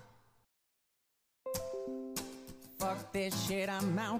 Fuck 2.81 3.11
this 3.11 3.47
shit, 3.47 3.69
I'm 3.69 3.99
out. 3.99 4.19